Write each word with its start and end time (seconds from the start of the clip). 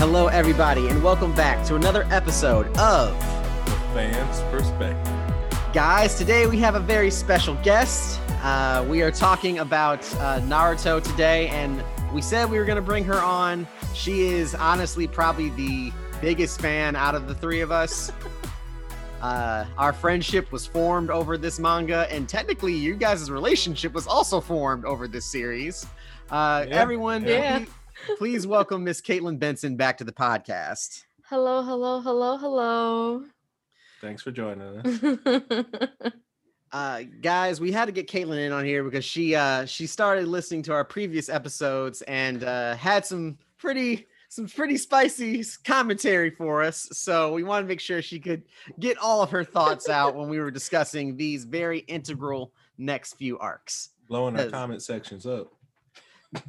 Hello, 0.00 0.28
everybody, 0.28 0.88
and 0.88 1.02
welcome 1.02 1.30
back 1.34 1.62
to 1.66 1.74
another 1.74 2.06
episode 2.10 2.66
of 2.78 3.10
The 3.66 3.72
Fans 3.92 4.40
Perspective. 4.50 5.12
Guys. 5.74 6.14
Today 6.14 6.46
we 6.46 6.56
have 6.56 6.74
a 6.74 6.80
very 6.80 7.10
special 7.10 7.54
guest. 7.56 8.18
Uh, 8.42 8.82
we 8.88 9.02
are 9.02 9.10
talking 9.10 9.58
about 9.58 10.00
uh, 10.14 10.40
Naruto 10.40 11.02
today, 11.02 11.48
and 11.48 11.84
we 12.14 12.22
said 12.22 12.50
we 12.50 12.58
were 12.58 12.64
going 12.64 12.76
to 12.76 12.82
bring 12.82 13.04
her 13.04 13.20
on. 13.20 13.68
She 13.92 14.22
is 14.22 14.54
honestly 14.54 15.06
probably 15.06 15.50
the 15.50 15.92
biggest 16.22 16.62
fan 16.62 16.96
out 16.96 17.14
of 17.14 17.28
the 17.28 17.34
three 17.34 17.60
of 17.60 17.70
us. 17.70 18.10
Uh, 19.20 19.66
our 19.76 19.92
friendship 19.92 20.50
was 20.50 20.66
formed 20.66 21.10
over 21.10 21.36
this 21.36 21.58
manga, 21.58 22.10
and 22.10 22.26
technically, 22.26 22.72
you 22.72 22.94
guys' 22.96 23.30
relationship 23.30 23.92
was 23.92 24.06
also 24.06 24.40
formed 24.40 24.86
over 24.86 25.06
this 25.06 25.26
series. 25.26 25.84
Uh, 26.30 26.64
Yeah, 26.66 26.76
everyone, 26.76 27.26
yeah. 27.26 27.62
Please, 28.06 28.18
please 28.18 28.46
welcome 28.46 28.84
Miss 28.84 29.00
Caitlin 29.00 29.38
Benson 29.38 29.76
back 29.76 29.98
to 29.98 30.04
the 30.04 30.12
podcast. 30.12 31.04
Hello, 31.24 31.62
hello, 31.62 32.00
hello, 32.00 32.36
hello. 32.36 33.24
Thanks 34.00 34.22
for 34.22 34.30
joining 34.30 34.62
us. 34.78 36.12
uh 36.72 37.02
guys 37.20 37.60
we 37.60 37.72
had 37.72 37.86
to 37.86 37.92
get 37.92 38.06
caitlin 38.06 38.46
in 38.46 38.52
on 38.52 38.64
here 38.64 38.84
because 38.84 39.04
she 39.04 39.34
uh 39.34 39.64
she 39.64 39.88
started 39.88 40.28
listening 40.28 40.62
to 40.62 40.72
our 40.72 40.84
previous 40.84 41.28
episodes 41.28 42.00
and 42.02 42.44
uh 42.44 42.76
had 42.76 43.04
some 43.04 43.36
pretty 43.58 44.06
some 44.28 44.46
pretty 44.46 44.76
spicy 44.76 45.44
commentary 45.64 46.30
for 46.30 46.62
us 46.62 46.88
so 46.92 47.32
we 47.32 47.42
wanted 47.42 47.62
to 47.62 47.68
make 47.68 47.80
sure 47.80 48.00
she 48.00 48.20
could 48.20 48.44
get 48.78 48.96
all 48.98 49.20
of 49.20 49.32
her 49.32 49.42
thoughts 49.42 49.88
out 49.88 50.14
when 50.14 50.28
we 50.28 50.38
were 50.38 50.52
discussing 50.52 51.16
these 51.16 51.42
very 51.42 51.80
integral 51.80 52.52
next 52.78 53.14
few 53.14 53.36
arcs 53.40 53.90
Blowing 54.10 54.36
our 54.36 54.46
comment 54.46 54.82
sections 54.82 55.24
up. 55.24 55.52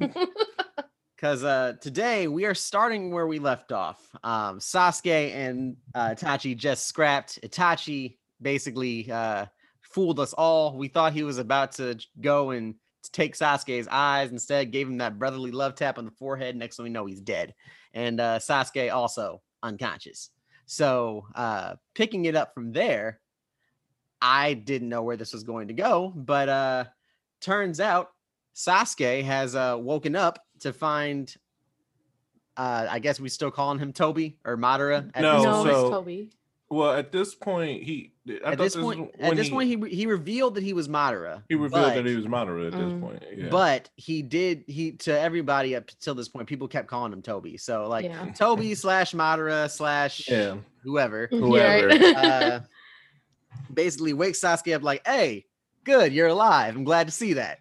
because 1.22 1.44
uh 1.44 1.74
today 1.80 2.26
we 2.26 2.44
are 2.46 2.54
starting 2.54 3.12
where 3.12 3.28
we 3.28 3.38
left 3.38 3.70
off. 3.70 4.10
Um 4.24 4.58
sasuke 4.58 5.32
and 5.32 5.76
uh 5.94 6.16
itachi 6.16 6.56
just 6.56 6.88
scrapped. 6.88 7.38
Itachi 7.42 8.16
basically 8.40 9.08
uh 9.10 9.46
fooled 9.82 10.18
us 10.18 10.32
all. 10.32 10.76
We 10.76 10.88
thought 10.88 11.12
he 11.12 11.22
was 11.22 11.38
about 11.38 11.70
to 11.72 11.96
go 12.20 12.50
and 12.50 12.74
take 13.12 13.36
sasuke's 13.36 13.86
eyes. 13.88 14.32
Instead 14.32 14.72
gave 14.72 14.88
him 14.88 14.98
that 14.98 15.16
brotherly 15.20 15.52
love 15.52 15.76
tap 15.76 15.96
on 15.96 16.06
the 16.06 16.10
forehead. 16.10 16.56
Next 16.56 16.76
thing 16.76 16.84
we 16.84 16.90
know 16.90 17.06
he's 17.06 17.20
dead. 17.20 17.54
And 17.94 18.18
uh 18.18 18.40
sasuke 18.40 18.92
also 18.92 19.42
unconscious. 19.62 20.30
So 20.66 21.28
uh 21.36 21.76
picking 21.94 22.24
it 22.24 22.34
up 22.34 22.52
from 22.52 22.72
there 22.72 23.20
i 24.24 24.54
didn't 24.54 24.88
know 24.88 25.02
where 25.02 25.16
this 25.16 25.32
was 25.32 25.44
going 25.44 25.68
to 25.68 25.74
go. 25.74 26.12
But 26.16 26.48
uh 26.48 26.84
turns 27.40 27.78
out 27.78 28.10
Sasuke 28.54 29.24
has 29.24 29.54
uh, 29.54 29.76
woken 29.80 30.14
up 30.14 30.38
to 30.62 30.72
find. 30.72 31.34
Uh, 32.56 32.86
I 32.90 32.98
guess 32.98 33.18
we 33.18 33.28
still 33.30 33.50
calling 33.50 33.78
him 33.78 33.92
Toby 33.92 34.36
or 34.44 34.56
Madara. 34.58 35.10
At 35.14 35.22
No, 35.22 35.36
this 35.36 35.44
no, 35.44 35.52
point. 35.54 35.68
so- 35.74 35.80
it's 35.86 35.90
Toby. 35.90 36.30
Well, 36.68 36.92
at 36.92 37.12
this 37.12 37.34
point, 37.34 37.82
he 37.82 38.14
I 38.26 38.32
at 38.32 38.42
thought 38.42 38.58
this 38.58 38.74
point, 38.76 39.10
when 39.18 39.30
at 39.32 39.36
this 39.36 39.50
point, 39.50 39.68
he 39.68 39.94
he 39.94 40.06
revealed 40.06 40.54
that 40.54 40.62
he 40.62 40.72
was 40.72 40.88
Madara. 40.88 41.42
he 41.50 41.54
revealed 41.54 41.92
that 41.92 42.06
he 42.06 42.16
was 42.16 42.24
Madara 42.24 42.68
at 42.68 42.72
this 42.72 42.80
Mm. 42.92 43.00
point. 43.02 43.22
Yeah. 43.36 43.48
But 43.50 43.90
he 43.96 44.22
did 44.22 44.64
he 44.66 44.92
to 44.92 45.18
everybody 45.20 45.76
up 45.76 45.90
till 46.00 46.14
this 46.14 46.28
point. 46.30 46.48
People 46.48 46.68
kept 46.68 46.88
calling 46.88 47.12
him 47.12 47.20
Toby. 47.20 47.58
So 47.58 47.88
like 47.88 48.06
Yeah. 48.06 48.32
Toby 48.34 48.74
slash 48.74 49.12
Madara 49.12 49.70
slash 49.70 50.26
yeah, 50.30 50.56
whoever. 50.82 51.26
Whoever. 51.30 51.90
Uh, 51.90 52.60
basically 53.74 54.14
wakes 54.14 54.40
Sasuke 54.40 54.74
up 54.74 54.82
like, 54.82 55.06
"Hey, 55.06 55.44
good, 55.84 56.12
you're 56.14 56.28
alive. 56.28 56.74
I'm 56.74 56.84
glad 56.84 57.06
to 57.06 57.12
see 57.12 57.34
that." 57.34 57.58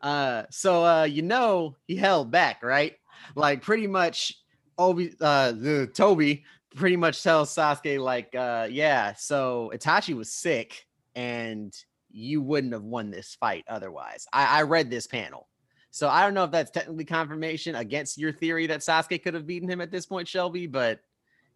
Uh, 0.00 0.44
so 0.50 0.84
uh, 0.84 1.04
you 1.04 1.22
know 1.22 1.76
he 1.86 1.96
held 1.96 2.30
back, 2.30 2.62
right? 2.62 2.94
Like 3.34 3.62
pretty 3.62 3.86
much, 3.86 4.34
Obi, 4.78 5.14
uh, 5.20 5.52
the 5.52 5.86
Toby 5.92 6.44
pretty 6.74 6.96
much 6.96 7.22
tells 7.22 7.54
Sasuke 7.54 7.98
like, 8.00 8.34
uh, 8.34 8.68
"Yeah, 8.70 9.12
so 9.14 9.70
Itachi 9.74 10.14
was 10.16 10.32
sick, 10.32 10.86
and 11.14 11.74
you 12.10 12.40
wouldn't 12.42 12.72
have 12.72 12.82
won 12.82 13.10
this 13.10 13.34
fight 13.34 13.64
otherwise." 13.68 14.26
I, 14.32 14.60
I 14.60 14.62
read 14.62 14.90
this 14.90 15.06
panel. 15.06 15.48
So 15.92 16.08
I 16.08 16.22
don't 16.22 16.34
know 16.34 16.44
if 16.44 16.52
that's 16.52 16.70
technically 16.70 17.04
confirmation 17.04 17.74
against 17.74 18.16
your 18.16 18.32
theory 18.32 18.68
that 18.68 18.80
Sasuke 18.80 19.22
could 19.22 19.34
have 19.34 19.46
beaten 19.46 19.68
him 19.68 19.80
at 19.80 19.90
this 19.90 20.06
point, 20.06 20.28
Shelby, 20.28 20.66
but 20.68 21.00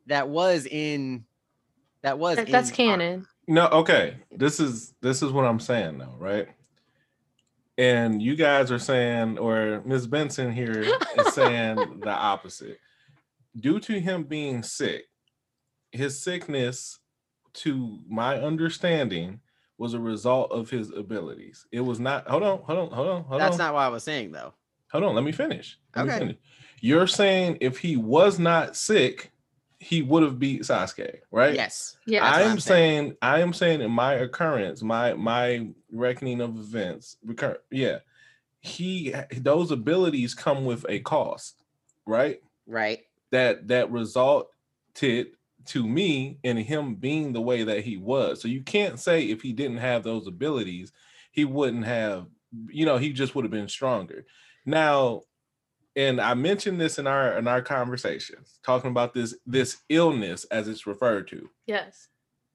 that 0.07 0.29
was 0.29 0.67
in 0.67 1.25
that 2.03 2.19
was 2.19 2.37
That- 2.37 2.49
that's 2.49 2.69
in- 2.71 2.75
canon. 2.77 3.27
no, 3.47 3.69
okay. 3.69 4.17
This 4.33 4.61
is 4.61 4.93
this 5.01 5.23
is 5.23 5.33
what 5.33 5.45
I'm 5.47 5.61
saying 5.61 5.99
though, 5.99 6.17
right? 6.19 6.49
And 7.77 8.23
you 8.23 8.37
guys 8.37 8.71
are 8.71 8.79
saying, 8.79 9.39
or 9.39 9.83
Ms. 9.85 10.07
Benson 10.07 10.53
here 10.53 10.83
is 11.17 11.29
saying 11.35 12.01
the 12.05 12.11
opposite. 12.11 12.79
Due 13.59 13.81
to 13.81 14.01
him 14.01 14.25
being 14.25 14.63
sick, 14.63 15.07
his 15.93 16.21
sickness, 16.23 16.99
to 17.55 17.99
my 18.09 18.37
understanding, 18.41 19.41
was 19.79 19.95
a 19.95 20.01
result 20.01 20.53
of 20.53 20.71
his 20.71 20.91
abilities. 20.91 21.67
It 21.73 21.81
was 21.81 21.99
not. 21.99 22.29
Hold 22.29 22.43
on, 22.45 22.59
hold 22.63 22.79
on, 22.79 22.91
hold 22.91 23.09
on, 23.09 23.25
hold 23.25 23.41
That's 23.41 23.55
on. 23.55 23.59
not 23.59 23.75
what 23.75 23.81
I 23.81 23.89
was 23.89 24.05
saying 24.05 24.33
though. 24.33 24.55
hold 24.91 25.05
on. 25.05 25.15
Let 25.15 25.25
me 25.25 25.33
finish. 25.33 25.79
Let 25.97 26.07
me 26.07 26.11
Okay. 26.13 26.19
finish. 26.21 26.37
You're 26.81 27.07
saying 27.09 27.59
if 27.61 27.79
he 27.79 27.97
was 27.97 28.39
not 28.39 28.77
sick, 28.77 29.33
he 29.85 30.01
would 30.01 30.23
have 30.23 30.39
beat 30.39 30.63
Sasuke, 30.63 31.19
right? 31.31 31.55
Yes. 31.55 31.99
Yeah. 32.07 32.25
I 32.25 32.41
am 32.41 32.59
saying. 32.59 33.03
saying, 33.11 33.17
I 33.21 33.41
am 33.41 33.53
saying 33.53 33.83
in 33.83 33.91
my 33.91 34.15
occurrence, 34.15 34.83
my 34.83 35.13
my 35.13 35.69
reckoning 35.93 36.41
of 36.41 36.57
events, 36.57 37.19
recur, 37.23 37.59
yeah, 37.71 37.99
he 38.61 39.15
those 39.37 39.71
abilities 39.71 40.33
come 40.33 40.65
with 40.65 40.87
a 40.89 41.01
cost, 41.01 41.57
right? 42.07 42.41
Right. 42.67 43.01
That 43.31 43.69
that 43.69 43.91
resulted 43.91 45.27
to 45.67 45.87
me 45.87 46.39
in 46.43 46.57
him 46.57 46.95
being 46.95 47.35
the 47.35 47.43
way 47.43 47.65
that 47.65 47.85
he 47.85 47.99
was. 47.99 48.41
So 48.41 48.49
you 48.49 48.63
can't 48.63 48.99
say 48.99 49.25
if 49.25 49.43
he 49.43 49.53
didn't 49.53 49.79
have 49.79 50.03
those 50.03 50.27
abilities, 50.27 50.93
he 51.31 51.45
wouldn't 51.45 51.85
have, 51.85 52.27
you 52.69 52.87
know, 52.87 52.97
he 52.97 53.13
just 53.13 53.35
would 53.35 53.45
have 53.45 53.53
been 53.53 53.69
stronger. 53.69 54.25
Now, 54.65 55.23
and 55.97 56.21
I 56.21 56.35
mentioned 56.35 56.81
this 56.81 56.99
in 56.99 57.07
our 57.07 57.39
in 57.39 57.47
our 57.49 57.63
conversations, 57.63 58.59
talking 58.65 58.91
about 58.91 59.15
this 59.15 59.35
this 59.47 59.79
illness 59.89 60.45
as 60.45 60.69
it's 60.69 60.87
referred 60.87 61.29
to 61.29 61.49
yes. 61.67 62.09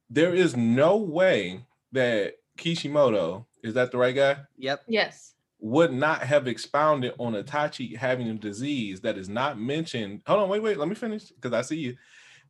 there 0.09 0.33
is 0.33 0.55
no 0.55 0.97
way 0.97 1.65
that 1.91 2.35
Kishimoto, 2.57 3.45
is 3.63 3.73
that 3.73 3.91
the 3.91 3.97
right 3.97 4.15
guy, 4.15 4.37
Yep. 4.57 4.83
Yes. 4.87 5.33
would 5.59 5.91
not 5.91 6.21
have 6.21 6.47
expounded 6.47 7.13
on 7.17 7.33
Itachi 7.33 7.95
having 7.97 8.29
a 8.29 8.33
disease 8.33 9.01
that 9.01 9.17
is 9.17 9.29
not 9.29 9.59
mentioned. 9.59 10.21
Hold 10.27 10.41
on, 10.43 10.49
wait, 10.49 10.61
wait, 10.61 10.77
let 10.77 10.87
me 10.87 10.95
finish 10.95 11.29
because 11.29 11.53
I 11.53 11.61
see 11.61 11.77
you. 11.77 11.95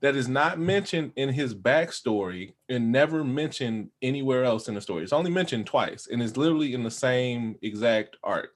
That 0.02 0.16
is 0.16 0.30
not 0.30 0.60
mentioned 0.60 1.12
in 1.18 1.30
his 1.30 1.54
backstory 1.54 2.54
and 2.70 2.90
never 2.92 3.24
mentioned 3.24 3.90
anywhere 4.02 4.46
else 4.46 4.70
in 4.70 4.76
the 4.76 4.82
story. 4.82 5.04
It's 5.04 5.12
only 5.12 5.30
mentioned 5.32 5.66
twice 5.66 6.08
and 6.10 6.24
it's 6.24 6.38
literally 6.38 6.74
in 6.74 6.84
the 6.84 6.92
same 6.92 7.56
exact 7.62 8.16
arc. 8.24 8.52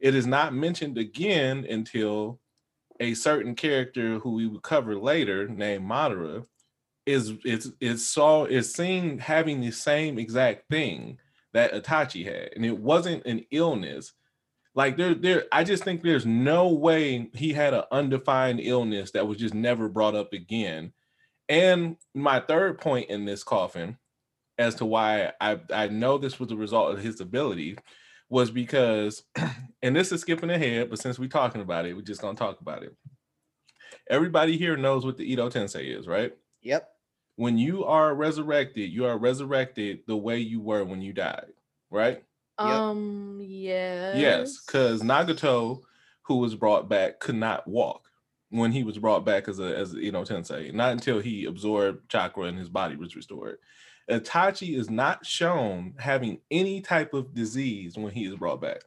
It 0.00 0.14
is 0.14 0.26
not 0.26 0.54
mentioned 0.54 0.98
again 0.98 1.66
until 1.68 2.40
a 3.00 3.14
certain 3.14 3.54
character 3.54 4.18
who 4.18 4.32
we 4.32 4.46
would 4.46 4.62
cover 4.62 4.96
later, 4.98 5.48
named 5.48 5.88
Madara, 5.88 6.46
is 7.06 7.32
is 7.44 7.72
is 7.80 8.06
saw 8.06 8.44
is 8.44 8.74
seen 8.74 9.18
having 9.18 9.60
the 9.60 9.70
same 9.70 10.18
exact 10.18 10.68
thing 10.68 11.18
that 11.54 11.72
Itachi 11.72 12.24
had, 12.24 12.50
and 12.54 12.64
it 12.64 12.76
wasn't 12.76 13.24
an 13.24 13.44
illness. 13.50 14.12
Like 14.74 14.96
there, 14.96 15.14
there, 15.14 15.44
I 15.50 15.64
just 15.64 15.82
think 15.82 16.02
there's 16.02 16.26
no 16.26 16.68
way 16.68 17.30
he 17.34 17.52
had 17.52 17.74
an 17.74 17.84
undefined 17.90 18.60
illness 18.60 19.10
that 19.12 19.26
was 19.26 19.38
just 19.38 19.54
never 19.54 19.88
brought 19.88 20.14
up 20.14 20.32
again. 20.32 20.92
And 21.48 21.96
my 22.14 22.40
third 22.40 22.78
point 22.78 23.10
in 23.10 23.24
this 23.24 23.42
coffin, 23.42 23.96
as 24.58 24.74
to 24.76 24.84
why 24.84 25.32
I, 25.40 25.58
I 25.72 25.88
know 25.88 26.18
this 26.18 26.38
was 26.38 26.52
a 26.52 26.56
result 26.56 26.92
of 26.92 27.02
his 27.02 27.20
ability, 27.20 27.78
was 28.28 28.50
because, 28.50 29.22
and 29.82 29.96
this 29.96 30.12
is 30.12 30.20
skipping 30.20 30.50
ahead, 30.50 30.90
but 30.90 30.98
since 30.98 31.18
we're 31.18 31.28
talking 31.28 31.60
about 31.60 31.86
it, 31.86 31.94
we're 31.94 32.02
just 32.02 32.20
gonna 32.20 32.36
talk 32.36 32.60
about 32.60 32.82
it. 32.82 32.94
Everybody 34.10 34.56
here 34.56 34.76
knows 34.76 35.04
what 35.04 35.16
the 35.16 35.30
Edo 35.30 35.50
Tensei 35.50 35.96
is, 35.96 36.06
right? 36.06 36.32
Yep. 36.62 36.88
When 37.36 37.56
you 37.56 37.84
are 37.84 38.14
resurrected, 38.14 38.90
you 38.90 39.04
are 39.06 39.16
resurrected 39.16 40.00
the 40.06 40.16
way 40.16 40.38
you 40.38 40.60
were 40.60 40.84
when 40.84 41.02
you 41.02 41.12
died, 41.12 41.52
right? 41.90 42.22
Um, 42.58 43.40
yes. 43.40 44.16
Yes, 44.16 44.64
because 44.64 45.02
Nagato, 45.02 45.82
who 46.22 46.38
was 46.38 46.54
brought 46.54 46.88
back, 46.88 47.20
could 47.20 47.36
not 47.36 47.66
walk 47.68 48.08
when 48.50 48.72
he 48.72 48.82
was 48.82 48.98
brought 48.98 49.24
back 49.24 49.48
as 49.48 49.60
a 49.60 49.76
as 49.76 49.94
you 49.94 50.10
know 50.10 50.22
Tensei. 50.22 50.72
Not 50.72 50.92
until 50.92 51.20
he 51.20 51.44
absorbed 51.44 52.08
chakra 52.08 52.44
and 52.44 52.58
his 52.58 52.68
body 52.68 52.96
was 52.96 53.14
restored. 53.14 53.58
Itachi 54.10 54.76
is 54.76 54.88
not 54.88 55.24
shown 55.24 55.94
having 55.98 56.40
any 56.50 56.80
type 56.80 57.14
of 57.14 57.34
disease 57.34 57.96
when 57.96 58.12
he 58.12 58.24
is 58.24 58.36
brought 58.36 58.60
back. 58.60 58.82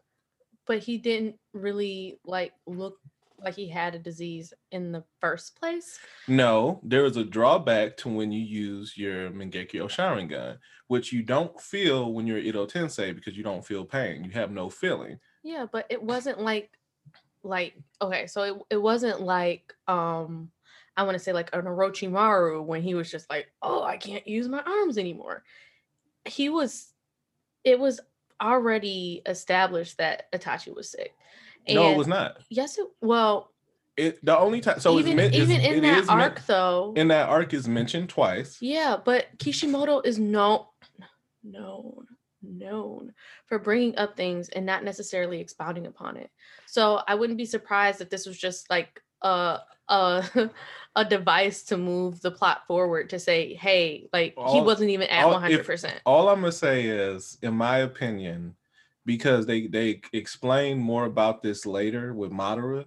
But 0.66 0.80
he 0.80 0.98
didn't 0.98 1.36
really 1.54 2.20
like 2.26 2.54
look 2.66 2.98
like 3.44 3.56
he 3.56 3.68
had 3.68 3.96
a 3.96 4.00
disease 4.00 4.54
in 4.72 4.92
the 4.92 5.04
first 5.20 5.60
place. 5.60 6.00
No, 6.28 6.80
there 6.84 7.06
is 7.06 7.18
a 7.18 7.24
drawback 7.24 7.98
to 7.98 8.10
when 8.10 8.32
you 8.32 8.44
use 8.44 8.98
your 8.98 9.32
Mangekyo 9.32 9.90
Sharingan, 9.90 10.58
which 10.88 11.12
you 11.12 11.24
don't 11.24 11.60
feel 11.60 12.14
when 12.14 12.28
you're 12.28 12.38
Edo 12.38 12.66
Tensei 12.66 13.14
because 13.14 13.36
you 13.36 13.44
don't 13.44 13.66
feel 13.66 13.86
pain. 13.86 14.24
You 14.24 14.32
have 14.32 14.52
no 14.52 14.70
feeling. 14.70 15.20
Yeah, 15.44 15.66
but 15.72 15.86
it 15.90 16.02
wasn't 16.02 16.40
like 16.40 16.70
like 17.44 17.74
okay, 18.02 18.28
so 18.28 18.44
it, 18.44 18.56
it 18.70 18.82
wasn't 18.82 19.22
like 19.22 19.74
um 19.88 20.52
I 20.98 21.04
want 21.04 21.16
to 21.16 21.20
say 21.24 21.34
like 21.34 21.50
an 21.54 21.62
Orochimaru 21.64 22.64
when 22.66 22.82
he 22.82 22.94
was 22.96 23.10
just 23.10 23.30
like, 23.30 23.52
"Oh, 23.62 23.84
I 23.84 23.98
can't 23.98 24.28
use 24.28 24.48
my 24.48 24.62
arms 24.62 24.98
anymore." 24.98 25.44
He 26.26 26.50
was 26.50 26.94
it 27.64 27.80
was 27.80 28.00
already 28.42 29.22
established 29.26 29.98
that 30.00 30.32
Itachi 30.32 30.74
was 30.76 30.90
sick. 30.90 31.14
no, 31.70 31.92
it 31.92 31.98
was 31.98 32.08
not. 32.08 32.38
Yes, 32.50 32.78
it 32.78 32.88
well, 33.02 33.52
It 33.98 34.24
the 34.26 34.38
only 34.38 34.62
time 34.62 34.80
so 34.80 35.00
even 35.00 35.18
it's, 35.20 35.36
even 35.36 35.62
in 35.62 35.82
that 35.84 36.00
is 36.00 36.08
men- 36.08 36.20
arc 36.20 36.46
though. 36.46 36.94
in 36.96 37.08
that 37.10 37.30
arc 37.30 37.54
is 37.54 37.68
mentioned 37.68 38.10
twice. 38.10 38.58
Yeah, 38.62 38.98
but 39.04 39.28
Kishimoto 39.40 40.02
is 40.02 40.20
known 40.20 40.66
known 41.44 42.06
known 42.44 43.14
for 43.46 43.60
bringing 43.60 43.96
up 43.98 44.18
things 44.18 44.50
and 44.50 44.66
not 44.66 44.84
necessarily 44.84 45.40
expounding 45.40 45.86
upon 45.86 46.18
it. 46.18 46.30
So 46.66 47.02
I 47.08 47.14
wouldn't 47.16 47.38
be 47.38 47.46
surprised 47.46 48.02
if 48.02 48.10
this 48.10 48.26
was 48.26 48.38
just 48.38 48.70
like 48.70 49.02
a 49.22 49.60
a 49.88 50.50
a 50.96 51.06
device 51.06 51.64
to 51.64 51.78
move 51.78 52.22
the 52.22 52.32
plot 52.32 52.66
forward 52.68 53.10
to 53.10 53.20
say, 53.20 53.54
hey, 53.54 54.10
like 54.12 54.34
he 54.50 54.62
wasn't 54.62 54.90
even 54.90 55.08
at 55.08 55.28
one 55.28 55.42
hundred 55.42 55.66
percent. 55.66 56.02
All 56.06 56.30
I'm 56.30 56.42
gonna 56.42 56.52
say 56.52 56.86
is, 56.86 57.38
in 57.42 57.54
my 57.54 57.80
opinion, 57.80 58.56
because 59.06 59.46
they 59.46 59.68
they 59.68 60.02
explain 60.14 60.78
more 60.80 61.06
about 61.06 61.42
this 61.42 61.66
later 61.66 62.14
with 62.14 62.32
Madara, 62.32 62.86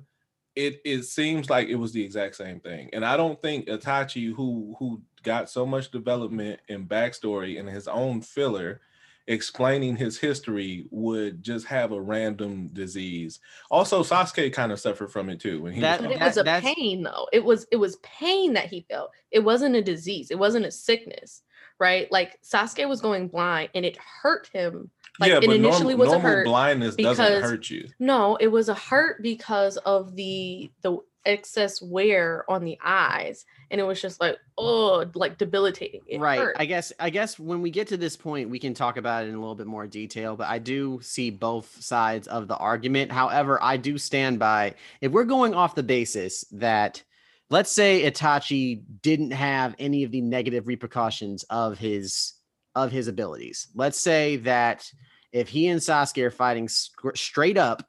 it 0.55 0.81
it 0.85 1.05
seems 1.05 1.49
like 1.49 1.69
it 1.69 1.77
was 1.77 1.93
the 1.93 2.05
exact 2.05 2.37
same 2.37 2.61
thing. 2.61 2.91
And 2.93 3.05
I 3.05 3.17
don't 3.17 3.41
think 3.41 3.67
Itachi, 3.67 4.35
who 4.35 4.77
who 4.79 5.01
got 5.23 5.49
so 5.49 5.65
much 5.65 5.91
development 5.91 6.61
and 6.69 6.87
backstory 6.87 7.57
in 7.57 7.67
his 7.67 7.89
own 7.89 8.21
filler, 8.21 8.83
explaining 9.27 9.97
his 9.97 10.19
history, 10.19 10.87
would 10.91 11.43
just 11.43 11.67
have 11.67 11.93
a 11.93 12.01
random 12.01 12.69
disease. 12.73 13.41
Also, 13.71 14.03
Sasuke 14.03 14.53
kind 14.53 14.71
of 14.73 14.81
suffered 14.81 15.11
from 15.11 15.29
it 15.31 15.41
too 15.41 15.63
when 15.63 15.73
he 15.73 15.81
That- 15.81 16.03
was 16.03 16.11
it 16.11 16.21
was 16.21 16.37
a 16.37 16.43
that's- 16.43 16.75
pain 16.75 17.03
though. 17.03 17.29
It 17.33 17.45
was 17.45 17.67
it 17.73 17.77
was 17.77 17.97
pain 17.97 18.53
that 18.55 18.67
he 18.67 18.87
felt. 18.91 19.11
It 19.31 19.41
wasn't 19.41 19.77
a 19.77 19.83
disease. 19.83 20.31
It 20.31 20.39
wasn't 20.39 20.67
a 20.67 20.71
sickness, 20.71 21.43
right? 21.79 22.11
Like 22.13 22.39
Sasuke 22.43 22.89
was 22.89 23.01
going 23.01 23.29
blind 23.29 23.71
and 23.75 23.85
it 23.85 23.97
hurt 23.97 24.49
him. 24.53 24.91
Like 25.21 25.31
yeah, 25.31 25.37
it 25.39 25.47
but 25.47 25.55
initially 25.57 25.95
norm- 25.95 26.01
was 26.01 26.09
a 26.09 26.13
normal 26.13 26.31
hurt. 26.31 26.45
blindness 26.47 26.97
doesn't 26.97 27.25
because- 27.25 27.43
hurt 27.51 27.71
you. 27.71 27.89
No, 28.01 28.37
it 28.37 28.49
was 28.49 28.69
a 28.69 28.75
hurt 28.75 29.23
because 29.23 29.77
of 29.79 30.15
the 30.17 30.71
the 30.83 30.99
excess 31.25 31.81
wear 31.81 32.45
on 32.51 32.65
the 32.65 32.79
eyes, 32.85 33.45
and 33.71 33.81
it 33.81 33.85
was 33.85 34.01
just 34.01 34.21
like 34.21 34.39
oh, 34.59 35.05
like 35.15 35.39
debilitating. 35.39 36.03
It 36.07 36.21
right 36.21 36.39
hurt. 36.39 36.57
i 36.59 36.65
guess 36.65 36.93
i 37.01 37.11
guess 37.11 37.39
when 37.39 37.63
we 37.63 37.71
get 37.71 37.89
to 37.89 37.97
this 37.97 38.17
point 38.17 38.51
we 38.51 38.59
can 38.59 38.75
talk 38.75 38.97
about 38.97 39.25
it 39.25 39.29
in 39.29 39.35
a 39.35 39.39
little 39.39 39.55
bit 39.55 39.67
more 39.67 39.87
detail 39.87 40.37
but 40.37 40.49
i 40.49 40.59
do 40.59 41.01
see 41.03 41.31
both 41.31 41.83
sides 41.83 42.27
of 42.29 42.49
the 42.49 42.57
argument 42.57 43.11
however 43.13 43.63
i 43.63 43.77
do 43.77 43.99
stand 43.99 44.39
by 44.39 44.75
if 45.01 45.13
we're 45.13 45.25
going 45.25 45.55
off 45.55 45.75
the 45.75 45.83
basis 45.83 46.45
that 46.53 47.03
let's 47.51 47.71
say 47.71 48.11
itachi 48.11 48.83
didn't 49.03 49.33
have 49.33 49.75
any 49.79 50.05
of 50.05 50.11
the 50.11 50.21
negative 50.21 50.67
repercussions 50.67 51.45
of 51.45 51.79
his 51.79 52.35
of 52.75 52.91
his 52.91 53.09
abilities 53.09 53.69
let's 53.75 53.99
say 53.99 54.37
that 54.37 54.91
if 55.33 55.49
he 55.49 55.69
and 55.69 55.81
sasuke 55.81 56.23
are 56.23 56.31
fighting 56.31 56.69
sc- 56.69 57.17
straight 57.17 57.59
up 57.59 57.87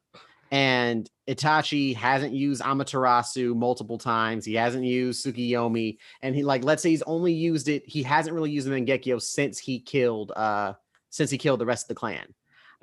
and 0.51 1.09
Itachi 1.27 1.95
hasn't 1.95 2.33
used 2.33 2.61
Amaterasu 2.61 3.55
multiple 3.55 3.97
times. 3.97 4.45
He 4.45 4.53
hasn't 4.53 4.83
used 4.83 5.25
Tsukiyomi, 5.25 5.97
and 6.21 6.35
he 6.35 6.43
like 6.43 6.63
let's 6.63 6.83
say 6.83 6.89
he's 6.89 7.01
only 7.03 7.33
used 7.33 7.67
it. 7.67 7.83
He 7.87 8.03
hasn't 8.03 8.35
really 8.35 8.51
used 8.51 8.67
the 8.67 8.71
Mangekyo 8.71 9.21
since 9.21 9.57
he 9.57 9.79
killed 9.79 10.31
uh 10.35 10.73
since 11.09 11.29
he 11.31 11.37
killed 11.37 11.59
the 11.59 11.65
rest 11.65 11.85
of 11.85 11.89
the 11.89 11.95
clan. 11.95 12.33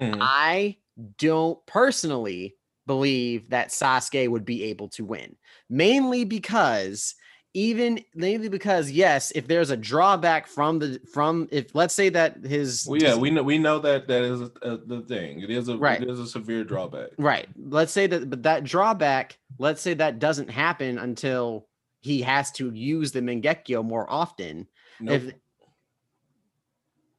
Mhm. 0.00 0.18
I 0.20 0.76
don't 1.18 1.64
personally 1.66 2.56
believe 2.86 3.48
that 3.50 3.68
Sasuke 3.68 4.28
would 4.28 4.44
be 4.44 4.64
able 4.64 4.88
to 4.90 5.04
win, 5.04 5.36
mainly 5.68 6.24
because 6.24 7.14
even 7.54 8.02
mainly 8.14 8.48
because 8.48 8.90
yes, 8.90 9.30
if 9.34 9.46
there's 9.46 9.70
a 9.70 9.76
drawback 9.76 10.46
from 10.46 10.78
the 10.78 11.00
from 11.12 11.48
if 11.50 11.74
let's 11.74 11.94
say 11.94 12.08
that 12.08 12.44
his 12.44 12.86
Well, 12.88 13.00
yeah, 13.00 13.14
we 13.16 13.30
know 13.30 13.42
we 13.42 13.58
know 13.58 13.78
that 13.80 14.08
that 14.08 14.22
is 14.22 14.42
uh 14.62 14.78
the 14.86 15.04
thing. 15.06 15.40
It 15.40 15.50
is 15.50 15.68
a 15.68 15.76
Right. 15.76 16.02
it 16.02 16.08
is 16.08 16.18
a 16.18 16.26
severe 16.26 16.64
drawback. 16.64 17.10
Right. 17.18 17.48
Let's 17.56 17.92
say 17.92 18.06
that, 18.06 18.30
but 18.30 18.42
that 18.44 18.64
drawback, 18.64 19.38
let's 19.58 19.82
say 19.82 19.94
that 19.94 20.18
doesn't 20.18 20.50
happen 20.50 20.98
until 20.98 21.68
he 22.00 22.22
has 22.22 22.50
to 22.52 22.70
use 22.72 23.12
the 23.12 23.20
Mangekyo 23.20 23.84
more 23.84 24.10
often. 24.10 24.66
Nope. 25.00 25.22
If 25.22 25.34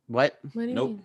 what? 0.07 0.39
What 0.53 0.63
do 0.63 0.69
you 0.69 0.75
Nope. 0.75 0.89
mean? 0.89 1.03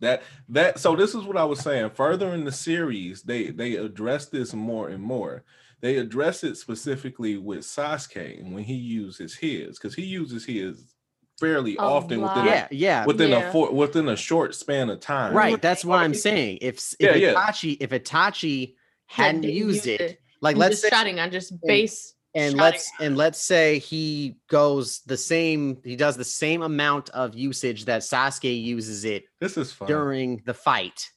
that 0.00 0.22
that 0.48 0.78
so 0.80 0.96
this 0.96 1.14
is 1.14 1.22
what 1.24 1.36
I 1.36 1.44
was 1.44 1.60
saying. 1.60 1.90
Further 1.90 2.34
in 2.34 2.44
the 2.44 2.52
series, 2.52 3.22
they 3.22 3.50
they 3.50 3.76
address 3.76 4.26
this 4.26 4.52
more 4.52 4.88
and 4.88 5.02
more. 5.02 5.44
They 5.84 5.96
address 5.96 6.42
it 6.44 6.56
specifically 6.56 7.36
with 7.36 7.60
Sasuke 7.60 8.40
and 8.40 8.54
when 8.54 8.64
he 8.64 8.72
uses 8.72 9.34
his, 9.34 9.78
because 9.78 9.94
he 9.94 10.00
uses 10.02 10.42
his 10.46 10.94
fairly 11.38 11.76
A 11.76 11.80
often 11.82 12.22
within 12.22 12.36
lot. 12.38 12.46
Yeah, 12.46 12.68
yeah. 12.70 13.04
a, 13.04 13.06
within 13.06 13.30
Yeah. 13.32 13.48
a 13.50 13.52
for, 13.52 13.70
within 13.70 14.08
a 14.08 14.16
short 14.16 14.54
span 14.54 14.88
of 14.88 15.00
time. 15.00 15.34
Right. 15.34 15.60
That's 15.60 15.84
what 15.84 15.98
I'm 15.98 16.14
saying. 16.14 16.58
If 16.62 16.76
s- 16.76 16.96
Yeah, 16.98 17.10
if 17.10 17.20
yeah. 17.20 17.34
Itachi 17.34 17.76
if 17.80 17.90
Itachi 17.90 18.76
hadn't 19.08 19.42
didn't 19.42 19.56
used 19.56 19.84
use 19.84 20.00
it, 20.00 20.20
like 20.40 20.56
I'm 20.56 20.60
let's 20.60 20.76
just 20.76 20.84
say, 20.84 20.88
shouting 20.88 21.20
on 21.20 21.30
just 21.30 21.52
base 21.66 22.14
and 22.34 22.52
shouting 22.52 22.60
let's 22.62 22.90
at 22.98 23.04
and 23.06 23.16
let's 23.18 23.44
say 23.44 23.78
he 23.78 24.36
goes 24.48 25.00
the 25.04 25.18
same 25.18 25.82
he 25.84 25.96
does 25.96 26.16
the 26.16 26.24
same 26.24 26.62
amount 26.62 27.10
of 27.10 27.34
usage 27.34 27.84
that 27.84 28.00
Sasuke 28.00 28.62
uses 28.62 29.04
it 29.04 29.24
This 29.38 29.58
is 29.58 29.70
fun. 29.70 29.86
during 29.86 30.40
the 30.46 30.54
fight. 30.54 31.10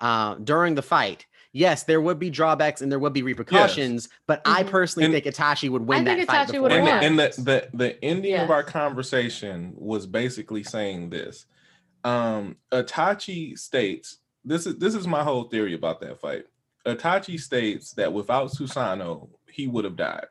Uh, 0.00 0.34
during 0.36 0.74
the 0.74 0.82
fight, 0.82 1.24
yes, 1.52 1.84
there 1.84 2.00
would 2.00 2.18
be 2.18 2.28
drawbacks 2.30 2.80
and 2.82 2.90
there 2.90 2.98
would 2.98 3.12
be 3.12 3.22
repercussions, 3.22 4.08
but 4.26 4.42
I 4.44 4.62
Mhm. 4.64 4.68
personally 4.70 5.04
And- 5.06 5.14
think 5.14 5.24
Itachi 5.34 5.68
would 5.70 5.86
win 5.86 6.04
think 6.04 6.18
that 6.18 6.26
fight. 6.26 6.48
Itachi 6.48 6.60
would 6.60 6.70
before 6.70 6.86
have 6.86 7.02
and, 7.02 7.18
that. 7.18 7.32
the, 7.36 7.38
and 7.38 7.46
the, 7.46 7.68
the 7.72 7.76
the 7.78 8.04
ending 8.04 8.34
of 8.36 8.50
our 8.50 8.62
conversation 8.64 9.72
was 9.76 10.06
basically 10.06 10.62
saying 10.64 11.10
this 11.10 11.46
um 12.02 12.56
Itachi 12.72 13.58
states 13.58 14.18
this 14.44 14.66
is 14.66 14.76
this 14.78 14.94
is 14.94 15.06
my 15.06 15.22
whole 15.22 15.44
theory 15.44 15.74
about 15.74 16.00
that 16.00 16.20
fight 16.20 16.44
Itachi 16.86 17.40
states 17.40 17.92
that 17.92 18.12
without 18.12 18.50
Susano 18.50 19.28
he 19.48 19.66
would 19.68 19.84
have 19.84 19.96
died 19.96 20.26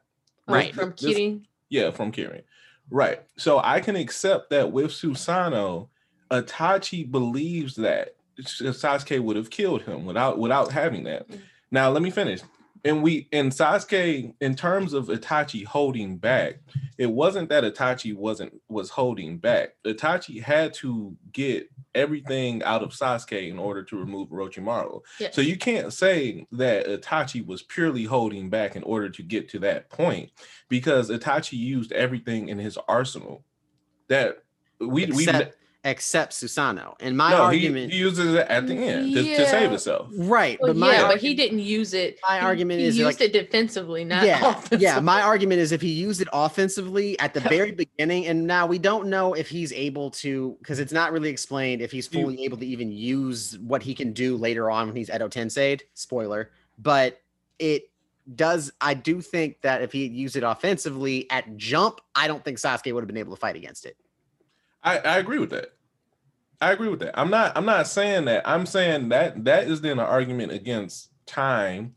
Right. 0.48 0.76
from 0.76 0.92
This- 0.92 1.18
Kirin. 1.18 1.46
yeah 1.70 1.90
from 1.90 2.12
Kirin 2.12 2.44
right 2.92 3.24
so 3.38 3.60
I 3.64 3.80
can 3.80 3.96
accept 3.96 4.50
that 4.52 4.72
with 4.72 4.92
Susano 4.92 5.88
Itachi 6.30 7.10
believes 7.10 7.76
that 7.78 8.16
Sasuke 8.40 9.20
would 9.20 9.36
have 9.36 9.50
killed 9.50 9.84
him 9.84 10.06
without 10.06 10.40
without 10.40 10.72
having 10.72 11.04
that 11.06 11.28
Mm. 11.30 11.40
now 11.72 11.90
let 11.90 12.02
me 12.02 12.10
finish 12.12 12.42
and 12.86 13.02
we 13.02 13.28
in 13.32 13.50
Sasuke 13.50 14.34
in 14.42 14.56
terms 14.56 14.94
of 14.94 15.08
Itachi 15.08 15.66
holding 15.66 16.18
back 16.18 16.60
it 16.98 17.10
wasn't 17.10 17.50
that 17.50 17.64
Itachi 17.64 18.16
wasn't 18.16 18.54
was 18.70 18.90
holding 18.90 19.38
back. 19.38 19.76
Itachi 19.86 20.42
had 20.42 20.74
to 20.76 21.16
get 21.32 21.68
everything 21.96 22.62
out 22.64 22.84
of 22.84 22.92
Sasuke 22.92 23.50
in 23.50 23.58
order 23.58 23.84
to 23.84 23.98
remove 23.98 24.30
Orochimaru. 24.30 25.02
Yes. 25.20 25.36
So 25.36 25.42
you 25.42 25.58
can't 25.58 25.92
say 25.92 26.46
that 26.52 26.86
Itachi 26.88 27.46
was 27.46 27.64
purely 27.64 28.04
holding 28.04 28.50
back 28.50 28.76
in 28.76 28.84
order 28.84 29.10
to 29.10 29.24
get 29.24 29.50
to 29.50 29.60
that 29.60 29.90
point 29.90 30.32
because 30.70 31.10
Itachi 31.10 31.58
used 31.58 31.92
everything 31.94 32.50
in 32.50 32.60
his 32.60 32.78
arsenal 32.88 33.44
that 34.08 34.44
we 34.80 35.06
we 35.08 35.26
except, 35.84 36.32
except 36.32 36.34
Susano. 36.34 36.96
And 37.00 37.18
my 37.18 37.32
no, 37.32 37.36
he, 37.50 37.66
argument, 37.66 37.92
he 37.92 37.98
uses 38.00 38.34
it 38.36 38.48
at 38.48 38.68
the 38.68 38.74
end 38.76 39.14
to, 39.14 39.24
to 39.24 39.48
save 39.48 39.70
himself. 39.70 40.08
right? 40.16 40.60
Well, 40.62 40.72
but 40.74 40.78
my 40.78 40.94
yeah, 40.94 41.08
but 41.08 41.20
he 41.20 41.34
didn't 41.34 41.60
use 41.60 41.94
it. 41.94 42.20
my 42.28 42.40
he- 42.40 42.46
argument 42.46 42.80
he 42.80 42.86
is, 42.88 42.98
used 42.98 43.20
like- 43.20 43.22
it 43.22 43.34
defensively, 43.34 44.04
not 44.06 44.26
yeah, 44.26 44.62
yeah. 44.78 45.00
My 45.00 45.22
argument 45.22 45.60
is 45.62 45.72
if 45.72 45.82
he 45.82 45.90
used 45.90 46.22
it 46.22 46.28
offensively 46.32 47.20
at 47.20 47.34
the 47.34 47.40
very 47.42 47.72
beginning, 47.98 48.28
and 48.28 48.48
now 48.48 48.66
we 48.66 48.78
don't 48.80 49.08
know 49.08 49.34
if 49.34 49.50
he's 49.50 49.74
able 49.74 50.10
to, 50.12 50.56
because 50.60 50.80
it's 50.80 50.94
not 50.94 51.12
really 51.12 51.30
explained 51.30 51.82
if 51.82 51.92
he's 51.92 52.10
You- 52.14 52.22
fully 52.22 52.44
able 52.46 52.58
to 52.58 52.66
even 52.66 52.92
use 52.92 53.58
what 53.60 53.84
he 53.84 53.94
can 53.94 54.14
do 54.14 54.38
later 54.38 54.70
on 54.72 54.88
when 54.88 54.96
he's 54.96 55.10
Edo 55.10 55.28
Tensei. 55.28 55.82
Spoiler, 55.94 56.52
but 56.78 57.22
it 57.60 57.90
does. 58.36 58.72
I 58.80 58.94
do 58.94 59.20
think 59.22 59.62
that 59.62 59.82
if 59.82 59.92
he 59.92 60.06
used 60.08 60.36
it 60.38 60.44
offensively 60.44 61.30
at 61.30 61.58
jump, 61.58 62.00
I 62.16 62.28
don't 62.28 62.44
think 62.44 62.58
Sasuke 62.58 62.94
would 62.94 63.02
have 63.02 63.08
been 63.08 63.18
able 63.18 63.36
to 63.36 63.40
fight 63.40 63.56
against 63.58 63.86
it. 63.86 63.98
I, 64.84 64.98
I 65.00 65.18
agree 65.18 65.40
with 65.40 65.52
that. 65.52 65.74
I 66.62 66.72
agree 66.72 66.90
with 66.90 67.00
that. 67.02 67.20
I'm 67.20 67.30
not 67.30 67.58
I'm 67.58 67.66
not 67.66 67.88
saying 67.88 68.26
that. 68.26 68.48
I'm 68.48 68.66
saying 68.66 69.10
that 69.10 69.44
that 69.46 69.68
is 69.68 69.82
then 69.82 70.00
an 70.00 70.06
argument 70.06 70.52
against 70.52 71.10
time 71.26 71.94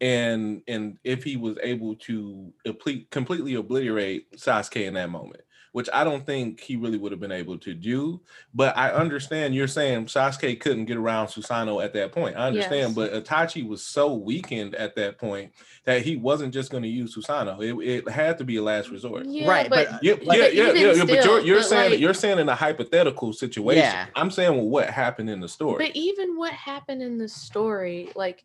and 0.00 0.62
and 0.68 0.98
if 1.04 1.24
he 1.24 1.36
was 1.36 1.56
able 1.62 1.94
to 1.96 2.52
complete, 2.64 3.10
completely 3.10 3.54
obliterate 3.54 4.30
Sasuke 4.32 4.86
in 4.86 4.94
that 4.94 5.10
moment, 5.10 5.43
which 5.74 5.88
I 5.92 6.04
don't 6.04 6.24
think 6.24 6.60
he 6.60 6.76
really 6.76 6.98
would 6.98 7.10
have 7.10 7.20
been 7.20 7.32
able 7.32 7.58
to 7.58 7.74
do. 7.74 8.20
But 8.54 8.76
I 8.78 8.92
understand 8.92 9.56
you're 9.56 9.66
saying 9.66 10.06
Sasuke 10.06 10.60
couldn't 10.60 10.84
get 10.84 10.96
around 10.96 11.26
Susanoo 11.26 11.82
at 11.84 11.92
that 11.94 12.12
point. 12.12 12.36
I 12.36 12.46
understand, 12.46 12.94
Yes. 12.96 13.10
but 13.10 13.12
Itachi 13.24 13.66
was 13.66 13.82
so 13.84 14.14
weakened 14.14 14.76
at 14.76 14.94
that 14.94 15.18
point 15.18 15.50
that 15.84 16.02
he 16.02 16.14
wasn't 16.14 16.54
just 16.54 16.70
going 16.70 16.84
to 16.84 16.88
use 16.88 17.16
Susanoo. 17.16 17.60
It, 17.60 18.04
it 18.06 18.08
had 18.08 18.38
to 18.38 18.44
be 18.44 18.54
a 18.54 18.62
last 18.62 18.88
resort. 18.90 19.26
Yeah, 19.26 19.48
Right, 19.48 19.68
but, 19.68 19.90
but- 19.90 20.04
Yeah, 20.04 20.14
but 20.24 20.38
yeah, 20.38 20.46
yeah, 20.46 20.72
yeah, 20.74 20.92
yeah. 20.92 21.04
But 21.06 21.24
you're 21.24 21.40
you're 21.40 21.58
but 21.58 21.66
saying 21.66 21.90
like- 21.90 21.98
you're 21.98 22.14
saying 22.14 22.38
in 22.38 22.48
a 22.48 22.54
hypothetical 22.54 23.32
situation. 23.32 23.82
Yeah. 23.82 24.06
I'm 24.14 24.30
saying 24.30 24.70
what 24.70 24.88
happened 24.90 25.28
in 25.28 25.40
the 25.40 25.48
story. 25.48 25.84
But 25.88 25.96
even 25.96 26.36
what 26.36 26.52
happened 26.52 27.02
in 27.02 27.18
the 27.18 27.28
story, 27.28 28.10
like 28.14 28.44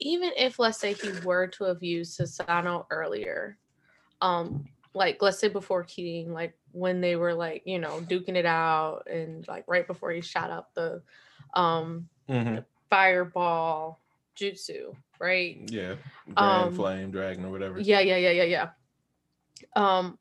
even 0.00 0.32
if 0.36 0.58
let's 0.58 0.76
say 0.78 0.92
he 0.92 1.12
were 1.24 1.46
to 1.46 1.64
have 1.64 1.82
used 1.82 2.20
Sasano 2.20 2.84
earlier, 2.90 3.56
um, 4.20 4.66
like 4.94 5.22
let's 5.22 5.38
say 5.38 5.48
before 5.48 5.84
King, 5.84 6.32
like 6.32 6.54
when 6.72 7.00
they 7.00 7.16
were 7.16 7.34
like, 7.34 7.62
you 7.64 7.78
know, 7.78 8.00
duking 8.08 8.36
it 8.36 8.46
out 8.46 9.06
and 9.10 9.46
like 9.48 9.64
right 9.68 9.86
before 9.86 10.10
he 10.10 10.20
shot 10.20 10.50
up 10.50 10.72
the 10.74 11.02
um 11.54 12.08
Mhm. 12.28 12.64
fireball 12.88 13.98
jutsu, 14.36 14.94
right? 15.18 15.58
Yeah, 15.70 15.96
Grand 16.34 16.68
Um, 16.68 16.74
Flame 16.74 17.10
Dragon 17.10 17.44
or 17.44 17.50
whatever. 17.50 17.80
Yeah, 17.80 18.00
yeah, 18.00 18.16
yeah, 18.16 18.30
yeah, 18.30 18.44
yeah. 18.44 18.68
Um, 19.76 20.18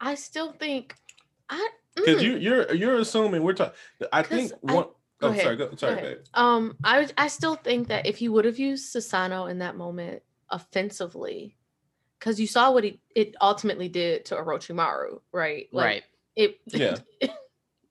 I 0.00 0.14
still 0.16 0.52
think 0.52 0.94
I 1.48 1.68
because 1.94 2.20
mm, 2.20 2.24
you 2.24 2.36
you're 2.38 2.74
you're 2.74 2.98
assuming 2.98 3.42
we're 3.42 3.52
talking. 3.54 3.74
I 4.12 4.22
think 4.22 4.52
I- 4.68 4.74
one. 4.74 4.84
go 5.20 5.28
oh, 5.28 5.32
sorry, 5.32 5.38
ahead, 5.40 5.58
go, 5.58 5.68
go 5.68 5.76
sorry, 5.76 6.00
babe. 6.00 6.18
Um, 6.34 6.76
I 6.84 7.08
I 7.16 7.28
still 7.28 7.54
think 7.54 7.88
that 7.88 8.06
if 8.06 8.16
he 8.18 8.28
would 8.28 8.44
have 8.44 8.58
used 8.58 8.94
Sasano 8.94 9.50
in 9.50 9.58
that 9.58 9.76
moment 9.76 10.22
offensively, 10.50 11.56
because 12.24 12.40
you 12.40 12.46
saw 12.46 12.72
what 12.72 12.84
he 12.84 12.98
it 13.14 13.34
ultimately 13.42 13.88
did 13.88 14.24
to 14.26 14.34
Orochimaru, 14.34 15.20
right? 15.32 15.68
right. 15.72 16.02
It 16.34 16.58
Yeah. 16.66 16.96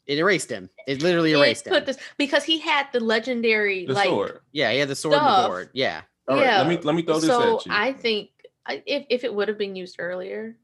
It 0.06 0.18
erased 0.18 0.50
him. 0.52 0.70
It 0.86 1.02
literally 1.02 1.32
it 1.32 1.38
erased 1.38 1.64
put 1.64 1.78
him. 1.78 1.86
this 1.86 1.98
because 2.18 2.44
he 2.44 2.58
had 2.60 2.88
the 2.92 3.00
legendary 3.00 3.86
The 3.86 3.94
like 3.94 4.10
sword. 4.10 4.40
yeah, 4.52 4.70
he 4.74 4.80
had 4.80 4.90
the 4.90 4.98
sword 4.98 5.14
and 5.16 5.26
the 5.26 5.34
stuff. 5.34 5.48
board. 5.48 5.70
Yeah. 5.74 6.02
All 6.28 6.36
right, 6.36 6.44
yeah. 6.46 6.58
let 6.58 6.68
me 6.68 6.78
let 6.84 6.94
me 6.96 7.04
throw 7.04 7.20
this 7.20 7.30
so 7.30 7.60
at 7.60 7.66
you. 7.66 7.72
I 7.74 7.94
think 7.94 8.32
if 8.86 9.06
if 9.10 9.24
it 9.24 9.34
would 9.34 9.48
have 9.48 9.58
been 9.58 9.78
used 9.78 9.96
earlier, 10.00 10.58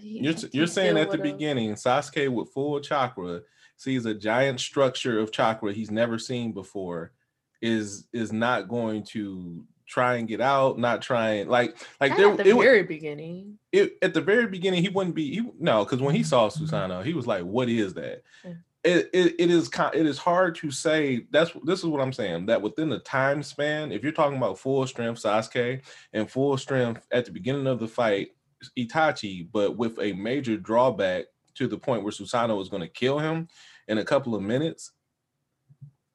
You're, 0.00 0.32
you're 0.52 0.66
saying 0.66 0.96
at 0.96 1.10
the 1.10 1.18
would've- 1.18 1.22
beginning, 1.30 1.74
Sasuke 1.74 2.30
with 2.32 2.48
full 2.54 2.80
chakra 2.80 3.42
sees 3.76 4.06
a 4.06 4.14
giant 4.14 4.60
structure 4.60 5.18
of 5.20 5.30
chakra 5.30 5.74
he's 5.74 5.90
never 5.90 6.18
seen 6.18 6.52
before, 6.52 7.12
is 7.60 8.06
is 8.14 8.32
not 8.32 8.66
going 8.66 9.04
to 9.12 9.62
try 9.86 10.16
and 10.16 10.28
get 10.28 10.40
out, 10.40 10.78
not 10.78 11.02
trying 11.02 11.48
like 11.48 11.76
like 12.00 12.10
Not 12.10 12.18
there 12.18 12.30
at 12.32 12.36
the 12.38 12.50
it, 12.50 12.54
very 12.54 12.82
beginning. 12.82 13.58
it 13.72 13.96
at 14.02 14.14
the 14.14 14.20
very 14.20 14.46
beginning 14.46 14.82
he 14.82 14.88
wouldn't 14.88 15.14
be 15.14 15.34
he, 15.34 15.50
no 15.58 15.84
because 15.84 16.00
when 16.00 16.14
he 16.14 16.22
mm-hmm. 16.22 16.28
saw 16.28 16.48
mm-hmm. 16.48 16.64
Susano 16.64 17.04
he 17.04 17.14
was 17.14 17.26
like 17.26 17.42
what 17.42 17.68
is 17.68 17.94
that 17.94 18.22
Yeah. 18.44 18.52
it, 18.84 19.10
it, 19.12 19.34
it 19.38 19.50
is 19.50 19.70
it 19.94 20.06
is 20.06 20.18
hard 20.18 20.56
to 20.56 20.70
say 20.70 21.26
that's 21.30 21.52
this 21.64 21.80
is 21.80 21.86
what 21.86 22.00
I'm 22.00 22.12
saying 22.12 22.46
that 22.46 22.60
within 22.60 22.88
the 22.88 22.98
time 22.98 23.42
span 23.42 23.92
if 23.92 24.02
you're 24.02 24.12
talking 24.12 24.38
about 24.38 24.58
full 24.58 24.86
strength 24.86 25.22
Sasuke 25.22 25.82
and 26.12 26.30
full 26.30 26.56
strength 26.58 27.06
at 27.12 27.24
the 27.24 27.32
beginning 27.32 27.66
of 27.66 27.78
the 27.78 27.88
fight 27.88 28.30
Itachi 28.78 29.48
but 29.52 29.76
with 29.76 29.98
a 30.00 30.12
major 30.12 30.56
drawback 30.56 31.26
to 31.54 31.68
the 31.68 31.78
point 31.78 32.02
where 32.02 32.12
Susano 32.12 32.60
is 32.60 32.68
going 32.68 32.82
to 32.82 32.88
kill 32.88 33.18
him 33.18 33.48
in 33.88 33.98
a 33.98 34.04
couple 34.04 34.34
of 34.34 34.42
minutes 34.42 34.92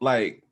like 0.01 0.44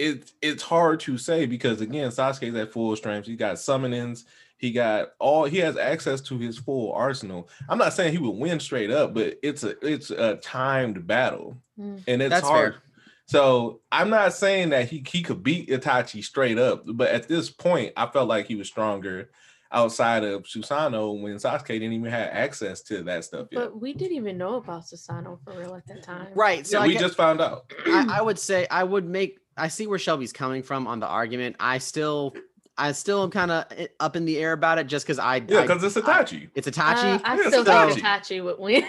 it's 0.00 0.32
it's 0.42 0.62
hard 0.62 0.98
to 1.00 1.18
say 1.18 1.46
because 1.46 1.80
again 1.80 2.10
Sasuke's 2.10 2.56
at 2.56 2.72
full 2.72 2.96
strength 2.96 3.26
he 3.26 3.36
got 3.36 3.56
summonings 3.56 4.24
he 4.56 4.72
got 4.72 5.12
all 5.18 5.44
he 5.44 5.58
has 5.58 5.76
access 5.76 6.20
to 6.22 6.36
his 6.38 6.58
full 6.58 6.92
arsenal. 6.92 7.48
I'm 7.68 7.78
not 7.78 7.92
saying 7.94 8.12
he 8.12 8.18
would 8.18 8.36
win 8.36 8.60
straight 8.60 8.90
up, 8.90 9.14
but 9.14 9.38
it's 9.42 9.64
a 9.64 9.74
it's 9.86 10.10
a 10.10 10.36
timed 10.36 11.06
battle, 11.06 11.56
Mm. 11.78 12.02
and 12.06 12.20
it's 12.20 12.30
That's 12.30 12.46
hard. 12.46 12.72
fair. 12.74 12.82
So 13.24 13.80
I'm 13.90 14.10
not 14.10 14.34
saying 14.34 14.68
that 14.70 14.88
he 14.90 15.02
he 15.08 15.22
could 15.22 15.42
beat 15.42 15.70
Itachi 15.70 16.22
straight 16.22 16.58
up, 16.58 16.82
but 16.86 17.08
at 17.08 17.26
this 17.28 17.48
point, 17.48 17.92
I 17.96 18.06
felt 18.06 18.28
like 18.28 18.46
he 18.46 18.54
was 18.56 18.68
stronger 18.68 19.30
outside 19.72 20.24
of 20.24 20.42
Susano 20.42 21.18
when 21.22 21.36
Sasuke 21.36 21.68
didn't 21.68 21.92
even 21.92 22.10
have 22.10 22.28
access 22.32 22.82
to 22.82 23.02
that 23.04 23.24
stuff 23.24 23.46
yet. 23.52 23.60
But 23.60 23.80
we 23.80 23.94
didn't 23.94 24.16
even 24.16 24.36
know 24.36 24.56
about 24.56 24.82
Sasano 24.82 25.38
for 25.44 25.58
real 25.58 25.74
at 25.76 25.86
that 25.86 26.02
time. 26.02 26.26
Right. 26.34 26.66
So 26.66 26.80
yeah, 26.80 26.86
we 26.88 26.92
get- 26.94 27.02
just 27.02 27.16
found 27.16 27.40
out. 27.40 27.72
I, 27.86 28.18
I 28.18 28.20
would 28.20 28.38
say 28.38 28.66
I 28.70 28.84
would 28.84 29.06
make. 29.06 29.38
I 29.56 29.68
see 29.68 29.86
where 29.86 29.98
Shelby's 29.98 30.32
coming 30.32 30.62
from 30.62 30.86
on 30.86 31.00
the 31.00 31.06
argument. 31.06 31.56
I 31.60 31.78
still, 31.78 32.34
I 32.78 32.92
still 32.92 33.22
am 33.22 33.30
kind 33.30 33.50
of 33.50 33.64
up 33.98 34.16
in 34.16 34.24
the 34.24 34.38
air 34.38 34.52
about 34.52 34.78
it, 34.78 34.86
just 34.86 35.04
because 35.06 35.18
I, 35.18 35.36
Yeah, 35.36 35.62
because 35.62 35.82
it's 35.84 35.96
Itachi. 35.96 36.50
it's 36.54 36.68
Itachi. 36.68 37.16
Uh, 37.16 37.20
I 37.24 37.36
Yeah, 37.36 37.48
still 37.48 37.64
so- 37.64 37.88
think 37.90 38.00
Itachi 38.04 38.42
would 38.44 38.58
win. 38.58 38.84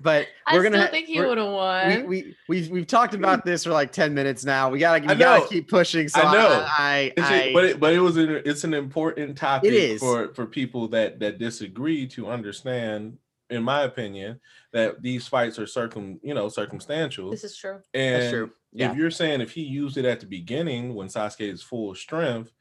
but 0.00 0.28
we're 0.52 0.60
still 0.60 0.72
gonna. 0.72 0.88
think 0.88 1.08
he 1.08 1.20
would 1.20 1.36
have 1.38 1.52
won. 1.52 2.06
We, 2.06 2.22
we 2.22 2.36
we've 2.48 2.70
we've 2.70 2.86
talked 2.86 3.14
about 3.14 3.44
this 3.44 3.64
for 3.64 3.70
like 3.70 3.90
ten 3.90 4.14
minutes 4.14 4.44
now. 4.44 4.70
We 4.70 4.78
gotta 4.78 5.04
we 5.06 5.14
gotta 5.16 5.46
keep 5.48 5.68
pushing. 5.68 6.08
So 6.08 6.20
I 6.20 6.32
know. 6.32 6.66
I, 6.68 7.12
It's 7.16 7.26
I, 7.26 7.34
a- 7.42 7.52
but 7.52 7.64
it, 7.64 7.80
but 7.80 7.92
it 7.92 7.98
was 7.98 8.16
an, 8.16 8.40
it's 8.44 8.62
an 8.62 8.72
important 8.72 9.36
topic 9.36 9.72
is. 9.72 9.98
for 10.00 10.32
for 10.34 10.46
people 10.46 10.86
that 10.88 11.18
that 11.20 11.38
disagree 11.38 12.06
to 12.08 12.28
understand 12.28 13.18
in 13.50 13.62
my 13.64 13.82
opinion 13.82 14.38
that 14.72 15.02
these 15.02 15.26
fights 15.26 15.58
are 15.58 15.66
circum 15.66 16.20
you 16.22 16.34
know 16.34 16.48
circumstantial 16.50 17.30
this 17.30 17.44
is 17.44 17.56
true. 17.56 17.80
and 17.94 18.22
That's 18.22 18.30
true. 18.32 18.50
Yeah. 18.72 18.90
if 18.90 18.96
you're 18.98 19.10
saying 19.10 19.40
if 19.40 19.52
he 19.52 19.62
used 19.62 19.96
it 19.96 20.04
at 20.04 20.20
the 20.20 20.26
beginning 20.26 20.94
when 20.94 21.08
Sasuke 21.08 21.52
is 21.52 21.62
full 21.62 21.94
strength 21.94 22.52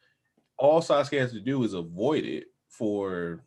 all 0.57 0.81
Sasuke 0.81 1.19
has 1.19 1.31
to 1.33 1.39
do 1.39 1.63
is 1.63 1.73
avoid 1.73 2.23
it 2.23 2.45
for 2.69 3.43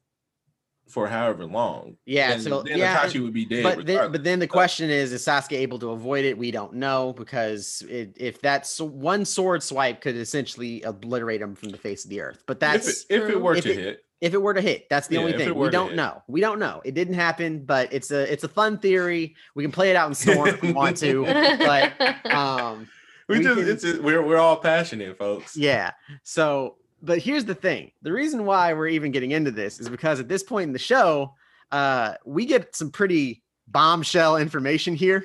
for 0.88 1.06
however 1.06 1.44
long 1.46 1.96
yeah. 2.04 2.32
and 2.32 2.42
So 2.42 2.62
then 2.62 2.78
yeah. 2.78 2.98
Itachi 2.98 3.22
would 3.22 3.32
be 3.32 3.44
dead 3.44 3.62
but 3.62 3.86
then, 3.86 4.10
but 4.12 4.24
then 4.24 4.40
the 4.40 4.46
So- 4.46 4.52
question 4.52 4.90
is: 4.90 5.12
Is 5.12 5.24
Sasuke 5.24 5.52
able 5.52 5.78
to 5.78 5.90
avoid 5.90 6.24
it? 6.24 6.36
We 6.36 6.50
don't 6.50 6.74
know 6.74 7.12
because 7.12 7.82
it, 7.88 8.16
if 8.18 8.40
that's 8.42 8.80
one 8.80 9.24
sword 9.24 9.62
swipe 9.62 10.00
could 10.00 10.16
essentially 10.16 10.82
obliterate 10.82 11.40
him 11.42 11.54
from 11.54 11.68
the 11.68 11.78
face 11.78 12.04
of 12.04 12.10
the 12.10 12.20
earth. 12.20 12.42
But 12.46 12.56
if 12.56 12.60
that's 12.60 12.88
it, 13.04 13.22
if 13.22 13.30
it 13.30 13.40
were 13.40 13.54
If 13.54 13.64
to 13.64 13.70
it- 13.70 13.76
hit 13.76 14.04
if 14.20 14.34
it 14.34 14.38
were 14.42 14.52
to 14.54 14.60
hit 14.60 14.86
that's 14.90 15.06
the 15.08 15.14
Yeah, 15.14 15.20
only 15.22 15.32
thing. 15.32 15.54
we 15.54 15.70
don't 15.70 15.88
hit. 15.88 15.96
know. 15.96 16.22
We 16.28 16.40
don't 16.40 16.58
know. 16.58 16.82
It 16.84 16.94
didn't 16.94 17.14
happen 17.14 17.64
but 17.64 17.92
it's 17.92 18.10
a 18.10 18.30
it's 18.32 18.44
a 18.44 18.48
fun 18.48 18.78
theory. 18.78 19.34
We 19.54 19.62
can 19.64 19.72
play 19.72 19.90
it 19.90 19.96
out 19.96 20.08
in 20.08 20.14
storm 20.14 20.48
if 20.48 20.62
we 20.62 20.72
want 20.80 20.96
to 20.98 21.24
but 21.24 22.26
um 22.32 22.88
we, 23.28 23.38
we 23.38 23.44
just 23.44 23.58
can- 23.58 23.68
it's 23.68 23.82
just, 23.82 24.02
we're 24.02 24.22
we're 24.22 24.38
all 24.38 24.56
passionate 24.56 25.16
folks. 25.18 25.56
Yeah. 25.56 25.92
So 26.22 26.76
but 27.02 27.18
here's 27.18 27.46
the 27.46 27.54
thing. 27.54 27.92
The 28.02 28.12
reason 28.12 28.44
why 28.44 28.74
we're 28.74 28.88
even 28.88 29.10
getting 29.10 29.30
into 29.30 29.50
this 29.50 29.80
is 29.80 29.88
because 29.88 30.20
at 30.20 30.28
this 30.28 30.42
point 30.42 30.68
in 30.68 30.72
the 30.72 30.78
show 30.78 31.34
uh 31.72 32.14
we 32.24 32.44
get 32.46 32.76
some 32.76 32.90
pretty 32.90 33.42
bombshell 33.68 34.36
information 34.36 34.94
here 34.94 35.24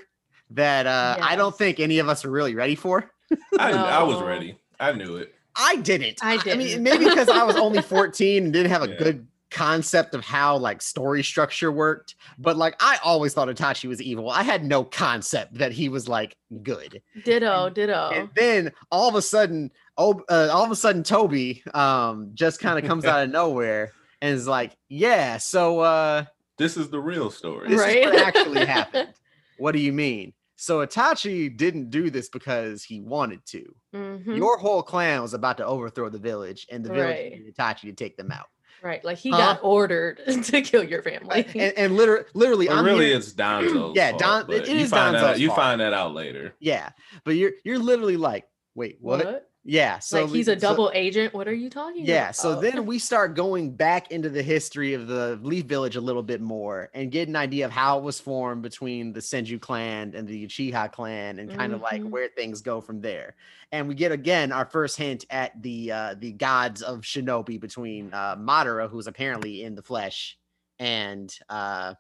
that 0.51 0.85
uh 0.85 1.17
i 1.21 1.35
don't 1.35 1.57
think 1.57 1.79
any 1.79 1.97
of 1.99 2.07
us 2.07 2.23
are 2.23 2.29
really 2.31 2.53
ready 2.55 2.75
for. 2.75 3.11
I, 3.59 3.71
I 3.73 4.03
was 4.03 4.21
ready. 4.21 4.57
I 4.79 4.91
knew 4.93 5.17
it 5.17 5.33
I 5.57 5.77
didn't. 5.77 6.19
I 6.23 6.37
did. 6.37 6.53
I 6.53 6.57
mean, 6.57 6.83
maybe 6.83 7.05
because 7.05 7.29
I 7.29 7.43
was 7.43 7.55
only 7.55 7.81
14 7.83 8.43
and 8.45 8.53
didn't 8.53 8.71
have 8.71 8.83
a 8.83 8.89
Yeah. 8.89 8.95
good 8.97 9.27
concept 9.51 10.13
of 10.13 10.25
how 10.25 10.57
like 10.57 10.81
story 10.81 11.23
structure 11.23 11.71
worked. 11.71 12.15
But 12.37 12.57
like, 12.57 12.75
I 12.81 12.97
always 13.03 13.33
thought 13.33 13.47
Itachi 13.47 13.87
was 13.87 14.01
evil. 14.01 14.29
I 14.29 14.43
had 14.43 14.65
no 14.65 14.83
concept 14.83 15.53
that 15.59 15.71
he 15.71 15.87
was 15.87 16.09
like 16.09 16.35
good. 16.63 17.01
ditto, 17.23 17.69
ditto. 17.69 18.09
And 18.13 18.29
then 18.35 18.71
all 18.91 19.07
of 19.07 19.15
a 19.15 19.21
sudden, 19.21 19.71
oh, 19.97 20.21
uh, 20.29 20.49
all 20.51 20.65
of 20.65 20.71
a 20.71 20.75
sudden, 20.75 21.03
Toby 21.03 21.63
um 21.73 22.31
just 22.33 22.59
kind 22.59 22.77
of 22.77 22.85
comes 22.85 23.05
out 23.11 23.23
of 23.23 23.29
nowhere 23.29 23.93
and 24.21 24.33
is 24.35 24.47
like, 24.47 24.75
"Yeah, 24.89 25.37
so 25.37 25.79
uh, 25.79 26.25
this 26.57 26.75
is 26.75 26.89
the 26.89 26.99
real 26.99 27.29
story 27.31 27.69
this 27.69 27.79
Right. 27.79 27.97
is 27.99 28.05
what 28.07 28.15
actually 28.19 28.65
happened. 28.75 29.13
What 29.57 29.71
do 29.71 29.79
you 29.79 29.93
mean?" 29.93 30.33
So 30.57 30.85
Itachi 30.85 31.55
didn't 31.55 31.89
do 31.89 32.09
this 32.09 32.29
because 32.29 32.83
he 32.83 33.01
wanted 33.01 33.45
to. 33.47 33.65
Mhm. 33.93 34.37
Your 34.37 34.57
whole 34.57 34.81
clan 34.81 35.21
was 35.21 35.33
about 35.33 35.57
to 35.57 35.65
overthrow 35.65 36.09
the 36.09 36.19
village, 36.19 36.65
and 36.71 36.83
the 36.83 36.89
village 36.93 37.07
Right. 37.17 37.31
needed 37.33 37.55
Itachi 37.55 37.81
to 37.81 37.93
take 37.93 38.15
them 38.17 38.31
out. 38.31 38.45
right. 38.81 39.03
Like 39.03 39.17
he 39.17 39.31
Huh? 39.31 39.37
got 39.37 39.59
ordered 39.63 40.21
to 40.43 40.61
kill 40.61 40.83
your 40.83 41.01
family. 41.01 41.45
And, 41.55 41.73
and 41.77 41.95
literally, 41.97 42.25
literally, 42.35 42.67
But 42.67 42.75
I'm 42.77 42.85
really, 42.85 43.07
here- 43.07 43.17
it's 43.17 43.33
Danzo's. 43.33 43.93
Yeah, 43.95 44.11
Don- 44.17 44.45
but 44.47 44.57
it- 44.57 44.69
it 44.69 44.77
you 44.77 44.87
find 44.87 45.15
that 45.15 45.19
Danzo's 45.21 45.23
out, 45.35 45.39
you 45.39 45.49
find 45.51 45.81
that 45.81 45.93
out 45.93 46.13
later. 46.13 46.53
yeah, 46.59 46.89
but 47.23 47.31
you're 47.35 47.51
you're 47.63 47.79
literally 47.79 48.17
like, 48.17 48.45
wait, 48.75 48.97
what? 49.01 49.49
Yeah, 49.67 49.97
so 49.97 50.25
like 50.25 50.31
he's 50.31 50.47
a 50.47 50.53
so- 50.53 50.59
double 50.59 50.91
agent. 50.93 51.33
What 51.33 51.47
are 51.47 51.53
you 51.53 51.71
talking 51.71 52.03
about? 52.03 52.07
Yeah, 52.07 52.29
so 52.29 52.61
then 52.61 52.85
we 52.85 52.99
start 52.99 53.33
going 53.35 53.71
back 53.71 54.11
into 54.11 54.29
the 54.29 54.43
history 54.43 54.93
of 54.93 55.07
the 55.07 55.39
Leaf 55.41 55.65
Village 55.65 55.95
a 55.95 56.01
little 56.01 56.21
bit 56.21 56.39
more 56.39 56.91
and 56.93 57.11
get 57.11 57.27
an 57.27 57.35
idea 57.35 57.65
of 57.65 57.71
how 57.71 57.97
it 57.97 58.03
was 58.03 58.19
formed 58.19 58.61
between 58.61 59.11
the 59.11 59.21
Senju 59.21 59.59
clan 59.59 60.13
and 60.15 60.27
the 60.27 60.45
Uchiha 60.45 60.91
clan 60.91 61.39
and 61.39 61.49
kind 61.57 61.73
of 61.73 61.81
like 61.81 62.03
where 62.03 62.29
things 62.29 62.61
go 62.61 62.79
from 62.79 63.01
there. 63.01 63.35
And 63.71 63.87
we 63.87 63.95
get 63.95 64.11
again 64.11 64.51
our 64.51 64.65
first 64.65 64.97
hint 64.97 65.25
at 65.31 65.59
the 65.63 65.91
uh 65.91 66.15
the 66.19 66.33
gods 66.33 66.83
of 66.83 67.01
shinobi 67.01 67.59
between 67.59 68.13
uh 68.13 68.35
Madara, 68.35 68.87
who's 68.87 69.07
apparently 69.07 69.63
in 69.63 69.73
the 69.73 69.81
flesh, 69.81 70.37
and 70.77 71.35
uh 71.49 71.95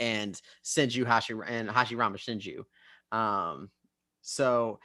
and 0.00 0.40
Senju 0.64 1.06
Hashi 1.06 1.34
and 1.46 1.68
Hashirama 1.68 2.16
Senju. 2.16 2.64
Um 3.16 3.70
so 4.26 4.80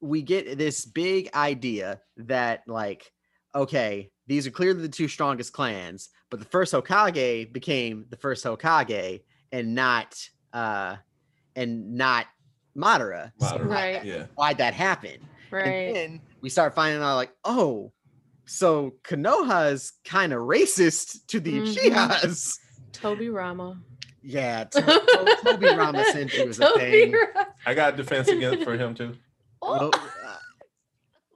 we 0.00 0.22
get 0.22 0.56
this 0.56 0.86
big 0.86 1.28
idea 1.34 2.00
that 2.16 2.62
like 2.66 3.12
okay 3.54 4.10
these 4.26 4.46
are 4.46 4.50
clearly 4.50 4.80
the 4.80 4.88
two 4.88 5.08
strongest 5.08 5.52
clans 5.52 6.08
but 6.30 6.40
the 6.40 6.46
first 6.46 6.72
hokage 6.72 7.52
became 7.52 8.06
the 8.08 8.16
first 8.16 8.42
hokage 8.44 9.20
and 9.52 9.74
not 9.74 10.16
uh 10.54 10.96
and 11.54 11.94
not 11.94 12.26
madara, 12.74 13.30
So 13.38 13.58
Madara, 13.58 13.68
Right. 13.68 14.04
Yeah. 14.04 14.26
why'd 14.36 14.56
that 14.58 14.72
happen 14.72 15.18
right. 15.50 15.66
and 15.66 15.94
then 15.96 16.20
we 16.40 16.48
start 16.48 16.74
finding 16.74 17.02
out 17.02 17.16
like 17.16 17.32
oh 17.44 17.92
so 18.46 18.94
konoha's 19.04 19.92
kind 20.06 20.32
of 20.32 20.40
racist 20.40 21.26
to 21.28 21.40
the 21.40 21.52
Mhm. 21.60 21.76
uchihas 21.76 22.56
Tobirama. 22.94 23.78
Yeah 24.22 24.64
to- 24.64 24.80
to- 24.82 25.36
toby 25.42 25.66
rama 25.66 26.02
senju 26.12 26.46
is 26.48 26.58
a 26.60 26.64
Toby 26.64 26.80
thing 26.80 27.14
I 27.66 27.74
got 27.74 27.96
defense 27.96 28.28
against 28.28 28.64
for 28.64 28.76
him 28.76 28.94
too. 28.94 29.16
Oh, 29.64 29.90
Well, 29.92 29.92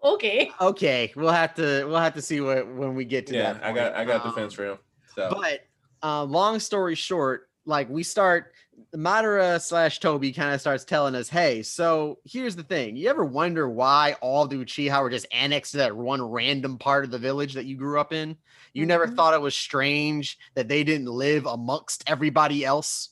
okay. 0.14 0.50
okay 0.60 1.12
we'll 1.16 1.30
have 1.30 1.54
to 1.54 1.84
we'll 1.84 1.98
have 1.98 2.14
to 2.14 2.22
see 2.22 2.40
what 2.40 2.66
when 2.66 2.94
we 2.94 3.04
get 3.04 3.26
to 3.28 3.34
Yeah, 3.34 3.52
that 3.54 3.62
Yeah, 3.62 3.68
I 3.68 3.72
got. 3.72 3.94
I 3.94 4.04
got 4.04 4.24
Um, 4.24 4.30
defense 4.32 4.52
for 4.54 4.66
him. 4.72 4.78
So 5.14 5.30
but 5.40 5.60
uh, 6.02 6.24
long 6.24 6.58
story 6.60 6.94
short 6.96 7.48
like 7.64 7.88
we 7.88 8.02
start 8.02 8.52
madara 8.94 9.60
slash 9.60 10.00
toby 10.00 10.32
kind 10.32 10.54
of 10.54 10.60
starts 10.60 10.84
telling 10.84 11.14
us 11.14 11.28
hey 11.28 11.62
so 11.62 12.18
here's 12.24 12.56
the 12.56 12.62
thing. 12.62 12.96
You 12.96 13.08
ever 13.08 13.24
wonder 13.24 13.68
why 13.68 14.16
all 14.20 14.46
the 14.46 14.56
uchiha 14.56 15.00
were 15.02 15.10
just 15.10 15.26
annexed 15.32 15.72
to 15.72 15.78
that 15.78 15.96
one 15.96 16.22
random 16.22 16.78
part 16.78 17.04
of 17.04 17.10
the 17.10 17.18
village 17.18 17.54
that 17.54 17.64
you 17.66 17.76
grew 17.76 17.98
up 18.00 18.12
in? 18.12 18.36
You 18.72 18.86
never 18.86 19.06
Mhm. 19.06 19.16
thought 19.16 19.34
it 19.34 19.40
was 19.40 19.54
strange 19.54 20.38
that 20.54 20.68
they 20.68 20.84
didn't 20.84 21.06
live 21.06 21.46
amongst 21.46 22.04
everybody 22.06 22.64
else? 22.64 23.10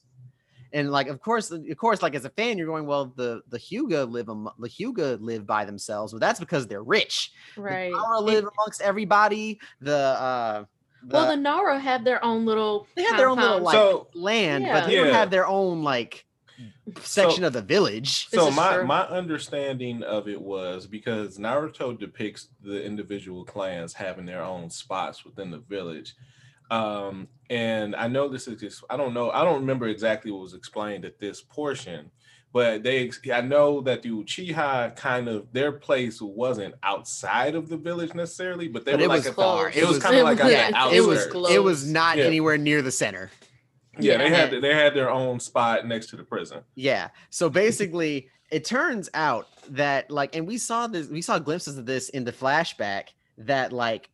And 0.72 0.90
like 0.90 1.06
of 1.08 1.20
course 1.20 1.50
of 1.50 1.76
course 1.76 2.02
like 2.02 2.14
as 2.14 2.24
a 2.24 2.30
fan 2.30 2.58
you're 2.58 2.66
going 2.66 2.86
well 2.86 3.12
the 3.16 3.42
the 3.48 3.58
hyuga 3.58 4.10
live 4.10 4.28
am- 4.28 4.48
the 4.58 4.68
hyuga 4.68 5.18
live 5.20 5.46
by 5.46 5.64
themselves. 5.64 6.12
But 6.12 6.20
that's 6.20 6.40
because 6.40 6.66
they're 6.66 6.82
rich. 6.82 7.32
Right. 7.56 7.92
the 7.92 7.96
Power 7.98 8.20
live 8.20 8.44
amongst 8.58 8.82
everybody. 8.82 9.60
The 9.80 9.96
uh 9.96 10.64
well, 11.06 11.28
the 11.28 11.36
Nara 11.36 11.78
have 11.78 12.04
their 12.04 12.24
own 12.24 12.44
little. 12.44 12.86
they 12.94 13.02
have 13.04 13.16
their 13.16 13.28
own 13.28 13.38
little 13.38 13.60
like 13.60 13.74
So- 13.74 14.08
land, 14.14 14.64
Yeah. 14.64 14.80
but 14.80 14.86
they 14.88 14.96
don't 14.96 15.08
Yeah. 15.08 15.12
have 15.16 15.30
their 15.30 15.46
own 15.46 15.82
like 15.82 16.24
section 17.00 17.44
of 17.44 17.52
the 17.52 17.62
village. 17.62 18.28
So 18.28 18.50
my 18.50 18.76
true. 18.76 18.86
my 18.86 19.02
understanding 19.02 20.02
of 20.02 20.28
it 20.28 20.40
was 20.40 20.86
because 20.86 21.38
Naruto 21.38 21.98
depicts 21.98 22.48
the 22.62 22.84
individual 22.84 23.44
clans 23.44 23.94
having 23.94 24.26
their 24.26 24.42
own 24.42 24.70
spots 24.70 25.24
within 25.24 25.50
the 25.50 25.58
village. 25.58 26.14
Um, 26.70 27.28
and 27.50 27.94
I 27.94 28.08
know 28.08 28.28
this 28.28 28.48
is 28.48 28.58
just, 28.60 28.84
I 28.88 28.96
don't 28.96 29.12
know, 29.14 29.30
I 29.30 29.44
don't 29.44 29.60
remember 29.60 29.86
exactly 29.86 30.30
what 30.30 30.40
was 30.40 30.54
explained 30.54 31.04
at 31.04 31.18
this 31.18 31.42
portion, 31.42 32.10
but 32.54 32.84
they 32.84 33.10
I 33.32 33.40
know 33.40 33.80
that 33.82 34.02
the 34.02 34.10
Uchiha 34.10 34.94
kind 34.96 35.28
of 35.28 35.52
their 35.52 35.72
place 35.72 36.22
wasn't 36.22 36.76
outside 36.84 37.56
of 37.56 37.68
the 37.68 37.76
village 37.76 38.14
necessarily, 38.14 38.68
but 38.68 38.84
they 38.86 38.92
But 38.92 39.00
were 39.00 39.04
it 39.06 39.08
like 39.08 39.18
was 39.18 39.26
at 39.26 39.36
the- 39.36 39.42
far. 39.42 39.70
It 39.70 39.86
was 39.86 39.98
kind 39.98 40.16
of 40.16 40.22
like 40.22 40.42
on 40.42 40.50
Yeah, 40.50 40.70
the 40.88 40.96
it 40.96 41.00
was 41.04 41.18
outskirts. 41.26 41.50
it 41.50 41.58
was 41.62 41.90
not 41.90 42.16
Yeah. 42.16 42.24
anywhere 42.24 42.56
near 42.56 42.80
the 42.80 42.92
center. 42.92 43.30
Yeah, 43.98 44.16
they 44.18 44.30
had 44.30 44.50
they 44.62 44.72
had 44.74 44.94
their 44.94 45.10
own 45.10 45.40
spot 45.40 45.86
next 45.86 46.06
to 46.10 46.16
the 46.16 46.22
prison. 46.24 46.60
Yeah. 46.76 47.08
So 47.30 47.50
basically, 47.50 48.28
it 48.52 48.64
turns 48.64 49.10
out 49.14 49.48
that 49.70 50.08
like, 50.10 50.36
and 50.36 50.46
we 50.46 50.56
saw 50.56 50.86
this, 50.86 51.08
we 51.08 51.22
saw 51.22 51.40
glimpses 51.40 51.76
of 51.76 51.86
this 51.86 52.08
in 52.10 52.24
the 52.24 52.32
flashback 52.32 53.08
that 53.38 53.72
like 53.72 54.10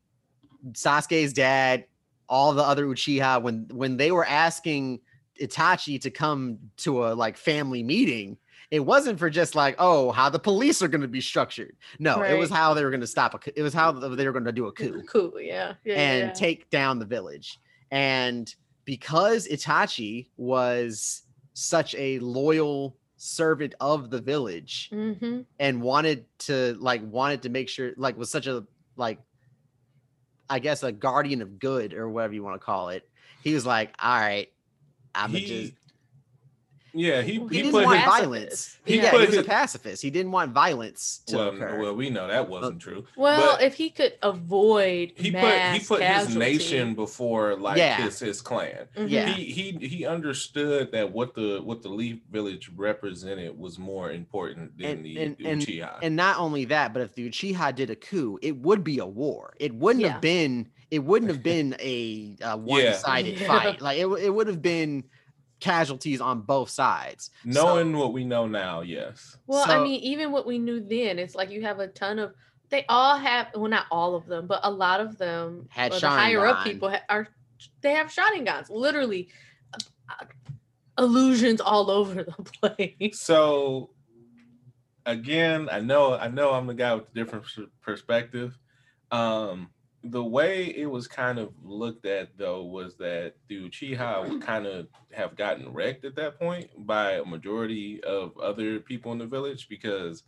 Sasuke's 0.72 1.32
dad, 1.34 1.84
all 2.28 2.52
the 2.54 2.62
other 2.62 2.86
Uchiha, 2.86 3.42
when 3.42 3.66
when 3.72 3.98
they 3.98 4.10
were 4.12 4.24
asking 4.26 5.00
Itachi 5.40 6.00
to 6.02 6.10
come 6.10 6.58
to 6.78 7.06
a 7.06 7.14
like 7.14 7.36
family 7.36 7.82
meeting, 7.82 8.36
it 8.70 8.80
wasn't 8.80 9.18
for 9.18 9.28
just 9.30 9.54
like, 9.54 9.74
oh, 9.78 10.12
how 10.12 10.28
the 10.28 10.38
police 10.38 10.80
are 10.82 10.88
going 10.88 11.00
to 11.00 11.08
be 11.08 11.20
structured. 11.20 11.76
No, 11.98 12.22
it 12.22 12.38
was 12.38 12.50
how 12.50 12.72
they 12.74 12.84
were 12.84 12.90
going 12.90 13.00
to 13.00 13.06
stop 13.06 13.34
a. 13.34 13.38
coup- 13.38 13.52
It 13.56 13.62
was 13.62 13.74
how 13.74 13.90
they 13.92 14.24
were 14.26 14.32
going 14.32 14.44
to 14.44 14.52
do 14.52 14.66
a 14.66 14.72
coup. 14.72 15.02
Cool. 15.12 15.32
Yeah. 15.40 15.74
yeah 15.84 15.94
and 15.94 16.28
yeah. 16.28 16.32
take 16.32 16.70
down 16.70 16.98
the 16.98 17.04
village. 17.06 17.58
And 17.90 18.52
because 18.84 19.48
Itachi 19.48 20.28
was 20.36 21.22
such 21.54 21.94
a 21.96 22.18
loyal 22.20 22.96
servant 23.16 23.74
of 23.80 24.08
the 24.10 24.20
village 24.20 24.88
Mhm. 24.92 25.44
and 25.58 25.82
wanted 25.82 26.24
to 26.40 26.74
like 26.80 27.02
wanted 27.04 27.42
to 27.42 27.48
make 27.50 27.68
sure 27.68 27.92
like 27.96 28.16
was 28.16 28.30
such 28.30 28.46
a 28.46 28.64
like 28.96 29.18
I 30.48 30.58
guess 30.58 30.82
a 30.82 30.90
guardian 30.92 31.42
of 31.42 31.58
good 31.58 31.92
or 31.92 32.08
whatever 32.08 32.34
you 32.34 32.42
want 32.42 32.60
to 32.60 32.64
call 32.64 32.88
it. 32.90 33.08
He 33.42 33.54
was 33.54 33.64
like, 33.66 33.94
all 34.02 34.18
right, 34.18 34.48
I'm 35.14 35.30
He- 35.30 35.46
just 35.46 35.72
Yeah, 36.92 37.22
he 37.22 37.34
he, 37.34 37.38
he, 37.38 37.46
didn't 37.48 37.70
put 37.70 37.84
want 37.84 37.98
his, 38.00 38.06
violence. 38.08 38.78
he 38.84 38.96
yeah, 38.96 39.12
put 39.12 39.20
he 39.20 39.26
was 39.28 39.36
a 39.36 39.44
pacifist. 39.44 40.02
He 40.02 40.10
didn't 40.10 40.32
want 40.32 40.50
violence 40.50 41.20
to 41.26 41.36
well, 41.36 41.48
occur. 41.50 41.78
well, 41.80 41.94
we 41.94 42.10
know 42.10 42.26
that 42.26 42.48
wasn't 42.48 42.80
true. 42.80 43.06
Well, 43.16 43.52
but- 43.58 43.62
if 43.62 43.74
he 43.74 43.90
could 43.90 44.14
avoid 44.24 45.12
he 45.14 45.30
put 45.30 45.52
he 45.72 45.78
put 45.86 46.02
his 46.02 46.34
nation 46.34 46.94
before 46.94 47.54
like 47.54 47.78
Yeah. 47.78 48.02
his 48.02 48.18
his 48.18 48.40
clan. 48.40 48.88
Mhm. 48.96 49.08
Yeah. 49.08 49.28
He 49.28 49.44
he 49.78 49.86
he 49.86 50.04
understood 50.04 50.90
that 50.90 51.12
what 51.12 51.34
the 51.34 51.60
what 51.62 51.80
the 51.82 51.88
Leaf 51.90 52.18
Village 52.28 52.68
represented 52.74 53.56
was 53.56 53.78
more 53.78 54.10
important 54.10 54.76
than 54.76 54.90
And- 54.90 55.04
the, 55.04 55.18
and- 55.22 55.36
the 55.38 55.46
and- 55.46 55.62
Uchiha. 55.62 55.98
And 56.02 56.16
not 56.16 56.38
only 56.38 56.64
that, 56.64 56.92
but 56.92 57.02
if 57.02 57.14
the 57.14 57.28
Uchiha 57.30 57.72
did 57.76 57.90
a 57.90 57.96
coup, 57.96 58.36
it 58.42 58.56
would 58.56 58.82
be 58.82 58.98
a 58.98 59.06
war. 59.06 59.54
It 59.60 59.72
wouldn't 59.76 60.02
Yeah. 60.04 60.12
have 60.14 60.20
been. 60.20 60.70
It 60.90 61.00
wouldn't 61.04 61.30
have 61.30 61.42
been 61.54 61.76
a, 61.80 62.36
uh 62.42 62.56
one-sided 62.56 63.38
Yeah. 63.40 63.46
fight. 63.46 63.80
Like 63.80 63.98
it, 63.98 64.06
it 64.06 64.30
would 64.30 64.46
have 64.46 64.62
been 64.62 65.04
casualties 65.60 66.20
on 66.20 66.40
both 66.40 66.70
sides. 66.70 67.30
So- 67.44 67.50
Knowing 67.62 67.96
what 67.96 68.12
we 68.12 68.24
know 68.24 68.46
now, 68.46 68.80
yes. 68.80 69.36
Well, 69.46 69.64
I 69.70 69.82
mean, 69.82 70.00
even 70.00 70.32
what 70.32 70.46
we 70.46 70.58
knew 70.58 70.80
then, 70.80 71.18
it's 71.18 71.34
like 71.34 71.50
you 71.50 71.62
have 71.62 71.78
a 71.80 71.88
ton 71.88 72.18
of. 72.18 72.34
They 72.70 72.84
all 72.88 73.16
have, 73.18 73.48
well, 73.56 73.68
not 73.68 73.86
all 73.90 74.14
of 74.14 74.26
them, 74.26 74.46
but 74.46 74.60
a 74.62 74.70
lot 74.70 75.00
of 75.00 75.18
them, 75.18 75.66
Had 75.70 75.92
or 75.92 75.98
the 75.98 76.08
higher 76.08 76.46
up 76.46 76.62
people 76.64 76.88
ha- 76.88 77.02
are. 77.08 77.26
They 77.82 77.90
have 77.94 78.06
Sharingans, 78.12 78.70
literally, 78.70 79.28
uh, 79.74 79.78
uh, 80.20 80.24
illusions 81.02 81.60
all 81.60 81.90
over 81.90 82.22
the 82.22 82.32
place. 82.76 83.18
So 83.20 83.90
again, 85.06 85.68
I 85.70 85.80
know 85.80 86.14
I 86.14 86.28
know 86.28 86.52
I'm 86.52 86.66
the 86.66 86.74
guy 86.74 86.94
with 86.94 87.12
the 87.12 87.20
different 87.24 87.44
perspective. 87.82 88.56
Um 89.10 89.70
the 90.02 90.24
way 90.24 90.66
it 90.76 90.86
was 90.86 91.06
kind 91.06 91.38
of 91.38 91.52
looked 91.62 92.06
at 92.06 92.36
though 92.38 92.64
was 92.64 92.96
that 92.96 93.34
the 93.48 93.68
Uchiha 93.68 94.28
would 94.28 94.40
kind 94.42 94.66
of 94.66 94.88
have 95.12 95.36
gotten 95.36 95.72
wrecked 95.72 96.04
at 96.04 96.16
that 96.16 96.38
point 96.38 96.70
by 96.86 97.12
a 97.12 97.24
majority 97.24 98.02
of 98.04 98.36
other 98.38 98.80
people 98.80 99.12
in 99.12 99.18
the 99.18 99.26
village 99.26 99.68
because 99.68 100.22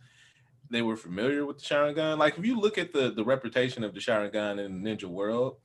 they 0.69 0.81
were 0.81 0.95
familiar 0.95 1.45
with 1.45 1.57
the 1.57 1.63
Sharingan. 1.63 2.17
Like 2.17 2.37
if 2.37 2.45
you 2.45 2.59
look 2.59 2.77
at 2.77 2.93
the 2.93 3.11
the 3.11 3.23
reputation 3.23 3.83
of 3.83 3.93
the 3.93 3.99
Sharingan 3.99 4.63
in 4.63 4.83
the 4.83 4.89
ninja 4.89 5.05
world, 5.05 5.57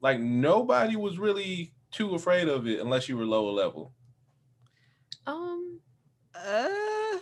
like 0.00 0.20
nobody 0.20 0.96
was 0.96 1.18
really 1.18 1.72
too 1.90 2.14
afraid 2.14 2.48
of 2.48 2.66
it 2.66 2.80
unless 2.80 3.08
you 3.08 3.16
were 3.16 3.24
lower 3.24 3.50
level. 3.52 3.92
Um, 5.26 5.80
Uh, 6.34 6.68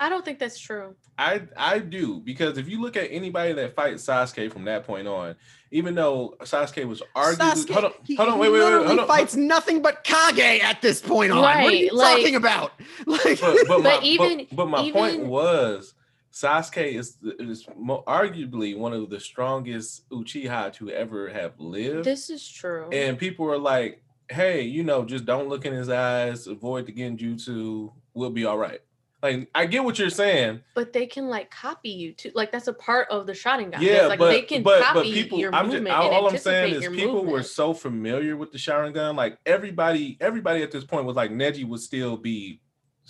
I 0.01 0.09
don't 0.09 0.25
think 0.25 0.39
that's 0.39 0.59
true. 0.59 0.97
I 1.17 1.43
I 1.57 1.79
do 1.79 2.21
because 2.21 2.59
if 2.59 2.69
you 2.69 2.81
look 2.81 2.97
at 2.97 3.09
anybody 3.11 3.53
that 3.53 3.77
fights 3.77 4.05
Sasuke 4.05 4.53
from 4.53 4.65
that 4.65 4.85
point 4.85 5.07
on, 5.07 5.37
even 5.75 5.97
though 5.97 6.37
Sasuke 6.43 6.87
was 6.87 7.03
arguably 7.17 7.37
Sasuke, 7.67 7.73
hold 7.73 7.85
on, 7.87 7.93
he, 8.05 8.15
hold 8.15 8.29
on, 8.29 8.35
he 8.37 8.41
wait, 8.43 8.53
wait, 8.53 8.61
wait, 8.79 8.87
hold 8.87 8.99
on. 9.01 9.07
fights 9.09 9.35
nothing 9.35 9.83
but 9.83 10.05
Kage 10.05 10.61
at 10.63 10.81
this 10.81 11.03
point 11.03 11.33
on. 11.33 11.43
Right, 11.43 11.65
what 11.65 11.73
are 11.73 11.77
you 11.77 11.91
like- 11.93 12.17
talking 12.19 12.37
about? 12.37 12.73
Like, 13.07 13.41
But, 13.41 13.57
but, 13.67 13.83
my, 13.83 13.99
even- 14.03 14.47
but, 14.51 14.57
but 14.57 14.67
my 14.69 14.91
point 14.93 15.27
was 15.27 15.95
Sasuke 16.33 16.95
is 16.95 17.17
is 17.41 17.67
arguably 18.07 18.79
one 18.79 18.93
of 18.93 19.11
the 19.11 19.19
strongest 19.19 20.09
Uchiha 20.11 20.73
to 20.75 20.91
ever 20.91 21.29
have 21.29 21.59
lived, 21.59 22.05
This 22.05 22.31
is 22.31 22.49
true. 22.49 22.89
and 22.93 23.19
people 23.19 23.51
are 23.51 23.59
like, 23.59 24.01
"Hey, 24.31 24.63
you 24.63 24.85
know, 24.85 25.05
just 25.05 25.25
don't 25.27 25.49
look 25.49 25.65
in 25.65 25.73
his 25.73 25.89
eyes, 25.89 26.47
avoid 26.47 26.87
the 26.87 26.93
genjutsu, 26.93 27.93
we'll 28.15 28.31
be 28.31 28.45
all 28.45 28.59
right." 28.59 28.81
Like 29.25 29.49
I 29.55 29.65
get 29.65 29.83
what 29.83 29.99
you're 29.99 30.11
saying. 30.11 30.61
But 30.75 30.93
they 30.93 31.07
can 31.07 31.29
like 31.29 31.51
copy 31.51 31.89
you 31.89 32.13
too. 32.13 32.31
Like 32.35 32.53
that's 32.53 32.69
a 32.69 32.75
part 32.75 33.09
of 33.09 33.27
the 33.27 33.33
Sharingan. 33.33 33.81
Yeah, 33.81 33.93
There's, 33.93 34.09
like 34.11 34.19
but 34.19 34.29
they 34.29 34.43
can 34.43 34.63
but, 34.63 34.83
copy 34.83 34.99
but 34.99 35.05
people, 35.05 35.39
your 35.39 35.55
I'm 35.55 35.65
just, 35.65 35.77
movement 35.77 35.97
all, 35.97 36.11
all 36.11 36.29
I'm 36.29 36.37
saying 36.37 36.75
is 36.75 36.89
people 36.89 37.25
were 37.25 37.43
so 37.43 37.73
familiar 37.73 38.37
with 38.37 38.53
the 38.53 38.59
Sharingan. 38.59 39.17
Like 39.17 39.39
everybody, 39.47 40.19
everybody 40.21 40.63
at 40.63 40.71
this 40.71 40.85
point 40.85 41.07
was 41.07 41.17
like 41.17 41.31
Neji 41.31 41.67
would 41.67 41.81
still 41.81 42.19
be 42.19 42.61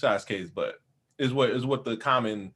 Sasuke's 0.00 0.50
butt. 0.50 0.76
Is 1.18 1.32
what 1.32 1.50
is 1.50 1.66
what 1.66 1.84
the 1.84 1.96
common. 1.96 2.52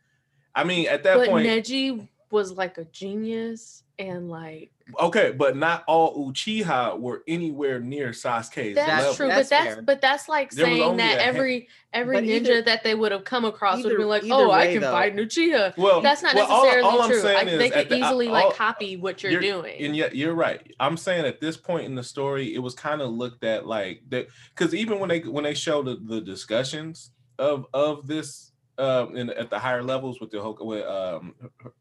I 0.55 0.63
mean, 0.63 0.87
at 0.87 1.03
that 1.03 1.17
but 1.17 1.29
point, 1.29 1.49
Neji 1.49 2.09
was 2.31 2.53
like 2.53 2.79
a 2.79 2.85
genius 2.85 3.83
and 3.99 4.31
like 4.31 4.71
okay, 5.01 5.33
but 5.33 5.57
not 5.57 5.85
all 5.87 6.31
Uchiha 6.33 6.99
were 6.99 7.23
anywhere 7.29 7.79
near 7.81 8.11
Sasuke's 8.11 8.75
that's 8.75 8.89
level. 9.03 9.15
true. 9.15 9.29
That's 9.29 9.49
but 9.51 9.57
that's 9.57 9.75
fair. 9.75 9.83
but 9.83 10.01
that's 10.01 10.29
like 10.29 10.51
There 10.51 10.65
saying 10.67 10.97
that 10.97 11.05
a 11.05 11.09
hand- 11.09 11.21
every 11.37 11.69
every 11.93 12.17
But 12.17 12.25
ninja 12.25 12.31
either- 12.37 12.63
that 12.63 12.85
they 12.85 12.95
would 12.95 13.13
have 13.13 13.25
come 13.25 13.45
across 13.45 13.79
would 13.79 13.87
either- 13.87 13.99
be 13.99 14.05
like, 14.05 14.23
either 14.25 14.35
oh, 14.35 14.51
I 14.51 14.69
can 14.73 14.81
though- 14.81 14.93
fight 14.93 15.13
an 15.13 15.19
Uchiha. 15.19 15.77
Well, 15.77 16.01
That's 16.01 16.23
not 16.23 16.35
well, 16.35 16.47
all- 16.47 16.63
necessarily 16.65 16.89
all 16.89 17.03
I'm 17.03 17.11
true. 17.11 17.21
saying 17.21 17.49
I, 17.49 17.51
is 17.51 17.59
they 17.59 17.71
could 17.71 17.89
the- 17.89 17.95
uh, 18.03 18.07
easily 18.07 18.27
all- 18.29 18.33
like 18.35 18.55
copy 18.55 18.97
what 18.97 19.23
you're, 19.23 19.41
doing. 19.41 19.77
And 19.81 19.97
yet 19.97 20.15
you're 20.15 20.35
right. 20.35 20.61
I'm 20.81 20.97
saying 20.97 21.25
at 21.27 21.41
this 21.41 21.57
point 21.57 21.85
in 21.87 21.95
the 21.95 22.03
story, 22.05 22.55
it 22.55 22.59
was 22.61 22.75
kind 22.75 23.03
of 23.03 23.11
looked 23.11 23.45
at 23.45 23.67
like 23.67 24.03
that 24.09 24.29
because 24.57 24.75
even 24.75 25.01
when 25.01 25.09
they 25.09 25.21
when 25.21 25.45
they 25.45 25.55
showed 25.55 25.87
the, 25.87 25.97
the 25.97 26.21
discussions 26.21 27.11
of 27.39 27.67
of 27.75 28.07
this 28.07 28.48
um 28.79 29.17
in 29.17 29.31
at 29.31 29.51
the 29.51 29.59
higher 29.59 29.83
levels 29.83 30.21
with 30.21 30.31
the 30.31 30.41
Hok- 30.41 30.61
with 30.63 30.85
um 30.87 31.35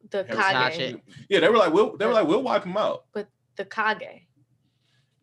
the 0.09 0.23
Harry 0.29 0.69
Kage, 0.71 0.93
Sasuke. 0.95 1.01
yeah 1.29 1.39
they 1.39 1.49
were 1.49 1.57
like 1.57 1.73
we'll 1.73 1.95
they 1.97 2.05
were 2.05 2.13
like 2.13 2.27
we'll 2.27 2.43
wipe 2.43 2.63
him 2.65 2.77
out. 2.77 3.05
But 3.13 3.27
the 3.55 3.65
Kage. 3.65 4.23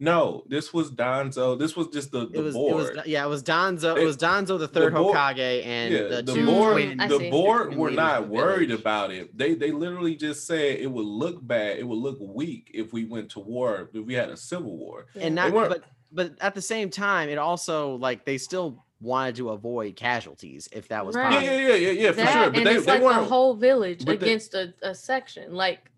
No, 0.00 0.42
this 0.48 0.74
was 0.74 0.90
Danzo. 0.90 1.56
This 1.56 1.76
was 1.76 1.86
just 1.86 2.10
the, 2.10 2.26
the 2.26 2.40
It 2.40 2.42
was, 2.42 2.54
it 2.54 2.58
board. 2.58 2.96
was 2.96 3.06
yeah, 3.06 3.24
it 3.24 3.28
was 3.28 3.44
Danzo. 3.44 3.96
It, 3.96 4.02
It- 4.02 4.06
was 4.06 4.16
Danzo 4.16 4.58
the 4.58 4.66
third 4.66 4.92
board- 4.92 5.16
Hokage 5.16 5.64
and 5.64 5.94
yeah, 5.94 6.02
the, 6.08 6.22
the, 6.22 6.34
two 6.34 6.46
board, 6.46 6.72
twin- 6.74 6.98
the 6.98 7.18
see. 7.18 7.30
board 7.30 7.66
twin 7.68 7.78
were 7.78 7.90
not 7.92 8.28
worried 8.28 8.68
village. 8.68 8.80
about 8.80 9.12
it. 9.12 9.36
They 9.38 9.54
they 9.54 9.70
literally 9.70 10.16
just 10.16 10.46
said 10.46 10.80
it 10.80 10.90
would 10.90 11.06
look 11.06 11.46
bad. 11.46 11.78
It 11.78 11.84
would 11.86 11.98
look 11.98 12.18
weak 12.20 12.72
if 12.74 12.92
we 12.92 13.04
went 13.04 13.30
to 13.30 13.40
war. 13.40 13.88
If 13.94 14.04
we 14.04 14.14
had 14.14 14.30
a 14.30 14.36
civil 14.36 14.76
war. 14.76 15.06
and 15.14 15.22
Yeah. 15.36 15.44
not 15.44 15.52
weren't- 15.52 15.68
but 15.70 15.84
but 16.12 16.32
at 16.40 16.54
the 16.54 16.62
same 16.62 16.90
time, 16.90 17.28
it 17.28 17.38
also 17.38 17.94
like 17.96 18.24
they 18.24 18.36
still 18.36 18.83
wanted 19.04 19.36
to 19.36 19.50
avoid 19.50 19.94
casualties 19.96 20.68
if 20.72 20.88
that 20.88 21.04
was 21.06 21.14
Right. 21.14 21.32
Yeah, 21.32 21.38
possible. 21.40 21.56
yeah, 21.58 21.66
yeah, 21.66 21.74
yeah, 21.74 21.90
yeah, 22.02 22.10
for 22.10 22.16
that, 22.16 22.32
sure. 22.32 22.50
But 22.50 22.56
and 22.58 22.66
they, 22.66 22.74
it's 22.76 22.86
they 22.86 22.92
like 22.94 23.02
weren't. 23.02 23.20
a 23.20 23.24
whole 23.24 23.54
village 23.54 24.04
but 24.04 24.18
they- 24.20 24.26
against 24.26 24.54
a, 24.54 24.74
a 24.82 24.94
section. 24.94 25.54
Like 25.54 25.90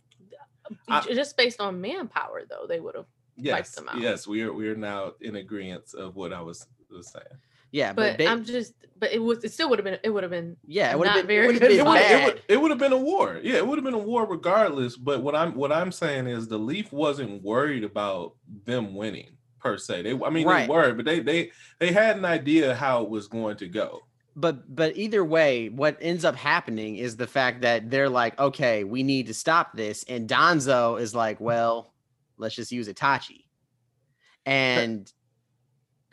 I- 0.89 1.01
j- 1.01 1.15
just 1.15 1.37
based 1.37 1.61
on 1.61 1.81
manpower, 1.81 2.43
though, 2.51 2.67
they 2.69 2.81
would 2.81 2.95
have. 2.97 3.07
yes, 3.37 3.75
them 3.75 3.89
out. 3.89 4.01
yes, 4.01 4.27
we 4.27 4.43
are 4.43 4.53
we 4.53 4.69
are 4.69 4.75
now 4.77 5.13
in 5.21 5.37
agreement 5.37 5.95
of 5.95 6.17
what 6.17 6.33
I 6.33 6.41
was, 6.43 6.67
was 6.91 7.09
saying. 7.13 7.25
Yeah, 7.73 7.93
but, 7.93 8.13
But 8.17 8.19
ba- 8.19 8.27
I'm 8.29 8.45
just. 8.45 8.75
But 8.99 9.13
it 9.13 9.19
was. 9.19 9.45
It 9.45 9.53
still 9.53 9.69
would 9.69 9.79
have 9.79 9.85
been. 9.85 9.99
It 10.03 10.09
would 10.09 10.23
have 10.23 10.31
been. 10.31 10.57
yeah, 10.67 10.91
it 10.93 10.99
would 10.99 11.07
have 11.09 11.17
not 11.17 11.27
been 11.27 11.37
very 11.37 11.45
it 11.45 11.47
would've 11.49 11.61
good 11.61 11.69
been 11.69 11.81
It 11.81 11.85
bad. 11.85 12.25
would 12.25 12.43
it 12.49 12.57
would 12.61 12.71
have 12.71 12.79
been 12.81 12.93
a 12.93 12.97
war. 12.99 13.39
Yeah, 13.43 13.57
it 13.57 13.67
would 13.67 13.77
have 13.77 13.85
been 13.85 13.93
a 13.95 13.99
war 13.99 14.25
regardless. 14.27 14.97
But 14.97 15.23
what 15.23 15.35
I'm 15.37 15.55
what 15.55 15.71
I'm 15.71 15.93
saying 15.93 16.27
is 16.27 16.49
the 16.49 16.59
Leaf 16.59 16.91
wasn't 16.93 17.43
worried 17.43 17.85
about 17.85 18.35
them 18.65 18.95
winning 18.95 19.37
per 19.67 19.79
se. 19.79 20.03
They 20.03 20.13
I 20.13 20.31
mean 20.31 20.47
Right. 20.47 20.67
they 20.69 20.73
were, 20.75 20.93
but 20.95 21.05
they 21.05 21.21
they 21.21 21.51
they 21.79 21.93
had 21.93 22.17
an 22.17 22.25
idea 22.25 22.75
how 22.75 23.03
it 23.03 23.11
was 23.11 23.27
going 23.29 23.57
to 23.59 23.69
go. 23.69 24.01
but 24.37 24.75
but 24.75 24.97
either 24.97 25.25
way, 25.25 25.69
what 25.71 25.97
ends 26.01 26.25
up 26.25 26.37
happening 26.37 26.97
is 26.97 27.17
the 27.17 27.27
fact 27.27 27.63
that 27.63 27.91
they're 27.91 28.09
like, 28.11 28.39
okay, 28.39 28.85
we 28.85 29.03
need 29.03 29.27
to 29.29 29.35
stop 29.35 29.73
this, 29.75 30.05
and 30.09 30.29
Danzo 30.29 31.01
is 31.01 31.15
like, 31.15 31.41
well, 31.41 31.95
let's 32.37 32.55
just 32.55 32.71
use 32.71 32.87
Itachi, 32.89 33.45
and 34.45 35.11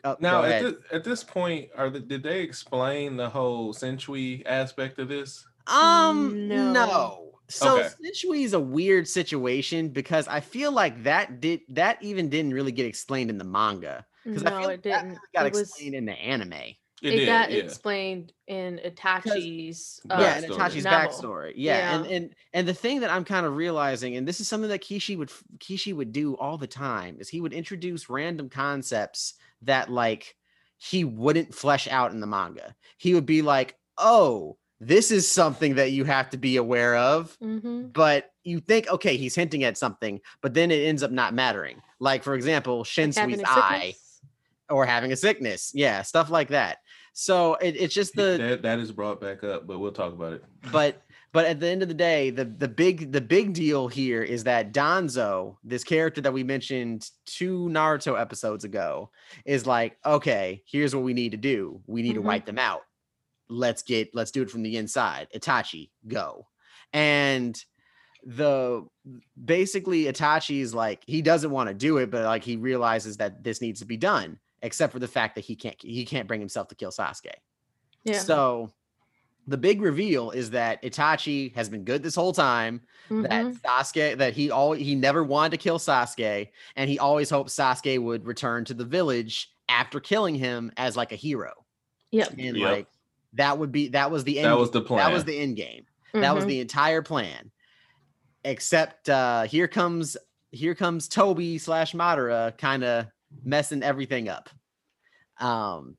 oh, 0.04 0.16
Now 0.20 0.42
at 0.42 0.62
this, 0.62 0.74
at 0.90 1.04
this 1.04 1.22
point, 1.22 1.68
are 1.76 1.90
the, 1.90 2.00
did 2.00 2.22
they 2.22 2.40
explain 2.40 3.16
the 3.16 3.28
whole 3.28 3.74
Shisui 3.74 4.42
aspect 4.46 4.98
of 4.98 5.08
this? 5.08 5.44
Um, 5.66 6.48
No. 6.48 6.72
no. 6.72 7.33
So 7.50 7.80
Okay. 7.80 7.90
Shisui 8.02 8.44
is 8.44 8.52
a 8.54 8.60
weird 8.60 9.06
situation 9.06 9.90
because 9.90 10.26
I 10.28 10.40
feel 10.40 10.72
like 10.72 11.02
that 11.04 11.40
did 11.40 11.60
that 11.68 12.02
even 12.02 12.30
didn't 12.30 12.54
really 12.54 12.72
get 12.72 12.86
explained 12.86 13.30
in 13.30 13.38
the 13.38 13.44
manga 13.44 14.06
because 14.30 14.42
I 14.44 14.50
No, 14.50 14.62
feel 14.62 14.68
it 14.68 14.82
like 14.88 14.88
that 14.90 15.04
didn't. 15.04 15.22
really 15.22 15.30
got 15.34 15.46
It 15.46 15.50
was. 15.50 15.86
explained 15.86 15.94
in 15.94 16.06
the 16.06 16.12
anime. 16.14 16.74
It, 17.02 17.12
It, 17.12 17.16
did, 17.16 17.24
got 17.24 17.50
yeah. 17.50 17.74
explained 17.74 18.32
in 18.46 18.78
Itachi's. 18.84 20.00
Uh, 20.08 20.14
yeah, 20.16 20.36
and 20.36 20.44
backstory. 20.46 20.46
Itachi's 20.46 20.86
novel. 20.86 21.32
backstory. 21.32 21.54
Yeah, 21.56 21.82
and 21.88 22.06
and 22.06 22.34
and 22.52 22.68
the 22.68 22.74
thing 22.74 23.00
that 23.00 23.10
I'm 23.10 23.24
kind 23.24 23.46
of 23.46 23.56
realizing, 23.56 24.16
and 24.16 24.28
this 24.28 24.40
is 24.40 24.48
something 24.48 24.70
that 24.70 24.82
Kishi 24.82 25.16
would 25.16 25.30
Kishi 25.58 25.94
would 25.94 26.12
do 26.12 26.36
all 26.36 26.58
the 26.58 26.66
time, 26.66 27.16
is 27.20 27.28
he 27.28 27.40
would 27.40 27.52
introduce 27.52 28.08
random 28.10 28.48
concepts 28.48 29.34
that 29.62 29.90
like 29.90 30.36
he 30.76 31.04
wouldn't 31.04 31.54
flesh 31.54 31.88
out 31.88 32.12
in 32.12 32.20
the 32.20 32.26
manga. 32.26 32.76
He 32.98 33.14
would 33.14 33.26
be 33.26 33.42
like, 33.42 33.78
"Oh, 33.98 34.58
this 34.86 35.10
is 35.10 35.30
something 35.30 35.74
that 35.76 35.92
you 35.92 36.04
have 36.04 36.30
to 36.30 36.36
be 36.36 36.56
aware 36.56 36.96
of." 36.96 37.36
Mhm. 37.40 37.92
But 37.92 38.30
you 38.42 38.60
think, 38.60 38.88
okay, 38.88 39.16
he's 39.16 39.34
hinting 39.34 39.64
at 39.64 39.78
something, 39.78 40.20
but 40.42 40.54
then 40.54 40.70
it 40.70 40.86
ends 40.86 41.02
up 41.02 41.10
not 41.10 41.34
mattering. 41.34 41.80
Like, 41.98 42.22
for 42.22 42.34
example, 42.34 42.78
Like 42.78 42.86
Shisui's 42.86 43.16
having 43.16 43.40
a 43.40 43.44
eye 43.48 43.94
or 44.68 44.84
having 44.86 45.12
a 45.12 45.16
sickness. 45.16 45.72
Yeah, 45.74 46.02
stuff 46.02 46.30
like 46.30 46.48
that. 46.48 46.78
So 47.12 47.54
it, 47.54 47.76
it's 47.76 47.94
just 47.94 48.14
the 48.14 48.36
that, 48.38 48.62
that 48.62 48.78
is 48.80 48.90
brought 48.92 49.20
back 49.20 49.44
up, 49.44 49.66
but 49.66 49.78
we'll 49.78 49.92
talk 49.92 50.12
about 50.12 50.32
it. 50.34 50.44
but 50.72 51.00
but 51.32 51.46
at 51.46 51.58
the 51.60 51.68
end 51.68 51.82
of 51.82 51.88
the 51.88 51.94
day, 51.94 52.30
the 52.30 52.44
the 52.44 52.68
big 52.68 53.12
the 53.12 53.20
big 53.20 53.54
deal 53.54 53.88
here 53.88 54.22
is 54.22 54.44
that 54.44 54.72
Danzo, 54.72 55.56
this 55.64 55.84
character 55.84 56.20
that 56.20 56.32
we 56.32 56.42
mentioned 56.44 57.08
two 57.24 57.68
Naruto 57.70 58.20
episodes 58.20 58.64
ago, 58.64 59.10
is 59.44 59.66
like, 59.66 59.96
okay, 60.04 60.62
here's 60.66 60.94
what 60.94 61.04
we 61.04 61.14
need 61.14 61.30
to 61.32 61.38
do. 61.38 61.80
We 61.86 62.02
need 62.02 62.14
to 62.14 62.20
Mhm. 62.20 62.24
wipe 62.24 62.46
them 62.46 62.58
out. 62.58 62.82
Let's 63.48 63.82
get 63.82 64.14
let's 64.14 64.30
do 64.30 64.42
it 64.42 64.50
from 64.50 64.62
the 64.62 64.76
inside. 64.76 65.28
Itachi, 65.34 65.90
go. 66.08 66.46
And 66.92 67.62
the 68.24 68.86
basically 69.44 70.04
Itachi's 70.04 70.72
like 70.72 71.02
he 71.06 71.20
doesn't 71.22 71.50
want 71.50 71.68
to 71.68 71.74
do 71.74 71.98
it, 71.98 72.10
but 72.10 72.24
like 72.24 72.42
he 72.42 72.56
realizes 72.56 73.18
that 73.18 73.44
this 73.44 73.60
needs 73.60 73.80
to 73.80 73.86
be 73.86 73.96
done, 73.98 74.38
except 74.62 74.92
for 74.92 74.98
the 74.98 75.08
fact 75.08 75.34
that 75.34 75.44
he 75.44 75.54
can't 75.56 75.76
he 75.80 76.04
can't 76.04 76.26
bring 76.28 76.40
himself 76.40 76.68
to 76.68 76.74
kill 76.74 76.90
Sasuke. 76.90 77.32
Yeah. 78.04 78.18
So 78.18 78.72
the 79.46 79.58
big 79.58 79.82
reveal 79.82 80.30
is 80.30 80.50
that 80.52 80.82
Itachi 80.82 81.54
has 81.54 81.68
been 81.68 81.84
good 81.84 82.02
this 82.02 82.14
whole 82.14 82.32
time. 82.32 82.80
That 83.10 83.44
Mhm. 83.44 83.60
Sasuke, 83.60 84.16
that 84.16 84.32
he 84.32 84.50
all 84.50 84.72
he 84.72 84.94
never 84.94 85.22
wanted 85.22 85.50
to 85.50 85.56
kill 85.58 85.78
Sasuke, 85.78 86.48
and 86.76 86.88
he 86.88 86.98
always 86.98 87.28
hoped 87.28 87.50
Sasuke 87.50 88.00
would 88.00 88.26
return 88.26 88.64
to 88.64 88.74
the 88.74 88.86
village 88.86 89.50
after 89.68 90.00
killing 90.00 90.34
him 90.34 90.72
as 90.78 90.96
like 90.96 91.12
a 91.12 91.16
hero. 91.16 91.52
Yep. 92.10 92.30
And 92.38 92.56
Yep. 92.56 92.70
like 92.70 92.86
that 93.34 93.58
would 93.58 93.72
be 93.72 93.88
that 93.88 94.10
was 94.10 94.24
the 94.24 94.38
end. 94.38 94.46
That 94.46 94.58
was 94.58 94.70
the 94.70 94.80
plan. 94.80 94.98
That 94.98 95.12
was 95.12 95.24
the 95.24 95.38
end 95.38 95.56
game. 95.56 95.84
That 96.12 96.34
was 96.34 96.44
Mhm. 96.44 96.48
the 96.48 96.60
entire 96.60 97.02
plan. 97.02 97.50
Except 98.44 99.08
uh 99.08 99.42
here 99.44 99.68
comes 99.68 100.16
here 100.50 100.74
comes 100.74 101.08
Toby 101.08 101.58
slash 101.58 101.92
Madara 101.92 102.56
kind 102.58 102.84
of 102.84 103.06
messing 103.44 103.82
everything 103.82 104.28
up. 104.28 104.50
Um 105.40 105.96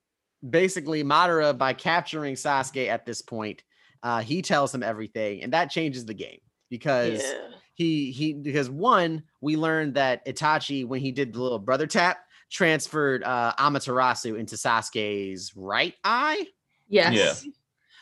basically 0.48 1.04
Madara 1.04 1.58
by 1.58 1.74
capturing 1.74 2.36
Sasuke 2.36 2.88
at 2.88 3.06
this 3.06 3.22
point, 3.22 3.64
uh 4.04 4.22
he 4.22 4.42
tells 4.42 4.74
him 4.74 4.84
everything 4.84 5.42
and 5.44 5.54
that 5.54 5.72
changes 5.72 6.06
the 6.06 6.14
game 6.14 6.40
because 6.70 7.22
Yeah. 7.24 7.48
he 7.74 8.12
he 8.12 8.34
because 8.34 8.70
one 8.70 9.24
we 9.42 9.56
learned 9.58 9.96
that 9.96 10.26
Itachi 10.28 10.86
when 10.88 11.02
he 11.02 11.12
did 11.12 11.34
the 11.34 11.42
little 11.42 11.60
brother 11.60 11.88
tap 11.88 12.20
transferred 12.52 13.24
uh 13.24 13.54
Amaterasu 13.58 14.38
into 14.38 14.56
Sasuke's 14.56 15.52
right 15.56 15.96
eye. 16.04 16.46
Yes. 16.90 17.46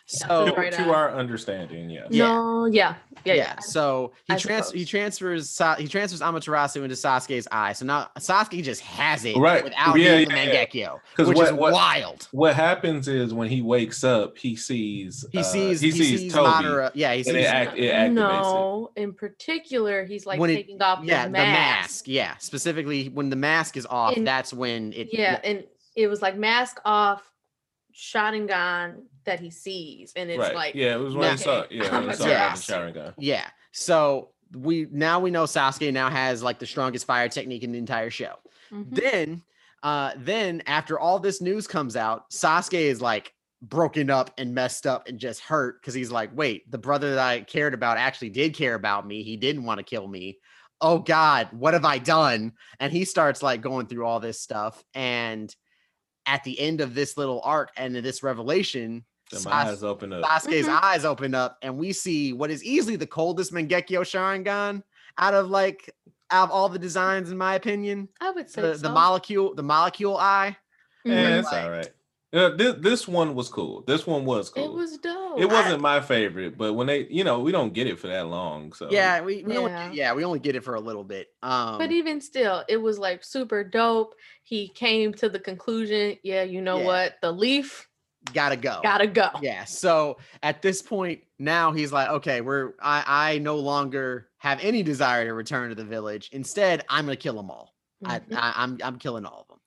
So 0.06 0.48
to, 0.48 0.52
right 0.52 0.72
to 0.74 0.94
our 0.94 1.12
understanding, 1.16 1.90
yes. 1.90 2.08
Yeah. 2.10 2.26
No. 2.28 2.66
Yeah. 2.66 2.96
Yeah. 3.26 3.34
yeah, 3.34 3.34
Yeah. 3.36 3.60
so 3.60 4.12
he 4.28 4.34
I 4.34 4.38
trans 4.38 4.70
he 4.70 4.84
transfers 4.84 5.58
he 5.78 5.88
transfers 5.88 6.20
Amaterasu 6.20 6.84
into 6.84 6.96
Sasuke's 6.96 7.48
eye. 7.54 7.72
So 7.72 7.86
now 7.86 8.10
Sasuke 8.20 8.62
just 8.62 8.82
has 8.82 9.24
it 9.24 9.38
Right. 9.38 9.64
without 9.64 9.98
Yeah, 9.98 10.18
hitting 10.18 10.28
the 10.30 10.36
yeah, 10.36 10.44
yeah. 10.44 10.66
Mangekyo, 10.66 11.00
'Cause 11.16 11.28
which 11.30 11.38
what- 11.38 11.48
is 11.48 11.54
what- 11.54 11.72
wild. 11.72 12.28
What 12.32 12.54
happens 12.54 13.08
is 13.08 13.34
when 13.34 13.48
he 13.48 13.62
wakes 13.62 14.04
up, 14.04 14.38
he 14.38 14.58
sees 14.58 15.26
He 15.32 15.38
uh, 15.38 15.44
sees 15.44 15.80
he, 15.80 15.92
sees, 15.92 16.34
Toby, 16.34 16.50
Madara. 16.50 16.92
Yeah, 16.94 17.12
he 17.14 17.20
and 17.20 17.26
sees 17.26 17.36
it, 17.36 17.46
act, 17.46 17.78
it 17.78 17.94
activates 17.94 18.06
it. 18.08 18.12
no. 18.12 18.92
In 18.98 19.14
particular, 19.14 20.04
he's 20.06 20.26
like 20.26 20.38
When 20.38 20.50
it- 20.50 20.56
taking 20.56 20.82
off 20.82 21.00
yeah 21.04 21.24
the 21.24 21.30
the 21.30 21.32
mask. 21.38 21.82
mask. 21.82 22.08
Yeah, 22.10 22.36
specifically 22.40 23.08
when 23.08 23.30
the 23.30 23.38
mask 23.38 23.78
is 23.78 23.86
off, 23.86 24.18
And- 24.18 24.28
that's 24.28 24.52
when 24.54 24.92
it. 24.92 25.08
Yeah, 25.14 25.40
and 25.46 25.64
it 25.96 26.08
was 26.08 26.22
like 26.22 26.36
mask 26.36 26.82
off, 26.84 27.24
Sharingan 27.94 29.04
that 29.26 29.40
he 29.40 29.50
sees, 29.50 30.14
and 30.16 30.30
it's 30.30 30.40
right. 30.40 30.56
like 30.56 30.76
yeah, 30.76 30.96
it 30.96 31.00
was 31.00 31.16
when 31.16 31.26
okay, 31.26 31.32
he 31.32 31.38
saw 31.38 31.64
yeah, 31.70 32.00
when 32.00 32.10
he 32.10 32.16
saw 32.16 32.28
Yes. 32.28 32.66
the 32.68 32.74
Sharingan. 32.74 33.14
Yeah. 33.18 33.48
So 33.72 34.30
we 34.56 34.88
now 34.92 35.20
we 35.20 35.32
know 35.32 35.44
Sasuke 35.44 35.92
now 35.94 36.10
has 36.10 36.44
like 36.44 36.60
the 36.60 36.66
strongest 36.66 37.06
fire 37.06 37.30
technique 37.30 37.64
in 37.64 37.72
the 37.72 37.78
entire 37.78 38.10
show. 38.10 38.36
Mhm. 38.72 38.96
Then, 38.96 39.42
uh, 39.82 40.12
then 40.18 40.62
after 40.68 41.00
all 41.00 41.20
this 41.20 41.42
news 41.42 41.68
comes 41.68 41.96
out, 41.96 42.30
Sasuke 42.30 42.74
is 42.74 43.02
like 43.02 43.34
broken 43.62 44.10
up 44.10 44.32
and 44.38 44.54
messed 44.54 44.86
up 44.86 45.08
and 45.08 45.18
just 45.18 45.40
hurt 45.40 45.82
because 45.82 45.94
he's 45.94 46.12
like, 46.12 46.30
wait, 46.36 46.70
the 46.70 46.78
brother 46.78 47.16
that 47.16 47.20
I 47.26 47.42
cared 47.42 47.74
about 47.74 47.98
actually 47.98 48.30
did 48.30 48.54
care 48.54 48.76
about 48.76 49.08
me. 49.08 49.24
He 49.24 49.38
didn't 49.38 49.64
want 49.64 49.78
to 49.80 49.84
kill 49.84 50.08
me. 50.08 50.38
Oh 50.82 51.00
God, 51.00 51.48
what 51.52 51.74
have 51.74 51.86
I 51.86 51.98
done? 51.98 52.52
And 52.80 52.92
he 52.92 53.06
starts 53.06 53.42
like 53.42 53.62
going 53.62 53.86
through 53.88 54.06
all 54.06 54.20
this 54.20 54.42
stuff. 54.42 54.84
And 54.94 55.54
at 56.26 56.44
the 56.44 56.60
end 56.60 56.82
of 56.82 56.94
this 56.96 57.18
little 57.18 57.42
arc 57.44 57.72
and 57.78 57.96
this 57.96 58.24
revelation, 58.24 59.04
Then 59.32 59.40
Sas- 59.42 59.52
eyes 59.54 59.84
open 59.84 60.14
up. 60.14 60.24
Sasuke's 60.24 60.68
Mhm. 60.68 60.84
eyes 60.84 61.06
open 61.06 61.34
up, 61.34 61.58
and 61.62 61.78
we 61.78 61.92
see 61.94 62.34
what 62.34 62.52
is 62.52 62.64
easily 62.64 62.96
the 62.98 63.08
coldest 63.08 63.52
Mangekyo 63.54 64.02
Sharingan 64.02 64.84
out 65.18 65.34
of 65.34 65.50
like 65.50 65.90
out 66.32 66.46
of 66.46 66.52
all 66.52 66.68
the 66.70 66.80
designs, 66.80 67.30
in 67.32 67.38
my 67.38 67.56
opinion. 67.56 68.10
I 68.20 68.32
would 68.32 68.50
say 68.50 68.62
The, 68.62 68.76
so. 68.76 68.82
the 68.88 68.90
molecule, 68.90 69.54
the 69.54 69.62
molecule 69.64 70.18
eye. 70.18 70.58
Yeah, 71.04 71.38
it's 71.40 71.52
Like- 71.52 71.64
all 71.64 71.70
right. 71.70 71.90
Uh, 72.34 72.50
this 72.56 72.76
this 72.80 73.08
one 73.08 73.36
was 73.36 73.48
cool. 73.48 73.84
This 73.86 74.08
one 74.08 74.26
was 74.26 74.50
cool. 74.50 74.66
It 74.66 74.72
was 74.74 74.98
dope. 74.98 75.40
It 75.40 75.46
wasn't 75.46 75.82
my 75.82 76.02
favorite, 76.02 76.58
but 76.58 76.74
when 76.74 76.88
they, 76.88 77.06
you 77.08 77.24
know, 77.24 77.40
we 77.40 77.52
don't 77.52 77.74
get 77.74 77.86
it 77.86 78.00
for 78.00 78.08
that 78.08 78.26
long. 78.28 78.74
So 78.74 78.90
Yeah, 78.90 79.22
we, 79.22 79.44
we 79.44 79.54
Yeah. 79.54 79.60
Only, 79.60 79.98
yeah 79.98 80.14
we 80.14 80.24
only 80.26 80.40
get 80.40 80.56
it 80.56 80.64
for 80.64 80.74
a 80.74 80.80
little 80.80 81.04
bit. 81.04 81.28
Um, 81.44 81.78
But 81.78 81.92
even 81.92 82.20
still, 82.22 82.64
it 82.68 82.78
was 82.78 82.98
like 82.98 83.24
super 83.24 83.64
dope. 83.64 84.16
He 84.44 84.68
came 84.70 85.14
to 85.16 85.30
the 85.30 85.40
conclusion, 85.40 86.18
yeah, 86.24 86.42
you 86.44 86.62
know 86.62 86.80
Yeah. 86.80 86.86
what? 86.86 87.14
The 87.22 87.32
leaf 87.32 87.88
gotta 88.34 88.56
go. 88.56 88.80
gotta 88.82 89.06
go. 89.06 89.30
Yeah. 89.42 89.66
So 89.66 90.18
at 90.42 90.62
this 90.64 90.82
point, 90.82 91.22
now 91.38 91.72
he's 91.72 91.92
like, 91.92 92.10
okay, 92.10 92.42
we're 92.42 92.74
I 92.82 93.04
I 93.36 93.38
no 93.40 93.58
longer 93.58 94.30
have 94.40 94.60
any 94.62 94.82
desire 94.82 95.26
to 95.26 95.34
return 95.34 95.70
to 95.70 95.76
the 95.76 95.86
village. 95.86 96.30
Instead, 96.32 96.84
I'm 96.90 97.06
gonna 97.06 97.16
kill 97.16 97.36
them 97.36 97.52
all. 97.52 97.76
I, 98.06 98.20
Mhm. 98.20 98.34
I 98.36 98.54
I'm 98.56 98.78
I'm 98.84 98.98
killing 98.98 99.26
all 99.26 99.42
of 99.42 99.48
them. 99.50 99.60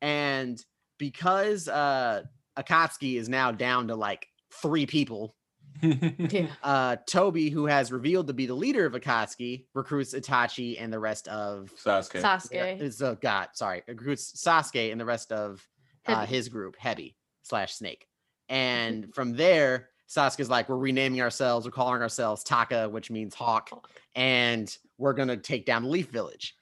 And 0.00 0.64
because 0.98 1.68
uh 1.68 2.22
Akatsuki 2.58 3.18
is 3.18 3.28
now 3.28 3.52
down 3.52 3.88
to 3.88 3.94
like 3.96 4.26
three 4.50 4.86
people, 4.86 5.36
yeah. 5.82 6.46
uh 6.62 6.96
Toby, 7.06 7.50
who 7.50 7.66
has 7.66 7.92
revealed 7.92 8.26
to 8.28 8.32
be 8.32 8.46
the 8.46 8.54
leader 8.54 8.86
of 8.86 8.94
Akatsuki, 8.94 9.66
recruits 9.74 10.14
Itachi 10.14 10.76
and 10.80 10.92
the 10.92 10.98
rest 10.98 11.28
of 11.28 11.70
Sasuke. 11.84 12.22
Sasuke. 12.22 12.80
is 12.80 13.02
uh, 13.02 13.14
God, 13.20 13.48
sorry, 13.54 13.82
recruits 13.86 14.32
Sasuke 14.42 14.90
and 14.90 15.00
the 15.00 15.04
rest 15.04 15.32
of 15.32 15.66
uh, 16.06 16.24
his 16.24 16.48
group, 16.48 16.76
Hebi 16.82 17.14
slash 17.42 17.74
Snake. 17.74 18.06
And 18.48 19.12
from 19.14 19.34
there, 19.34 19.88
Sasuke's 20.08 20.48
like, 20.48 20.68
we're 20.68 20.76
renaming 20.76 21.20
ourselves, 21.20 21.66
we're 21.66 21.72
calling 21.72 22.00
ourselves 22.00 22.44
Taka, 22.44 22.88
which 22.88 23.10
means 23.10 23.34
hawk, 23.34 23.70
Hawk. 23.70 23.90
and 24.14 24.74
we're 24.98 25.12
gonna 25.14 25.36
take 25.36 25.66
down 25.66 25.82
the 25.82 25.88
Leaf 25.88 26.08
Village. 26.10 26.54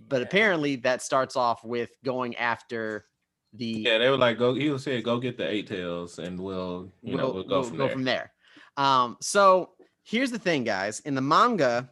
But 0.00 0.20
Yeah. 0.20 0.26
apparently, 0.26 0.76
that 0.76 1.00
starts 1.00 1.36
off 1.36 1.62
with 1.64 1.90
going 2.04 2.36
after 2.36 3.06
the. 3.54 3.66
Yeah, 3.66 3.98
they 3.98 4.08
were 4.10 4.16
like, 4.18 4.38
go. 4.38 4.54
He 4.54 4.76
said, 4.78 5.04
go 5.04 5.18
get 5.18 5.36
the 5.38 5.48
eight 5.48 5.66
tails, 5.66 6.18
and 6.18 6.38
we'll, 6.40 6.92
you 7.02 7.16
know, 7.16 7.30
we'll 7.30 7.44
go 7.44 7.62
from 7.62 8.04
there. 8.04 8.32
Um, 8.76 9.16
so 9.20 9.70
here's 10.04 10.30
the 10.30 10.38
thing, 10.38 10.64
guys. 10.64 11.00
In 11.00 11.14
the 11.14 11.20
manga, 11.20 11.88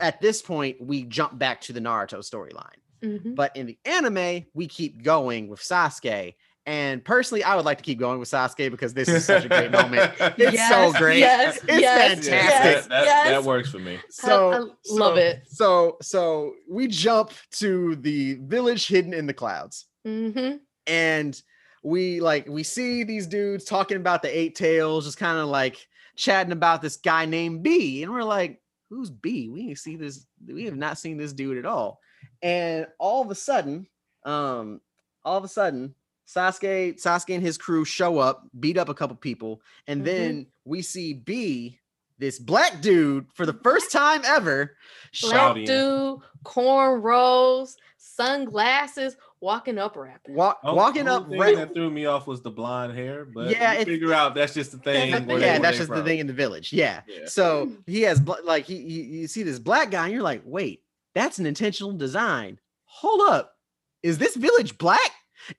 at 0.00 0.20
this 0.20 0.40
point, 0.42 0.76
we 0.80 1.04
jump 1.04 1.38
back 1.38 1.60
to 1.62 1.72
the 1.72 1.80
Naruto 1.80 2.18
storyline. 2.18 2.78
Mhm. 3.02 3.34
But 3.34 3.56
in 3.56 3.66
the 3.66 3.78
anime, 3.84 4.44
we 4.54 4.66
keep 4.66 5.02
going 5.02 5.48
with 5.48 5.60
Sasuke. 5.60 6.34
And 6.68 7.04
personally, 7.04 7.44
I 7.44 7.54
would 7.54 7.64
like 7.64 7.78
to 7.78 7.84
keep 7.84 7.98
going 8.00 8.18
with 8.18 8.28
Sasuke 8.28 8.72
because 8.72 8.92
this 8.92 9.08
is 9.08 9.24
such 9.24 9.44
a 9.44 9.48
great 9.48 9.70
moment. 9.70 10.12
It's 10.36 10.54
Yes, 10.54 10.68
so 10.92 10.98
great. 10.98 11.18
yes, 11.20 11.58
it's 11.68 11.80
yes, 11.80 12.08
fantastic. 12.26 12.32
yes, 12.32 12.82
that, 12.86 12.88
that, 12.88 13.04
yes. 13.04 13.28
that 13.28 13.44
works 13.44 13.70
for 13.70 13.78
me. 13.78 13.98
So 14.10 14.50
I 14.52 14.58
love 14.58 15.14
so- 15.14 15.16
it. 15.16 15.42
So 15.48 15.96
so 16.02 16.54
we 16.68 16.88
jump 16.88 17.30
to 17.58 17.94
the 17.96 18.34
village 18.42 18.88
hidden 18.88 19.14
in 19.14 19.26
the 19.26 19.34
clouds. 19.34 19.86
Mm-hmm. 20.06 20.56
And 20.86 21.40
we 21.82 22.20
like 22.20 22.48
we 22.48 22.62
see 22.62 23.04
these 23.04 23.26
dudes 23.26 23.64
talking 23.64 23.96
about 23.96 24.22
the 24.22 24.38
eight 24.38 24.54
tails 24.54 25.04
just 25.04 25.18
kind 25.18 25.38
of 25.38 25.48
like 25.48 25.86
chatting 26.16 26.52
about 26.52 26.82
this 26.82 26.96
guy 26.96 27.24
named 27.26 27.62
b 27.62 28.02
and 28.02 28.10
we're 28.12 28.22
like 28.22 28.60
who's 28.90 29.10
b 29.10 29.48
we 29.48 29.68
ain't 29.68 29.78
see 29.78 29.96
this 29.96 30.26
we 30.48 30.64
have 30.64 30.76
not 30.76 30.98
seen 30.98 31.16
this 31.16 31.32
dude 31.32 31.58
at 31.58 31.66
all 31.66 32.00
and 32.42 32.86
all 32.98 33.22
of 33.22 33.30
a 33.30 33.34
sudden 33.34 33.86
um 34.24 34.80
all 35.24 35.36
of 35.36 35.44
a 35.44 35.48
sudden 35.48 35.94
sasuke 36.26 37.00
sasuke 37.00 37.34
and 37.34 37.42
his 37.42 37.58
crew 37.58 37.84
show 37.84 38.18
up 38.18 38.44
beat 38.58 38.78
up 38.78 38.88
a 38.88 38.94
couple 38.94 39.14
people 39.14 39.60
and 39.86 40.00
Mhm. 40.00 40.04
then 40.04 40.46
we 40.64 40.82
see 40.82 41.12
b 41.12 41.78
this 42.18 42.38
black 42.38 42.80
dude 42.80 43.26
for 43.34 43.44
the 43.44 43.52
first 43.62 43.92
time 43.92 44.22
ever 44.24 44.74
Black 45.20 45.54
dude, 45.66 46.18
cornrows, 46.44 47.76
sunglasses, 47.98 49.16
walking 49.46 49.78
up 49.78 49.96
rapping. 49.96 50.34
walk, 50.34 50.58
Oh, 50.64 50.74
walking 50.74 51.06
only 51.08 51.24
up 51.24 51.30
thing 51.30 51.38
right 51.40 51.56
that 51.56 51.72
threw 51.72 51.88
me 51.88 52.04
off 52.06 52.26
was 52.26 52.42
the 52.42 52.50
blonde 52.50 52.96
hair, 52.98 53.24
but 53.24 53.48
Yeah, 53.50 53.72
yeah, 53.74 53.84
figure 53.84 54.12
out 54.12 54.34
that's 54.34 54.52
just 54.52 54.72
the 54.72 54.78
thing. 54.78 55.10
That's- 55.12 55.26
where 55.28 55.38
they- 55.38 55.46
yeah, 55.46 55.58
that's 55.60 55.76
they 55.78 55.84
just 55.84 55.90
the 55.94 56.02
thing 56.02 56.18
in 56.18 56.26
the 56.26 56.32
village. 56.32 56.72
Yeah. 56.72 57.02
Yeah. 57.08 57.26
So 57.26 57.70
he 57.86 58.02
has 58.02 58.20
like 58.44 58.64
he, 58.64 58.76
he 58.82 59.02
you 59.02 59.26
see 59.28 59.42
this 59.44 59.58
black 59.60 59.90
guy, 59.92 60.04
and 60.04 60.12
you're 60.12 60.22
like, 60.22 60.42
wait, 60.44 60.82
that's 61.14 61.38
an 61.38 61.46
intentional 61.46 61.92
design. 61.92 62.58
Hold 62.86 63.20
up, 63.30 63.56
is 64.02 64.18
this 64.18 64.34
village 64.36 64.76
black? 64.78 65.12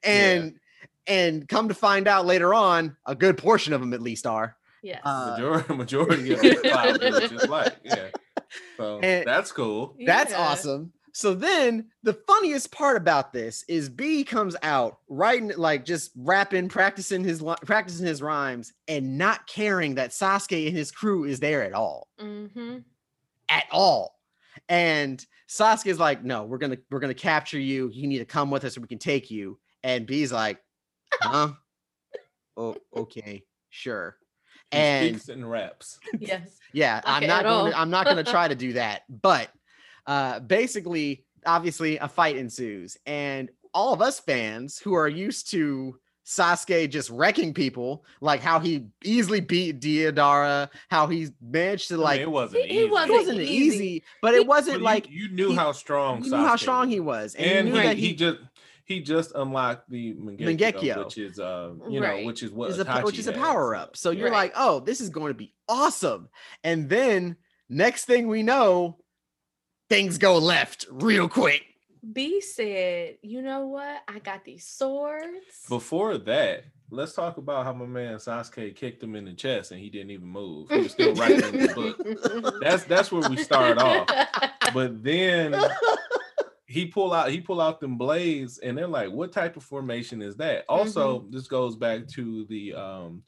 And 0.03 0.59
and 1.07 1.47
come 1.47 1.69
to 1.69 1.73
find 1.73 2.07
out 2.07 2.25
later 2.25 2.53
on, 2.53 2.97
a 3.05 3.15
good 3.15 3.37
portion 3.37 3.71
of 3.73 3.79
them 3.79 3.93
at 3.93 4.01
least 4.01 4.27
are. 4.27 4.57
Yes. 4.83 5.01
Uh, 5.05 5.35
Majority, 5.37 5.73
majority 5.83 6.33
of 6.33 6.41
the 6.41 6.55
cloud 6.55 6.99
village 6.99 7.31
is 7.31 7.47
like, 7.47 7.75
yeah. 7.83 8.07
So 8.77 8.99
And- 8.99 9.25
that's 9.25 9.51
cool. 9.51 9.95
That's 10.05 10.31
Yeah. 10.31 10.39
awesome. 10.39 10.91
So 11.17 11.33
then 11.33 11.87
the 12.03 12.13
funniest 12.13 12.71
part 12.71 12.95
about 12.95 13.33
this 13.33 13.65
is 13.67 13.89
B 13.89 14.23
comes 14.23 14.55
out 14.61 14.99
writing 15.09 15.51
like 15.57 15.83
just 15.83 16.11
rapping, 16.15 16.69
practicing 16.69 17.23
his 17.23 17.43
practicing 17.65 18.05
his 18.05 18.21
rhymes, 18.21 18.71
and 18.87 19.17
not 19.17 19.47
caring 19.47 19.95
that 19.95 20.11
Sasuke 20.11 20.67
and 20.67 20.77
his 20.77 20.91
crew 20.91 21.23
is 21.23 21.39
there 21.39 21.63
at 21.63 21.73
all. 21.73 22.07
Mm-hmm. 22.21 22.77
at 23.49 23.63
all. 23.71 24.13
And 24.69 25.25
Sasuke's 25.49 25.97
like, 25.97 26.23
no, 26.23 26.43
we're 26.43 26.59
gonna 26.59 26.77
we're 26.91 26.99
gonna 26.99 27.15
capture 27.15 27.59
you. 27.59 27.89
You 27.91 28.05
need 28.05 28.19
to 28.19 28.25
come 28.25 28.51
with 28.51 28.63
us 28.63 28.77
or 28.77 28.81
we 28.81 28.87
can 28.87 28.99
take 28.99 29.31
you. 29.31 29.57
And 29.81 30.05
B's 30.05 30.31
like, 30.31 30.59
huh? 31.19 31.53
oh, 32.57 32.75
okay, 32.95 33.43
sure. 33.71 34.17
He 34.69 34.77
And 34.77 35.07
speaks 35.15 35.29
in 35.29 35.43
raps. 35.43 35.97
Yes. 36.19 36.59
yeah, 36.73 37.01
I'm 37.05 37.25
not 37.25 37.43
going 37.43 37.71
to. 37.71 37.79
I'm 37.79 37.89
not 37.89 38.05
gonna 38.05 38.23
try 38.23 38.47
to 38.47 38.55
do 38.55 38.73
that. 38.73 39.01
But 39.09 39.49
uh 40.07 40.39
basically, 40.39 41.25
obviously, 41.45 41.97
a 41.97 42.07
fight 42.07 42.37
ensues, 42.37 42.97
and 43.05 43.49
all 43.73 43.93
of 43.93 44.01
us 44.01 44.19
fans 44.19 44.79
who 44.79 44.93
are 44.95 45.07
used 45.07 45.51
to 45.51 45.99
Sasuke 46.25 46.89
just 46.89 47.09
wrecking 47.09 47.53
people, 47.53 48.03
like 48.19 48.41
how 48.41 48.59
he 48.59 48.85
easily 49.03 49.39
beat 49.39 49.79
Deidara, 49.79 50.69
how 50.89 51.07
he 51.07 51.29
managed 51.41 51.87
to 51.89 51.93
I 51.93 51.97
mean, 51.97 52.03
like 52.03 52.21
it 52.21 52.31
wasn't 52.31 52.63
He- 52.65 52.69
he 52.69 52.79
easy. 52.81 52.89
wasn't 52.89 53.11
it 53.11 53.13
wasn't 53.17 53.39
easy. 53.41 53.53
easy, 53.53 54.03
but 54.21 54.33
He- 54.33 54.39
it 54.41 54.47
wasn't 54.47 54.75
But 54.77 54.81
like 54.83 55.09
you, 55.09 55.29
knew 55.29 55.49
he- 55.49 55.55
how 55.55 55.71
strong. 55.71 56.23
you 56.23 56.31
knew 56.31 56.37
how 56.37 56.55
strong 56.57 56.89
he 56.89 56.99
was, 56.99 57.33
and, 57.35 57.45
and 57.45 57.67
you 57.69 57.73
he, 57.75 57.79
knew 57.79 57.87
that 57.87 57.97
he 57.97 58.13
just 58.15 58.37
he 58.83 58.99
just 59.01 59.31
unlocked 59.35 59.89
the 59.89 60.15
Mangekyo, 60.15 60.57
Mangekyo. 60.57 61.05
which 61.05 61.17
is 61.17 61.39
uh 61.39 61.71
you 61.89 61.99
know 62.01 62.23
which 62.23 62.41
is 62.43 62.51
what 62.51 62.71
is 62.71 62.79
a, 62.79 63.01
which 63.03 63.19
is 63.19 63.27
a 63.27 63.33
power 63.33 63.75
up. 63.75 63.95
So 63.97 64.11
you're 64.11 64.25
Right. 64.31 64.51
like, 64.51 64.53
oh, 64.57 64.79
this 64.81 64.99
is 65.01 65.09
going 65.09 65.29
to 65.29 65.37
be 65.37 65.53
awesome. 65.69 66.29
And 66.63 66.89
then 66.89 67.37
next 67.69 68.05
thing 68.05 68.27
we 68.27 68.43
know, 68.43 68.97
things 69.89 70.17
go 70.17 70.37
left 70.37 70.85
real 70.89 71.27
quick. 71.29 71.63
B 72.13 72.41
said, 72.41 73.17
you 73.21 73.41
know 73.41 73.67
what? 73.67 74.01
I 74.07 74.19
got 74.19 74.45
these 74.45 74.65
swords. 74.65 75.65
Before 75.67 76.17
that, 76.19 76.63
let's 76.89 77.13
talk 77.13 77.37
about 77.37 77.65
how 77.65 77.73
my 77.73 77.85
man 77.85 78.15
Sasuke 78.15 78.75
kicked 78.75 79.03
him 79.03 79.15
in 79.15 79.25
the 79.25 79.33
chest 79.33 79.71
and 79.71 79.79
he 79.79 79.89
didn't 79.89 80.11
even 80.11 80.27
move. 80.27 80.69
He 80.69 80.79
was 80.79 80.91
still 80.91 81.15
writing 81.15 81.53
in 81.53 81.67
the 81.67 81.73
book. 81.73 82.61
That's 82.61 82.83
that's 82.85 83.11
where 83.11 83.27
we 83.29 83.37
start 83.37 83.77
off. 83.77 84.07
But 84.73 85.03
then 85.03 85.55
he 86.65 86.85
pull 86.85 87.13
out 87.13 87.29
he 87.29 87.41
pull 87.41 87.59
out 87.59 87.79
them 87.79 87.97
blades 87.97 88.59
and 88.59 88.77
they're 88.77 88.87
like, 88.87 89.11
what 89.11 89.31
type 89.31 89.57
of 89.57 89.63
formation 89.63 90.21
is 90.21 90.35
that? 90.37 90.65
Also, 90.69 91.25
this 91.29 91.47
goes 91.47 91.75
back 91.75 92.07
to 92.09 92.45
the 92.45 92.73
um 92.73 93.23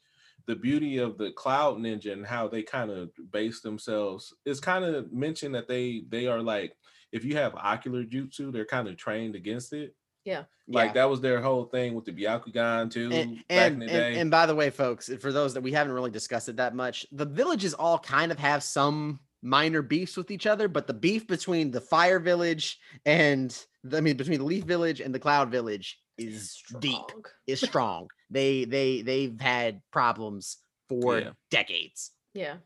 the 0.46 0.56
beauty 0.56 0.98
of 0.98 1.18
the 1.18 1.30
cloud 1.32 1.78
ninja 1.78 2.12
and 2.12 2.26
how 2.26 2.48
they 2.48 2.62
kind 2.62 2.90
of 2.90 3.10
base 3.32 3.60
themselves. 3.60 4.34
is 4.44 4.60
kind 4.60 4.84
of 4.84 5.12
mentioned 5.12 5.54
that 5.54 5.68
they 5.68 6.04
they 6.08 6.26
are 6.26 6.42
like 6.42 6.74
if 7.12 7.24
you 7.24 7.36
have 7.36 7.54
ocular 7.56 8.04
jutsu, 8.04 8.52
they're 8.52 8.64
kind 8.64 8.86
of 8.88 8.96
trained 8.96 9.34
against 9.34 9.72
it. 9.72 9.94
Yeah. 10.24 10.44
Like 10.68 10.88
Yeah. 10.88 10.92
that 10.94 11.10
was 11.10 11.20
their 11.20 11.40
whole 11.40 11.64
thing 11.64 11.94
with 11.94 12.04
the 12.04 12.12
Byakugan 12.12 12.90
too 12.90 13.10
And, 13.12 13.36
back 13.36 13.44
and, 13.48 13.72
in 13.74 13.78
the 13.80 13.84
and, 13.86 14.14
day. 14.14 14.20
and 14.20 14.30
by 14.30 14.46
the 14.46 14.54
way, 14.54 14.70
folks, 14.70 15.10
for 15.20 15.32
those 15.32 15.54
that 15.54 15.62
we 15.62 15.72
haven't 15.72 15.92
really 15.94 16.10
discussed 16.10 16.48
it 16.48 16.56
that 16.56 16.74
much, 16.74 17.06
the 17.10 17.24
villages 17.24 17.74
all 17.74 17.98
kind 17.98 18.30
of 18.30 18.38
have 18.38 18.62
some 18.62 19.18
minor 19.42 19.80
beefs 19.82 20.16
with 20.16 20.30
each 20.30 20.46
other, 20.46 20.68
but 20.68 20.86
the 20.86 20.92
beef 20.94 21.26
between 21.26 21.70
the 21.70 21.80
Fire 21.80 22.20
Village 22.20 22.78
and 23.06 23.58
I 23.92 24.00
mean 24.02 24.16
between 24.18 24.38
the 24.38 24.44
Leaf 24.44 24.64
Village 24.64 25.00
and 25.00 25.14
the 25.14 25.18
Cloud 25.18 25.50
Village 25.50 25.98
is 26.20 26.62
deep. 26.78 27.00
Is 27.46 27.60
strong. 27.60 28.08
they 28.30 28.64
they 28.64 29.02
they've 29.02 29.40
had 29.40 29.80
problems 29.90 30.58
for 30.88 31.18
Yeah. 31.18 31.30
decades. 31.50 32.10
Yeah. 32.34 32.56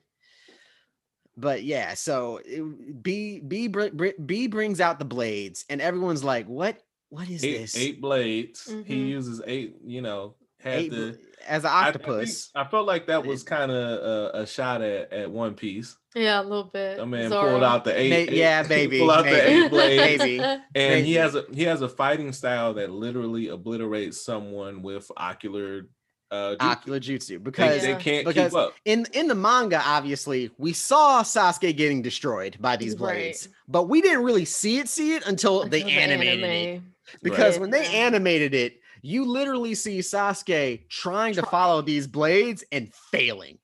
But 1.37 1.65
yeah, 1.65 1.95
so 1.95 2.41
it, 2.45 3.03
B 3.03 3.41
B 3.41 3.67
br- 3.69 3.89
br- 3.93 4.19
B 4.25 4.47
brings 4.47 4.81
out 4.81 4.99
the 4.99 5.05
blades, 5.05 5.65
and 5.69 5.81
everyone's 5.81 6.23
like, 6.23 6.47
"What? 6.47 6.79
What 7.09 7.29
is 7.29 7.43
eight, 7.45 7.59
this?" 7.59 7.77
eight 7.77 8.01
blades. 8.01 8.67
He 8.87 8.95
Mhm. 8.97 9.09
uses 9.09 9.41
eight, 9.47 9.75
you 9.85 10.01
know, 10.01 10.37
had 10.61 10.79
Eight 10.79 10.91
bl- 10.91 10.97
the 10.97 11.19
as 11.47 11.65
an 11.65 11.71
I- 11.71 11.89
I 11.89 11.93
think- 11.93 12.05
octopus. 12.07 12.51
I, 12.55 12.65
felt 12.65 12.87
like 12.87 13.07
that 13.09 13.27
was 13.27 13.43
kind 13.43 13.71
of 13.73 13.77
a, 13.77 14.31
a 14.43 14.47
shot 14.47 14.81
at, 14.83 15.13
at 15.13 15.31
One 15.31 15.55
Piece. 15.55 15.97
Yeah, 16.15 16.41
a 16.41 16.43
little 16.43 16.65
bit. 16.65 17.01
I 17.01 17.05
mean, 17.05 17.29
Zoro. 17.29 17.51
pulled 17.51 17.65
out 17.65 17.85
the 17.85 17.99
eight. 17.99 18.11
May- 18.11 18.23
eight- 18.23 18.33
yeah, 18.33 18.63
baby, 18.69 18.99
Pull 19.01 19.11
out 19.11 19.25
the 19.25 19.51
eight 19.51 19.69
blades, 19.71 20.23
maybe. 20.23 20.39
and 20.43 20.63
maybe. 20.75 21.07
he 21.07 21.15
has 21.15 21.35
a 21.35 21.45
he 21.53 21.63
has 21.65 21.83
a 21.83 21.89
fighting 21.89 22.33
style 22.33 22.75
that 22.75 22.91
literally 22.91 23.49
obliterates 23.49 24.25
someone 24.25 24.83
with 24.83 25.11
ocular 25.17 25.89
uh, 26.31 26.55
jutsu. 26.57 26.57
Ocular 26.61 27.01
Jutsu 27.01 27.43
because 27.43 27.83
they 27.83 27.95
can't 27.97 28.27
because 28.27 28.53
keep 28.53 28.59
up. 28.59 28.75
in 28.85 29.07
in 29.13 29.29
the 29.29 29.35
manga, 29.35 29.81
obviously, 29.85 30.51
we 30.59 30.73
saw 30.73 31.23
Sasuke 31.23 31.77
getting 31.77 32.01
destroyed 32.03 32.57
by 32.61 32.77
these 32.77 32.95
blades, 32.95 33.47
Right. 33.47 33.55
but 33.69 33.83
we 33.89 34.01
didn't 34.01 34.23
really 34.25 34.45
see 34.45 34.79
it 34.79 34.89
see 34.89 35.15
it 35.15 35.27
until, 35.27 35.67
they 35.69 35.83
Until 35.83 35.95
the 35.97 36.01
animated 36.01 36.41
it. 36.43 36.47
anime. 36.47 36.95
Because 37.23 37.59
when 37.59 37.71
they 37.71 37.83
Yeah. 37.85 38.07
animated 38.07 38.55
it, 38.55 38.81
you 39.03 39.27
literally 39.27 39.75
see 39.75 39.99
Sasuke 39.99 40.89
trying 40.89 41.35
to 41.35 41.43
follow 41.43 41.83
these 41.83 42.07
blades 42.07 42.65
and 42.73 42.93
failing. 43.13 43.59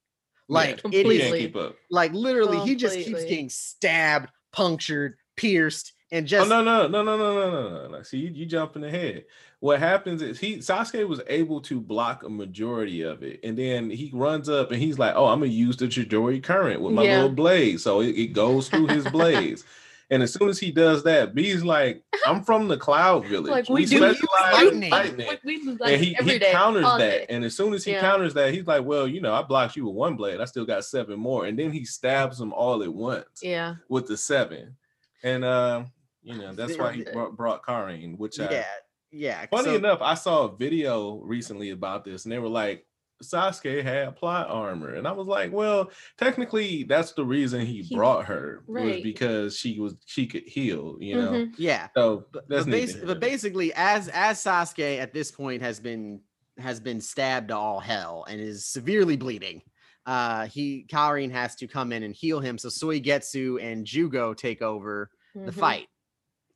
Like 0.51 0.81
Yeah, 0.85 0.91
it 0.93 1.07
he 1.07 1.17
is 1.17 1.23
Completely. 1.23 1.39
keep 1.39 1.57
up. 1.57 1.77
like 1.91 2.13
literally 2.13 2.59
he 2.61 2.75
just 2.75 2.99
keeps 2.99 3.25
getting 3.25 3.49
stabbed, 3.49 4.29
punctured, 4.53 5.17
pierced, 5.37 5.93
and 6.13 6.27
Oh 6.27 6.29
just 6.29 6.51
no 6.51 6.63
no 6.63 6.89
no 6.89 7.03
no 7.05 7.17
no 7.17 7.35
no 7.35 7.51
no 7.51 7.71
no 7.71 7.89
no! 7.89 8.03
See 8.03 8.19
you, 8.19 8.31
you 8.31 8.45
jumping 8.47 8.83
ahead. 8.83 9.27
What 9.61 9.79
happens 9.79 10.23
is 10.23 10.41
he 10.41 10.57
Sasuke 10.59 11.07
was 11.07 11.21
able 11.29 11.61
to 11.63 11.81
block 11.81 12.25
a 12.25 12.29
majority 12.29 13.03
of 13.03 13.23
it, 13.23 13.39
and 13.45 13.57
then 13.57 13.91
he 13.91 14.11
runs 14.13 14.49
up 14.49 14.73
and 14.73 14.83
he's 14.83 14.99
like, 14.99 15.15
"Oh, 15.15 15.27
I'm 15.27 15.39
gonna 15.39 15.53
use 15.53 15.77
the 15.77 15.87
Chidori 15.87 16.43
current 16.43 16.81
with 16.81 16.95
my 16.95 17.05
Yeah. 17.05 17.15
little 17.15 17.31
blade," 17.31 17.81
so 17.81 18.01
it, 18.01 18.17
it 18.19 18.29
goes 18.33 18.69
through 18.69 18.89
his 18.89 19.05
blades. 19.11 19.65
And 20.13 20.23
as 20.25 20.33
soon 20.33 20.49
as 20.49 20.59
he 20.59 20.73
does 20.73 21.05
that, 21.05 21.35
B's 21.35 21.63
like, 21.63 22.03
"I'm 22.27 22.43
from 22.43 22.67
the 22.69 22.77
Cloud 22.77 23.27
Village. 23.29 23.51
Like, 23.51 23.69
we, 23.69 23.75
we 23.83 23.87
do 23.87 23.99
specialize 23.99 24.61
in 24.63 24.65
lightning." 24.81 24.91
lightning." 24.91 25.27
Like, 25.29 25.45
we 25.45 25.63
do 25.63 25.77
like 25.79 25.93
and 25.93 26.05
he, 26.05 26.17
every 26.19 26.33
he 26.33 26.39
day, 26.41 26.53
counters 26.53 26.83
that. 26.85 26.99
day. 26.99 27.27
And 27.29 27.45
as 27.45 27.57
soon 27.57 27.73
as 27.75 27.85
he 27.85 27.93
Yeah. 27.93 28.01
counters 28.01 28.35
that, 28.35 28.53
he's 28.53 28.67
like, 28.67 28.85
Well, 28.85 29.07
you 29.07 29.21
know, 29.21 29.33
I 29.33 29.43
blocked 29.43 29.77
you 29.77 29.87
with 29.87 29.95
one 29.95 30.17
blade. 30.17 30.41
I 30.41 30.45
still 30.47 30.65
got 30.65 30.85
seven 30.85 31.19
more. 31.19 31.47
And 31.47 31.57
then 31.59 31.71
he 31.71 31.85
stabs 31.85 32.39
them 32.39 32.53
all 32.53 32.83
at 32.83 32.93
once 32.93 33.41
Yeah. 33.43 33.77
with 33.89 34.09
the 34.09 34.17
seven. 34.17 34.77
And 35.23 35.45
uh, 35.45 35.85
you 36.23 36.37
know, 36.37 36.53
that's 36.55 36.77
why 36.77 36.93
he 36.93 37.05
brought, 37.05 37.37
brought 37.37 37.65
Karin, 37.65 38.19
which 38.19 38.41
I 38.41 38.51
yeah, 38.51 38.65
yeah. 39.13 39.47
funny 39.51 39.67
so- 39.67 39.75
enough, 39.77 40.03
I 40.03 40.15
saw 40.15 40.45
a 40.47 40.57
video 40.57 41.17
recently 41.23 41.71
about 41.71 42.05
this, 42.05 42.25
and 42.25 42.33
they 42.33 42.39
were 42.39 42.49
like, 42.49 42.85
Sasuke 43.23 43.83
had 43.83 44.17
plot 44.17 44.49
armor. 44.49 44.95
And 44.95 45.07
I 45.07 45.13
was 45.13 45.27
like, 45.27 45.53
Well, 45.53 45.91
technically, 46.17 46.85
that's 46.85 47.13
the 47.13 47.25
reason 47.25 47.67
he, 47.67 47.83
He- 47.83 47.95
brought 47.95 48.25
her 48.27 48.63
was 48.67 49.01
because 49.03 49.57
she 49.57 49.79
was 49.79 49.97
she 50.07 50.27
could 50.27 50.45
heal, 50.45 50.97
you 51.01 51.15
know. 51.17 51.33
Mhm. 51.33 51.55
yeah. 51.59 51.89
So 51.97 52.27
But, 52.33 52.49
that's 52.49 52.65
but, 52.65 52.75
basi- 52.75 53.07
but 53.07 53.21
basically, 53.21 53.73
as 53.75 54.09
as 54.09 54.43
Sasuke 54.43 54.99
at 54.99 55.13
this 55.13 55.31
point 55.31 55.63
has 55.63 55.81
been 55.81 56.21
has 56.59 56.81
been 56.81 57.01
stabbed 57.01 57.49
to 57.49 57.57
all 57.57 57.81
hell 57.81 58.25
and 58.29 58.41
is 58.41 58.67
severely 58.67 59.17
bleeding, 59.17 59.63
uh, 60.07 60.47
he 60.47 60.85
Karin 60.89 61.31
has 61.31 61.55
to 61.57 61.67
come 61.67 61.93
in 61.93 62.03
and 62.03 62.15
heal 62.15 62.41
him. 62.41 62.59
So 62.59 62.69
Suigetsu 62.69 63.63
and 63.63 63.87
Jugo 63.87 64.35
take 64.35 64.61
over 64.63 65.11
the 65.35 65.53
Mhm. 65.53 65.55
fight. 65.55 65.87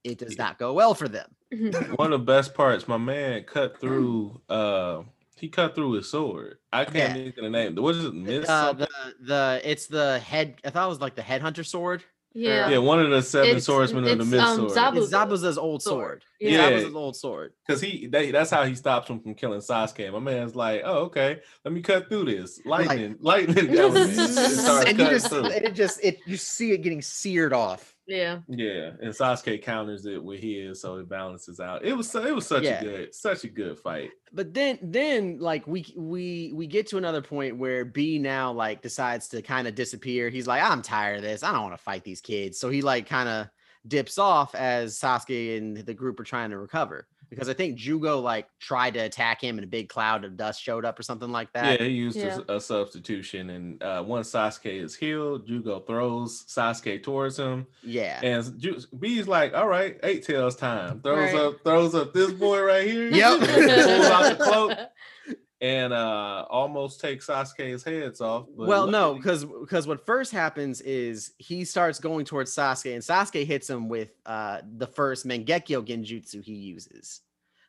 It 0.02 0.18
does 0.18 0.36
not 0.36 0.58
go 0.58 0.72
well 0.74 0.94
for 0.94 1.08
them. 1.08 1.30
Mhm. 1.52 1.96
one 1.98 2.12
of 2.12 2.20
the 2.20 2.26
best 2.26 2.52
parts, 2.52 2.88
my 2.88 2.96
man 2.98 3.44
cut 3.44 3.78
through 3.80 4.40
uh 4.48 5.02
he 5.36 5.48
cut 5.48 5.74
through 5.74 5.92
his 5.92 6.08
sword. 6.10 6.58
I 6.72 6.84
can't 6.84 6.96
Yeah. 6.96 7.12
think 7.14 7.36
of 7.38 7.44
the 7.44 7.50
name. 7.50 7.74
What 7.76 7.94
is 7.96 8.04
it? 8.04 8.14
Miss 8.14 8.48
Uh, 8.48 8.72
the 8.72 8.88
the 9.20 9.60
it's 9.64 9.86
the 9.86 10.18
head. 10.20 10.56
I 10.64 10.70
thought 10.70 10.86
it 10.86 10.88
was 10.88 11.00
like 11.00 11.14
the 11.16 11.22
headhunter 11.22 11.66
sword. 11.66 12.04
Yeah. 12.36 12.68
yeah, 12.68 12.78
one 12.78 12.98
of 12.98 13.10
the 13.10 13.22
seven 13.22 13.50
It's- 13.50 13.64
swordsmen 13.66 14.02
of 14.02 14.18
the 14.18 14.22
it's, 14.24 14.30
Miss 14.32 14.40
um, 14.42 14.56
sword. 14.56 14.72
Zabu- 14.72 14.96
It's 15.04 15.12
Zabuza's 15.12 15.56
old 15.56 15.82
sword. 15.84 16.00
sword. 16.00 16.24
Yeah, 16.40 16.50
Yeah. 16.50 16.70
Zabuza's 16.80 16.94
old 16.96 17.16
sword. 17.16 17.52
Because 17.64 17.80
he 17.80 18.08
they, 18.08 18.32
that's 18.32 18.50
how 18.50 18.64
he 18.64 18.74
stops 18.74 19.08
him 19.08 19.20
from 19.20 19.34
killing 19.36 19.60
Sasuke. 19.60 20.12
My 20.12 20.18
man's 20.18 20.56
like, 20.56 20.82
oh, 20.84 21.02
okay, 21.04 21.38
let 21.64 21.72
me 21.72 21.80
cut 21.80 22.08
through 22.08 22.24
this. 22.24 22.60
Lightning, 22.64 23.16
lightning 23.20 23.70
element. 23.78 24.14
It 24.18 24.88
and 24.88 24.98
you 24.98 25.04
just 25.10 25.30
and 25.32 25.46
it 25.46 25.74
just 25.76 26.00
it 26.02 26.18
you 26.26 26.36
see 26.36 26.72
it 26.72 26.78
getting 26.78 27.02
seared 27.02 27.52
off. 27.52 27.93
Yeah. 28.06 28.40
Yeah, 28.48 28.90
and 29.00 29.12
Sasuke 29.14 29.62
counters 29.62 30.04
it 30.04 30.22
with 30.22 30.40
his, 30.40 30.80
so 30.82 30.96
it 30.98 31.08
balances 31.08 31.58
out. 31.58 31.84
It 31.84 31.94
was 31.96 32.10
so- 32.10 32.24
it 32.24 32.34
was 32.34 32.46
such 32.46 32.64
Yeah. 32.64 32.80
a 32.80 32.84
good, 32.84 33.14
such 33.14 33.44
a 33.44 33.48
good 33.48 33.78
fight. 33.78 34.10
but 34.32 34.52
then 34.52 34.78
then 34.82 35.38
like 35.38 35.66
we 35.66 35.92
we 35.96 36.52
we 36.54 36.66
get 36.66 36.86
to 36.88 36.98
another 36.98 37.22
point 37.22 37.56
where 37.56 37.84
b 37.84 38.18
now 38.18 38.52
like 38.52 38.82
decides 38.82 39.28
to 39.28 39.40
kind 39.42 39.68
of 39.68 39.74
disappear 39.76 40.28
he's 40.28 40.46
like 40.48 40.60
i'm 40.62 40.82
tired 40.82 41.18
of 41.18 41.22
this 41.22 41.42
i 41.44 41.52
don't 41.52 41.62
want 41.62 41.72
to 41.76 41.82
fight 41.82 42.02
these 42.02 42.20
kids 42.20 42.58
so 42.58 42.68
he 42.68 42.82
like 42.82 43.06
kind 43.06 43.28
of 43.28 43.46
dips 43.86 44.18
off 44.18 44.54
as 44.56 44.98
sasuke 44.98 45.56
and 45.56 45.76
the 45.76 45.94
group 45.94 46.18
are 46.18 46.24
trying 46.24 46.50
to 46.50 46.58
recover 46.58 47.06
because 47.34 47.48
i 47.48 47.54
think 47.54 47.78
jugo 47.78 48.20
like 48.22 48.46
tried 48.60 48.94
to 48.94 49.00
attack 49.00 49.42
him 49.42 49.58
and 49.58 49.64
a 49.64 49.68
big 49.68 49.88
cloud 49.88 50.24
of 50.24 50.36
dust 50.36 50.62
showed 50.62 50.84
up 50.84 50.98
or 50.98 51.02
something 51.02 51.30
like 51.30 51.52
that 51.52 51.80
Yeah, 51.80 51.86
he 51.86 51.92
used 51.92 52.16
Yeah. 52.16 52.38
A, 52.48 52.56
a 52.56 52.60
substitution, 52.60 53.50
and 53.50 53.82
uh, 53.82 54.02
once 54.06 54.30
Sasuke 54.30 54.82
is 54.82 54.94
healed, 54.94 55.46
Jugo 55.46 55.80
throws 55.80 56.44
Sasuke 56.46 57.02
towards 57.02 57.38
him, 57.38 57.66
yeah 57.82 58.20
and 58.22 58.58
Ju- 58.60 58.80
B's 58.98 59.26
like, 59.28 59.54
"All 59.54 59.68
right, 59.68 59.98
eight 60.02 60.24
tails 60.24 60.56
time." 60.56 61.00
Throws 61.00 61.32
Right. 61.32 61.42
up, 61.42 61.54
throws 61.64 61.94
up 61.94 62.12
this 62.14 62.32
boy 62.32 62.62
right 62.62 62.86
here. 62.86 63.08
Yep. 63.10 63.40
pulls 63.40 64.06
out 64.06 64.38
the 64.38 64.44
cloak 64.44 64.78
and 65.60 65.92
uh 65.92 66.44
almost 66.50 67.00
takes 67.00 67.26
Sasuke's 67.28 67.84
heads 67.84 68.20
off. 68.20 68.46
but 68.56 68.66
well 68.66 68.86
no 68.86 69.14
because 69.14 69.44
because 69.44 69.86
what 69.86 70.04
first 70.04 70.32
happens 70.32 70.80
is 70.82 71.32
he 71.38 71.64
starts 71.64 71.98
going 72.00 72.24
towards 72.26 72.54
sasuke 72.54 72.92
and 72.92 73.02
sasuke 73.02 73.46
hits 73.46 73.70
him 73.70 73.88
with 73.88 74.10
uh 74.26 74.58
the 74.76 74.86
first 74.86 75.24
mangekyo 75.26 75.80
genjutsu 75.86 76.42
he 76.42 76.52
uses 76.54 77.20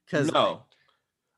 because 0.05 0.31
no, 0.31 0.63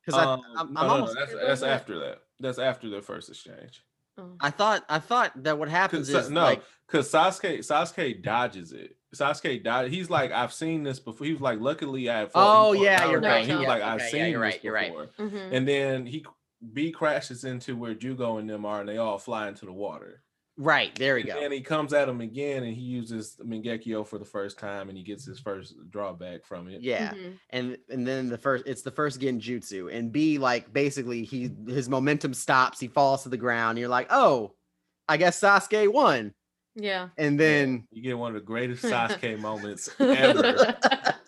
because 0.06 0.19
um, 0.21 0.41
I, 0.56 0.62
I'm, 0.62 0.73
no, 0.73 0.80
I'm 0.82 0.88
no, 0.88 0.88
no, 0.88 0.93
almost 0.93 1.15
that's 1.15 1.34
that's 1.34 1.45
doesn't- 1.45 1.69
after 1.69 1.99
that. 1.99 2.19
That's 2.39 2.60
after 2.60 2.89
the 2.89 3.01
first 3.01 3.30
exchange. 3.30 3.84
Oh. 4.19 4.34
I 4.39 4.49
thought 4.51 4.84
I 4.89 4.99
thought 4.99 5.32
that 5.43 5.58
what 5.60 5.69
happens 5.69 6.12
Cause, 6.12 6.25
is 6.25 6.32
no, 6.32 6.41
like 6.43 6.63
because 6.88 7.12
Sasuke 7.12 7.60
Sasuke 7.60 8.21
dodges 8.23 8.71
it. 8.71 8.95
Sasuke 9.15 9.63
died. 9.63 9.89
He's 9.91 10.10
like, 10.10 10.32
I've 10.32 10.51
seen 10.53 10.84
this 10.84 10.99
before. 10.99 11.25
He 11.25 11.34
was 11.34 11.41
like, 11.41 11.60
luckily 11.60 12.10
I. 12.10 12.19
Had 12.19 12.30
Oh, 12.30 12.30
fought- 12.34 12.71
he 12.73 12.77
fought 12.80 12.84
yeah, 12.84 13.10
you're 13.10 13.21
Naruto. 13.21 13.25
right. 13.30 13.45
He 13.45 13.51
was 13.53 13.62
Yeah, 13.62 13.67
like, 13.67 13.82
I've 13.84 13.95
okay, 13.95 14.03
yeah, 14.06 14.12
seen 14.12 14.32
you're 14.32 14.45
this 14.45 14.53
right, 14.56 14.63
you're 14.63 14.73
right. 14.73 14.91
before. 14.91 15.27
Mhm. 15.30 15.49
And 15.53 15.67
then 15.67 16.06
he 16.06 16.25
B 16.73 16.91
crashes 16.91 17.43
into 17.43 17.75
where 17.75 17.93
Jugo 17.95 18.38
and 18.39 18.49
them 18.49 18.65
are, 18.65 18.80
and 18.82 18.89
they 18.89 18.97
all 18.97 19.17
fly 19.17 19.47
into 19.47 19.65
the 19.65 19.71
water. 19.71 20.23
Right 20.59 20.93
there 20.95 21.15
we 21.15 21.21
And 21.21 21.29
go. 21.29 21.39
then 21.39 21.51
he 21.51 21.61
comes 21.61 21.93
at 21.93 22.09
him 22.09 22.19
again, 22.19 22.63
and 22.63 22.73
he 22.75 22.81
uses 22.81 23.37
Mangekyo 23.45 24.05
for 24.07 24.17
the 24.17 24.25
first 24.25 24.57
time, 24.57 24.89
and 24.89 24.97
he 24.97 25.03
gets 25.03 25.23
his 25.23 25.39
first 25.39 25.75
drawback 25.91 26.45
from 26.45 26.67
it. 26.67 26.81
Yeah, 26.81 27.13
Mhm. 27.13 27.33
and 27.51 27.77
and 27.89 28.07
then 28.07 28.27
the 28.27 28.39
first 28.39 28.63
it's 28.65 28.81
the 28.81 28.89
first 28.91 29.19
genjutsu, 29.21 29.93
and 29.93 30.11
B 30.11 30.39
like 30.39 30.73
basically 30.73 31.23
he 31.23 31.51
his 31.67 31.87
momentum 31.89 32.33
stops, 32.33 32.79
he 32.79 32.87
falls 32.87 33.21
to 33.23 33.29
the 33.29 33.37
ground. 33.37 33.77
You're 33.77 33.87
like, 33.87 34.07
oh, 34.09 34.55
I 35.07 35.17
guess 35.17 35.39
Sasuke 35.39 35.93
won, 35.93 36.33
Yeah. 36.75 37.09
and 37.19 37.39
then 37.39 37.87
You 37.91 38.01
get 38.01 38.17
one 38.17 38.35
of 38.35 38.41
the 38.41 38.45
greatest 38.45 38.83
Sasuke 38.83 39.39
moments 39.39 39.89
ever. 39.99 40.75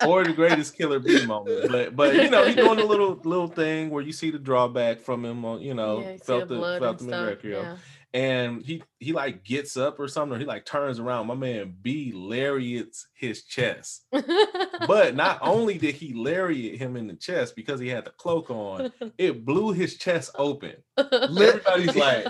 or 0.07 0.23
the 0.23 0.33
greatest 0.33 0.75
Killer 0.75 0.97
B 0.97 1.23
moment. 1.27 1.71
But 1.71 1.95
but 1.95 2.15
you 2.15 2.31
know, 2.31 2.45
he's 2.45 2.55
doing 2.55 2.79
a 2.79 2.83
little 2.85 3.13
little 3.23 3.47
thing 3.47 3.91
where 3.91 4.01
you 4.01 4.11
see 4.11 4.31
the 4.31 4.39
drawback 4.39 5.01
from 5.01 5.23
him 5.23 5.45
on, 5.45 5.61
you 5.61 5.75
know, 5.75 5.99
yeah, 6.01 6.13
you 6.13 6.17
felt 6.17 6.47
the 6.47 6.55
the 6.55 6.79
felt 6.79 6.97
the 6.97 7.03
stuff. 7.03 7.37
Mercurio. 7.37 7.61
Yeah. 7.63 7.77
And 8.13 8.63
he 8.63 8.81
he 8.99 9.13
like 9.13 9.43
gets 9.43 9.77
up 9.77 9.99
or 9.99 10.07
something, 10.07 10.35
or 10.35 10.39
he 10.39 10.45
like 10.45 10.65
turns 10.65 10.99
around. 10.99 11.27
My 11.27 11.35
man 11.35 11.75
B 11.81 12.11
lariats 12.15 13.07
his 13.13 13.43
chest. 13.43 14.07
But 14.11 15.15
not 15.15 15.39
only 15.41 15.77
did 15.77 15.93
he 15.95 16.13
lariat 16.13 16.79
him 16.79 16.95
in 16.95 17.07
the 17.07 17.13
chest 17.13 17.55
because 17.55 17.79
he 17.79 17.87
had 17.87 18.05
the 18.05 18.11
cloak 18.11 18.49
on, 18.49 18.91
it 19.17 19.45
blew 19.45 19.73
his 19.73 19.97
chest 19.97 20.31
open. 20.35 20.73
Everybody's 20.97 21.95
like, 21.95 22.25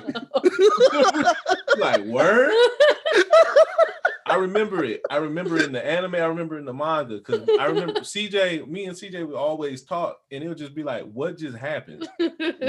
like 1.77 2.03
word. 2.05 2.51
I 4.29 4.35
remember 4.35 4.83
it. 4.83 5.01
I 5.09 5.17
remember 5.17 5.57
it 5.57 5.65
in 5.65 5.71
the 5.71 5.85
anime. 5.85 6.15
I 6.15 6.25
remember 6.25 6.57
in 6.59 6.65
the 6.65 6.73
manga 6.73 7.17
because 7.17 7.47
I 7.59 7.65
remember 7.65 8.01
CJ. 8.01 8.67
Me 8.67 8.85
and 8.85 8.95
CJ 8.95 9.25
would 9.25 9.35
always 9.35 9.83
talk, 9.83 10.19
and 10.31 10.43
it 10.43 10.47
would 10.47 10.57
just 10.57 10.75
be 10.75 10.83
like, 10.83 11.03
"What 11.05 11.37
just 11.37 11.57
happened? 11.57 12.07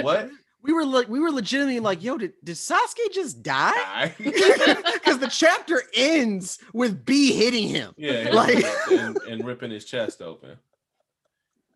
What?" 0.03 0.31
We 0.63 0.73
were 0.73 0.85
like 0.85 1.09
we 1.09 1.21
were 1.21 1.31
legitimately 1.31 1.81
like, 1.81 2.03
yo, 2.03 2.19
did, 2.19 2.33
did 2.45 2.57
Sasuke 2.57 3.13
just 3.13 3.43
die? 3.43 4.13
Because 4.19 5.19
the 5.19 5.29
chapter 5.31 5.83
ends 5.95 6.59
with 6.73 7.05
B 7.05 7.33
hitting 7.33 7.69
him. 7.69 7.95
yeah, 7.97 8.31
Like- 8.33 8.65
and, 8.91 9.17
and 9.29 9.45
ripping 9.45 9.71
his 9.71 9.85
chest 9.85 10.21
open. 10.23 10.57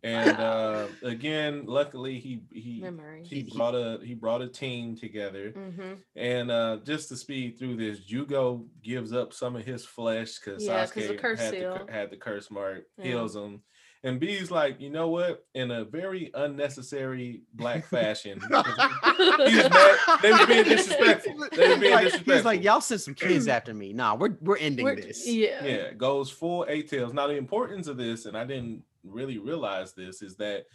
And 0.03 0.37
uh, 0.39 0.87
again, 1.03 1.65
luckily 1.67 2.19
he 2.19 2.43
he 2.53 2.81
Memory. 2.83 3.23
he 3.25 3.51
brought 3.57 3.75
a 3.75 3.99
he 4.05 4.15
brought 4.15 4.43
a 4.43 4.49
team 4.49 4.97
together. 4.97 5.51
hmm 5.51 5.95
And 6.15 6.51
uh, 6.51 6.79
just 6.85 7.09
to 7.09 7.17
speed 7.17 7.59
through 7.59 7.77
this, 7.77 8.01
Jugo 8.01 8.67
gives 8.83 9.13
up 9.15 9.33
some 9.33 9.57
of 9.57 9.65
his 9.65 9.85
flesh 9.87 10.39
because 10.39 10.63
Yeah, 10.65 10.85
'cause 10.85 10.95
the 10.95 11.15
Sasuke 11.15 11.19
curse 11.21 11.41
had, 11.41 11.55
the, 11.55 11.87
had 11.91 12.11
the 12.11 12.17
curse 12.19 12.51
mark, 12.51 12.85
Yeah. 12.99 13.05
heals 13.07 13.35
him. 13.35 13.63
And 14.05 14.21
B's 14.21 14.51
like, 14.51 14.81
you 14.81 14.91
know 14.91 15.09
what? 15.09 15.47
In 15.55 15.71
a 15.71 15.83
very 15.85 16.31
unnecessary 16.35 17.43
black 17.55 17.87
fashion, 17.91 18.39
he 18.49 18.55
was 18.55 19.71
mad. 19.71 19.99
They 20.23 20.31
was 20.33 20.47
being 20.47 20.65
disrespectful. 20.65 21.47
They 21.53 21.69
was 21.71 21.79
being 21.79 21.93
Like, 21.93 22.05
disrespectful. 22.05 22.35
he's 22.35 22.45
like, 22.45 22.63
y'all 22.63 22.81
sent 22.83 23.01
some 23.01 23.15
kids 23.15 23.49
after 23.49 23.73
me. 23.75 23.93
Nah, 23.93 24.15
we're 24.15 24.37
we're 24.43 24.59
ending 24.59 24.85
We're- 24.85 25.01
this. 25.01 25.27
Yeah. 25.27 25.65
yeah, 25.65 25.93
goes 25.95 26.31
full 26.31 26.67
eight 26.69 26.89
tails. 26.89 27.13
Now 27.15 27.27
the 27.27 27.37
importance 27.37 27.87
of 27.89 27.97
this, 27.97 28.27
and 28.27 28.37
I 28.37 28.45
didn't 28.45 28.83
really 29.03 29.39
realize 29.39 29.95
this, 29.95 30.21
is 30.23 30.37
that 30.37 30.67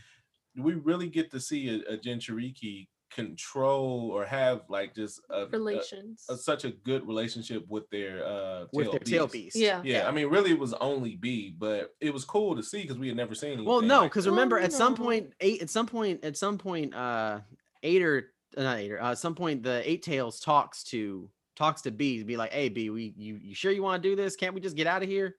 we 0.57 0.73
really 0.73 1.07
get 1.07 1.29
to 1.31 1.39
see 1.39 1.69
a, 1.87 1.93
a 1.93 1.97
Jinchuriki 1.97 2.87
control 3.09 4.09
or 4.11 4.25
have 4.25 4.61
like 4.69 4.93
just 4.95 5.21
a, 5.29 5.43
a- 5.43 5.47
Relations. 5.49 6.25
a- 6.29 6.37
such 6.37 6.65
a 6.65 6.71
good 6.71 7.05
relationship 7.07 7.65
with 7.67 7.89
their 7.89 8.25
uh 8.25 8.65
With 8.73 8.85
tail 8.85 8.91
their 8.91 8.99
tail 8.99 9.27
beast. 9.27 9.53
beast. 9.53 9.55
yeah. 9.57 9.81
Yeah, 9.83 10.07
I 10.07 10.11
mean, 10.11 10.27
really, 10.27 10.51
it 10.51 10.59
was 10.59 10.73
only 10.73 11.15
B, 11.15 11.53
but 11.57 11.93
it 11.99 12.13
was 12.13 12.25
cool 12.25 12.55
to 12.55 12.63
see 12.63 12.81
because 12.83 12.97
we 12.97 13.07
had 13.07 13.17
never 13.17 13.35
seen. 13.35 13.63
Well, 13.65 13.81
no, 13.81 14.03
because 14.03 14.25
that. 14.25 14.31
remember 14.31 14.57
Well, 14.57 14.65
at 14.65 14.73
some 14.73 14.93
no. 14.93 15.03
point, 15.03 15.33
eight 15.39 15.61
at 15.61 15.69
some 15.69 15.85
point, 15.87 16.23
at 16.23 16.37
some 16.37 16.57
point, 16.57 16.93
uh, 16.93 17.39
Ader, 17.83 18.31
uh, 18.57 18.63
not 18.63 18.77
Ader, 18.79 19.01
uh, 19.01 19.11
at 19.11 19.17
some 19.17 19.35
point 19.35 19.63
the 19.63 19.87
Eight 19.89 20.03
Tails 20.03 20.39
talks 20.39 20.83
to 20.85 21.29
talks 21.55 21.81
to 21.83 21.91
B 21.91 22.19
to 22.19 22.25
be 22.25 22.37
like, 22.37 22.51
"Hey 22.53 22.69
B, 22.69 22.89
we 22.89 23.13
you 23.17 23.39
you 23.41 23.53
sure 23.55 23.71
you 23.71 23.83
want 23.83 24.01
to 24.01 24.09
do 24.09 24.15
this? 24.15 24.35
Can't 24.35 24.53
we 24.53 24.61
just 24.61 24.75
get 24.75 24.87
out 24.87 25.03
of 25.03 25.09
here?" 25.09 25.35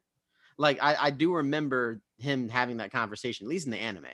Like 0.58 0.78
I 0.82 0.96
I 1.06 1.10
do 1.10 1.34
remember 1.34 2.00
him 2.18 2.48
having 2.48 2.76
that 2.78 2.92
conversation, 2.92 3.46
at 3.46 3.50
least 3.50 3.64
in 3.66 3.70
the 3.72 3.78
anime. 3.78 4.04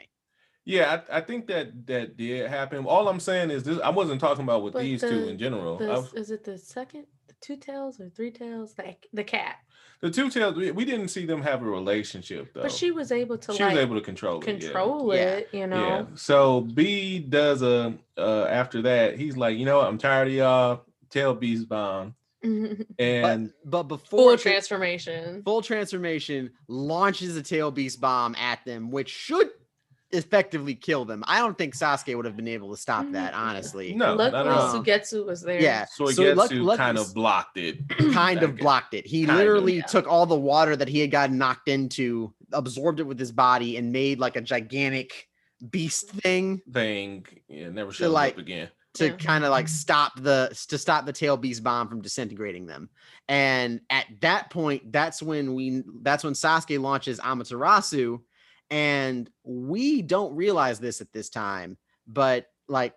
Yeah, 0.67 1.01
I, 1.11 1.19
I 1.19 1.21
think 1.21 1.47
that 1.47 1.87
that 1.87 2.17
did 2.17 2.51
happen. 2.51 2.85
All 2.87 3.09
I'm 3.09 3.21
saying 3.21 3.51
is 3.51 3.63
this: 3.63 3.79
I 3.81 3.89
wasn't 3.91 4.21
talking 4.21 4.43
about 4.45 4.63
with 4.65 4.73
But 4.75 4.83
these 4.83 5.01
the- 5.01 5.09
two 5.09 5.29
in 5.29 5.39
general. 5.39 5.79
The, 5.79 5.87
was- 5.87 6.13
is 6.15 6.31
it 6.33 6.43
the 6.45 6.59
second, 6.59 7.07
the 7.29 7.35
two 7.41 7.57
tails 7.57 8.01
or 8.01 8.11
three 8.11 8.31
tails? 8.33 8.75
The 8.75 8.97
the 9.13 9.23
cat. 9.25 9.57
the 10.01 10.11
two 10.11 10.29
tails, 10.29 10.57
we, 10.57 10.73
we 10.73 10.85
didn't 10.85 11.09
see 11.09 11.25
them 11.25 11.41
have 11.43 11.63
a 11.63 11.65
relationship 11.65 12.53
though. 12.53 12.63
But 12.63 12.73
she 12.73 12.91
was 12.91 13.13
able 13.13 13.39
to 13.39 13.53
she 13.55 13.63
like 13.63 13.75
was 13.75 13.83
able 13.83 13.95
to 13.95 14.01
control 14.03 14.41
it. 14.41 14.45
control 14.45 15.15
Yeah. 15.15 15.23
it. 15.37 15.49
You 15.53 15.67
know. 15.69 15.81
Yeah. 15.81 15.99
know. 16.01 16.09
So 16.17 16.63
B 16.63 17.21
does 17.21 17.63
a 17.63 17.95
uh 18.19 18.45
after 18.51 18.83
that, 18.83 19.17
he's 19.17 19.37
like, 19.37 19.57
you 19.57 19.65
know 19.67 19.79
what, 19.79 19.87
I'm 19.87 19.99
tired 19.99 20.27
of 20.29 20.35
y'all. 20.35 20.83
Tell 21.11 21.33
B's 21.35 21.65
bomb. 21.65 22.17
And 22.99 23.53
but, 23.65 23.71
but 23.71 23.83
before 23.85 24.19
Full 24.31 24.39
transformation. 24.39 25.43
full 25.45 25.63
transformation 25.63 26.51
launches 26.69 27.37
a 27.37 27.43
tail 27.43 27.71
beast 27.71 28.01
bomb 28.01 28.35
at 28.37 28.65
them, 28.65 28.91
which 28.91 29.09
should 29.11 29.49
effectively 30.13 30.75
kill 30.75 31.05
them. 31.05 31.25
I 31.27 31.39
don't 31.41 31.57
think 31.59 31.75
Sasuke 31.75 32.15
would 32.17 32.25
have 32.27 32.37
been 32.37 32.49
able 32.49 32.71
to 32.75 32.81
stop 32.81 33.05
mm-hmm. 33.05 33.13
that, 33.13 33.35
honestly. 33.35 33.93
no, 33.95 34.15
not 34.15 34.33
Luckily. 34.33 34.81
Suigetsu 34.85 35.27
was 35.27 35.43
there. 35.43 35.61
Yeah. 35.61 35.87
So 35.95 36.05
Suigetsu 36.05 36.37
luck- 36.37 36.51
luck- 36.53 36.79
kind 36.79 36.99
of 36.99 37.13
blocked 37.15 37.57
it. 37.57 37.79
kind 38.13 38.43
of 38.43 38.57
blocked 38.57 38.95
it. 38.95 39.07
He 39.07 39.27
Kind 39.27 39.31
of, 39.31 39.45
literally 39.45 39.77
yeah. 39.77 39.83
took 39.87 40.07
all 40.07 40.27
the 40.27 40.39
water 40.39 40.77
that 40.77 40.89
he 40.89 41.01
had 41.01 41.11
gotten 41.11 41.39
knocked 41.39 41.69
into, 41.69 42.33
absorbed 42.53 43.01
it 43.01 43.05
with 43.05 43.19
his 43.19 43.33
body, 43.33 43.77
and 43.77 43.93
made 43.93 44.19
like 44.21 44.37
a 44.37 44.41
gigantic 44.41 45.29
beast 45.71 46.11
thing 46.11 46.61
thing. 46.73 47.27
Yeah, 47.49 47.71
never 47.71 47.91
showed 47.93 48.11
like- 48.11 48.35
up 48.35 48.39
again. 48.39 48.69
to 48.95 49.07
Yeah. 49.09 49.17
kind 49.17 49.45
of 49.45 49.51
like 49.51 49.69
stop 49.69 50.13
the 50.21 50.57
to 50.69 50.79
stop 50.79 51.05
the 51.05 51.13
tail 51.13 51.37
beast 51.37 51.63
bomb 51.65 51.89
from 51.89 52.01
disintegrating 52.01 52.67
them. 52.67 52.91
And 53.29 53.81
at 53.91 54.07
that 54.21 54.51
point, 54.51 54.93
that's 54.93 55.21
when 55.23 55.55
we 55.55 55.83
that's 56.03 56.23
when 56.25 56.35
Sasuke 56.35 56.81
launches 56.81 57.19
Amaterasu, 57.21 58.21
and 58.71 59.31
we 59.45 60.03
don't 60.03 60.35
realize 60.35 60.79
this 60.79 61.01
at 61.01 61.13
this 61.13 61.29
time, 61.29 61.77
but 62.07 62.47
like 62.69 62.95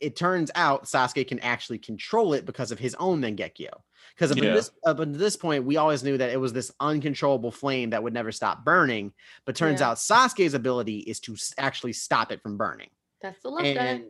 it 0.00 0.16
turns 0.16 0.50
out 0.56 0.84
Sasuke 0.84 1.28
can 1.28 1.38
actually 1.40 1.78
control 1.78 2.34
it 2.34 2.44
because 2.44 2.72
of 2.72 2.78
his 2.78 2.94
own 2.96 3.20
Mangekyo. 3.20 3.70
Because 4.16 4.32
up, 4.32 4.36
Yeah. 4.38 4.44
until 4.44 4.54
this, 4.56 4.70
up 4.84 4.98
until 4.98 5.18
this 5.20 5.36
point, 5.36 5.64
we 5.64 5.76
always 5.76 6.02
knew 6.02 6.18
that 6.18 6.30
it 6.30 6.36
was 6.40 6.52
this 6.52 6.72
uncontrollable 6.80 7.52
flame 7.52 7.90
that 7.90 8.02
would 8.02 8.12
never 8.12 8.32
stop 8.32 8.64
burning. 8.64 9.12
But 9.46 9.54
turns 9.54 9.80
Yeah. 9.80 9.90
out 9.90 9.98
Sasuke's 9.98 10.54
ability 10.54 10.98
is 11.00 11.20
to 11.20 11.36
actually 11.56 11.92
stop 11.92 12.32
it 12.32 12.42
from 12.42 12.56
burning 12.56 12.90
That's 13.20 13.40
the 13.42 13.50
love 13.50 13.64
and 13.64 13.78
guy. 13.78 14.04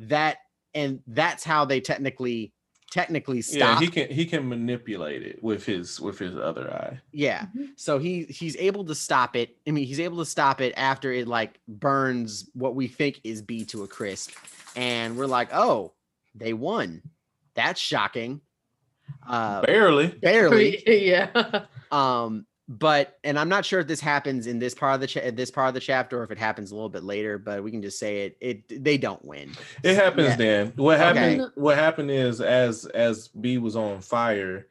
that 0.00 0.38
and 0.74 1.02
that's 1.06 1.42
how 1.42 1.64
they 1.64 1.80
technically 1.80 2.52
technically 2.90 3.40
stop. 3.40 3.80
Yeah, 3.80 3.80
he 3.80 3.86
can 3.88 4.10
he 4.10 4.26
can 4.26 4.48
manipulate 4.48 5.22
it 5.22 5.42
with 5.42 5.64
his 5.64 6.00
with 6.00 6.18
his 6.18 6.36
other 6.36 6.70
eye. 6.72 7.00
Yeah. 7.12 7.46
Mhm. 7.56 7.70
So 7.76 7.98
he 7.98 8.24
he's 8.24 8.56
able 8.56 8.84
to 8.86 8.94
stop 8.94 9.36
it. 9.36 9.56
I 9.66 9.70
mean, 9.70 9.86
he's 9.86 10.00
able 10.00 10.18
to 10.18 10.26
stop 10.26 10.60
it 10.60 10.74
after 10.76 11.12
it 11.12 11.28
like 11.28 11.60
burns 11.68 12.50
what 12.54 12.74
we 12.74 12.88
think 12.88 13.20
is 13.24 13.42
B 13.42 13.64
to 13.66 13.84
a 13.84 13.88
crisp. 13.88 14.32
And 14.76 15.16
we're 15.16 15.26
like, 15.26 15.48
oh, 15.52 15.92
they 16.34 16.52
won. 16.52 17.02
That's 17.54 17.80
shocking. 17.80 18.40
Uh 19.26 19.62
Barely. 19.62 20.08
barely. 20.08 20.82
yeah. 21.08 21.64
Um, 21.90 22.46
but 22.70 23.18
and 23.24 23.36
I'm 23.36 23.48
not 23.48 23.64
sure 23.64 23.80
if 23.80 23.88
this 23.88 23.98
happens 24.00 24.46
in 24.46 24.60
this 24.60 24.74
part 24.76 24.94
of 24.94 25.00
the 25.00 25.08
cha- 25.08 25.30
this 25.32 25.50
part 25.50 25.66
of 25.68 25.74
the 25.74 25.80
chapter 25.80 26.20
or 26.20 26.22
if 26.22 26.30
it 26.30 26.38
happens 26.38 26.70
a 26.70 26.74
little 26.76 26.88
bit 26.88 27.02
later, 27.02 27.36
but 27.36 27.64
we 27.64 27.72
can 27.72 27.82
just 27.82 27.98
say 27.98 28.26
it. 28.26 28.36
It 28.40 28.84
they 28.84 28.96
don't 28.96 29.24
win. 29.24 29.50
It 29.82 29.96
happens 29.96 30.28
Yeah. 30.30 30.36
then. 30.36 30.72
What 30.76 30.98
happened 30.98 31.40
Okay. 31.40 31.50
what 31.56 31.76
happened 31.76 32.12
is 32.12 32.40
as 32.40 32.86
as 32.86 33.26
B 33.26 33.58
was 33.58 33.74
on 33.74 34.00
fire, 34.00 34.68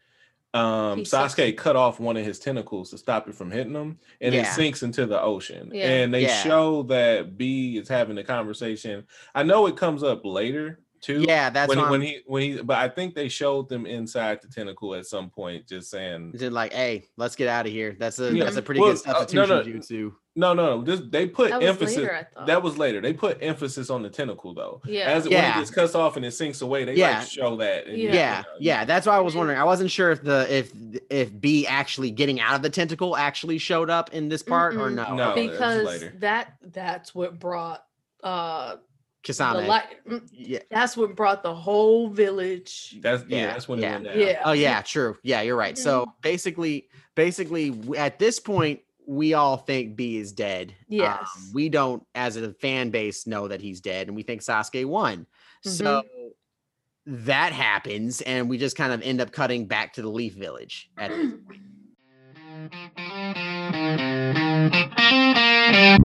um 0.53 0.99
He 0.99 1.05
sucks 1.05 1.35
Sasuke 1.35 1.49
it. 1.49 1.57
cut 1.57 1.75
off 1.75 1.99
one 1.99 2.15
of 2.15 2.23
his 2.25 2.39
tentacles 2.39 2.89
to 2.91 2.97
stop 2.97 3.27
it 3.27 3.35
from 3.35 3.51
hitting 3.51 3.73
him 3.75 3.99
and 4.21 4.33
it 4.33 4.47
sinks 4.47 4.81
into 4.81 5.05
the 5.05 5.21
ocean. 5.21 5.69
Yeah. 5.73 5.89
And 5.89 6.13
they 6.13 6.21
Yeah. 6.21 6.41
show 6.41 6.83
that 6.83 7.37
B 7.37 7.77
is 7.77 7.89
having 7.89 8.17
a 8.17 8.23
conversation. 8.23 9.05
I 9.35 9.43
know 9.43 9.67
it 9.67 9.75
comes 9.75 10.03
up 10.03 10.21
later 10.23 10.79
too. 11.01 11.23
Yeah, 11.27 11.49
that's 11.49 11.69
when, 11.69 11.89
when 11.89 12.01
he 12.01 12.21
when 12.25 12.41
he 12.43 12.61
but 12.61 12.77
I 12.77 12.89
think 12.89 13.15
they 13.15 13.29
showed 13.29 13.69
them 13.69 13.85
inside 13.85 14.41
the 14.41 14.47
tentacle 14.47 14.95
at 14.95 15.05
some 15.05 15.29
point 15.29 15.67
just 15.67 15.89
saying 15.89 16.31
Is 16.33 16.41
it 16.41 16.51
like, 16.53 16.73
hey, 16.73 17.05
let's 17.17 17.35
get 17.35 17.47
out 17.47 17.65
of 17.65 17.71
here? 17.71 17.95
That's 17.99 18.19
a 18.19 18.33
Yeah. 18.33 18.43
that's 18.45 18.57
a 18.57 18.61
pretty 18.61 18.81
Well, 18.81 18.91
good 18.91 18.99
stuff. 18.99 19.15
uh, 19.17 19.25
to 19.25 19.35
no, 19.35 19.45
no. 19.45 19.63
jutsu. 19.63 20.13
no 20.35 20.53
no 20.53 20.81
this 20.81 21.01
they 21.09 21.25
put 21.27 21.51
That 21.51 21.63
emphasis 21.63 21.97
later, 21.97 22.15
I 22.15 22.23
thought. 22.23 22.47
that 22.47 22.61
was 22.63 22.77
later. 22.77 23.01
They 23.01 23.13
put 23.13 23.37
emphasis 23.41 23.89
on 23.89 24.01
the 24.03 24.09
tentacle 24.09 24.53
though. 24.53 24.81
Yeah. 24.85 25.09
As 25.11 25.25
it, 25.25 25.29
when 25.33 25.41
Yeah. 25.43 25.57
it 25.57 25.61
gets 25.61 25.71
cut 25.71 25.95
off 25.95 26.15
and 26.17 26.25
it 26.25 26.31
sinks 26.31 26.61
away, 26.61 26.85
they 26.85 26.95
Yeah. 26.95 27.19
like 27.19 27.27
show 27.27 27.55
that. 27.57 27.87
and, 27.87 27.97
Yeah. 27.97 28.03
you 28.09 28.13
Yeah, 28.15 28.41
know, 28.45 28.47
yeah, 28.59 28.85
that's 28.85 29.07
why 29.07 29.15
I 29.15 29.19
was 29.21 29.35
wondering. 29.35 29.57
I 29.59 29.63
wasn't 29.63 29.91
sure 29.91 30.11
if 30.11 30.23
the 30.23 30.45
if 30.53 30.71
if 31.09 31.39
B 31.39 31.65
actually 31.67 32.11
getting 32.11 32.39
out 32.39 32.55
of 32.55 32.61
the 32.61 32.69
tentacle 32.69 33.15
actually 33.17 33.57
showed 33.57 33.89
up 33.89 34.13
in 34.13 34.29
this 34.29 34.43
part 34.43 34.75
or 34.75 34.89
Mm-mm. 34.89 34.95
no. 34.95 35.15
No. 35.15 35.31
Okay, 35.31 35.47
that's 35.47 35.57
because 35.57 35.83
later. 35.85 36.13
that 36.19 36.53
that's 36.73 37.13
what 37.15 37.39
brought 37.39 37.83
uh 38.23 38.75
the 39.23 39.67
light. 39.67 39.85
mm, 40.07 40.27
yeah. 40.31 40.59
That's 40.71 40.95
what 40.97 41.15
brought 41.15 41.43
the 41.43 41.53
whole 41.53 42.09
village. 42.09 42.97
That's 43.01 43.23
yeah, 43.27 43.37
Yeah, 43.37 43.47
that's 43.47 43.67
when 43.67 43.79
yeah. 43.79 43.89
it 43.89 43.91
went 43.93 44.03
down. 44.05 44.19
Yeah. 44.19 44.41
Oh 44.45 44.51
yeah, 44.53 44.81
true. 44.81 45.17
Yeah, 45.23 45.41
you're 45.41 45.55
right. 45.57 45.77
So 45.77 46.13
basically, 46.21 46.89
basically, 47.15 47.73
at 47.97 48.19
this 48.19 48.39
point, 48.39 48.81
we 49.05 49.33
all 49.33 49.57
think 49.57 49.95
B 49.95 50.17
is 50.17 50.31
dead. 50.31 50.69
Um, 50.69 50.75
Yes. 50.87 51.51
we 51.53 51.67
don't, 51.69 52.03
as 52.13 52.35
a 52.37 52.53
fan 52.53 52.91
base, 52.91 53.25
know 53.27 53.47
that 53.47 53.59
he's 53.61 53.81
dead, 53.81 54.07
and 54.07 54.15
we 54.15 54.23
think 54.23 54.41
Sasuke 54.41 54.85
won. 54.85 55.25
So 55.63 56.03
that 57.05 57.51
happens, 57.51 58.21
and 58.21 58.49
we 58.49 58.57
just 58.57 58.77
kind 58.77 58.93
of 58.93 59.01
end 59.01 59.19
up 59.19 59.31
cutting 59.31 59.65
back 59.65 59.93
to 59.93 60.01
the 60.01 60.09
Leaf 60.09 60.35
Village. 60.35 60.89
At 60.97 61.09
this 61.11 61.33
point. 61.45 61.59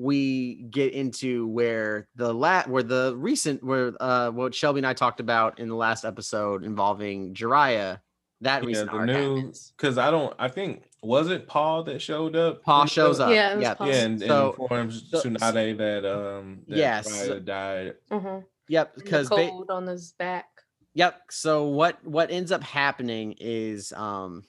we 0.00 0.62
get 0.70 0.92
into 0.94 1.46
where 1.48 2.08
the 2.16 2.32
lat 2.32 2.68
where 2.68 2.82
the 2.82 3.14
recent 3.16 3.62
where 3.62 3.92
uh 4.00 4.30
what 4.30 4.54
Shelby 4.54 4.78
and 4.80 4.86
I 4.86 4.94
talked 4.94 5.20
about 5.20 5.58
in 5.58 5.68
the 5.68 5.74
last 5.74 6.04
episode 6.04 6.64
involving 6.64 7.34
Jiraiya. 7.34 8.00
That 8.42 8.62
Yeah, 8.62 8.66
recent 8.68 8.90
the 8.90 8.96
arc 8.96 9.06
new 9.06 9.52
because 9.76 9.98
I 9.98 10.10
don't. 10.10 10.34
I 10.38 10.48
think 10.48 10.84
was 11.02 11.28
it 11.28 11.46
Paul 11.46 11.82
that 11.84 12.00
showed 12.00 12.34
up. 12.36 12.62
Paul 12.62 12.86
shows 12.86 13.20
up. 13.20 13.30
Yeah, 13.30 13.52
it 13.52 13.56
was 13.56 13.62
Yep. 13.64 13.78
Paul. 13.78 13.88
Yeah, 13.88 13.94
and, 14.04 14.20
So- 14.22 14.56
informs 14.58 15.10
so- 15.10 15.20
Tsunade 15.22 15.76
that 15.76 16.04
um 16.10 16.62
that 16.68 16.76
Yes. 16.78 17.06
Jiraiya 17.28 17.44
died. 17.44 17.94
Mhm. 18.10 18.44
Yep. 18.68 18.94
The 18.94 19.02
Because 19.02 19.28
code 19.28 19.68
on 19.70 19.86
his 19.86 20.12
back. 20.18 20.46
Yep. 20.94 21.20
So 21.30 21.64
what 21.68 22.02
what 22.02 22.30
ends 22.30 22.50
up 22.50 22.62
happening 22.62 23.34
is 23.38 23.92
um 23.92 24.44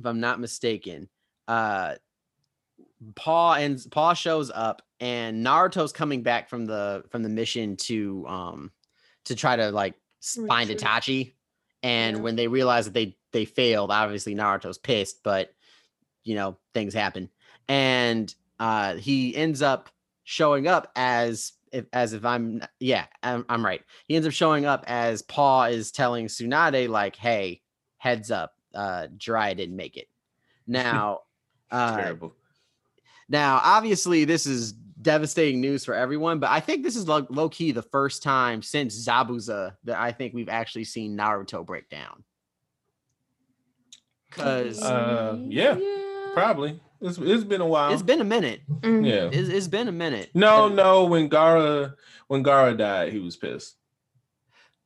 if 0.00 0.04
I'm 0.04 0.18
not 0.18 0.40
mistaken, 0.40 1.08
uh 1.46 1.94
Paul 3.14 3.54
and 3.54 3.80
Paul 3.90 4.14
shows 4.14 4.50
up 4.50 4.82
and 5.00 5.44
Naruto's 5.44 5.92
coming 5.92 6.22
back 6.22 6.48
from 6.48 6.66
the 6.66 7.04
from 7.10 7.22
the 7.22 7.28
mission 7.28 7.76
to 7.76 8.26
um 8.28 8.70
to 9.24 9.34
try 9.34 9.56
to 9.56 9.70
like 9.70 9.94
find. 10.46 10.68
Itachi 10.70 11.34
And 11.82 12.22
when 12.22 12.36
they 12.36 12.48
realize 12.48 12.84
that 12.84 12.94
they 12.94 13.16
they 13.32 13.44
failed, 13.44 13.90
obviously 13.90 14.34
Naruto's 14.34 14.78
pissed, 14.78 15.22
but 15.22 15.54
you 16.24 16.34
know 16.34 16.58
things 16.74 16.92
happen, 16.92 17.30
and 17.68 18.34
uh, 18.58 18.96
he 18.96 19.34
ends 19.34 19.62
up 19.62 19.88
showing 20.24 20.68
up 20.68 20.92
as 20.94 21.52
if 21.72 21.86
as 21.92 22.12
if 22.12 22.24
I'm 22.24 22.62
yeah 22.78 23.06
I'm, 23.22 23.46
I'm 23.48 23.64
right. 23.64 23.82
He 24.06 24.16
ends 24.16 24.26
up 24.26 24.34
showing 24.34 24.66
up 24.66 24.84
as 24.86 25.22
Paw 25.22 25.64
is 25.64 25.90
telling 25.90 26.26
Tsunade 26.26 26.88
like, 26.88 27.16
"Hey, 27.16 27.62
heads 27.96 28.30
up, 28.30 28.54
uh, 28.74 29.06
Jiraiya 29.16 29.56
didn't 29.56 29.76
make 29.76 29.96
it." 29.96 30.08
Now, 30.66 31.22
uh, 31.72 31.96
Terrible. 31.96 32.32
Now 33.30 33.60
obviously 33.64 34.26
this 34.26 34.44
is 34.46 34.72
devastating 34.72 35.62
news 35.62 35.84
for 35.84 35.94
everyone, 35.94 36.40
but 36.40 36.50
I 36.50 36.60
think 36.60 36.82
this 36.82 36.96
is 36.96 37.08
low, 37.08 37.26
low 37.30 37.48
key 37.48 37.72
the 37.72 37.80
first 37.82 38.22
time 38.22 38.60
since 38.60 39.06
Zabuza 39.06 39.74
that 39.84 39.98
I 39.98 40.12
think 40.12 40.34
we've 40.34 40.48
actually 40.50 40.84
seen 40.84 41.16
Naruto 41.16 41.64
break 41.64 41.88
down. 41.88 42.22
Because 44.28 44.82
Uh, 44.82 45.38
yeah, 45.48 45.78
probably. 46.34 46.80
It's, 47.00 47.16
it's 47.18 47.44
been 47.44 47.62
a 47.62 47.66
while. 47.66 47.92
it's 47.94 48.02
been 48.02 48.20
a 48.20 48.24
minute. 48.24 48.60
yeah. 48.84 49.30
It's, 49.32 49.48
it's 49.48 49.68
been 49.68 49.88
a 49.88 49.92
minute. 49.92 50.30
No, 50.34 50.68
no. 50.68 51.04
When 51.06 51.30
Gaara 51.30 51.94
when 52.28 52.44
Gaara 52.44 52.76
died, 52.76 53.12
he 53.12 53.18
was 53.18 53.36
pissed. 53.36 53.76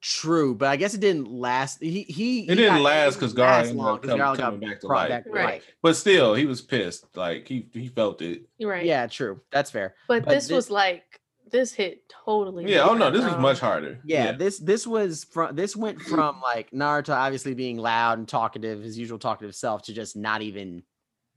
True, 0.07 0.55
but 0.55 0.69
I 0.69 0.77
guess 0.77 0.93
it 0.93 1.01
didn't 1.01 1.31
last. 1.33 1.81
He 1.83 2.03
he. 2.03 2.41
It 2.47 2.57
didn't 2.57 2.83
last 2.83 3.15
because 3.15 3.33
Gaara 3.33 3.61
ended 3.69 3.81
up 3.81 4.03
come- 4.03 4.19
Gaara 4.21 4.37
coming 4.37 4.61
back 4.61 4.81
to 4.81 4.87
life. 4.87 5.09
back- 5.09 5.25
Right. 5.27 5.63
But 5.81 5.97
still, 5.97 6.35
he 6.35 6.45
was 6.45 6.61
pissed. 6.61 7.07
Like 7.17 7.49
he 7.49 7.67
he 7.73 7.89
felt 7.89 8.21
it. 8.21 8.43
Right. 8.63 8.85
Yeah, 8.85 9.07
true. 9.07 9.41
That's 9.51 9.71
fair. 9.71 9.95
But, 10.07 10.27
this 10.29 10.49
thi- 10.49 10.55
was 10.57 10.69
like 10.71 11.05
this 11.51 11.73
hit 11.73 12.03
totally. 12.27 12.71
Yeah. 12.71 12.83
Oh 12.87 12.93
no, 12.93 13.11
this 13.11 13.25
was 13.25 13.39
much 13.39 13.61
harder. 13.61 13.99
yeah, 14.05 14.33
this 14.33 14.59
this 14.59 14.87
was 14.87 15.25
from 15.25 15.57
this 15.57 15.75
went 15.75 16.03
from 16.03 16.39
like 16.43 16.71
Naruto 16.73 17.15
obviously 17.17 17.55
being 17.55 17.79
loud 17.79 18.19
and 18.19 18.29
talkative, 18.29 18.83
his 18.83 18.99
usual 18.99 19.19
talkative 19.19 19.55
self, 19.55 19.85
to 19.85 19.95
just 19.95 20.17
not 20.17 20.43
even, 20.43 20.83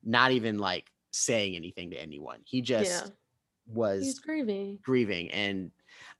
not 0.04 0.32
even 0.32 0.58
like 0.60 0.92
saying 1.12 1.56
anything 1.56 1.92
to 1.92 1.96
anyone. 2.02 2.40
He 2.44 2.62
just 2.62 3.06
Yeah. 3.06 3.12
was 3.74 4.04
He's 4.04 4.20
grieving. 4.20 4.80
grieving 4.84 5.32
and 5.32 5.72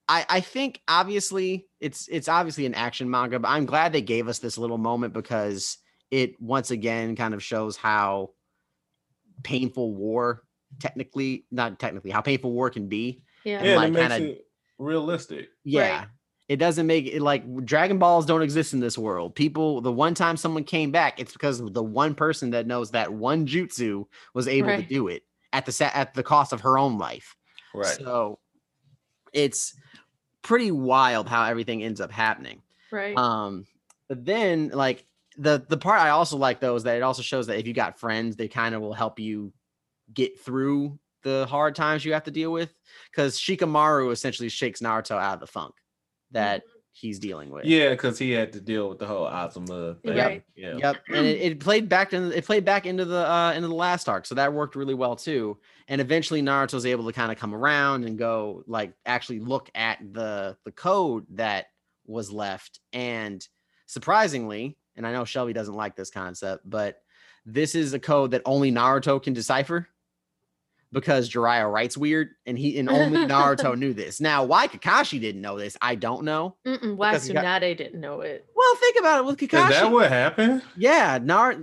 I, 0.10 0.26
I 0.30 0.40
think 0.40 0.82
obviously 0.88 1.68
it's 1.82 2.08
it's 2.08 2.28
obviously 2.30 2.66
an 2.66 2.76
action 2.76 3.10
manga, 3.10 3.40
but 3.40 3.50
I'm 3.50 3.66
glad 3.66 3.92
they 3.94 4.02
gave 4.02 4.28
us 4.28 4.40
this 4.40 4.58
little 4.58 4.78
moment 4.78 5.14
because 5.14 5.78
it 6.12 6.42
once 6.42 6.72
again 6.72 7.16
kind 7.16 7.34
of 7.34 7.44
shows 7.44 7.76
how 7.76 8.32
painful 9.44 9.94
war 9.94 10.44
technically 10.80 11.46
not 11.52 11.80
technically 11.80 12.12
how 12.12 12.22
painful 12.22 12.52
war 12.52 12.70
can 12.70 12.88
be. 12.88 13.22
Yeah. 13.44 13.64
Yeah, 13.64 13.76
like 13.78 13.88
it 13.90 13.92
makes 13.92 14.08
kinda- 14.14 14.30
it 14.32 14.48
realistic. 14.78 15.50
Yeah. 15.64 16.06
It 16.50 16.58
doesn't 16.58 16.88
make 16.88 17.08
it 17.08 17.22
like 17.22 17.66
Dragon 17.66 17.98
Balls 18.00 18.26
don't 18.26 18.42
exist 18.42 18.74
in 18.74 18.80
this 18.80 18.98
world. 18.98 19.36
People, 19.36 19.82
the 19.82 19.92
one 19.92 20.14
time 20.14 20.38
someone 20.38 20.64
came 20.64 20.92
back, 20.92 21.20
it's 21.20 21.34
because 21.34 21.60
the 21.60 21.84
one 21.84 22.16
person 22.16 22.52
that 22.52 22.66
knows 22.66 22.92
that 22.92 23.12
one 23.14 23.46
jutsu 23.46 24.06
was 24.34 24.48
able 24.48 24.70
Right. 24.70 24.82
to 24.88 24.88
do 24.94 25.10
it 25.10 25.24
at 25.52 25.66
the 25.66 25.74
sa- 25.74 25.92
at 25.94 26.14
the 26.14 26.24
cost 26.24 26.54
of 26.54 26.62
her 26.62 26.78
own 26.78 26.98
life. 26.98 27.36
Right. 27.76 27.98
So 27.98 28.40
it's 29.34 29.76
pretty 30.48 30.72
wild 30.72 31.28
how 31.28 31.44
everything 31.44 31.84
ends 31.84 32.00
up 32.00 32.10
happening. 32.10 32.62
Right. 32.90 33.18
Um, 33.18 33.68
but 34.08 34.24
then 34.24 34.70
like 34.70 35.06
the 35.38 35.64
the 35.68 35.76
part 35.76 36.00
I 36.00 36.10
also 36.10 36.38
like 36.38 36.62
though 36.62 36.76
is 36.76 36.84
that 36.84 36.96
it 36.96 37.04
also 37.04 37.22
shows 37.22 37.48
that 37.48 37.60
if 37.60 37.68
you 37.68 37.74
got 37.74 38.00
friends, 38.00 38.38
they 38.38 38.48
kind 38.48 38.74
of 38.74 38.82
will 38.82 38.94
help 38.94 39.20
you 39.20 39.52
get 40.14 40.40
through 40.40 40.98
the 41.24 41.46
hard 41.50 41.76
times 41.76 42.06
you 42.06 42.14
have 42.14 42.24
to 42.24 42.32
deal 42.32 42.54
with. 42.54 42.74
Because 43.12 43.38
Shikamaru 43.38 44.10
essentially 44.14 44.48
shakes 44.48 44.80
Naruto 44.80 45.22
out 45.22 45.34
of 45.34 45.40
the 45.42 45.48
funk 45.48 45.76
that 46.32 46.64
he's 47.00 47.20
dealing 47.20 47.50
with. 47.50 47.66
Yeah, 47.66 47.92
because 47.92 48.18
he 48.18 48.32
had 48.32 48.52
to 48.54 48.62
deal 48.62 48.90
with 48.90 49.00
the 49.00 49.06
whole 49.06 49.26
Asuma 49.26 50.02
thing. 50.02 50.16
Yep. 50.16 50.44
Yeah. 50.56 50.78
Yep. 50.78 50.98
And 51.10 51.26
it, 51.26 51.42
it 51.42 51.60
played 51.60 51.88
back 51.88 52.14
in 52.14 52.32
it 52.32 52.46
played 52.46 52.66
back 52.66 52.86
into 52.86 53.06
the 53.06 53.30
uh 53.30 53.54
into 53.54 53.68
the 53.68 53.76
last 53.76 54.10
arc. 54.10 54.26
So 54.26 54.36
that 54.36 54.52
worked 54.52 54.76
really 54.76 54.96
well 54.96 55.16
too. 55.16 55.58
And 55.88 56.02
eventually 56.02 56.42
Naruto's 56.42 56.86
able 56.86 57.06
to 57.06 57.14
kind 57.14 57.32
of 57.32 57.38
come 57.38 57.54
around 57.54 58.06
and 58.06 58.18
go 58.18 58.64
like 58.68 58.94
actually 59.06 59.40
look 59.40 59.70
at 59.76 60.00
the 60.12 60.58
the 60.66 60.72
code 60.72 61.26
that 61.32 61.68
was 62.06 62.32
left. 62.32 62.80
And 62.94 63.46
surprisingly, 63.86 64.78
and 64.96 65.06
I 65.06 65.12
know 65.12 65.26
Shelby 65.26 65.54
doesn't 65.54 65.76
like 65.76 65.96
this 65.96 66.10
concept, 66.10 66.68
but 66.68 67.02
this 67.46 67.76
is 67.76 67.94
a 67.94 68.00
code 68.00 68.32
that 68.32 68.42
only 68.46 68.72
Naruto 68.72 69.22
can 69.22 69.34
decipher 69.34 69.88
because 70.92 71.30
Jiraiya 71.30 71.72
writes 71.72 71.98
weird 71.98 72.30
and 72.46 72.58
he 72.58 72.80
and 72.80 72.90
only 72.90 73.26
Naruto 73.26 73.78
knew 73.78 73.94
this. 73.94 74.22
Now, 74.28 74.44
why 74.46 74.68
Kakashi 74.68 75.20
didn't 75.20 75.42
know 75.42 75.58
this, 75.58 75.76
I 75.82 75.96
don't 75.96 76.24
know. 76.24 76.56
Mm-mm, 76.66 76.96
why 76.96 77.12
because 77.12 77.28
he 77.28 77.34
got- 77.34 77.60
didn't 77.60 78.00
know 78.00 78.22
it? 78.22 78.46
Well, 78.56 78.76
think 78.78 78.98
about 79.00 79.20
it 79.20 79.26
with 79.26 79.38
Kakashi. 79.38 79.70
Is 79.72 79.76
that 79.82 79.92
what 79.92 80.10
happened? 80.10 80.62
Yeah, 80.78 81.20
Nar. 81.22 81.56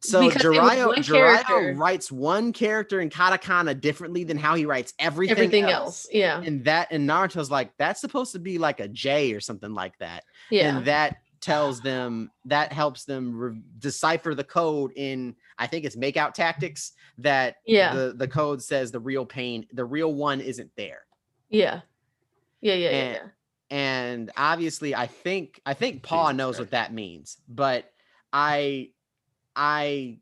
So 0.00 0.26
Because 0.26 0.42
Jiraiya, 0.42 0.94
Jiraiya 0.96 1.44
character. 1.44 1.74
writes 1.76 2.10
one 2.10 2.52
character 2.52 3.00
in 3.00 3.10
katakana 3.10 3.80
differently 3.80 4.24
than 4.24 4.36
how 4.38 4.54
he 4.54 4.66
writes 4.66 4.92
everything, 4.98 5.32
Everything 5.36 5.64
else. 5.64 6.06
else. 6.06 6.08
Yeah. 6.12 6.40
And 6.40 6.64
that 6.64 6.88
and 6.90 7.08
Naruto's 7.08 7.50
like 7.50 7.72
that's 7.78 8.00
supposed 8.00 8.32
to 8.32 8.38
be 8.38 8.58
like 8.58 8.80
a 8.80 8.88
J 8.88 9.32
or 9.32 9.40
something 9.40 9.72
like 9.74 9.96
that. 9.98 10.24
Yeah. 10.50 10.76
And 10.76 10.86
that 10.86 11.16
tells 11.40 11.80
them 11.80 12.30
that 12.44 12.72
helps 12.72 13.04
them 13.04 13.34
re- 13.36 13.60
decipher 13.78 14.34
the 14.34 14.44
code 14.44 14.92
in 14.96 15.34
I 15.58 15.66
think 15.66 15.84
it's 15.84 15.96
makeout 15.96 16.34
tactics 16.34 16.92
that 17.18 17.56
Yeah. 17.66 17.94
the 17.94 18.12
the 18.16 18.28
code 18.28 18.62
says 18.62 18.90
the 18.90 19.00
real 19.00 19.24
pain 19.26 19.66
the 19.72 19.84
real 19.84 20.12
one 20.14 20.40
isn't 20.40 20.70
there. 20.76 21.00
Yeah. 21.48 21.80
Yeah. 22.60 22.74
Yeah. 22.74 22.90
Yeah. 22.90 22.96
And- 22.98 23.14
yeah. 23.14 23.76
and 23.76 24.30
obviously 24.36 24.94
i 24.96 25.06
think 25.06 25.60
i 25.64 25.72
think 25.74 26.02
paul 26.02 26.32
knows 26.34 26.58
what 26.58 26.72
that 26.72 26.92
means 26.92 27.36
but 27.48 27.90
i 28.32 28.88
i 29.54 30.18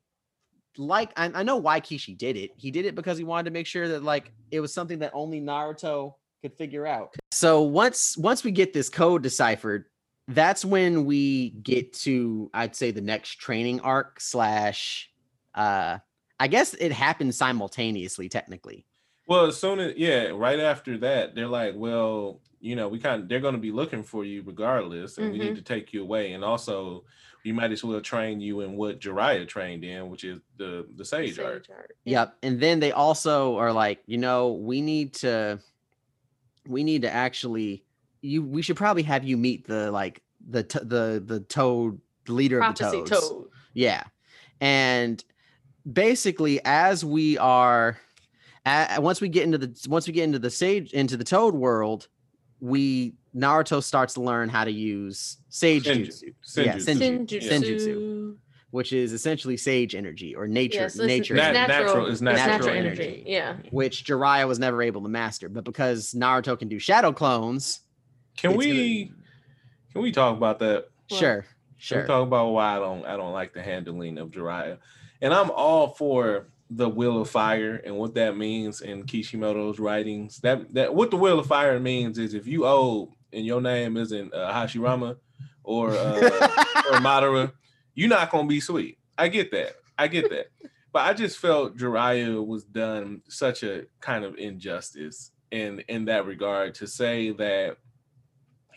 like 0.76 1.10
I, 1.16 1.30
I 1.34 1.42
know 1.42 1.56
why 1.56 1.80
kishi 1.80 2.16
did 2.16 2.36
it 2.36 2.50
he 2.56 2.70
did 2.70 2.84
it 2.84 2.94
because 2.94 3.16
he 3.18 3.24
wanted 3.24 3.44
to 3.44 3.50
make 3.50 3.66
sure 3.66 3.88
that 3.88 4.02
like 4.04 4.32
it 4.50 4.60
was 4.60 4.72
something 4.72 4.98
that 5.00 5.12
only 5.14 5.40
naruto 5.40 6.14
could 6.42 6.52
figure 6.54 6.86
out 6.86 7.14
so 7.32 7.62
once 7.62 8.16
once 8.18 8.44
we 8.44 8.50
get 8.50 8.72
this 8.74 8.88
code 8.90 9.22
deciphered 9.22 9.86
that's 10.28 10.64
when 10.64 11.04
we 11.04 11.50
get 11.62 11.92
to 11.92 12.50
i'd 12.54 12.76
say 12.76 12.90
the 12.90 13.00
next 13.00 13.36
training 13.36 13.80
arc 13.80 14.20
slash 14.20 15.10
uh 15.54 15.98
i 16.40 16.46
guess 16.48 16.74
it 16.74 16.92
happens 16.92 17.36
simultaneously 17.36 18.28
technically 18.28 18.86
Well, 19.26 19.46
as 19.46 19.58
soon 19.60 19.78
as 19.80 19.94
yeah, 19.96 20.28
right 20.28 20.58
after 20.60 20.96
that, 20.98 21.34
they're 21.34 21.48
like, 21.60 21.74
well, 21.76 22.40
you 22.60 22.74
know, 22.76 22.88
we 22.88 22.98
kind 22.98 23.22
of 23.22 23.28
they're 23.28 23.40
going 23.44 23.54
to 23.60 23.60
be 23.60 23.72
looking 23.72 24.02
for 24.02 24.24
you 24.24 24.42
regardless, 24.42 25.18
and 25.18 25.30
we 25.30 25.38
need 25.38 25.54
Mhm. 25.54 25.56
to 25.56 25.62
take 25.62 25.92
you 25.92 26.02
away, 26.02 26.32
and 26.32 26.42
also 26.44 27.04
we 27.44 27.52
might 27.52 27.70
as 27.72 27.84
well 27.84 28.00
train 28.00 28.40
you 28.40 28.62
in 28.62 28.74
what 28.76 29.00
Jiraiya 29.00 29.46
trained 29.46 29.84
in, 29.84 30.08
which 30.10 30.24
is 30.24 30.40
the 30.56 30.88
the 30.96 31.04
sage, 31.04 31.36
Sage 31.36 31.44
art. 31.44 31.68
art. 31.70 31.96
Yep. 32.04 32.38
And 32.42 32.58
then 32.60 32.80
they 32.80 32.92
also 32.92 33.56
are 33.58 33.72
like, 33.72 34.02
you 34.06 34.16
know, 34.18 34.52
we 34.54 34.80
need 34.80 35.12
to 35.16 35.60
we 36.66 36.84
need 36.84 37.02
to 37.02 37.10
actually 37.10 37.84
you 38.22 38.42
we 38.42 38.62
should 38.62 38.76
probably 38.76 39.02
have 39.04 39.24
you 39.24 39.36
meet 39.36 39.66
the 39.66 39.90
like 39.90 40.22
the 40.48 40.62
t- 40.62 40.78
the 40.82 41.22
the 41.24 41.40
toad 41.40 42.00
the 42.26 42.32
leader 42.32 42.58
Prophecy 42.58 42.98
of 42.98 43.04
the 43.08 43.10
toads. 43.14 43.28
toad. 43.28 43.48
Yeah. 43.74 44.04
And 44.60 45.22
basically 45.90 46.60
as 46.64 47.04
we 47.04 47.38
are 47.38 47.98
a 48.66 49.00
once 49.00 49.20
we 49.20 49.28
get 49.28 49.44
into 49.44 49.58
the 49.58 49.86
once 49.88 50.06
we 50.06 50.12
get 50.12 50.24
into 50.24 50.38
the 50.38 50.50
sage 50.50 50.92
into 50.92 51.16
the 51.16 51.24
toad 51.24 51.54
world, 51.54 52.08
we 52.60 53.14
Naruto 53.36 53.82
starts 53.82 54.14
to 54.14 54.20
learn 54.20 54.48
how 54.48 54.64
to 54.64 54.70
use 54.72 55.38
sage 55.48 55.84
Senju- 55.84 56.06
jutsu. 56.44 56.64
Yeah, 56.66 56.76
senjutsu, 56.76 57.26
senju- 57.26 57.42
yeah. 57.42 57.50
senjutsu, 57.52 58.36
which 58.70 58.92
is 58.92 59.12
essentially 59.12 59.56
sage 59.56 59.94
energy 59.94 60.34
or 60.34 60.48
nature 60.48 60.80
Yes, 60.80 60.96
it's, 60.96 61.04
nature 61.06 61.34
it's 61.34 61.42
Nat- 61.42 61.54
energy 61.54 61.68
natural. 61.68 61.84
natural- 61.86 62.06
it's 62.06 62.12
it's 62.14 62.20
natural, 62.22 62.48
natural 62.48 62.76
energy. 62.76 63.02
energy. 63.04 63.24
Yeah. 63.26 63.56
which 63.70 64.04
Jiraiya 64.04 64.48
was 64.48 64.58
never 64.58 64.82
able 64.82 65.02
to 65.02 65.08
master. 65.08 65.48
But 65.48 65.64
because 65.64 66.12
Naruto 66.12 66.58
can 66.58 66.68
do 66.68 66.78
shadow 66.78 67.12
clones, 67.12 67.80
Can 68.38 68.52
It's 68.52 68.58
we 68.58 69.12
can 69.92 70.02
we 70.02 70.12
talk 70.12 70.36
about 70.36 70.58
that? 70.60 70.86
sure, 71.10 71.42
Can 71.42 71.50
sure. 71.76 72.00
we 72.02 72.06
talk 72.06 72.22
about 72.22 72.50
why 72.50 72.76
I 72.76 72.78
don't 72.78 73.04
I 73.04 73.16
don't 73.16 73.32
like 73.32 73.52
the 73.52 73.62
handling 73.62 74.16
of 74.18 74.30
Jiraiya, 74.30 74.78
and 75.20 75.34
I'm 75.34 75.50
all 75.50 75.88
for 75.88 76.48
the 76.70 76.88
Wheel 76.88 77.20
of 77.20 77.30
Fire 77.30 77.80
and 77.84 77.96
what 77.96 78.14
that 78.14 78.36
means 78.36 78.80
in 78.82 79.04
Kishimoto's 79.04 79.78
writings. 79.78 80.38
That 80.40 80.72
that 80.74 80.94
what 80.94 81.10
the 81.10 81.16
Wheel 81.16 81.38
of 81.38 81.46
Fire 81.46 81.80
means 81.80 82.18
is 82.18 82.34
if 82.34 82.46
you 82.46 82.64
owe 82.64 83.12
and 83.32 83.44
your 83.44 83.60
name 83.60 83.96
isn't 83.96 84.32
uh, 84.32 84.52
Hashirama 84.52 85.16
or 85.64 85.90
uh, 85.90 86.14
or 86.92 86.98
Madara, 87.00 87.52
you're 87.94 88.08
not 88.08 88.30
gonna 88.30 88.46
be 88.48 88.60
sweet. 88.60 88.98
I 89.16 89.28
get 89.28 89.50
that. 89.50 89.72
I 89.98 90.06
get 90.06 90.30
that. 90.30 90.46
But 90.92 91.00
I 91.00 91.12
just 91.12 91.38
felt 91.38 91.76
Jiraiya 91.76 92.46
was 92.46 92.64
done 92.64 93.22
such 93.28 93.62
a 93.62 93.86
kind 94.00 94.24
of 94.24 94.36
injustice 94.36 95.32
in 95.50 95.80
in 95.88 96.04
that 96.04 96.24
regard 96.26 96.74
to 96.76 96.86
say 96.86 97.30
that 97.32 97.78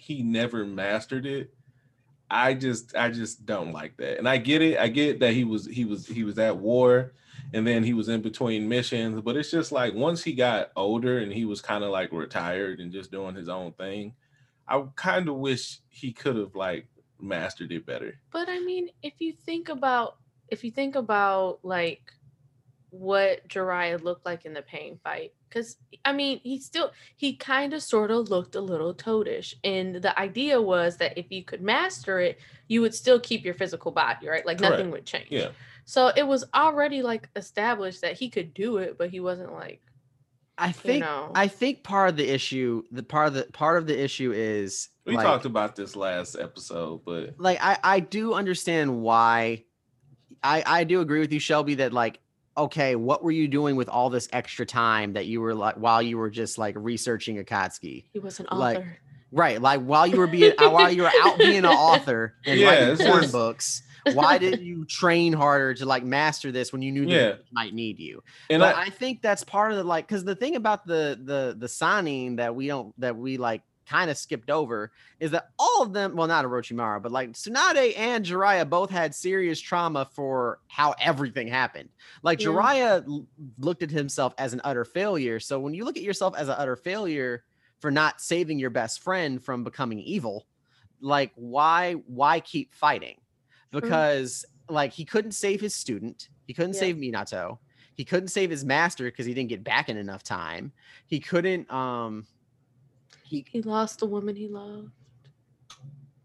he 0.01 0.23
never 0.23 0.65
mastered 0.65 1.27
it. 1.27 1.53
I 2.29 2.55
just 2.55 2.95
I 2.95 3.09
just 3.11 3.45
don't 3.45 3.71
like 3.71 3.97
that. 3.97 4.17
And 4.17 4.27
I 4.27 4.37
get 4.37 4.63
it. 4.63 4.79
I 4.79 4.87
get 4.87 5.19
that 5.19 5.33
he 5.33 5.43
was 5.43 5.67
he 5.67 5.85
was 5.85 6.07
he 6.07 6.23
was 6.23 6.39
at 6.39 6.57
war 6.57 7.13
and 7.53 7.67
then 7.67 7.83
he 7.83 7.93
was 7.93 8.09
in 8.09 8.21
between 8.21 8.67
missions, 8.67 9.21
but 9.21 9.37
it's 9.37 9.51
just 9.51 9.71
like 9.71 9.93
once 9.93 10.23
he 10.23 10.33
got 10.33 10.71
older 10.75 11.19
and 11.19 11.31
he 11.31 11.45
was 11.45 11.61
kind 11.61 11.83
of 11.83 11.91
like 11.91 12.11
retired 12.11 12.79
and 12.79 12.91
just 12.91 13.11
doing 13.11 13.35
his 13.35 13.47
own 13.47 13.73
thing, 13.73 14.13
I 14.67 14.83
kind 14.95 15.29
of 15.29 15.35
wish 15.35 15.81
he 15.89 16.13
could 16.13 16.35
have 16.35 16.55
like 16.55 16.87
mastered 17.19 17.71
it 17.71 17.85
better. 17.85 18.15
But 18.31 18.49
I 18.49 18.59
mean, 18.59 18.89
if 19.03 19.13
you 19.19 19.33
think 19.33 19.69
about 19.69 20.17
if 20.47 20.63
you 20.63 20.71
think 20.71 20.95
about 20.95 21.59
like 21.61 22.11
what 22.89 23.47
Jiraiya 23.47 24.01
looked 24.01 24.25
like 24.25 24.45
in 24.45 24.53
the 24.53 24.63
pain 24.63 24.99
fight, 25.03 25.33
because 25.51 25.77
I 26.05 26.13
mean, 26.13 26.39
he 26.43 26.59
still 26.59 26.91
he 27.17 27.35
kind 27.35 27.73
of 27.73 27.83
sort 27.83 28.11
of 28.11 28.29
looked 28.29 28.55
a 28.55 28.61
little 28.61 28.93
toadish, 28.93 29.55
and 29.63 29.95
the 29.95 30.17
idea 30.17 30.61
was 30.61 30.97
that 30.97 31.17
if 31.17 31.31
you 31.31 31.43
could 31.43 31.61
master 31.61 32.19
it, 32.19 32.39
you 32.67 32.81
would 32.81 32.95
still 32.95 33.19
keep 33.19 33.43
your 33.43 33.53
physical 33.53 33.91
body, 33.91 34.27
right? 34.27 34.45
Like 34.45 34.59
nothing 34.59 34.77
Correct. 34.77 34.91
would 34.91 35.05
change. 35.05 35.27
Yeah. 35.29 35.49
So 35.85 36.11
it 36.15 36.25
was 36.25 36.45
already 36.53 37.01
like 37.01 37.29
established 37.35 38.01
that 38.01 38.17
he 38.17 38.29
could 38.29 38.53
do 38.53 38.77
it, 38.77 38.97
but 38.97 39.09
he 39.09 39.19
wasn't 39.19 39.53
like 39.53 39.81
I 40.57 40.71
think 40.71 41.01
know. 41.01 41.31
I 41.35 41.47
think 41.47 41.83
part 41.83 42.09
of 42.09 42.17
the 42.17 42.29
issue, 42.29 42.83
the 42.91 43.03
part 43.03 43.27
of 43.27 43.33
the 43.33 43.43
part 43.51 43.77
of 43.77 43.87
the 43.87 44.01
issue 44.01 44.31
is 44.31 44.89
We 45.05 45.15
like, 45.15 45.25
talked 45.25 45.45
about 45.45 45.75
this 45.75 45.95
last 45.95 46.35
episode, 46.39 47.03
but 47.03 47.35
like 47.37 47.59
I 47.61 47.77
I 47.83 47.99
do 47.99 48.33
understand 48.33 49.01
why 49.01 49.65
I 50.41 50.63
I 50.65 50.83
do 50.85 51.01
agree 51.01 51.19
with 51.19 51.33
you 51.33 51.39
Shelby 51.39 51.75
that 51.75 51.93
like 51.93 52.20
okay 52.57 52.95
what 52.95 53.23
were 53.23 53.31
you 53.31 53.47
doing 53.47 53.75
with 53.75 53.87
all 53.89 54.09
this 54.09 54.27
extra 54.33 54.65
time 54.65 55.13
that 55.13 55.25
you 55.25 55.39
were 55.41 55.55
like 55.55 55.75
while 55.75 56.01
you 56.01 56.17
were 56.17 56.29
just 56.29 56.57
like 56.57 56.75
researching 56.77 57.43
Akatsuki 57.43 58.05
he 58.13 58.19
was 58.19 58.39
an 58.39 58.47
Like, 58.51 58.77
author. 58.79 58.97
right 59.31 59.61
like 59.61 59.81
while 59.81 60.05
you 60.05 60.17
were 60.17 60.27
being 60.37 60.53
uh, 60.57 60.69
while 60.69 60.91
you 60.91 61.03
were 61.03 61.11
out 61.23 61.37
being 61.37 61.59
an 61.59 61.65
author 61.65 62.35
and 62.45 62.59
Yeah, 62.59 62.89
writing 62.89 63.05
porn 63.07 63.21
just- 63.21 63.31
books 63.33 63.83
why 64.13 64.39
didn't 64.39 64.63
you 64.63 64.83
train 64.85 65.31
harder 65.31 65.75
to 65.75 65.85
like 65.85 66.03
master 66.03 66.51
this 66.51 66.73
when 66.73 66.81
you 66.81 66.91
knew 66.91 67.03
Yeah. 67.03 67.17
that 67.23 67.31
it 67.35 67.45
might 67.51 67.73
need 67.73 67.99
you 67.99 68.23
and 68.49 68.59
but 68.59 68.75
I, 68.75 68.83
I, 68.85 68.89
think 68.89 69.21
that's 69.21 69.43
part 69.43 69.71
of 69.71 69.77
the 69.77 69.83
like 69.83 70.07
because 70.07 70.23
the 70.23 70.35
thing 70.35 70.55
about 70.55 70.87
the 70.87 71.19
the 71.23 71.55
the 71.57 71.67
signing 71.67 72.37
that 72.37 72.55
we 72.55 72.65
don't 72.67 72.99
that 72.99 73.15
we 73.15 73.37
like 73.37 73.61
kind 73.91 74.09
of 74.09 74.17
skipped 74.17 74.49
over 74.49 74.91
is 75.19 75.31
that 75.31 75.49
all 75.59 75.81
of 75.83 75.91
them 75.91 76.15
well 76.15 76.27
not 76.27 76.45
Orochimaru 76.45 77.01
but 77.01 77.11
like 77.11 77.31
Tsunade 77.33 77.93
and 77.97 78.25
Jiraiya 78.25 78.69
both 78.69 78.89
had 78.89 79.13
serious 79.13 79.59
trauma 79.59 80.05
for 80.13 80.59
how 80.67 80.95
everything 80.99 81.47
happened. 81.47 81.89
Like 82.23 82.39
Yeah. 82.39 82.47
Jiraiya 82.47 83.05
l- 83.07 83.27
looked 83.59 83.83
at 83.83 83.91
himself 83.91 84.33
as 84.37 84.53
an 84.53 84.61
utter 84.63 84.85
failure. 84.85 85.39
So 85.39 85.59
when 85.59 85.73
you 85.73 85.83
look 85.83 85.97
at 85.97 86.03
yourself 86.03 86.35
as 86.37 86.47
an 86.47 86.55
utter 86.57 86.75
failure 86.77 87.43
for 87.79 87.91
not 87.91 88.21
saving 88.21 88.59
your 88.59 88.69
best 88.69 89.01
friend 89.01 89.43
from 89.43 89.63
becoming 89.63 89.99
evil 89.99 90.45
like 91.01 91.31
why 91.35 91.93
why 92.05 92.39
keep 92.39 92.73
fighting? 92.73 93.17
Because 93.71 94.45
like 94.69 94.93
he 94.93 95.03
couldn't 95.05 95.31
save 95.33 95.59
his 95.59 95.75
student. 95.75 96.29
He 96.47 96.53
couldn't 96.53 96.73
Yeah. 96.75 96.79
save 96.79 96.95
Minato. 96.95 97.57
He 97.95 98.05
couldn't 98.05 98.29
save 98.29 98.49
his 98.49 98.63
master 98.63 99.05
because 99.05 99.25
he 99.25 99.33
didn't 99.33 99.49
get 99.49 99.63
back 99.63 99.89
in 99.89 99.97
enough 99.97 100.23
time. 100.23 100.71
He 101.07 101.19
couldn't 101.19 101.69
um 101.71 102.25
he 103.31 103.45
He 103.49 103.61
lost 103.61 103.99
the 103.99 104.05
woman 104.05 104.35
he 104.35 104.47
loved 104.49 104.89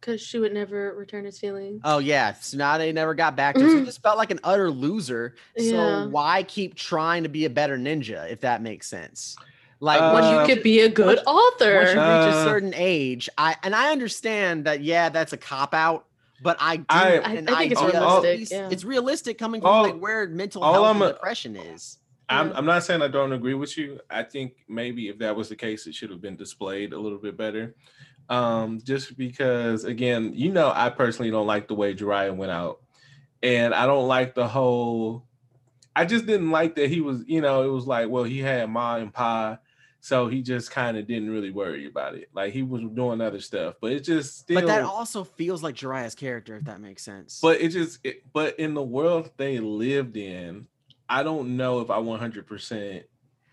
because 0.00 0.20
she 0.20 0.38
would 0.38 0.52
never 0.52 0.92
return 0.94 1.24
his 1.24 1.38
feelings. 1.38 1.80
oh 1.84 1.98
yeah 1.98 2.32
Tsunade 2.32 2.92
never 2.94 3.14
got 3.14 3.36
back 3.36 3.54
to 3.56 3.60
him 3.62 3.70
so 3.70 3.78
he 3.78 3.84
just 3.92 4.02
felt 4.02 4.18
like 4.18 4.30
an 4.30 4.40
utter 4.44 4.70
loser 4.70 5.34
Yeah. 5.56 5.70
so 6.04 6.08
why 6.10 6.42
keep 6.42 6.74
trying 6.74 7.22
to 7.22 7.28
be 7.28 7.44
a 7.44 7.50
better 7.50 7.78
ninja 7.78 8.30
if 8.30 8.40
that 8.40 8.60
makes 8.62 8.86
sense 8.88 9.36
like 9.80 10.00
Uh, 10.00 10.12
when 10.12 10.22
once 10.24 10.32
you 10.34 10.40
you 10.40 10.46
could 10.54 10.62
be 10.64 10.80
a 10.80 10.88
good 10.88 11.06
once 11.06 11.20
you 11.26 11.32
author. 11.32 11.78
reach 11.80 11.96
a 11.96 12.00
Uh, 12.00 12.44
certain 12.44 12.72
age 12.74 13.28
i 13.38 13.56
and 13.62 13.74
i 13.74 13.90
understand 13.92 14.64
that 14.64 14.80
yeah 14.82 15.08
that's 15.08 15.32
a 15.32 15.36
cop 15.36 15.74
out 15.74 16.06
but 16.42 16.58
I 16.60 16.76
do, 16.76 16.84
I- 16.90 17.12
an 17.12 17.48
I 17.48 17.54
think 17.60 17.72
it's 17.72 17.80
realistic, 17.82 18.40
It's, 18.42 18.50
yeah. 18.52 18.68
it's 18.70 18.84
realistic 18.84 19.38
coming 19.38 19.62
from 19.62 19.70
All- 19.70 19.82
like 19.84 19.98
where 19.98 20.28
mental 20.28 20.62
all 20.62 20.74
health 20.74 20.86
I'm 20.88 21.00
and 21.00 21.10
a- 21.10 21.14
depression 21.14 21.56
is. 21.56 21.96
I'm, 22.28 22.52
I'm 22.52 22.66
not 22.66 22.82
saying 22.82 23.02
I 23.02 23.08
don't 23.08 23.32
agree 23.32 23.54
with 23.54 23.78
you. 23.78 24.00
I 24.10 24.22
think 24.24 24.54
maybe 24.68 25.08
if 25.08 25.18
that 25.18 25.36
was 25.36 25.48
the 25.48 25.56
case, 25.56 25.86
it 25.86 25.94
should 25.94 26.10
have 26.10 26.20
been 26.20 26.36
displayed 26.36 26.92
a 26.92 26.98
little 26.98 27.18
bit 27.18 27.36
better. 27.36 27.74
Um, 28.28 28.80
just 28.82 29.16
because, 29.16 29.84
again, 29.84 30.32
you 30.34 30.50
know, 30.50 30.72
I 30.74 30.90
personally 30.90 31.30
don't 31.30 31.46
like 31.46 31.68
the 31.68 31.74
way 31.74 31.94
Jiraiya 31.94 32.34
went 32.34 32.50
out, 32.50 32.80
and 33.42 33.72
I 33.72 33.86
don't 33.86 34.08
like 34.08 34.34
the 34.34 34.48
whole. 34.48 35.24
I 35.94 36.04
just 36.04 36.26
didn't 36.26 36.50
like 36.50 36.74
that 36.74 36.90
he 36.90 37.00
was, 37.00 37.22
you 37.26 37.40
know, 37.40 37.62
it 37.62 37.72
was 37.72 37.86
like, 37.86 38.08
well, 38.08 38.24
he 38.24 38.40
had 38.40 38.68
Ma 38.68 38.96
and 38.96 39.14
Pa, 39.14 39.58
so 40.00 40.28
he 40.28 40.42
just 40.42 40.70
kind 40.70 40.96
of 40.96 41.06
didn't 41.06 41.30
really 41.30 41.50
worry 41.50 41.86
about 41.86 42.16
it. 42.16 42.28
Like 42.34 42.52
he 42.52 42.62
was 42.62 42.82
doing 42.82 43.20
other 43.20 43.40
stuff, 43.40 43.76
but 43.80 43.92
it 43.92 44.00
just 44.00 44.38
still. 44.38 44.60
But 44.60 44.66
that 44.66 44.82
also 44.82 45.24
feels 45.24 45.62
like 45.62 45.76
Jiraiya's 45.76 46.14
character, 46.14 46.56
if 46.56 46.64
that 46.64 46.80
makes 46.80 47.02
sense. 47.02 47.38
But 47.40 47.60
it 47.60 47.68
just, 47.68 48.00
it, 48.04 48.24
but 48.32 48.58
in 48.58 48.74
the 48.74 48.82
world 48.82 49.30
they 49.36 49.58
lived 49.58 50.16
in, 50.16 50.66
I 51.08 51.22
don't 51.22 51.56
know 51.56 51.80
if 51.80 51.90
I 51.90 51.98
100%, 51.98 53.02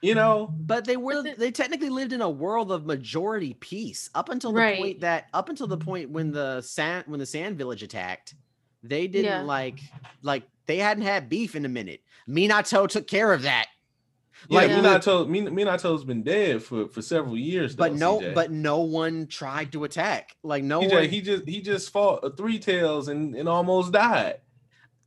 you 0.02 0.16
know, 0.16 0.54
But 0.58 0.86
they 0.86 0.98
were 0.98 1.24
they 1.24 1.52
technically 1.52 1.90
lived 1.90 2.14
in 2.14 2.22
a 2.22 2.30
world 2.30 2.72
of 2.72 2.86
majority 2.86 3.54
peace 3.54 4.10
up 4.16 4.30
until 4.30 4.52
the 4.52 4.60
Right. 4.60 4.78
point 4.78 5.00
that 5.02 5.26
up 5.34 5.50
until 5.50 5.68
the 5.68 5.78
point 5.78 6.10
when 6.10 6.32
the 6.32 6.62
sand 6.62 7.06
when 7.08 7.20
the 7.20 7.26
sand 7.26 7.58
village 7.58 7.84
attacked, 7.84 8.36
they 8.82 9.08
didn't 9.08 9.26
Yeah. 9.26 9.42
like 9.44 9.80
like 10.22 10.44
they 10.66 10.78
hadn't 10.78 11.04
had 11.04 11.30
beef 11.30 11.56
in 11.56 11.66
a 11.66 11.70
minute. 11.70 12.02
Minato 12.28 12.88
took 12.88 13.08
care 13.08 13.32
of 13.34 13.44
that. 13.44 13.68
Yeah, 14.50 14.62
Like, 14.62 14.72
Minato, 14.72 15.26
Min- 15.28 15.56
Minato's 15.56 16.04
been 16.04 16.24
dead 16.24 16.62
for 16.64 16.88
for 16.90 17.02
several 17.02 17.38
years. 17.38 17.76
But 17.76 17.94
no, 17.94 18.20
CJ. 18.20 18.34
but 18.34 18.52
no 18.52 18.80
one 18.82 19.28
tried 19.28 19.72
to 19.74 19.84
attack. 19.86 20.36
Like 20.44 20.64
no 20.66 20.82
CJ, 20.82 20.92
one. 20.92 21.10
he 21.10 21.22
just 21.22 21.48
he 21.48 21.62
just 21.62 21.92
fought 21.92 22.36
three 22.36 22.60
tails 22.60 23.08
and, 23.08 23.36
and 23.36 23.48
almost 23.48 23.94
died. 23.94 24.42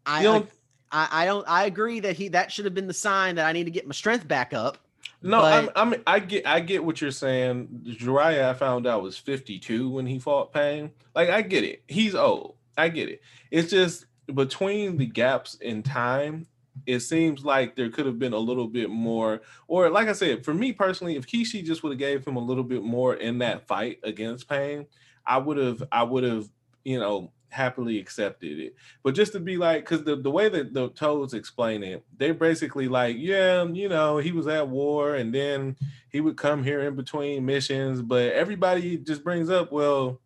I, 0.06 0.20
you 0.20 0.24
don't- 0.28 0.50
I, 0.96 1.08
I 1.10 1.24
don't. 1.26 1.46
I 1.46 1.66
agree 1.66 2.00
that 2.00 2.16
he 2.16 2.28
that 2.28 2.50
should 2.50 2.64
have 2.64 2.72
been 2.74 2.86
the 2.86 2.94
sign 2.94 3.34
that 3.34 3.46
I 3.46 3.52
need 3.52 3.64
to 3.64 3.70
get 3.70 3.86
my 3.86 3.92
strength 3.92 4.26
back 4.26 4.54
up. 4.54 4.78
No, 5.20 5.42
But- 5.42 5.72
I'm, 5.76 5.92
I'm 5.92 6.02
I 6.06 6.18
get 6.20 6.46
I 6.46 6.60
get 6.60 6.82
what 6.82 7.00
you're 7.02 7.10
saying. 7.10 7.68
Jiraiya, 7.84 8.48
I 8.48 8.54
found 8.54 8.86
out 8.86 9.02
was 9.02 9.18
52 9.18 9.90
when 9.90 10.06
he 10.06 10.18
fought 10.18 10.54
Pain. 10.54 10.90
Like 11.14 11.28
I 11.28 11.42
get 11.42 11.64
it. 11.64 11.82
He's 11.86 12.14
old. 12.14 12.56
I 12.78 12.88
get 12.88 13.10
it. 13.10 13.20
It's 13.50 13.70
just 13.70 14.06
between 14.34 14.96
the 14.96 15.06
gaps 15.06 15.56
in 15.56 15.82
time, 15.82 16.46
it 16.86 17.00
seems 17.00 17.44
like 17.44 17.76
there 17.76 17.90
could 17.90 18.06
have 18.06 18.18
been 18.18 18.32
a 18.32 18.38
little 18.38 18.66
bit 18.66 18.88
more. 18.90 19.42
Or 19.68 19.90
like 19.90 20.08
I 20.08 20.12
said, 20.12 20.44
for 20.44 20.54
me 20.54 20.72
personally, 20.72 21.16
if 21.16 21.26
Kishi 21.26 21.62
just 21.62 21.82
would 21.82 21.92
have 21.92 21.98
gave 21.98 22.26
him 22.26 22.36
a 22.36 22.40
little 22.40 22.64
bit 22.64 22.82
more 22.82 23.14
in 23.14 23.38
that 23.38 23.66
fight 23.66 23.98
against 24.02 24.48
Pain, 24.48 24.86
I 25.26 25.36
would 25.38 25.58
have 25.58 25.82
I 25.92 26.04
would 26.04 26.24
have 26.24 26.48
you 26.84 26.98
know 26.98 27.32
happily 27.56 27.98
accepted 27.98 28.58
it. 28.58 28.74
But 29.02 29.14
just 29.14 29.32
to 29.32 29.40
be 29.40 29.56
like, 29.56 29.82
because 29.84 30.04
the, 30.04 30.14
the 30.16 30.30
way 30.30 30.48
that 30.50 30.74
the 30.74 30.90
Toads 30.90 31.32
explain 31.32 31.82
it, 31.82 32.04
they're 32.18 32.34
basically 32.34 32.86
like, 32.86 33.16
yeah, 33.18 33.64
you 33.64 33.88
know, 33.88 34.18
he 34.18 34.30
was 34.32 34.46
at 34.46 34.68
war 34.68 35.14
and 35.14 35.34
then 35.34 35.76
he 36.10 36.20
would 36.20 36.36
come 36.36 36.62
here 36.62 36.82
in 36.82 36.94
between 36.96 37.46
missions. 37.46 38.02
But 38.02 38.32
everybody 38.32 38.98
just 38.98 39.24
brings 39.24 39.48
up, 39.48 39.72
well, 39.72 40.20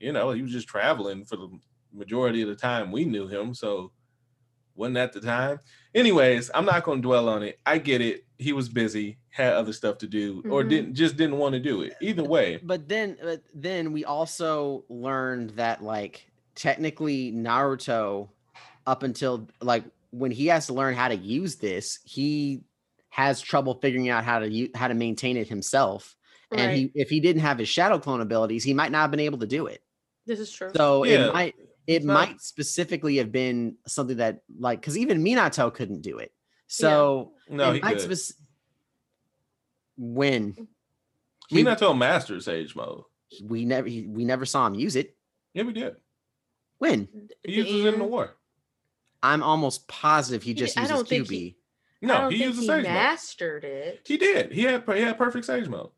you 0.00 0.12
know, 0.12 0.30
he 0.32 0.40
was 0.42 0.50
just 0.50 0.66
traveling 0.66 1.24
for 1.26 1.36
the 1.36 1.50
majority 1.92 2.40
of 2.40 2.48
the 2.48 2.56
time 2.56 2.90
we 2.90 3.04
knew 3.04 3.28
him. 3.28 3.52
So 3.54 3.92
wasn't 4.74 4.94
that 4.94 5.12
the 5.12 5.20
time? 5.20 5.60
Anyways, 5.94 6.50
I'm 6.54 6.64
not 6.64 6.84
going 6.84 7.02
to 7.02 7.06
dwell 7.06 7.28
on 7.28 7.42
it. 7.42 7.60
I 7.66 7.76
get 7.76 8.00
it. 8.00 8.24
He 8.38 8.54
was 8.54 8.70
busy, 8.70 9.18
had 9.28 9.52
other 9.52 9.74
stuff 9.74 9.98
to 9.98 10.06
do, 10.08 10.42
or 10.50 10.64
Mhm. 10.64 10.68
didn't 10.70 10.94
just 10.94 11.16
didn't 11.16 11.36
want 11.38 11.52
to 11.52 11.60
do 11.60 11.82
it. 11.82 11.92
Either 12.00 12.24
way, 12.24 12.58
But 12.62 12.88
then, 12.88 13.18
but 13.22 13.42
then 13.54 13.92
we 13.92 14.04
also 14.06 14.84
learned 14.88 15.50
that 15.50 15.84
like 15.84 16.31
technically 16.54 17.32
Naruto, 17.32 18.28
up 18.86 19.02
until 19.02 19.48
like 19.60 19.84
when 20.10 20.30
he 20.30 20.46
has 20.46 20.66
to 20.66 20.74
learn 20.74 20.94
how 20.94 21.08
to 21.08 21.16
use 21.16 21.56
this, 21.56 21.98
he 22.04 22.62
has 23.10 23.40
trouble 23.40 23.74
figuring 23.80 24.08
out 24.08 24.24
how 24.24 24.38
to 24.38 24.48
u- 24.50 24.70
how 24.74 24.88
to 24.88 24.94
maintain 24.94 25.36
it 25.36 25.48
himself. 25.48 26.16
And 26.50 26.76
he, 26.76 26.92
if 26.94 27.08
he 27.08 27.20
didn't 27.20 27.40
have 27.40 27.58
his 27.58 27.68
shadow 27.68 27.98
clone 27.98 28.20
abilities, 28.20 28.62
he 28.62 28.74
might 28.74 28.92
not 28.92 29.00
have 29.02 29.10
been 29.10 29.20
able 29.20 29.38
to 29.38 29.46
do 29.46 29.66
it. 29.66 29.82
This 30.26 30.38
is 30.38 30.52
true. 30.52 30.70
So 30.76 31.04
Yeah. 31.04 31.26
it 31.28 31.32
might 31.32 31.54
it 31.86 31.94
It's 31.96 32.04
not- 32.04 32.14
might 32.28 32.40
specifically 32.42 33.16
have 33.16 33.32
been 33.32 33.76
something 33.86 34.18
that 34.18 34.42
like 34.58 34.80
because 34.80 34.96
even 34.98 35.24
Minato 35.24 35.72
couldn't 35.72 36.02
do 36.02 36.18
it. 36.18 36.32
So 36.66 37.32
no, 37.48 37.70
it 37.70 37.74
he 37.76 37.80
might 37.80 37.98
could. 37.98 38.18
spec- 38.18 38.36
when 39.96 40.68
he- 41.48 41.62
Minato 41.64 41.96
masters 41.96 42.44
Sage 42.46 42.74
mode. 42.76 43.02
we 43.42 43.64
never 43.64 43.88
he, 43.88 44.06
we 44.06 44.24
never 44.24 44.44
saw 44.44 44.66
him 44.66 44.74
use 44.74 44.96
it. 44.96 45.16
Yeah, 45.54 45.64
we 45.64 45.72
did. 45.72 45.96
When 46.82 47.06
He 47.44 47.52
uses 47.52 47.84
it 47.84 47.94
in 47.94 48.00
the 48.00 48.04
war. 48.06 48.34
I'm 49.22 49.40
almost 49.40 49.86
positive 49.86 50.42
he 50.42 50.50
He- 50.50 50.54
just 50.54 50.76
I 50.76 50.80
uses 50.80 50.96
don't 50.96 51.08
think 51.08 51.28
QB. 51.28 51.30
he- 51.30 51.56
I 52.02 52.06
No, 52.06 52.14
don't 52.22 52.32
he 52.32 52.38
think 52.38 52.48
uses 52.48 52.62
he 52.62 52.66
Sage 52.66 52.82
mode. 52.82 52.92
mastered 52.92 53.62
it. 53.64 54.00
He 54.04 54.16
did. 54.16 54.50
He 54.50 54.62
had 54.64 54.82
he 54.92 55.00
had 55.02 55.16
perfect 55.16 55.44
Sage 55.44 55.68
mode. 55.68 55.90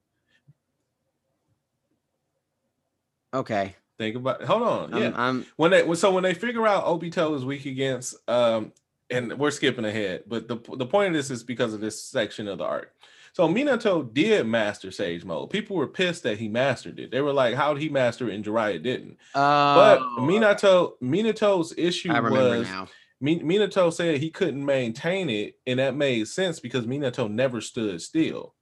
okay, 3.33 3.77
Think 3.97 4.17
about. 4.17 4.43
Hold 4.43 4.63
on. 4.63 4.93
I'm, 4.95 5.03
yeah. 5.03 5.13
I'm 5.15 5.47
when 5.57 5.71
they 5.71 5.95
so 5.95 6.13
when 6.13 6.23
they 6.25 6.35
figure 6.35 6.67
out 6.67 6.85
Obito 6.85 7.35
is 7.35 7.45
weak 7.47 7.65
against 7.65 8.17
um 8.29 8.73
and 9.09 9.39
we're 9.39 9.53
skipping 9.53 9.85
ahead, 9.87 10.25
but 10.27 10.49
the 10.49 10.57
the 10.77 10.85
point 10.85 11.09
of 11.09 11.15
this 11.15 11.31
is 11.31 11.43
because 11.45 11.73
of 11.73 11.81
this 11.81 12.03
section 12.03 12.47
of 12.49 12.59
the 12.59 12.65
arc. 12.65 12.93
So 13.35 13.49
Minato 13.49 14.15
did 14.15 14.47
master 14.47 14.93
Sage 14.93 15.25
mode. 15.25 15.51
People 15.51 15.75
were 15.75 15.89
pissed 15.89 16.23
that 16.23 16.39
he 16.39 16.47
mastered 16.49 17.01
it. 17.01 17.11
They 17.11 17.21
were 17.21 17.33
like, 17.33 17.57
"How 17.57 17.75
did 17.75 17.83
he 17.83 17.89
master 17.89 18.31
it 18.31 18.35
and 18.37 18.45
Jiraiya 18.45 18.81
didn't?" 18.81 19.19
But 19.35 19.99
uh, 19.99 20.21
Minato 20.21 20.93
Minato's 21.03 21.75
issue 21.77 22.13
I 22.13 22.19
remember 22.19 22.59
was 22.61 22.69
now. 22.69 22.87
Minato 23.21 23.93
said 23.93 24.19
he 24.19 24.31
couldn't 24.31 24.65
maintain 24.65 25.29
it, 25.31 25.57
and 25.67 25.81
that 25.81 25.97
made 25.97 26.29
sense 26.29 26.61
because 26.61 26.87
Minato 26.87 27.29
never 27.29 27.61
stood 27.61 28.01
still. 28.01 28.55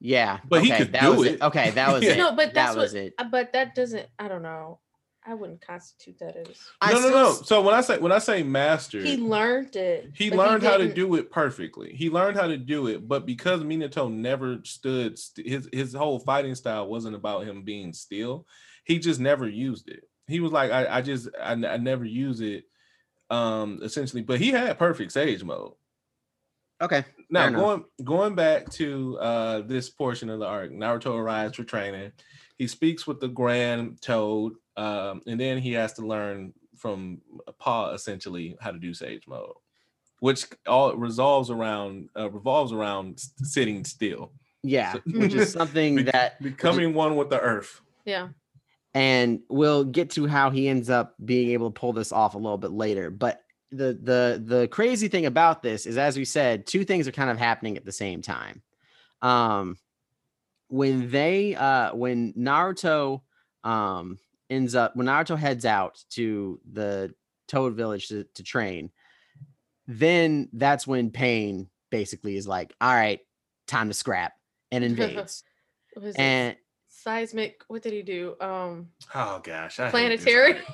Yeah, 0.00 0.40
But 0.44 0.62
he 0.64 0.72
okay, 0.72 0.78
could 0.84 0.92
that 0.92 1.02
do 1.02 1.14
was 1.14 1.26
it. 1.28 1.40
Okay, 1.42 1.70
that 1.70 1.88
was 1.92 2.02
Yeah. 2.02 2.10
it. 2.10 2.18
No, 2.18 2.30
but 2.34 2.52
that's 2.54 2.74
that 2.74 2.76
was 2.80 2.92
what. 2.92 3.02
it. 3.02 3.14
uh, 3.18 3.24
But 3.30 3.52
that 3.52 3.74
doesn't. 3.76 4.06
I 4.18 4.26
don't 4.28 4.42
know. 4.42 4.80
I 5.28 5.34
wouldn't 5.34 5.60
constitute 5.60 6.18
that 6.20 6.36
as 6.36 6.60
I 6.80 6.92
no, 6.92 7.00
no, 7.00 7.08
still 7.08 7.12
no. 7.12 7.32
So 7.32 7.62
when 7.62 7.74
I 7.74 7.80
say 7.80 7.98
when 7.98 8.12
I 8.12 8.18
say 8.18 8.42
master, 8.42 9.00
he 9.00 9.16
learned 9.16 9.74
it. 9.74 10.10
he 10.14 10.30
but 10.30 10.38
learned 10.38 10.62
how 10.62 10.76
to 10.76 10.92
do 10.92 11.16
it 11.16 11.30
perfectly. 11.30 11.92
He 11.94 12.10
learned 12.10 12.36
how 12.36 12.46
to 12.46 12.56
do 12.56 12.86
it, 12.86 13.08
but 13.08 13.26
because 13.26 13.62
Minato 13.62 14.12
never 14.12 14.60
stood, 14.62 15.18
st- 15.18 15.48
his 15.48 15.68
his 15.72 15.94
whole 15.94 16.20
fighting 16.20 16.54
style 16.54 16.86
wasn't 16.86 17.16
about 17.16 17.44
him 17.44 17.62
being 17.62 17.92
still. 17.92 18.46
He 18.84 19.00
just 19.00 19.18
never 19.18 19.48
used 19.48 19.88
it. 19.88 20.04
He 20.28 20.38
was 20.38 20.52
like, 20.52 20.70
I, 20.70 20.98
I 20.98 21.02
just, 21.02 21.28
I, 21.40 21.52
n- 21.52 21.64
I 21.64 21.76
never 21.76 22.04
use 22.04 22.40
it. 22.40 22.64
Um, 23.30 23.80
essentially, 23.82 24.22
but 24.22 24.38
he 24.38 24.50
had 24.50 24.78
perfect 24.78 25.10
sage 25.10 25.42
mode. 25.42 25.72
Okay. 26.80 27.04
Now 27.30 27.50
going 27.50 27.84
going 28.04 28.34
back 28.36 28.70
to 28.72 29.18
uh 29.18 29.60
this 29.62 29.90
portion 29.90 30.30
of 30.30 30.38
the 30.38 30.46
arc, 30.46 30.70
Naruto 30.70 31.16
arrives 31.16 31.56
for 31.56 31.64
training. 31.64 32.12
He 32.58 32.68
speaks 32.68 33.06
with 33.06 33.20
the 33.20 33.28
Grand 33.28 34.00
Toad, 34.00 34.54
um, 34.76 35.22
and 35.26 35.38
then 35.40 35.58
he 35.58 35.72
has 35.72 35.92
to 35.94 36.06
learn 36.06 36.52
from 36.76 37.20
Pa 37.58 37.92
essentially 37.92 38.56
how 38.60 38.70
to 38.70 38.78
do 38.78 38.92
Sage 38.92 39.26
Mode, 39.26 39.54
which 40.20 40.44
all 40.66 40.94
resolves 40.94 41.50
around 41.50 42.08
uh, 42.16 42.30
revolves 42.30 42.72
around 42.72 43.18
sitting 43.42 43.84
still, 43.84 44.32
Yeah, 44.62 44.92
So- 44.94 45.00
which 45.06 45.34
is 45.34 45.52
something 45.60 45.96
Be- 45.96 46.02
that 46.04 46.40
becoming 46.42 46.92
one 46.94 47.16
with 47.16 47.30
the 47.30 47.40
earth. 47.40 47.80
Yeah. 48.04 48.28
and 48.94 49.40
we'll 49.48 49.84
get 49.84 50.10
to 50.10 50.26
how 50.26 50.50
he 50.50 50.68
ends 50.68 50.88
up 50.90 51.14
being 51.24 51.50
able 51.50 51.70
to 51.70 51.78
pull 51.80 51.92
this 51.92 52.12
off 52.12 52.34
a 52.34 52.38
little 52.38 52.56
bit 52.56 52.70
later 52.70 53.10
but 53.10 53.42
the 53.72 53.98
the 54.00 54.40
the 54.46 54.68
crazy 54.68 55.08
thing 55.08 55.26
about 55.26 55.60
this 55.60 55.86
is 55.86 55.98
as 55.98 56.16
we 56.16 56.24
said 56.24 56.66
two 56.68 56.84
things 56.84 57.08
are 57.08 57.12
kind 57.12 57.28
of 57.28 57.36
happening 57.36 57.76
at 57.76 57.84
the 57.84 57.90
same 57.90 58.22
time 58.22 58.62
um 59.22 59.76
when 60.68 61.10
they 61.10 61.56
uh 61.56 61.92
when 61.96 62.32
naruto 62.34 63.22
um 63.64 64.18
ends 64.50 64.74
up 64.74 64.94
when 64.96 65.06
naruto 65.06 65.36
heads 65.36 65.64
out 65.64 66.02
to 66.10 66.60
the 66.72 67.12
toad 67.48 67.74
village 67.74 68.08
to, 68.08 68.24
to 68.34 68.42
train 68.42 68.90
then 69.86 70.48
that's 70.52 70.86
when 70.86 71.10
pain 71.10 71.68
basically 71.90 72.36
is 72.36 72.46
like 72.46 72.74
all 72.80 72.94
right 72.94 73.20
time 73.66 73.88
to 73.88 73.94
scrap 73.94 74.32
and 74.72 74.84
invades 74.84 75.44
What 75.94 76.04
was 76.04 76.16
and 76.16 76.56
seismic. 77.06 77.62
What 77.68 77.82
did 77.82 77.92
he 77.92 78.02
do? 78.02 78.34
Um, 78.40 78.88
Oh 79.14 79.40
gosh, 79.42 79.78
I 79.78 79.90
planetary. 79.90 80.54
arc. 80.54 80.64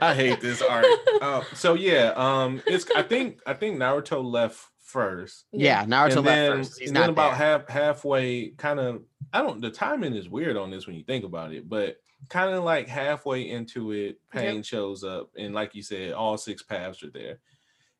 I 0.00 0.14
hate 0.14 0.40
this 0.40 0.62
art. 0.62 0.86
Uh, 1.20 1.42
so 1.54 1.74
yeah, 1.74 2.12
um, 2.16 2.62
it's 2.66 2.86
I 2.96 3.02
think 3.02 3.40
I 3.46 3.54
think 3.54 3.78
Naruto 3.78 4.24
left 4.24 4.64
first. 4.82 5.44
Yeah, 5.52 5.84
Naruto 5.84 6.16
and 6.16 6.16
left 6.16 6.24
then, 6.24 6.56
first. 6.56 6.78
He's 6.78 6.88
and 6.88 6.96
then 6.96 7.02
not 7.02 7.10
about 7.10 7.38
there. 7.38 7.58
half 7.58 7.68
halfway, 7.68 8.48
kind 8.50 8.80
of. 8.80 9.02
I 9.32 9.42
don't. 9.42 9.60
The 9.60 9.70
timing 9.70 10.14
is 10.14 10.28
weird 10.28 10.56
on 10.56 10.70
this 10.70 10.86
when 10.86 10.96
you 10.96 11.04
think 11.04 11.24
about 11.24 11.52
it, 11.52 11.68
but 11.68 11.96
kind 12.28 12.54
of 12.54 12.64
like 12.64 12.88
halfway 12.88 13.48
into 13.50 13.92
it, 13.92 14.18
Pain 14.32 14.62
shows 14.62 15.04
up, 15.04 15.30
and 15.38 15.54
like 15.54 15.74
you 15.74 15.82
said, 15.82 16.12
all 16.12 16.36
six 16.38 16.62
paths 16.62 17.02
are 17.02 17.10
there. 17.10 17.38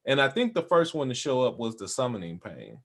And 0.04 0.20
I 0.20 0.28
think 0.28 0.54
the 0.54 0.62
first 0.62 0.94
one 0.94 1.08
to 1.08 1.14
show 1.14 1.42
up 1.42 1.58
was 1.58 1.76
the 1.76 1.88
summoning 1.88 2.38
Pain. 2.38 2.78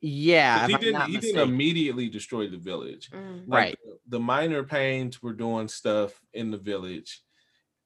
Yeah, 0.00 0.66
he 0.68 0.74
I'm 0.74 0.80
didn't. 0.80 1.02
He 1.10 1.16
didn't 1.16 1.40
immediately 1.48 2.08
destroy 2.08 2.48
the 2.48 2.56
village. 2.56 3.10
Mm. 3.10 3.42
Like, 3.48 3.48
Right. 3.48 3.78
The, 3.84 3.98
the 4.10 4.20
minor 4.20 4.62
pains 4.62 5.20
were 5.22 5.32
doing 5.32 5.66
stuff 5.68 6.20
in 6.32 6.50
the 6.52 6.56
village, 6.58 7.20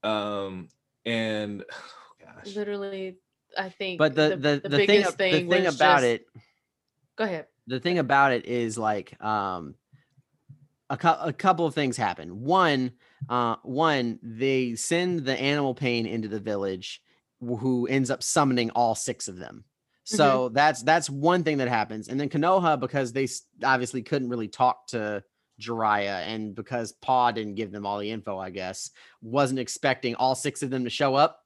um, 0.03 0.69
and 1.07 1.65
gosh, 2.21 2.55
Literally, 2.55 3.17
I 3.57 3.69
think. 3.71 3.99
but 3.99 4.15
the 4.15 4.37
the, 4.37 4.61
the, 4.69 4.77
thing, 4.79 4.87
biggest 4.87 5.13
ab- 5.13 5.19
the 5.19 5.31
thing 5.49 5.67
about 5.67 6.01
just- 6.01 6.05
it 6.05 6.27
Go 7.17 7.25
ahead. 7.25 7.47
the 7.67 7.81
thing 7.81 7.99
about 7.99 8.33
it 8.33 8.47
is 8.47 8.77
like 8.79 9.23
um 9.23 9.75
a, 10.93 10.97
cou- 10.97 11.19
a 11.21 11.33
couple 11.33 11.67
of 11.67 11.75
things 11.75 11.97
happen. 11.97 12.43
One 12.45 12.93
uh 13.29 13.57
one 13.63 14.19
they 14.23 14.75
send 14.75 15.25
the 15.25 15.41
animal 15.41 15.75
pain 15.75 16.07
into 16.07 16.29
the 16.29 16.41
village 16.41 17.01
who 17.41 17.87
ends 17.87 18.11
up 18.11 18.23
summoning 18.23 18.71
all 18.71 18.95
six 18.95 19.27
of 19.27 19.37
them. 19.37 19.65
So 20.05 20.51
that's 20.51 20.83
that's 20.83 21.09
one 21.09 21.45
thing 21.45 21.59
that 21.59 21.69
happens. 21.69 22.09
And 22.09 22.21
then 22.21 22.29
Konoha 22.29 22.79
because 22.79 23.13
they 23.13 23.27
obviously 23.65 24.03
couldn't 24.03 24.29
really 24.29 24.49
talk 24.49 24.87
to 24.89 25.25
Jiraiya 25.61 26.27
and 26.27 26.55
because 26.55 26.93
Paw 26.93 27.31
didn't 27.31 27.55
give 27.55 27.73
them 27.73 27.87
all 27.87 27.99
the 27.99 28.11
info 28.11 28.39
I 28.39 28.51
guess 28.51 28.91
wasn't 29.23 29.61
expecting 29.61 30.15
all 30.17 30.35
six 30.35 30.63
of 30.63 30.71
them 30.71 30.85
to 30.85 30.91
show 30.91 31.15
up. 31.15 31.39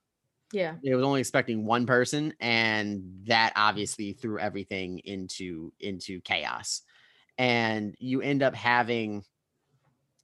Yeah. 0.52 0.74
it 0.82 0.94
was 0.94 1.04
only 1.04 1.20
expecting 1.20 1.66
one 1.66 1.86
person 1.86 2.32
and 2.40 3.02
that 3.24 3.52
obviously 3.56 4.12
threw 4.12 4.38
everything 4.40 5.00
into 5.04 5.72
into 5.78 6.20
chaos. 6.22 6.82
And 7.38 7.94
you 7.98 8.22
end 8.22 8.42
up 8.42 8.54
having 8.54 9.22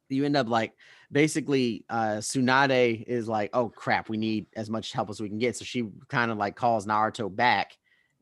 you 0.08 0.24
end 0.24 0.36
up 0.36 0.48
like 0.48 0.72
basically 1.10 1.84
uh 1.90 2.16
Tsunade 2.18 3.04
is 3.06 3.28
like 3.28 3.50
oh 3.52 3.68
crap 3.68 4.08
we 4.08 4.16
need 4.16 4.46
as 4.56 4.70
much 4.70 4.92
help 4.92 5.10
as 5.10 5.20
we 5.20 5.28
can 5.28 5.38
get 5.38 5.56
so 5.56 5.64
she 5.64 5.84
kind 6.08 6.30
of 6.30 6.38
like 6.38 6.56
calls 6.56 6.86
Naruto 6.86 7.34
back 7.34 7.76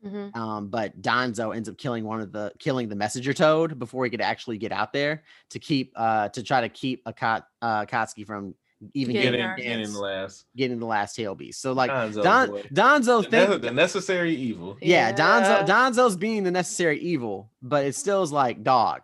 Mhm. 0.05 0.35
um 0.35 0.67
but 0.69 0.99
Danzo 0.99 1.55
ends 1.55 1.69
up 1.69 1.77
killing 1.77 2.03
one 2.05 2.21
of 2.21 2.31
the 2.31 2.51
killing 2.57 2.89
the 2.89 2.95
messenger 2.95 3.33
toad 3.33 3.77
before 3.77 4.03
he 4.03 4.09
could 4.09 4.19
actually 4.21 4.57
get 4.57 4.71
out 4.71 4.93
there 4.93 5.23
to 5.51 5.59
keep 5.59 5.93
uh 5.95 6.27
to 6.29 6.41
try 6.41 6.61
to 6.61 6.69
keep 6.69 7.05
Akat, 7.05 7.43
uh 7.61 7.85
Akatsuki 7.85 8.25
from 8.25 8.55
even 8.95 9.13
get 9.13 9.21
getting 9.25 9.41
in, 9.41 9.45
our 9.45 9.55
get 9.57 9.65
in 9.67 9.71
hands. 9.79 9.93
the 9.93 9.99
last. 9.99 10.45
getting 10.55 10.79
the 10.79 10.87
last 10.87 11.15
tail 11.15 11.35
beast. 11.35 11.61
So 11.61 11.71
like 11.73 11.91
Danzo, 11.91 12.23
Don 12.23 12.49
boy. 12.49 12.61
Danzo 12.73 13.23
The, 13.23 13.29
think 13.29 13.61
the 13.61 13.69
necessary 13.71 14.33
evil. 14.35 14.75
yeah, 14.81 15.13
Danzo 15.13 15.67
Danzo's 15.67 16.15
being 16.17 16.43
the 16.43 16.49
necessary 16.49 16.99
evil, 16.99 17.51
but 17.61 17.85
it 17.85 17.93
still 17.93 18.23
is 18.23 18.31
like 18.31 18.63
dog. 18.63 19.03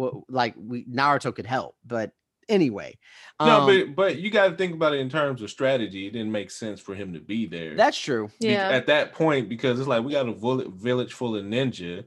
Well, 0.00 0.24
like 0.28 0.54
we 0.56 0.84
Naruto 0.86 1.34
could 1.34 1.46
help, 1.46 1.76
but 1.86 2.12
anyway. 2.48 2.98
No, 3.38 3.60
um, 3.60 3.66
but 3.66 3.94
but 3.94 4.18
you 4.18 4.30
got 4.30 4.48
to 4.48 4.56
think 4.56 4.74
about 4.74 4.94
it 4.94 5.00
in 5.00 5.10
terms 5.10 5.42
of 5.42 5.50
strategy. 5.50 6.06
It 6.06 6.12
didn't 6.12 6.32
make 6.32 6.50
sense 6.50 6.80
for 6.80 6.94
him 6.94 7.12
to 7.12 7.20
be 7.20 7.46
there. 7.46 7.76
that's 7.76 7.98
true. 7.98 8.30
Be- 8.40 8.48
Yeah. 8.48 8.68
At 8.70 8.86
that 8.86 9.12
point, 9.12 9.48
because 9.48 9.78
it's 9.78 9.88
like 9.88 10.02
we 10.04 10.12
got 10.12 10.28
a 10.28 10.32
vill- 10.32 10.70
village 10.70 11.12
full 11.12 11.36
of 11.36 11.44
ninja, 11.44 12.04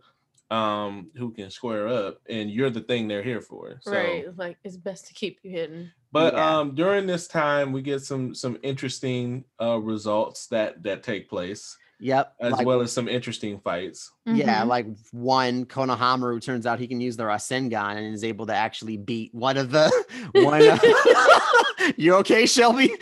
um, 0.51 1.09
who 1.15 1.31
can 1.31 1.49
square 1.49 1.87
up, 1.87 2.19
and 2.29 2.49
you're 2.51 2.69
the 2.69 2.81
thing 2.81 3.07
they're 3.07 3.23
here 3.23 3.41
for. 3.41 3.77
So, 3.81 3.91
right. 3.91 4.25
Like 4.37 4.57
it's 4.63 4.77
best 4.77 5.07
to 5.07 5.13
keep 5.13 5.39
you 5.43 5.51
hidden. 5.51 5.91
but 6.11 6.33
Yeah. 6.33 6.57
um, 6.59 6.75
during 6.75 7.05
this 7.07 7.27
time, 7.27 7.71
we 7.71 7.81
get 7.81 8.01
some 8.01 8.33
some 8.35 8.57
interesting 8.63 9.45
uh 9.61 9.77
results 9.79 10.47
that 10.47 10.81
that 10.83 11.03
take 11.03 11.29
place, 11.29 11.77
Yep. 12.03 12.35
as 12.41 12.51
like, 12.51 12.67
well 12.67 12.81
as 12.81 12.91
some 12.91 13.07
interesting 13.07 13.59
fights. 13.59 14.11
yeah, 14.25 14.63
Mhm. 14.63 14.67
like 14.67 14.85
one 15.11 15.65
Konohamaru 15.65 16.41
turns 16.41 16.65
out 16.65 16.77
he 16.79 16.87
can 16.87 16.99
use 16.99 17.15
the 17.15 17.23
Rasengan 17.23 17.95
and 17.97 18.13
is 18.13 18.23
able 18.25 18.45
to 18.47 18.53
actually 18.55 18.97
beat 18.97 19.33
one 19.33 19.55
of 19.57 19.71
the 19.71 19.89
one. 20.33 20.61
Of, 20.67 21.93
you 21.97 22.15
okay, 22.15 22.45
Shelby? 22.45 22.93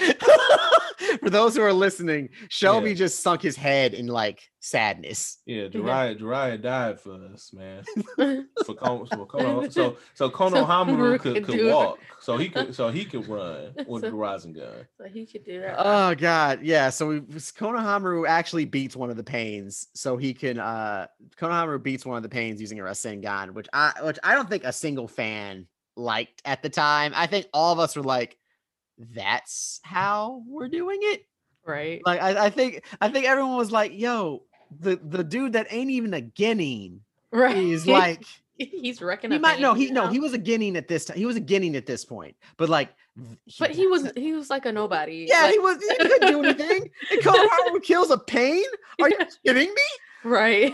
For 1.32 1.38
those 1.38 1.56
who 1.56 1.62
are 1.62 1.72
listening, 1.74 2.30
Shelby 2.50 2.90
Yeah. 2.90 2.96
just 2.96 3.22
sunk 3.22 3.42
his 3.42 3.56
head 3.56 3.94
in 3.94 4.08
like 4.08 4.42
sadness. 4.60 5.38
Yeah, 5.46 5.68
Jiraiya, 5.68 6.20
Jiraiya 6.20 6.62
died 6.62 7.00
for 7.00 7.14
us, 7.34 7.52
man. 7.54 7.84
For 8.66 8.76
Kono, 8.76 9.08
for 9.10 9.26
Kono, 9.26 9.72
so 9.78 9.96
so 10.14 10.30
Konohamaru 10.30 10.66
Hamaru 10.68 11.20
could, 11.20 11.34
could 11.36 11.46
could 11.46 11.58
do 11.58 11.70
it. 11.70 11.74
walk, 11.74 12.00
so 12.20 12.38
he 12.38 12.50
could 12.50 12.76
so 12.80 12.90
he 12.90 13.06
could 13.06 13.28
run 13.28 13.74
with 13.88 14.04
the 14.04 14.10
So- 14.10 14.16
Rasengan. 14.16 14.86
so 14.98 15.04
he 15.06 15.26
could 15.26 15.46
do 15.46 15.62
that. 15.62 15.76
Oh 15.80 16.14
god, 16.16 16.60
yeah. 16.64 16.90
So 16.90 17.08
we 17.08 17.20
Konohamaru 17.22 18.28
actually 18.28 18.66
beats 18.66 18.96
one 18.96 19.10
of 19.10 19.16
the 19.18 19.24
pains, 19.24 19.88
so 19.96 20.18
he 20.18 20.34
can 20.34 20.60
uh 20.60 21.08
Konohamaru 21.38 21.82
beats 21.82 22.06
one 22.06 22.18
of 22.18 22.24
the 22.24 22.30
pains 22.30 22.60
using 22.60 22.80
a 22.80 22.84
Rasengan, 22.84 23.52
which 23.54 23.68
I 23.74 23.94
which 24.04 24.20
I 24.24 24.36
don't 24.36 24.50
think 24.50 24.64
a 24.66 24.74
single 24.74 25.08
fan 25.08 25.66
liked 25.96 26.42
at 26.46 26.62
the 26.62 26.70
time. 26.70 27.14
I 27.16 27.26
think 27.28 27.48
all 27.54 27.72
of 27.74 27.80
us 27.80 27.96
were 27.96 28.04
like, 28.04 28.38
that's 29.14 29.80
how 29.84 30.44
we're 30.48 30.68
doing 30.70 31.00
it. 31.02 31.26
right. 31.66 32.02
Like 32.06 32.22
I, 32.22 32.46
I 32.46 32.50
think 32.50 32.84
I 33.02 33.10
think 33.10 33.26
everyone 33.26 33.58
was 33.58 33.72
like, 33.72 33.92
yo, 33.94 34.44
the 34.80 35.00
the 35.04 35.24
dude 35.24 35.54
that 35.54 35.68
ain't 35.70 35.92
even 35.92 36.14
a 36.14 36.22
Genin 36.22 37.00
Right. 37.32 37.56
he's 37.56 37.88
like 37.88 38.24
he's 38.58 39.02
wrecking. 39.02 39.32
he 39.32 39.40
might 39.40 39.60
no 39.60 39.74
he 39.74 39.90
Aang 39.90 39.94
no 39.94 40.08
he 40.08 40.20
was 40.20 40.34
a 40.34 40.40
Genin 40.40 40.76
at 40.76 40.88
this 40.88 41.06
time. 41.06 41.18
He 41.18 41.26
was 41.26 41.36
a 41.36 41.42
Genin 41.42 41.76
at 41.76 41.86
this 41.86 42.04
point, 42.06 42.36
but 42.58 42.70
like 42.70 42.90
But 43.60 43.72
he 43.72 43.88
was 43.88 44.12
he 44.16 44.34
was 44.34 44.50
like 44.50 44.66
a 44.66 44.72
nobody. 44.72 45.26
yeah, 45.30 45.44
like- 45.44 45.52
he 45.54 45.60
was 45.60 45.78
he 45.82 45.96
couldn't 45.98 46.28
do 46.30 46.44
anything. 46.44 46.90
And 47.12 47.22
Konohamaru 47.22 47.82
kills 47.84 48.12
a 48.12 48.18
pain? 48.18 48.64
Are 49.02 49.10
you 49.10 49.18
kidding 49.46 49.70
me? 49.70 49.82
right. 50.24 50.74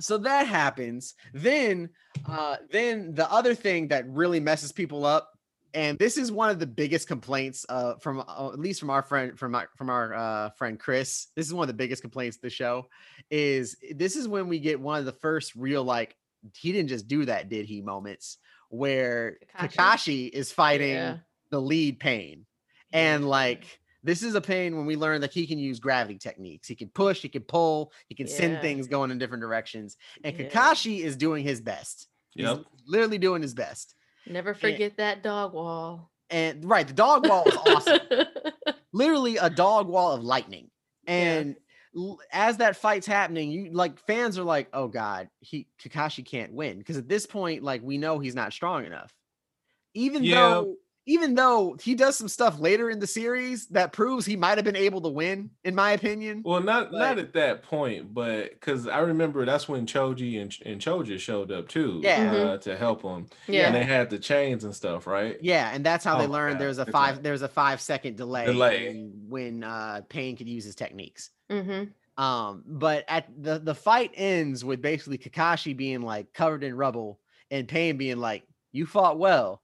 so 0.00 0.18
that 0.18 0.46
happens 0.46 1.14
then 1.34 1.88
uh 2.28 2.56
then 2.72 3.14
the 3.14 3.30
other 3.30 3.54
thing 3.54 3.88
that 3.88 4.08
really 4.08 4.40
messes 4.40 4.72
people 4.72 5.04
up 5.06 5.33
and 5.74 5.98
this 5.98 6.16
is 6.16 6.30
one 6.32 6.48
of 6.48 6.58
the 6.58 6.66
biggest 6.66 7.06
complaints 7.08 7.66
uh 7.68 7.94
from 7.96 8.20
uh, 8.20 8.50
at 8.52 8.58
least 8.58 8.80
from 8.80 8.90
our 8.90 9.02
friend 9.02 9.38
from 9.38 9.54
our 9.54 9.68
from 9.76 9.90
our 9.90 10.14
uh 10.14 10.50
friend 10.50 10.78
chris 10.78 11.28
this 11.36 11.46
is 11.46 11.52
one 11.52 11.64
of 11.64 11.68
the 11.68 11.74
biggest 11.74 12.00
complaints 12.02 12.36
of 12.36 12.42
the 12.42 12.50
show 12.50 12.86
is 13.30 13.76
this 13.94 14.16
is 14.16 14.26
when 14.28 14.48
we 14.48 14.58
get 14.58 14.80
one 14.80 14.98
of 14.98 15.04
the 15.04 15.12
first 15.12 15.54
real 15.54 15.84
like 15.84 16.16
he 16.56 16.72
didn't 16.72 16.88
just 16.88 17.08
do 17.08 17.24
that 17.24 17.48
did 17.48 17.66
he 17.66 17.80
moments 17.82 18.38
where 18.70 19.38
Kakashi? 19.58 19.76
kakashi 19.76 20.30
is 20.30 20.52
fighting 20.52 20.94
Yeah. 20.94 21.16
the 21.50 21.60
lead 21.60 22.00
pain 22.00 22.46
and 22.92 23.28
like 23.28 23.80
this 24.04 24.22
is 24.22 24.34
a 24.34 24.40
pain 24.40 24.76
when 24.76 24.84
we 24.84 24.96
learn 24.96 25.22
that 25.22 25.32
he 25.32 25.46
can 25.46 25.58
use 25.58 25.80
gravity 25.80 26.18
techniques. 26.18 26.68
He 26.68 26.74
can 26.74 26.90
push, 26.90 27.22
he 27.22 27.28
can 27.30 27.40
pull, 27.40 27.90
he 28.06 28.14
can 28.14 28.28
send 28.28 28.60
things 28.60 28.86
going 28.86 29.10
in 29.10 29.16
different 29.18 29.40
directions. 29.40 29.96
And 30.22 30.38
Yeah. 30.38 30.50
Kakashi 30.50 31.00
is 31.00 31.16
doing 31.16 31.42
his 31.42 31.62
best. 31.62 32.08
He's 32.34 32.44
Yep. 32.44 32.64
literally 32.86 33.16
doing 33.16 33.40
his 33.40 33.54
best. 33.54 33.94
Never 34.26 34.54
forget 34.54 34.96
that 34.96 35.22
dog 35.22 35.52
wall. 35.52 36.10
and 36.30 36.64
right, 36.64 36.86
the 36.86 36.94
dog 36.94 37.26
wall 37.28 37.44
was 37.44 37.56
awesome. 37.56 38.00
Literally 38.92 39.36
a 39.36 39.50
dog 39.50 39.88
wall 39.88 40.12
of 40.12 40.22
lightning. 40.24 40.70
And 41.06 41.56
l- 41.96 42.18
as 42.32 42.56
that 42.58 42.76
fight's 42.76 43.06
happening, 43.06 43.50
you 43.50 43.70
like 43.72 43.98
fans 44.06 44.38
are 44.38 44.44
like, 44.44 44.68
"Oh 44.72 44.88
God, 44.88 45.28
he 45.40 45.66
Kakashi 45.82 46.24
can't 46.24 46.52
win," 46.54 46.78
because 46.78 46.96
at 46.96 47.08
this 47.08 47.26
point, 47.26 47.62
like 47.62 47.82
we 47.82 47.98
know 47.98 48.18
he's 48.18 48.34
not 48.34 48.52
strong 48.52 48.84
enough. 48.86 49.12
Even 49.94 50.24
Yeah. 50.24 50.36
though, 50.36 50.76
even 51.06 51.34
though 51.34 51.76
he 51.82 51.94
does 51.94 52.16
some 52.16 52.28
stuff 52.28 52.58
later 52.58 52.88
in 52.90 52.98
the 52.98 53.06
series 53.06 53.66
that 53.68 53.92
proves 53.92 54.24
he 54.24 54.36
might 54.36 54.56
have 54.58 54.64
been 54.64 54.74
able 54.76 55.00
to 55.02 55.08
win, 55.10 55.50
in 55.64 55.74
my 55.74 55.92
opinion. 55.92 56.42
Well, 56.44 56.62
not 56.62 56.92
not 56.92 57.18
at 57.18 57.32
that 57.34 57.62
point, 57.62 58.14
but 58.14 58.50
because 58.50 58.88
I 58.88 59.00
remember 59.00 59.44
that's 59.44 59.68
when 59.68 59.86
Choji 59.86 60.40
and 60.40 60.56
and 60.64 60.80
Choza 60.80 61.18
showed 61.18 61.52
up 61.52 61.68
too, 61.68 62.00
Yeah. 62.02 62.32
uh, 62.32 62.58
to 62.58 62.76
help 62.76 63.02
him. 63.02 63.26
Yeah. 63.46 63.66
and 63.66 63.74
they 63.74 63.84
had 63.84 64.08
the 64.10 64.18
chains 64.18 64.64
and 64.64 64.74
stuff, 64.74 65.06
right? 65.06 65.36
Yeah, 65.42 65.70
and 65.74 65.84
that's 65.84 66.04
how 66.04 66.16
they 66.18 66.24
Oh 66.24 66.28
my 66.28 66.34
learned 66.34 66.54
God, 66.54 66.60
there's 66.62 66.78
a 66.78 66.86
five 66.86 67.22
there's 67.22 67.42
a 67.42 67.48
five 67.48 67.80
second 67.80 68.16
delay, 68.16 68.46
Delay. 68.46 68.88
in 68.88 69.12
when 69.28 69.62
uh 69.64 70.00
Pain 70.08 70.36
could 70.36 70.48
use 70.48 70.64
his 70.64 70.74
techniques. 70.74 71.30
Mm-hmm. 71.50 72.22
Um, 72.22 72.62
but 72.66 73.04
at 73.08 73.26
the 73.42 73.58
the 73.58 73.74
fight 73.74 74.12
ends 74.14 74.64
with 74.64 74.80
basically 74.80 75.18
Kakashi 75.18 75.76
being 75.76 76.00
like 76.00 76.32
covered 76.32 76.62
in 76.62 76.76
rubble 76.76 77.18
and 77.50 77.66
Pain 77.68 77.96
being 77.96 78.18
like, 78.18 78.44
"You 78.72 78.86
fought 78.86 79.18
well, 79.18 79.60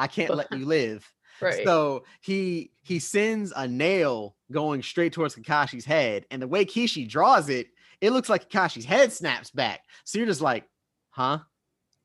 I 0.00 0.06
can't 0.06 0.34
let 0.34 0.50
you 0.52 0.64
live." 0.78 1.08
Right. 1.40 1.64
So 1.64 2.04
he 2.20 2.70
he 2.82 2.98
sends 2.98 3.52
a 3.56 3.66
nail 3.66 4.36
going 4.52 4.82
straight 4.82 5.12
towards 5.12 5.34
Kakashi's 5.36 5.84
head, 5.84 6.26
and 6.30 6.42
the 6.42 6.48
way 6.48 6.64
Kishi 6.64 7.08
draws 7.08 7.48
it, 7.48 7.68
it 8.00 8.10
looks 8.12 8.28
like 8.28 8.50
Kakashi's 8.50 8.84
head 8.84 9.12
snaps 9.12 9.50
back. 9.50 9.80
So 10.04 10.18
you're 10.18 10.26
just 10.26 10.42
like, 10.42 10.64
"Huh? 11.10 11.38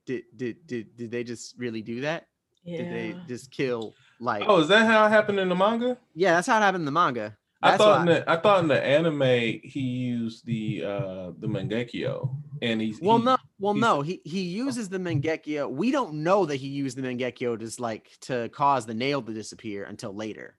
Did 0.05 0.23
did 0.35 0.65
did 0.67 0.95
did 0.95 1.11
they 1.11 1.23
just 1.23 1.55
really 1.57 1.81
do 1.81 2.01
that? 2.01 2.27
Did 2.65 2.91
they 2.91 3.15
just 3.27 3.51
kill 3.51 3.93
like?" 4.19 4.43
Oh, 4.47 4.59
is 4.61 4.67
that 4.69 4.85
how 4.85 5.05
it 5.05 5.09
happened 5.09 5.39
in 5.39 5.49
the 5.49 5.55
manga? 5.55 5.97
yeah, 6.13 6.33
that's 6.35 6.47
how 6.47 6.57
it 6.57 6.61
happened 6.61 6.83
in 6.83 6.85
the 6.85 6.91
manga. 6.91 7.37
I 7.61 7.77
thought 7.77 8.01
in 8.01 8.05
why- 8.07 8.13
the 8.19 8.31
I 8.31 8.35
thought 8.37 8.59
in 8.61 8.67
the 8.69 8.81
anime 8.83 9.59
he 9.63 9.79
used 9.81 10.45
the 10.45 10.83
uh 10.85 11.31
the 11.39 11.47
Mangekyo 11.47 12.35
and 12.61 12.79
he's 12.79 13.01
Well, 13.01 13.17
he- 13.17 13.23
no, 13.25 13.37
well, 13.59 13.73
he's- 13.73 13.81
no. 13.81 14.01
He 14.01 14.21
he 14.25 14.41
uses 14.41 14.89
the 14.89 14.97
Mangekyo. 14.99 15.69
We 15.71 15.91
don't 15.91 16.15
know 16.23 16.45
that 16.45 16.57
he 16.57 16.67
used 16.67 16.97
the 16.97 17.01
Mangekyo 17.01 17.59
to 17.59 17.81
like 17.81 18.09
to 18.21 18.49
cause 18.49 18.85
the 18.85 18.93
nail 18.93 19.21
to 19.21 19.33
disappear 19.33 19.83
until 19.85 20.13
later. 20.15 20.57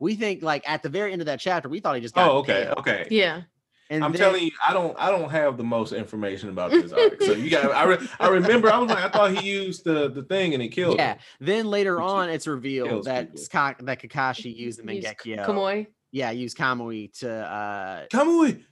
We 0.00 0.14
think 0.16 0.42
like 0.42 0.68
at 0.68 0.82
the 0.82 0.88
very 0.88 1.12
end 1.12 1.22
of 1.22 1.26
that 1.26 1.40
chapter, 1.40 1.68
we 1.68 1.80
thought 1.80 1.94
he 1.94 2.00
just 2.00 2.14
got. 2.14 2.30
Oh, 2.30 2.38
okay, 2.38 2.64
nailed. 2.64 2.78
okay. 2.78 3.06
Yeah. 3.10 3.42
And 3.90 4.02
I'm 4.02 4.12
then- 4.12 4.18
telling 4.20 4.44
you, 4.44 4.50
I 4.66 4.72
don't 4.72 4.96
I 4.98 5.10
don't 5.10 5.30
have 5.30 5.56
the 5.58 5.62
most 5.64 5.92
information 5.92 6.48
about 6.48 6.70
this 6.70 6.90
arc. 7.00 7.22
So 7.22 7.32
you 7.32 7.50
got 7.50 7.70
I 7.70 7.84
re, 7.84 7.98
I 8.18 8.28
remember 8.28 8.70
I 8.72 8.78
was 8.78 8.88
like 8.88 9.04
I 9.04 9.08
thought 9.10 9.36
he 9.36 9.46
used 9.48 9.84
the 9.84 10.10
the 10.10 10.22
thing 10.22 10.54
and 10.54 10.62
he 10.62 10.68
killed 10.70 10.96
Yeah. 10.96 11.12
him. 11.14 11.18
Then 11.40 11.66
later 11.70 12.00
on, 12.00 12.30
it's 12.30 12.46
revealed 12.46 12.88
kills 12.88 13.04
that 13.04 13.26
people. 13.32 13.42
Ska- 13.42 13.76
that 13.80 14.00
Kakashi 14.00 14.54
used 14.56 14.82
the 14.84 14.94
Use 14.94 15.04
Mangekyo. 15.04 15.46
Kamui. 15.46 15.86
Yeah, 16.12 16.30
used 16.30 16.56
Kamui 16.56 17.12
to 17.20 17.30
uh 17.30 18.06
Kamui 18.12 18.62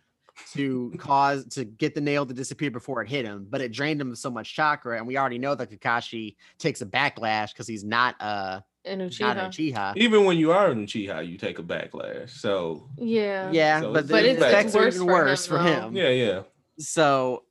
to 0.53 0.93
cause 0.99 1.45
to 1.55 1.64
get 1.64 1.95
the 1.95 2.01
nail 2.01 2.26
to 2.26 2.34
disappear 2.34 2.70
before 2.70 3.03
it 3.03 3.09
hit 3.09 3.24
him, 3.24 3.47
but 3.49 3.61
it 3.61 3.72
drained 3.72 4.01
him 4.01 4.11
of 4.12 4.18
so 4.18 4.30
much 4.30 4.55
chakra, 4.55 4.99
and 4.99 5.07
we 5.07 5.16
already 5.16 5.38
know 5.38 5.55
that 5.55 5.70
Kakashi 5.70 6.36
takes 6.59 6.80
a 6.82 6.86
backlash 6.86 7.53
because 7.53 7.66
he's 7.66 7.84
not 7.84 8.14
uh 8.20 8.61
And 8.84 9.01
not 9.20 9.36
a 9.38 9.40
Uchiha. 9.43 9.74
Uchiha. 9.74 9.97
Even 9.97 10.24
when 10.24 10.36
you 10.38 10.53
are 10.53 10.70
in 10.72 10.84
Uchiha, 10.84 11.26
you 11.28 11.38
take 11.38 11.59
a 11.59 11.62
backlash. 11.62 12.30
So 12.30 12.88
Yeah. 12.97 13.51
Yeah, 13.53 13.80
So 13.80 13.93
but, 13.93 14.09
But 14.09 14.24
it's 14.24 14.43
effects 14.43 14.74
are 14.74 14.80
worse 14.80 14.95
even 14.97 15.07
for 15.07 15.20
him, 15.20 15.26
worse 15.26 15.47
for 15.47 15.59
him. 15.59 15.97
yeah, 15.97 16.09
yeah. 16.09 16.43
So, 16.78 17.45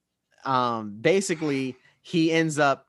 um, 0.46 0.98
basically, 1.00 1.76
he 2.02 2.32
ends 2.32 2.58
up 2.60 2.88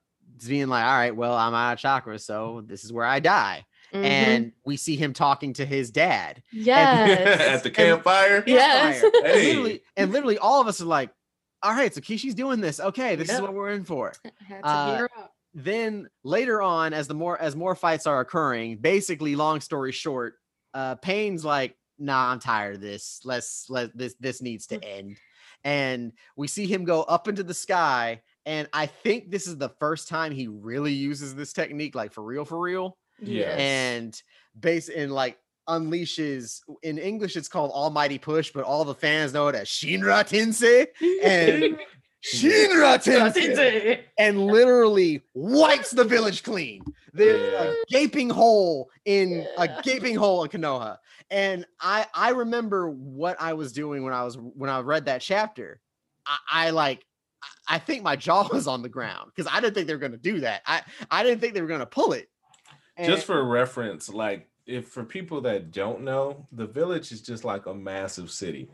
being 0.49 0.69
like, 0.69 0.85
"All 0.85 0.97
right, 0.97 1.15
well, 1.15 1.35
I'm 1.35 1.55
out 1.55 1.75
of 1.75 1.79
chakra, 1.79 2.19
so 2.19 2.63
this 2.67 2.83
is 2.85 2.93
where 2.93 3.05
I 3.05 3.21
die." 3.21 3.65
Mhm. 3.93 4.05
And 4.05 4.53
we 4.65 4.77
see 4.77 4.97
him 4.97 5.13
talking 5.13 5.53
to 5.55 5.67
his 5.67 5.91
dad 5.91 6.43
yes. 6.53 7.41
At 7.57 7.63
the 7.63 7.71
campfire. 7.71 8.43
Yes. 8.47 9.01
Campfire. 9.03 9.21
And 9.25 9.35
Hey. 9.35 9.47
literally, 9.49 9.83
and 9.97 10.13
literally, 10.13 10.39
all 10.39 10.61
of 10.61 10.67
us 10.67 10.81
are 10.81 10.87
like, 10.87 11.11
"All 11.63 11.73
right, 11.73 11.95
so 11.95 12.01
Kishi's 12.01 12.35
doing 12.35 12.61
this. 12.61 12.81
Okay, 12.81 13.17
this 13.17 13.29
is 13.31 13.41
what 13.41 13.53
we're 13.55 13.71
in 13.71 13.85
for." 13.85 14.13
Had 14.49 14.63
to 14.63 14.69
Uh, 14.69 15.09
up. 15.19 15.35
then 15.55 16.09
later 16.25 16.63
on 16.63 16.95
as 16.95 17.07
the 17.09 17.15
more 17.15 17.39
as 17.41 17.55
more 17.55 17.75
fights 17.75 18.07
are 18.07 18.21
occurring 18.21 18.79
basically 18.79 19.37
long 19.37 19.61
story 19.61 19.93
short 19.93 20.37
uh 20.73 20.95
pain's 20.95 21.45
like 21.45 21.77
nah 21.99 22.31
i'm 22.33 22.39
tired 22.39 22.77
of 22.77 22.81
this 22.81 23.21
let's 23.25 23.67
let 23.69 23.95
this 23.95 24.15
this 24.19 24.41
needs 24.41 24.67
to 24.67 24.83
end 24.83 25.19
and 25.63 26.13
we 26.37 26.49
see 26.49 26.67
him 26.67 26.85
go 26.85 27.03
up 27.03 27.29
into 27.29 27.43
the 27.43 27.53
sky 27.53 28.23
and 28.47 28.67
i 28.73 28.87
think 28.87 29.31
this 29.31 29.47
is 29.47 29.59
the 29.59 29.69
first 29.79 30.09
time 30.09 30.33
he 30.33 30.49
really 30.49 30.95
uses 30.95 31.35
this 31.35 31.53
technique 31.53 31.95
like 31.95 32.15
for 32.15 32.23
real 32.25 32.47
for 32.47 32.59
real 32.59 32.97
Yes. 33.23 33.59
and 33.59 34.23
base 34.59 34.89
in 34.89 35.11
like 35.11 35.39
unleashes 35.69 36.61
in 36.83 36.99
english 36.99 37.37
it's 37.37 37.49
called 37.49 37.71
almighty 37.71 38.19
push 38.19 38.51
but 38.53 38.65
all 38.65 38.85
the 38.85 38.95
fans 38.95 39.33
know 39.33 39.47
it 39.49 39.55
as 39.55 39.69
shinra 39.69 40.25
tensei 40.29 40.87
and 41.23 41.79
shinra 42.25 42.99
tensei 43.05 44.01
and 44.19 44.45
literally 44.47 45.23
wipes 45.35 45.91
the 45.91 46.05
village 46.05 46.43
clean. 46.43 46.83
There's 47.15 47.53
a 47.55 47.75
gaping 47.89 48.31
hole 48.31 48.89
in 49.05 49.47
a 49.59 49.69
gaping 49.83 50.17
hole 50.17 50.45
in 50.45 50.51
Konoha. 50.51 50.97
And 51.31 51.67
I 51.81 52.07
I 52.15 52.31
remember 52.31 52.91
what 52.91 53.37
I 53.41 53.53
was 53.53 53.73
doing 53.73 54.03
when 54.03 54.15
I 54.15 54.25
was 54.25 54.37
when 54.39 54.71
I 54.71 54.81
read 54.81 55.05
that 55.07 55.21
chapter. 55.21 55.81
I, 56.27 56.39
I 56.51 56.71
like 56.71 57.05
I- 57.43 57.75
I 57.77 57.79
think 57.79 58.03
my 58.03 58.17
jaw 58.17 58.49
was 58.53 58.67
on 58.67 58.83
the 58.83 58.89
ground 58.89 59.31
because 59.35 59.51
I 59.53 59.61
didn't 59.61 59.75
think 59.75 59.87
they 59.89 59.95
were 59.95 59.99
gonna 60.01 60.17
do 60.17 60.41
that. 60.41 60.63
I 60.67 60.83
I 61.11 61.23
didn't 61.23 61.41
think 61.41 61.53
they 61.55 61.61
were 61.63 61.69
gonna 61.69 61.87
pull 61.87 62.13
it. 62.15 62.29
Just 63.01 63.27
for 63.27 63.43
reference, 63.45 64.09
like 64.09 64.49
if 64.67 64.89
for 64.89 65.05
people 65.05 65.41
that 65.43 65.73
don't 65.73 66.03
know, 66.03 66.47
the 66.53 66.67
village 66.67 67.11
is 67.13 67.23
just 67.23 67.45
like 67.45 67.67
a 67.67 67.75
massive 67.75 68.31
city 68.31 68.69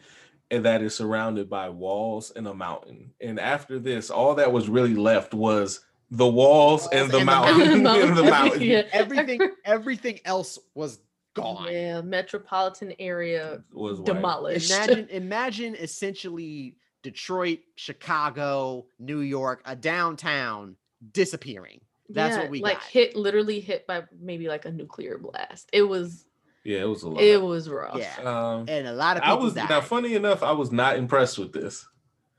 and 0.50 0.64
that 0.64 0.82
is 0.82 0.94
surrounded 0.96 1.48
by 1.48 1.68
walls 1.68 2.30
and 2.34 2.46
a 2.46 2.54
mountain. 2.54 3.12
And 3.20 3.38
after 3.38 3.78
this, 3.78 4.10
all 4.10 4.34
that 4.36 4.52
was 4.52 4.68
really 4.68 4.94
left 4.94 5.34
was 5.34 5.80
the 6.10 6.26
walls 6.26 6.88
and 6.92 7.10
the 7.10 7.18
and 7.18 7.20
the 7.20 7.24
mountain 7.24 7.86
and 7.86 8.16
the 8.16 8.22
mountain. 8.24 8.62
Yeah. 8.62 8.82
everything 8.92 9.40
everything 9.64 10.20
else 10.24 10.58
was 10.74 11.00
gone. 11.34 11.70
Yeah, 11.70 12.00
metropolitan 12.00 12.94
area 12.98 13.62
Was 13.72 13.98
white. 14.00 14.06
demolished. 14.06 14.70
Imagine, 14.70 15.08
imagine 15.10 15.74
essentially 15.74 16.76
Detroit, 17.02 17.60
Chicago, 17.76 18.86
New 18.98 19.20
York, 19.20 19.62
a 19.66 19.76
downtown 19.76 20.76
disappearing. 21.12 21.80
That's 22.08 22.36
Yeah, 22.36 22.42
what 22.42 22.50
we 22.50 22.60
like 22.60 22.78
got. 22.78 22.84
hit 22.84 23.16
literally 23.16 23.60
hit 23.60 23.86
by 23.86 24.04
maybe 24.20 24.48
like 24.48 24.64
a 24.64 24.70
nuclear 24.70 25.18
blast. 25.18 25.68
It 25.72 25.82
was 25.82 26.24
Yeah, 26.64 26.78
it 26.80 26.88
was 26.88 27.02
a 27.02 27.08
lot. 27.10 27.20
it 27.22 27.40
was 27.42 27.68
rough. 27.68 27.98
Yeah, 27.98 28.16
Um, 28.24 28.64
and 28.68 28.86
a 28.86 28.92
lot 28.92 29.16
of 29.16 29.22
I 29.24 29.34
was 29.34 29.54
died. 29.54 29.68
now 29.68 29.80
funny 29.80 30.14
enough, 30.14 30.42
I 30.42 30.52
was 30.52 30.72
not 30.72 30.96
impressed 30.96 31.38
with 31.38 31.52
this. 31.52 31.86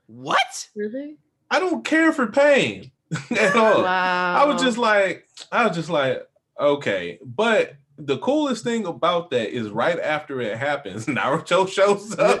what? 0.06 0.68
Really? 0.74 1.16
I 1.50 1.58
don't 1.60 1.84
care 1.84 2.12
for 2.12 2.26
pain 2.28 2.90
at 3.30 3.56
all. 3.56 3.82
Wow. 3.82 4.42
I 4.42 4.44
was 4.46 4.62
just 4.62 4.78
like, 4.78 5.26
I 5.52 5.66
was 5.66 5.76
just 5.76 5.90
like, 5.90 6.26
okay. 6.58 7.18
But 7.24 7.74
the 7.98 8.18
coolest 8.18 8.64
thing 8.64 8.86
about 8.86 9.30
that 9.30 9.50
is 9.54 9.68
right 9.70 9.98
after 10.00 10.40
it 10.40 10.56
happens, 10.58 11.06
Naruto 11.06 11.68
shows 11.68 12.18
up. 12.18 12.40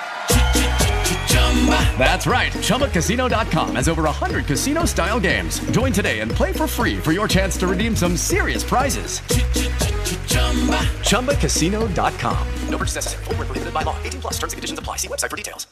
That's 1.97 2.25
right. 2.25 2.51
ChumbaCasino.com 2.53 3.75
has 3.75 3.87
over 3.87 4.03
100 4.03 4.45
casino 4.45 4.85
style 4.85 5.19
games. 5.19 5.59
Join 5.71 5.91
today 5.93 6.21
and 6.21 6.31
play 6.31 6.51
for 6.53 6.65
free 6.65 6.97
for 6.97 7.11
your 7.11 7.27
chance 7.27 7.55
to 7.57 7.67
redeem 7.67 7.95
some 7.95 8.17
serious 8.17 8.63
prizes. 8.63 9.19
ChumbaCasino.com. 11.09 12.47
No 12.69 12.77
purchase 12.77 12.95
necessary. 12.95 13.23
Void 13.25 13.37
where 13.37 13.45
prohibited 13.45 13.73
by 13.73 13.83
law. 13.83 13.95
18 14.03 14.21
plus. 14.21 14.33
Terms 14.39 14.53
and 14.53 14.57
conditions 14.57 14.79
apply. 14.79 14.95
See 14.97 15.07
website 15.07 15.29
for 15.29 15.37
details. 15.37 15.67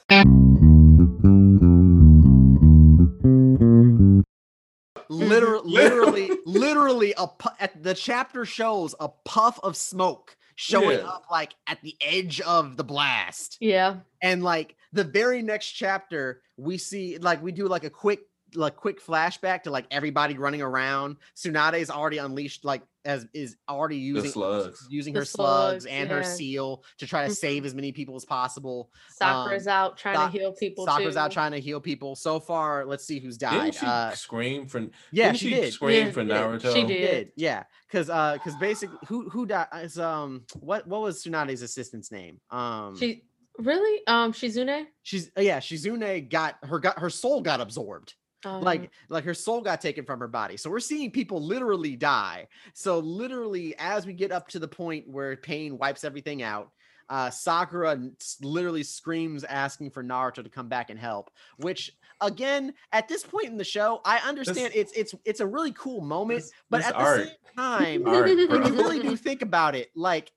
Literally, 5.11 5.61
literally, 5.65 5.65
literally, 5.65 6.29
literally 6.45 7.13
a 7.17 7.27
pu- 7.27 7.49
at 7.59 7.81
the 7.81 7.93
chapter 7.95 8.45
shows 8.45 8.93
a 8.99 9.09
puff 9.25 9.59
of 9.63 9.75
smoke 9.75 10.37
showing 10.55 10.99
Yeah. 10.99 11.07
up 11.07 11.25
like 11.31 11.55
at 11.65 11.81
the 11.81 11.95
edge 12.01 12.41
of 12.41 12.77
the 12.77 12.83
blast. 12.83 13.57
Yeah. 13.59 13.97
And 14.21 14.43
like 14.43 14.75
the 14.93 15.03
very 15.03 15.41
next 15.41 15.67
chapter, 15.71 16.41
we 16.57 16.77
see 16.77 17.17
like 17.17 17.41
we 17.43 17.51
do 17.51 17.67
like 17.67 17.83
a 17.83 17.89
quick 17.89 18.21
like 18.55 18.75
quick 18.75 18.99
flashback 18.99 19.61
to 19.61 19.69
like 19.69 19.85
everybody 19.91 20.35
running 20.35 20.61
around. 20.63 21.17
Tsunade's 21.35 21.91
already 21.91 22.17
unleashed 22.17 22.65
like 22.65 22.81
as 23.05 23.27
is 23.31 23.55
already 23.69 23.95
using 23.97 24.31
slugs. 24.31 24.87
using 24.89 25.13
The 25.13 25.19
her 25.19 25.25
slugs, 25.25 25.83
slugs, 25.83 25.85
and 25.85 26.09
her 26.09 26.23
seal 26.23 26.83
to 26.97 27.05
try 27.05 27.27
to 27.27 27.33
save 27.33 27.63
as 27.63 27.75
many 27.75 27.91
people 27.91 28.15
as 28.15 28.25
possible. 28.25 28.89
Sakura's 29.11 29.67
Um, 29.67 29.73
out 29.73 29.97
trying 29.97 30.15
Sa- 30.15 30.25
to 30.25 30.31
heal 30.37 30.51
people. 30.51 30.85
Sakura's 30.87 31.13
too. 31.13 31.19
out 31.19 31.31
trying 31.31 31.51
to 31.51 31.59
heal 31.59 31.79
people. 31.79 32.15
So 32.15 32.39
far, 32.39 32.85
let's 32.87 33.05
see 33.05 33.19
who's 33.19 33.37
died. 33.37 33.65
Didn't 33.65 33.75
she 33.75 33.85
Uh, 33.85 34.11
scream 34.11 34.65
for? 34.65 34.79
yeah, 35.11 35.27
didn't 35.27 35.37
she 35.37 35.49
did. 35.51 35.73
Scream 35.73 36.07
Yeah, 36.07 36.11
for 36.11 36.21
she 36.23 36.27
did. 36.27 36.35
Naruto. 36.35 36.73
She 36.73 36.81
She 36.81 36.87
did. 36.87 37.11
did, 37.11 37.31
yeah. 37.35 37.63
Because 37.87 38.09
uh, 38.09 38.33
because 38.33 38.55
basically, 38.55 38.97
who 39.07 39.29
who 39.29 39.45
died 39.45 39.67
is 39.83 39.99
um 39.99 40.41
what 40.59 40.87
what 40.87 41.01
was 41.01 41.23
Tsunade's 41.23 41.61
assistant's 41.61 42.11
name? 42.11 42.39
Um, 42.49 42.97
She 42.97 43.23
really? 43.58 44.06
Um, 44.08 44.34
Shizune. 44.34 44.86
she's 45.04 45.32
uh, 45.38 45.41
yeah, 45.41 45.60
Shizune 45.60 46.30
got 46.30 46.56
her 46.64 46.80
got 46.80 47.00
her 47.00 47.10
soul 47.10 47.41
got 47.41 47.62
absorbed. 47.62 48.14
Um, 48.45 48.62
like 48.62 48.91
like 49.10 49.26
her 49.26 49.34
soul 49.34 49.60
got 49.60 49.82
taken 49.82 50.06
from 50.06 50.22
her 50.22 50.28
body 50.30 50.56
so 50.56 50.70
we're 50.70 50.80
seeing 50.80 51.12
people 51.12 51.45
literally 51.45 51.97
die 51.97 52.47
so 52.74 53.00
literally 53.00 53.76
as 53.78 54.06
we 54.06 54.14
get 54.14 54.32
up 54.32 54.47
to 54.47 54.60
the 54.60 54.68
point 54.68 55.06
where 55.10 55.36
pain 55.36 55.78
wipes 55.78 56.06
everything 56.06 56.41
out 56.41 56.72
uh 57.10 57.30
sakura 57.30 58.00
literally 58.41 58.82
screams 58.84 59.43
asking 59.43 59.91
for 59.91 60.02
naruto 60.06 60.41
to 60.41 60.47
come 60.50 60.70
back 60.70 60.89
and 60.89 60.97
help 60.97 61.30
which 61.58 61.91
again 62.22 62.74
at 62.93 63.10
this 63.10 63.26
point 63.26 63.47
in 63.47 63.58
the 63.58 63.64
show 63.66 64.00
i 64.06 64.20
understand 64.20 64.72
it's 64.74 64.93
it's 64.93 65.14
it's 65.26 65.41
a 65.41 65.45
really 65.45 65.74
cool 65.74 66.00
moment 66.00 66.39
This- 66.39 66.54
but 66.70 66.78
this 66.78 66.88
at 66.88 66.97
the 66.97 67.16
same 67.26 67.36
time 67.58 68.08
Art, 68.08 68.24
when 68.26 68.38
you 68.38 68.74
really 68.74 69.02
do 69.02 69.18
think 69.18 69.41
about 69.41 69.76
it 69.76 69.89
like 69.97 70.32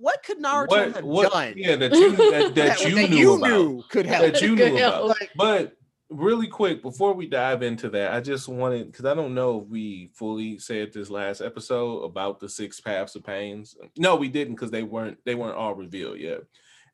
what 0.00 0.22
could 0.22 0.38
naruto 0.38 0.68
What? 0.68 0.94
have 0.94 1.04
What? 1.04 1.32
done 1.32 1.54
Yeah, 1.56 1.76
that 1.76 1.92
you 1.92 2.10
that, 2.16 2.54
that, 2.54 2.54
that- 2.54 2.84
you 2.88 2.94
that 2.96 3.10
knew 3.10 3.16
you 3.16 3.34
about. 3.34 3.48
knew 3.48 3.82
could 3.88 4.06
help 4.06 4.32
that 4.32 4.40
you 4.42 4.56
knew 4.56 4.76
help. 4.76 5.04
about. 5.16 5.16
But 5.36 5.76
really 6.08 6.48
quick 6.48 6.82
before 6.82 7.12
we 7.12 7.26
dive 7.26 7.62
into 7.62 7.88
that, 7.90 8.12
I 8.12 8.20
just 8.20 8.48
wanted 8.48 8.90
because 8.90 9.04
I 9.04 9.14
don't 9.14 9.34
know 9.34 9.60
if 9.60 9.68
we 9.68 10.10
fully 10.14 10.58
said 10.58 10.92
this 10.92 11.08
last 11.10 11.40
episode 11.40 12.02
about 12.02 12.40
the 12.40 12.48
six 12.48 12.80
paths 12.80 13.14
of 13.14 13.24
pains. 13.24 13.76
No, 13.96 14.16
we 14.16 14.28
didn't 14.28 14.54
because 14.54 14.70
they 14.70 14.82
weren't 14.82 15.18
they 15.24 15.34
weren't 15.36 15.56
all 15.56 15.74
revealed 15.74 16.18
yet, 16.18 16.40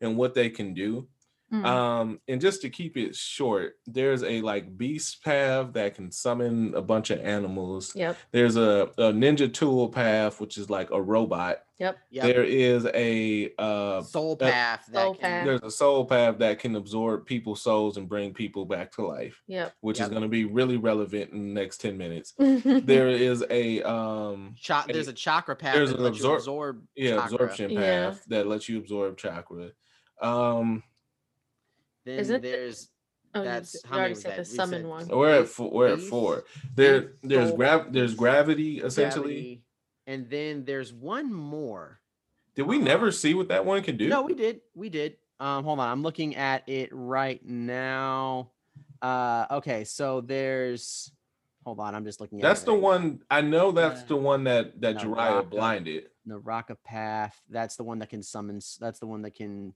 and 0.01 0.17
what 0.17 0.35
they 0.35 0.51
can 0.51 0.75
do. 0.75 1.09
Mm. 1.53 1.65
Um, 1.65 2.21
and 2.27 2.41
just 2.41 2.61
to 2.63 2.69
keep 2.69 2.97
it 2.97 3.15
short, 3.15 3.75
there's 3.87 4.25
a 4.25 4.41
like 4.41 4.77
beast 4.77 5.23
path 5.23 5.73
that 5.75 5.95
can 5.95 6.11
summon 6.11 6.75
a 6.75 6.83
bunch 6.83 7.11
of 7.11 7.21
animals. 7.21 7.93
Yep. 7.95 8.17
There's 8.33 8.57
a, 8.57 8.91
a 8.99 9.13
ninja 9.13 9.51
tool 9.55 9.89
path, 9.89 10.41
which 10.41 10.59
is 10.59 10.69
like 10.69 10.91
a 10.91 11.01
robot. 11.01 11.59
Yep. 11.79 11.99
Yep. 12.11 12.24
There 12.24 12.43
is 12.45 12.87
a 12.95 13.53
uh 13.59 14.01
soul 14.03 14.35
path 14.37 14.87
that 14.93 15.03
Soul 15.03 15.14
can- 15.14 15.20
path. 15.20 15.45
there's 15.47 15.62
a 15.62 15.70
soul 15.70 16.07
path 16.07 16.39
that 16.39 16.59
can 16.59 16.74
absorb 16.74 17.27
people's 17.27 17.61
souls 17.61 17.99
and 17.99 18.09
bring 18.09 18.33
people 18.33 18.64
back 18.64 18.93
to 18.93 19.07
life, 19.07 19.43
Yep. 19.47 19.74
which 19.81 19.99
Yep. 19.99 20.07
is 20.07 20.11
going 20.11 20.22
to 20.22 20.29
be 20.29 20.47
really 20.47 20.79
relevant 20.79 21.33
in 21.33 21.55
the 21.55 21.61
next 21.61 21.83
10 21.83 21.99
minutes. 21.99 22.33
there 22.39 22.81
There 22.81 23.09
is 23.11 23.45
a 23.51 23.83
um 23.83 24.55
Cha- 24.59 24.87
a- 24.89 24.93
there's 24.93 25.09
a 25.09 25.12
chakra 25.12 25.55
path 25.55 25.74
there's 25.74 25.91
that 25.91 25.99
an 25.99 26.05
lets 26.05 26.18
you 26.18 26.24
absor- 26.24 26.37
absorb 26.37 26.87
yeah, 26.97 27.11
chakra. 27.16 27.24
absorption 27.35 27.70
path 27.70 27.79
Yeah. 27.79 28.14
that 28.29 28.47
lets 28.47 28.68
you 28.70 28.79
absorb 28.79 29.18
chakra. 29.18 29.72
Um 30.22 30.83
Then 32.07 32.18
Isn't 32.20 32.41
the- 32.43 32.49
there's 32.49 32.89
Oh, 33.35 33.41
you 33.41 33.45
that's 33.45 33.74
you 33.74 33.81
how 33.85 33.91
many 33.91 33.99
already 34.01 34.12
was 34.14 34.22
said 34.22 34.31
that? 34.31 34.37
the 34.39 34.45
summon 34.47 34.81
said 34.83 34.89
one. 34.89 35.09
we're 35.09 35.41
at 35.43 35.49
four, 35.49 35.70
we're 35.70 35.89
at 35.89 36.01
four. 36.01 36.45
There 36.74 37.16
there's 37.22 37.49
soul- 37.51 37.57
grav 37.59 37.93
there's 37.93 38.14
gravity 38.14 38.79
essentially. 38.79 39.35
gravity, 39.35 39.62
and 40.07 40.29
then 40.31 40.65
there's 40.65 40.93
one 40.93 41.33
more. 41.33 42.01
Did 42.55 42.67
we 42.67 42.79
never 42.79 43.13
see 43.13 43.35
what 43.35 43.49
that 43.49 43.65
one 43.65 43.83
can 43.83 43.97
do? 43.97 44.09
No, 44.09 44.23
we 44.23 44.35
did. 44.35 44.61
We 44.75 44.89
did. 44.89 45.17
Um, 45.39 45.65
hold 45.65 45.79
on. 45.79 45.89
I'm 45.89 46.03
looking 46.03 46.37
at 46.37 46.67
it 46.69 46.89
right 46.93 47.45
now. 47.45 48.51
Uh, 49.03 49.47
okay. 49.51 49.85
So 49.85 50.23
there's. 50.23 51.13
Hold 51.65 51.81
on. 51.81 51.95
I'm 51.95 52.05
just 52.05 52.21
looking 52.21 52.41
at. 52.41 52.43
That's 52.43 52.63
the 52.63 52.75
one 52.75 53.21
I 53.31 53.43
know 53.43 53.73
that's 53.73 54.05
the 54.05 54.17
one 54.17 54.45
that 54.45 54.81
that 54.81 54.97
Jiraiya 54.97 55.17
Naraka. 55.17 55.49
blinded. 55.49 56.05
Naraka 56.25 56.77
path. 56.77 57.39
That's 57.51 57.77
the 57.77 57.85
one 57.85 57.99
that 57.99 58.09
can 58.09 58.23
summon. 58.23 58.61
That's 58.81 59.01
the 59.01 59.07
one 59.07 59.23
that 59.23 59.35
can 59.35 59.75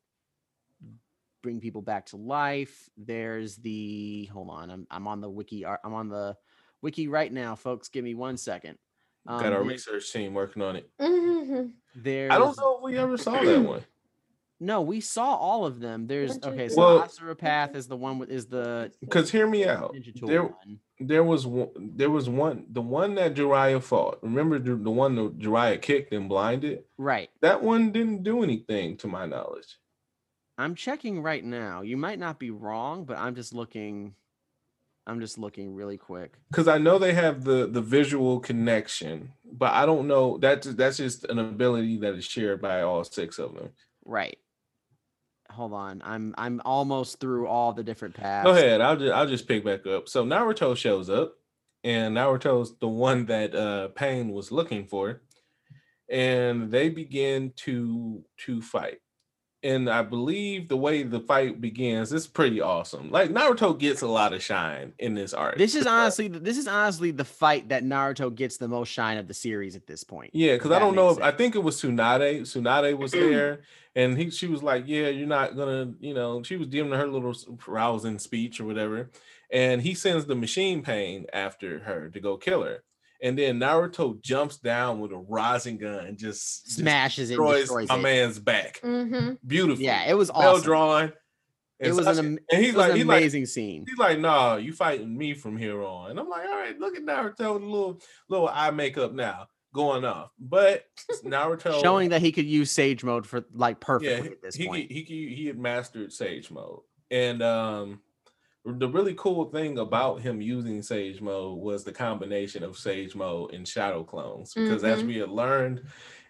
bring 1.43 1.61
people 1.61 1.83
back 1.83 2.07
to 2.07 2.17
life. 2.17 2.89
There's 2.97 3.57
the. 3.57 4.25
Hold 4.33 4.49
on. 4.49 4.71
I'm 4.71 4.87
I'm 4.91 5.07
on 5.07 5.21
the 5.21 5.29
wiki. 5.29 5.67
I'm 5.67 5.93
on 5.93 6.09
the 6.09 6.37
wiki 6.81 7.09
right 7.09 7.31
now, 7.31 7.57
folks. 7.57 7.89
Give 7.89 8.05
me 8.05 8.15
one 8.15 8.39
second. 8.39 8.79
Got 9.27 9.47
Um, 9.47 9.53
our 9.53 9.63
research 9.63 10.13
team 10.13 10.35
working 10.35 10.63
on 10.63 10.77
it. 10.77 10.91
Mhm. 10.99 11.73
There's. 11.95 12.31
I 12.33 12.39
don't 12.39 12.57
know 12.57 12.77
if 12.79 12.83
we 12.83 12.97
ever 12.99 13.17
saw 13.17 13.33
that 13.43 13.61
one. 13.63 13.83
No, 14.63 14.83
we 14.83 15.01
saw 15.01 15.35
all 15.37 15.65
of 15.65 15.81
them. 15.81 16.07
There's 16.07 16.37
okay. 16.45 16.69
So 16.69 16.77
Well- 16.77 16.99
Asura 17.03 17.35
Path 17.35 17.75
is 17.75 17.87
the 17.89 17.97
one 17.97 18.19
with 18.19 18.31
is 18.31 18.47
the 18.47 18.93
Because 19.01 19.31
hear 19.31 19.47
me 19.47 19.65
out. 19.67 19.95
There, 20.23 20.45
one. 20.45 20.81
there 20.99 21.25
was 21.25 21.47
one. 21.47 21.71
There 21.97 22.11
was 22.11 22.29
one. 22.29 22.67
The 22.71 22.83
one 22.83 23.15
that 23.15 23.35
Jiraiya 23.35 23.83
fought. 23.83 24.19
Remember 24.23 24.59
the, 24.59 24.75
the 24.77 24.91
one 24.91 25.15
that 25.17 25.39
Jiraiya 25.39 25.81
kicked 25.81 26.13
and 26.13 26.29
blinded. 26.29 26.85
Right. 26.99 27.31
That 27.41 27.63
one 27.63 27.91
didn't 27.93 28.23
do 28.23 28.43
anything 28.43 28.97
to 28.99 29.07
my 29.07 29.25
knowledge. 29.27 29.79
I'm 30.59 30.75
checking 30.75 31.23
right 31.23 31.43
now. 31.45 31.81
You 31.81 31.97
might 31.97 32.19
not 32.19 32.39
be 32.39 32.51
wrong, 32.51 33.05
but 33.05 33.17
I'm 33.19 33.35
just 33.35 33.55
looking. 33.55 34.15
I'm 35.11 35.21
just 35.21 35.39
looking 35.39 35.75
really 35.75 35.99
quick. 35.99 36.35
Because 36.51 36.69
I 36.69 36.79
know 36.79 36.99
they 36.99 37.13
have 37.15 37.43
the 37.43 37.67
the 37.67 37.83
visual 37.83 38.39
connection, 38.39 39.33
but 39.45 39.73
I 39.73 39.85
don't 39.85 40.07
know. 40.07 40.39
That's 40.39 40.69
that's 40.69 40.99
just 40.99 41.25
an 41.25 41.41
ability 41.41 41.99
that 41.99 42.15
is 42.15 42.25
shared 42.25 42.63
by 42.63 42.83
all 42.83 43.03
six 43.03 43.39
of 43.41 43.55
them. 43.55 43.71
Right. 44.05 44.39
Hold 45.51 45.73
on. 45.73 46.01
I'm 46.05 46.33
I'm 46.39 46.63
almost 46.65 47.19
through 47.19 47.49
all 47.49 47.73
the 47.73 47.83
different 47.83 48.15
paths. 48.15 48.45
Go 48.45 48.53
ahead. 48.53 48.81
I'll 48.81 48.97
just 48.97 49.13
I'll 49.13 49.27
just 49.27 49.49
pick 49.49 49.65
back 49.65 49.85
up. 49.85 50.09
So 50.09 50.25
Naruto 50.25 50.77
shows 50.77 51.11
up, 51.11 51.35
and 51.83 52.17
Naruto's 52.17 52.79
the 52.79 52.89
one 52.89 53.27
that 53.27 53.53
uh 53.53 53.89
Pain 53.89 54.31
was 54.31 54.53
looking 54.53 54.87
for, 54.87 55.23
and 56.09 56.71
they 56.71 56.89
begin 56.89 57.53
to 57.65 58.25
to 58.45 58.63
fight. 58.63 59.01
And 59.63 59.91
I 59.91 60.03
believe 60.03 60.69
the 60.69 60.77
way 60.77 61.03
the 61.03 61.21
fight 61.21 61.61
begins 61.61 62.13
is 62.15 62.27
pretty 62.27 62.63
awesome. 62.63 63.11
Like 63.11 63.31
Naruto 63.31 63.79
gets 63.79 64.01
a 64.01 64.07
lot 64.07 64.33
of 64.33 64.43
shine 64.43 64.95
in 64.99 65.15
this 65.15 65.35
arc. 65.35 65.59
This 65.59 65.75
is 65.75 65.87
honestly 65.87 66.29
this 66.29 66.57
is 66.57 66.67
honestly 66.67 67.11
the 67.11 67.25
fight 67.25 67.69
that 67.69 67.85
Naruto 67.85 68.35
gets 68.35 68.57
the 68.57 68.69
most 68.69 68.89
shine 68.89 69.19
of 69.19 69.29
the 69.29 69.35
series 69.35 69.77
at 69.77 69.87
this 69.87 70.03
point. 70.03 70.31
Yeah, 70.33 70.55
because 70.55 70.71
I 70.71 70.79
don't 70.79 70.97
know 70.97 71.11
if 71.11 71.21
I 71.21 71.31
think 71.31 71.55
it 71.55 71.63
was 71.63 71.81
Tsunade. 71.81 72.41
Tsunade 72.43 72.97
was 72.97 73.13
there, 73.13 73.61
and 73.95 74.17
he 74.17 74.31
she 74.31 74.47
was 74.47 74.63
like, 74.63 74.85
"Yeah, 74.87 75.09
you're 75.09 75.27
not 75.27 75.57
gonna," 75.57 75.93
you 76.01 76.15
know, 76.15 76.43
she 76.43 76.57
was 76.57 76.69
giving 76.69 76.93
her 76.93 77.07
little 77.07 77.35
rousing 77.67 78.19
speech 78.19 78.61
or 78.61 78.65
whatever, 78.65 79.11
and 79.53 79.83
he 79.83 79.93
sends 79.95 80.25
the 80.25 80.35
machine 80.35 80.83
pain 80.83 81.27
after 81.35 81.81
her 81.81 82.09
to 82.09 82.21
go 82.21 82.39
kill 82.39 82.63
her, 82.63 82.83
and 83.23 83.39
then 83.39 83.61
Naruto 83.61 84.21
jumps 84.21 84.57
down 84.59 85.01
with 85.01 85.13
a 85.13 85.17
Rasengan 85.17 86.09
and 86.09 86.19
just 86.19 86.65
just 86.65 86.79
Smashes 86.79 87.31
it, 87.31 87.35
destroys, 87.35 87.63
destroys 87.63 87.89
my 87.89 87.97
it. 87.97 88.03
man's 88.03 88.39
back. 88.39 88.81
Mhm. 88.83 89.39
Beautiful. 89.47 89.83
Yeah, 89.83 90.05
it 90.09 90.15
was 90.15 90.31
well 90.33 90.61
drawn. 90.61 91.13
It 91.79 91.95
was 91.95 92.07
an 92.19 92.39
and 92.51 92.61
he's 92.63 92.75
it 92.75 92.77
was 92.77 92.77
like, 92.77 92.91
an 92.91 92.97
he's 92.97 93.07
like, 93.07 93.19
amazing 93.19 93.47
scene. 93.47 93.87
He's 93.89 93.99
like, 93.99 94.19
nah, 94.19 94.57
you 94.57 94.73
fighting 94.73 95.17
me 95.17 95.33
from 95.33 95.57
here 95.57 95.83
on. 95.83 96.11
And 96.11 96.21
I'm 96.21 96.29
like, 96.29 96.47
all 96.47 96.57
right, 96.57 96.79
look 96.79 96.95
at 96.95 97.03
Naruto 97.03 97.55
with 97.55 97.63
a 97.63 97.67
little 97.67 98.01
little 98.29 98.49
eye 98.49 98.71
makeup 98.71 99.13
now 99.13 99.49
going 99.73 100.05
off. 100.05 100.31
But 100.39 100.85
Naruto 101.25 101.81
Showing 101.81 102.11
that 102.11 102.21
he 102.21 102.33
could 102.33 102.47
use 102.47 102.71
Sage 102.71 103.03
mode 103.03 103.27
for 103.27 103.45
like 103.55 103.81
perfectly 103.81 104.27
yeah, 104.27 104.33
at 104.33 104.43
this 104.43 104.55
he, 104.55 104.67
point. 104.67 104.93
He, 104.93 105.03
he 105.03 105.35
he 105.35 105.47
had 105.47 105.59
mastered 105.59 106.13
Sage 106.13 106.51
mode, 106.51 106.81
and 107.11 107.43
um, 107.43 108.01
the 108.65 108.89
really 108.89 109.15
cool 109.15 109.47
thing 109.47 109.79
about 109.79 110.21
him 110.21 110.41
using 110.41 110.83
Sage 110.83 111.21
mode 111.21 111.59
was 111.59 111.83
the 111.85 111.93
combination 111.93 112.63
of 112.63 112.77
Sage 112.77 113.15
mode 113.15 113.55
and 113.55 113.67
Shadow 113.67 114.05
clones. 114.05 114.53
Because 114.55 114.85
as 114.85 115.03
Mhm. 115.03 115.07
we 115.07 115.17
had 115.19 115.31
learned 115.31 115.83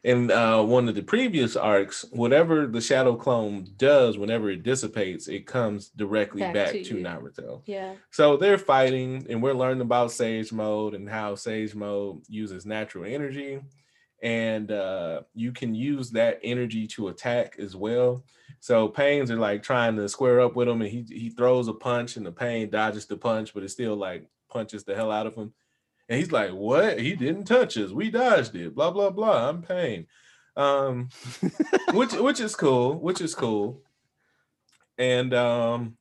in 0.05 0.31
uh, 0.31 0.63
one 0.63 0.89
of 0.89 0.95
the 0.95 1.03
previous 1.03 1.57
arcs, 1.57 2.05
whatever 2.13 2.67
the 2.67 2.81
Shadow 2.81 3.17
clone 3.17 3.67
does, 3.77 4.17
whenever 4.17 4.49
it 4.51 4.63
dissipates, 4.63 5.29
it 5.29 5.47
comes 5.47 5.89
directly 5.91 6.41
Back 6.41 6.55
back, 6.55 6.73
to 6.73 6.85
to. 6.85 6.95
Naruto. 6.95 7.63
Yeah. 7.67 7.95
So 8.11 8.37
they're 8.37 8.59
fighting, 8.59 9.27
and 9.29 9.43
we're 9.43 9.53
learning 9.53 9.83
about 9.83 10.13
Sage 10.13 10.53
mode 10.53 10.95
and 10.95 11.09
how 11.09 11.35
Sage 11.35 11.75
mode 11.75 12.23
uses 12.29 12.65
natural 12.65 13.05
energy, 13.05 13.61
and 14.23 14.71
uh, 14.71 15.23
you 15.35 15.53
can 15.53 15.75
use 15.75 16.11
that 16.11 16.41
energy 16.43 16.87
to 16.89 17.09
attack 17.09 17.57
as 17.59 17.75
well. 17.75 18.25
So 18.61 18.89
Pains 18.89 19.31
are 19.31 19.39
like 19.39 19.63
trying 19.63 19.97
to 19.97 20.09
square 20.09 20.41
up 20.41 20.55
with 20.55 20.69
him, 20.69 20.83
and 20.83 20.91
he 20.91 21.05
he 21.09 21.31
throws 21.31 21.69
a 21.69 21.73
punch, 21.73 22.17
and 22.17 22.27
the 22.27 22.33
Pain 22.33 22.71
dodges 22.71 23.07
the 23.07 23.17
punch, 23.17 23.55
but 23.55 23.63
it 23.63 23.71
still 23.71 23.97
like 23.97 24.29
punches 24.49 24.85
the 24.85 24.95
hell 24.95 25.11
out 25.11 25.27
of 25.27 25.35
him. 25.35 25.53
And 26.09 26.19
he's 26.19 26.33
like, 26.33 26.53
"What? 26.53 27.01
He 27.01 27.15
didn't 27.15 27.45
touch 27.45 27.79
us. 27.79 27.91
We 27.91 28.11
dodged 28.11 28.55
it. 28.57 28.75
Blah 28.75 28.91
blah 28.91 29.11
blah. 29.11 29.49
I'm 29.49 29.63
Pain." 29.63 30.07
Um, 30.57 31.09
which 31.95 32.13
which 32.13 32.41
is 32.41 32.55
cool. 32.55 32.99
Which 32.99 33.21
is 33.21 33.35
cool. 33.35 33.83
And 34.99 35.33
um, 35.33 35.97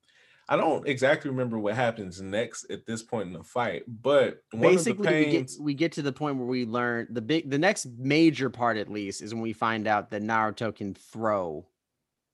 I 0.52 0.58
don't 0.58 0.88
exactly 0.88 1.30
remember 1.30 1.60
what 1.60 1.76
happens 1.76 2.20
next 2.20 2.72
at 2.72 2.88
this 2.88 3.04
point 3.04 3.28
in 3.28 3.34
the 3.34 3.44
fight, 3.44 3.84
but 4.02 4.42
one 4.52 4.74
Basically, 4.74 5.08
of 5.08 5.14
the 5.14 5.26
we 5.26 5.32
get 5.32 5.52
we 5.60 5.74
get 5.76 5.92
to 5.94 6.02
the 6.02 6.12
point 6.12 6.38
where 6.38 6.48
we 6.48 6.66
learn 6.66 7.06
the 7.12 7.22
big 7.22 7.52
the 7.52 7.60
next 7.60 7.86
major 8.00 8.50
part 8.50 8.76
at 8.76 8.90
least 8.90 9.22
is 9.22 9.32
when 9.32 9.44
we 9.44 9.54
find 9.54 9.88
out 9.88 10.10
that 10.10 10.24
Naruto 10.24 10.76
can 10.76 10.96
throw 10.96 11.68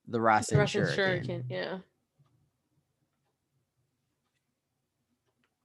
the 0.07 0.20
Rasen, 0.20 0.47
The 0.51 0.57
Russian 0.57 0.84
shuriken. 0.84 1.28
shuriken. 1.28 1.43
Yeah. 1.49 1.78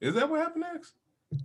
is 0.00 0.14
that 0.14 0.28
what 0.28 0.40
happened 0.40 0.64
next? 0.72 0.94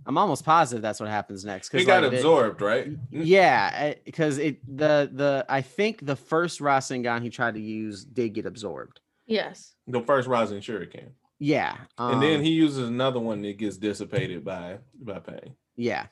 I'm 0.06 0.18
almost 0.18 0.44
positive 0.44 0.82
that's 0.82 0.98
what 0.98 1.08
happens 1.08 1.44
next. 1.44 1.68
Because 1.68 1.84
it 1.84 1.86
got 1.86 2.02
absorbed, 2.02 2.60
right? 2.60 2.88
yeah, 3.12 3.70
eh, 3.74 3.94
because 4.04 4.38
it 4.38 4.58
the 4.66 5.08
the 5.12 5.46
I 5.48 5.60
think 5.60 6.04
the 6.04 6.16
first 6.16 6.58
Rasengan 6.58 7.22
he 7.22 7.30
tried 7.30 7.54
to 7.54 7.60
use 7.60 8.04
did 8.04 8.34
get 8.34 8.44
absorbed. 8.46 8.98
Yes. 9.26 9.74
The 9.86 10.00
first 10.02 10.28
Rasen 10.28 10.58
shuriken, 10.58 11.10
Yeah, 11.38 11.76
and 11.98 12.22
then 12.22 12.36
um, 12.38 12.42
he 12.44 12.50
uses 12.50 12.88
another 12.88 13.18
one 13.20 13.42
that 13.42 13.58
gets 13.58 13.76
dissipated 13.76 14.44
by 14.44 14.78
by 15.00 15.18
pain. 15.20 15.54
yeah. 15.76 16.06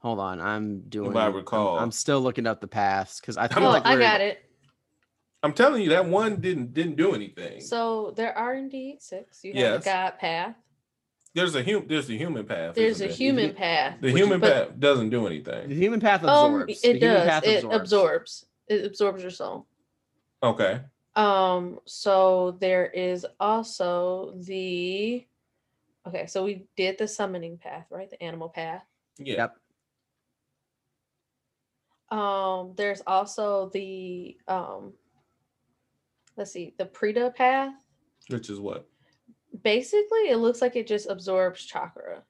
Hold 0.00 0.20
on, 0.20 0.40
I'm 0.40 0.82
doing. 0.88 1.16
I 1.16 1.24
I'm- 1.24 1.34
recall. 1.34 1.76
I'm, 1.78 1.90
still 1.90 2.20
looking 2.20 2.46
up 2.46 2.60
the 2.60 2.68
paths 2.68 3.18
because 3.20 3.36
I 3.36 3.48
feel 3.48 3.66
Oh, 3.66 3.70
like 3.70 3.84
I 3.84 3.94
we're- 3.94 4.04
got 4.04 4.20
it. 4.20 4.38
I'm 5.42 5.52
telling 5.52 5.82
you, 5.82 5.88
that 5.90 6.06
one 6.06 6.36
didn't 6.40 6.72
didn't 6.74 6.96
do 6.96 7.14
anything. 7.14 7.60
So 7.60 8.12
there 8.16 8.36
are 8.36 8.54
indeed 8.54 9.00
six. 9.02 9.42
You 9.42 9.52
have 9.54 9.60
Yes. 9.60 9.84
the 9.84 9.90
God 9.90 10.18
path. 10.18 10.54
There's 11.34 11.54
a 11.56 11.62
human. 11.62 11.88
There's 11.88 12.08
a 12.10 12.14
human 12.14 12.44
path. 12.46 12.74
There's 12.76 13.00
a 13.00 13.06
there? 13.06 13.12
human 13.16 13.54
path. 13.54 13.96
The 14.00 14.10
human 14.10 14.38
but, 14.40 14.68
path 14.68 14.78
doesn't 14.80 15.10
do 15.10 15.26
anything. 15.26 15.68
The 15.68 15.74
human 15.74 16.00
path 16.00 16.22
Um, 16.24 16.28
absorbs. 16.54 16.80
The 16.82 16.88
it 16.90 16.96
human 16.96 17.16
does. 17.16 17.28
path 17.28 17.44
It 17.46 17.64
absorbs. 17.64 18.46
It 18.68 18.84
absorbs 18.84 19.22
your 19.22 19.30
soul. 19.32 19.66
Okay. 20.42 20.80
Um, 21.16 21.80
so 21.84 22.56
there 22.60 22.86
is 22.86 23.26
also 23.40 24.34
the 24.36 25.26
okay, 26.06 26.26
so 26.26 26.44
we 26.44 26.64
did 26.76 26.98
the 26.98 27.08
summoning 27.08 27.58
path, 27.58 27.86
right? 27.90 28.08
The 28.08 28.22
animal 28.22 28.48
path. 28.48 28.84
Yeah. 29.18 29.48
Yep. 32.10 32.18
Um, 32.18 32.72
there's 32.76 33.02
also 33.06 33.70
the 33.74 34.36
um 34.46 34.92
let's 36.36 36.52
see, 36.52 36.74
the 36.78 36.86
Preta 36.86 37.34
path. 37.34 37.74
Which 38.28 38.48
is 38.48 38.60
what? 38.60 38.86
Basically, 39.62 40.28
it 40.28 40.36
looks 40.36 40.62
like 40.62 40.76
it 40.76 40.86
just 40.86 41.08
absorbs 41.10 41.64
chakra 41.64 42.22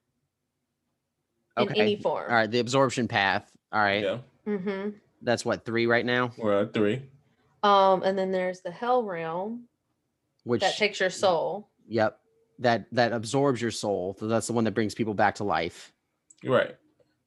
in 1.57 1.63
Okay. 1.63 1.79
any 1.79 1.95
form. 1.95 2.29
All 2.29 2.35
right, 2.35 2.49
the 2.49 2.59
absorption 2.59 3.07
path. 3.07 3.51
All 3.71 3.81
right. 3.81 4.03
Yeah. 4.03 4.17
Mm-hmm. 4.47 4.89
That's 5.21 5.45
what 5.45 5.65
three 5.65 5.85
right 5.85 6.05
now. 6.05 6.31
We're 6.37 6.63
at 6.63 6.73
three. 6.73 7.03
Um, 7.63 8.03
and 8.03 8.17
then 8.17 8.31
there's 8.31 8.61
the 8.61 8.71
hell 8.71 9.03
realm 9.03 9.65
Which 10.43 10.61
that 10.61 10.77
takes 10.77 10.99
your 10.99 11.09
soul. 11.09 11.69
Yep. 11.87 12.19
That 12.59 12.85
that 12.91 13.11
absorbs 13.13 13.61
your 13.61 13.71
soul. 13.71 14.15
So 14.19 14.27
that's 14.27 14.47
the 14.47 14.53
one 14.53 14.63
that 14.65 14.73
brings 14.73 14.93
people 14.95 15.13
back 15.13 15.35
to 15.35 15.43
life. 15.43 15.93
Right. 16.43 16.75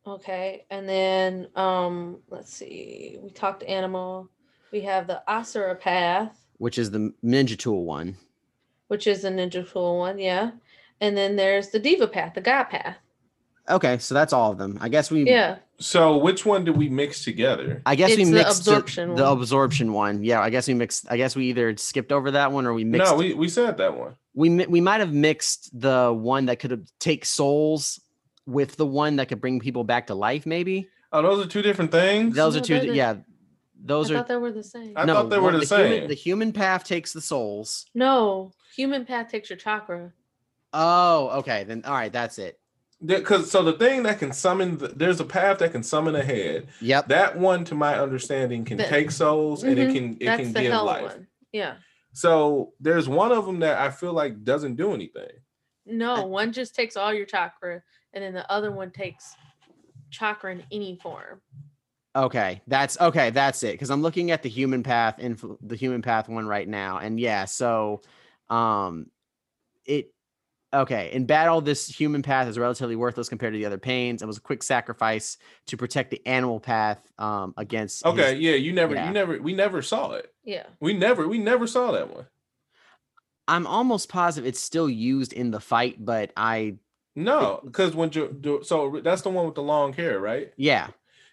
Okay, 0.07 0.66
and 0.68 0.89
then 0.89 1.47
um, 1.55 2.18
let's 2.28 2.53
see. 2.53 3.18
We 3.22 3.30
talked 3.30 3.62
animal. 3.62 4.28
We 4.72 4.80
have 4.80 5.07
the 5.07 5.22
Asura 5.30 5.76
path, 5.76 6.37
Which 6.59 6.76
is 6.76 6.91
the 6.91 7.12
ninja 7.24 7.57
tool 7.59 7.85
one. 7.85 8.16
which 8.89 9.07
is 9.07 9.22
the 9.22 9.28
ninja 9.28 9.70
tool 9.70 9.99
one, 9.99 10.18
yeah. 10.18 10.51
And 11.01 11.16
then 11.16 11.37
there's 11.37 11.68
the 11.68 11.78
Deva 11.78 12.09
path, 12.09 12.35
the 12.35 12.41
god 12.41 12.64
path. 12.64 12.97
Okay, 13.69 13.99
so 13.99 14.15
that's 14.15 14.33
all 14.33 14.51
of 14.53 14.59
them. 14.59 14.79
I 14.81 14.89
guess 14.89 15.11
we 15.11 15.25
Yeah. 15.25 15.59
So 15.79 16.17
which 16.17 16.45
one 16.47 16.65
did 16.65 16.77
we 16.77 16.89
mix 16.89 17.25
together? 17.25 17.83
I 17.87 17.95
guess 17.97 18.09
we 18.17 18.23
It's 18.23 18.31
the 18.31 18.37
mixed 18.37 18.65
the- 18.65 18.71
absorption 18.73 19.15
the, 19.15 19.23
one. 19.25 19.33
absorption 19.39 19.93
one. 19.93 20.23
Yeah, 20.25 20.41
I 20.41 20.51
guess 20.51 20.69
we 20.69 20.75
mixed. 20.75 21.07
I 21.11 21.17
guess 21.17 21.35
we 21.37 21.47
either 21.47 21.77
skipped 21.77 22.13
over 22.13 22.31
that 22.33 22.53
one 22.53 22.67
or 22.67 22.75
we 22.75 22.85
mixed. 22.85 23.11
No, 23.11 23.17
we, 23.17 23.35
we 23.35 23.49
said 23.49 23.77
that 23.79 23.97
one. 23.97 24.17
we 24.35 24.49
we 24.67 24.81
might 24.81 25.01
have 25.01 25.13
mixed 25.13 25.71
the 25.81 26.13
one 26.17 26.47
that 26.47 26.59
could 26.61 26.87
take 27.01 27.25
souls 27.25 28.01
with 28.47 28.77
the 28.77 28.87
one 28.87 29.17
that 29.17 29.29
could 29.29 29.41
bring 29.41 29.61
people 29.61 29.85
back 29.85 30.09
to 30.09 30.15
life. 30.15 30.47
Maybe 30.47 30.89
Oh, 31.13 31.23
those 31.23 31.45
are 31.45 31.49
two 31.49 31.63
different 31.63 31.91
things. 31.93 32.35
those 32.35 32.57
are 32.57 32.61
two. 32.61 32.81
they're 32.81 32.93
Yeah, 32.95 33.17
those 33.85 34.11
I 34.11 34.15
are. 34.15 34.19
thought 34.19 34.29
they 34.29 34.37
were 34.37 34.53
the 34.53 34.63
same. 34.65 34.93
I 34.97 35.05
thought 35.07 35.31
they 35.31 35.37
were 35.39 35.51
one- 35.53 35.61
the 35.61 35.67
human- 35.67 35.91
same. 36.01 36.09
the 36.09 36.15
human 36.15 36.53
path 36.53 36.85
takes 36.85 37.13
the 37.13 37.21
souls. 37.21 37.87
No, 37.95 38.53
human 38.77 39.05
path 39.05 39.29
takes 39.31 39.51
your 39.51 39.57
chakra. 39.59 40.13
Oh, 40.73 41.29
okay. 41.41 41.65
Then 41.65 41.83
all 41.85 41.93
right, 41.93 42.13
that's 42.13 42.39
it. 42.39 42.59
Because 43.05 43.51
so 43.51 43.63
the 43.63 43.73
thing 43.73 44.05
that 44.05 44.19
can 44.21 44.33
summon, 44.33 44.79
the, 44.79 44.89
there's 44.89 45.19
a 45.21 45.25
path 45.25 45.59
that 45.59 45.73
can 45.73 45.83
summon 45.83 46.15
a 46.15 46.23
head. 46.23 46.69
Yep. 46.81 47.09
That 47.09 47.37
one, 47.39 47.65
to 47.67 47.75
my 47.75 47.99
understanding, 47.99 48.65
can 48.65 48.77
The- 48.79 48.85
take 48.87 49.11
souls 49.11 49.65
and 49.65 49.79
it 49.79 49.89
Mhm, 49.89 49.93
can 49.95 50.17
it 50.21 50.27
That's 50.27 50.43
can 50.43 50.53
give 50.53 50.73
life. 50.73 51.03
one. 51.03 51.27
Yeah. 51.53 51.75
So 52.13 52.75
there's 52.79 53.09
one 53.09 53.33
of 53.33 53.47
them 53.47 53.61
that 53.61 53.79
I 53.79 53.91
feel 53.91 54.13
like 54.13 54.45
doesn't 54.45 54.77
do 54.77 54.93
anything. 54.95 55.31
No, 55.85 56.27
one 56.27 56.53
just 56.53 56.75
takes 56.77 56.97
all 56.97 57.13
your 57.13 57.27
chakra, 57.27 57.83
and 58.13 58.23
then 58.23 58.35
the 58.35 58.49
other 58.51 58.71
one 58.71 58.91
takes 58.93 59.35
chakra 60.11 60.53
in 60.53 60.63
any 60.71 60.97
form. 61.03 61.41
Okay, 62.15 62.61
that's 62.69 63.01
okay. 63.01 63.31
That's 63.31 63.63
it. 63.63 63.73
Because 63.73 63.91
I'm 63.91 64.03
looking 64.03 64.31
at 64.31 64.43
the 64.43 64.49
human 64.49 64.83
path 64.83 65.17
influ- 65.19 65.57
the 65.63 65.75
human 65.75 66.03
path 66.03 66.29
one 66.29 66.47
right 66.47 66.69
now, 66.69 66.99
and 66.99 67.19
yeah, 67.19 67.47
so, 67.47 68.03
um, 68.51 69.07
it 69.87 70.12
okay 70.75 71.11
in 71.12 71.27
battle. 71.27 71.61
This 71.61 71.87
human 71.89 72.23
path 72.23 72.49
is 72.49 72.59
relatively 72.59 72.97
worthless 72.97 73.29
compared 73.29 73.53
to 73.55 73.59
the 73.59 73.66
other 73.66 73.79
pains. 73.79 74.23
It 74.23 74.27
was 74.27 74.39
a 74.39 74.41
quick 74.41 74.62
sacrifice 74.62 75.37
to 75.66 75.77
protect 75.77 76.11
the 76.11 76.20
animal 76.27 76.61
path 76.61 77.01
um 77.18 77.55
against. 77.57 78.05
his- 78.05 78.12
Okay, 78.12 78.37
yeah, 78.37 78.55
you 78.55 78.73
never, 78.73 78.95
yeah. 78.95 79.07
you 79.07 79.12
never, 79.12 79.41
we 79.41 79.53
never 79.53 79.83
saw 79.83 80.12
it. 80.12 80.33
Yeah. 80.45 80.66
We 80.81 80.93
never, 80.95 81.29
we 81.29 81.39
never 81.39 81.66
saw 81.66 81.93
that 81.93 82.14
one. 82.14 82.27
I'm 83.49 83.66
almost 83.66 84.09
positive 84.09 84.47
it's 84.49 84.61
still 84.61 84.89
used 84.89 85.33
in 85.33 85.51
the 85.51 85.61
fight, 85.61 85.97
but 86.05 86.33
I 86.37 86.77
No, 87.16 87.61
because 87.64 87.95
when 87.95 88.11
Ju- 88.11 88.37
Ju- 88.41 88.62
so 88.62 89.01
that's 89.03 89.23
the 89.23 89.31
one 89.31 89.47
with 89.47 89.55
the 89.57 89.62
long 89.62 89.93
hair, 89.93 90.18
right? 90.20 90.53
yeah 90.57 90.89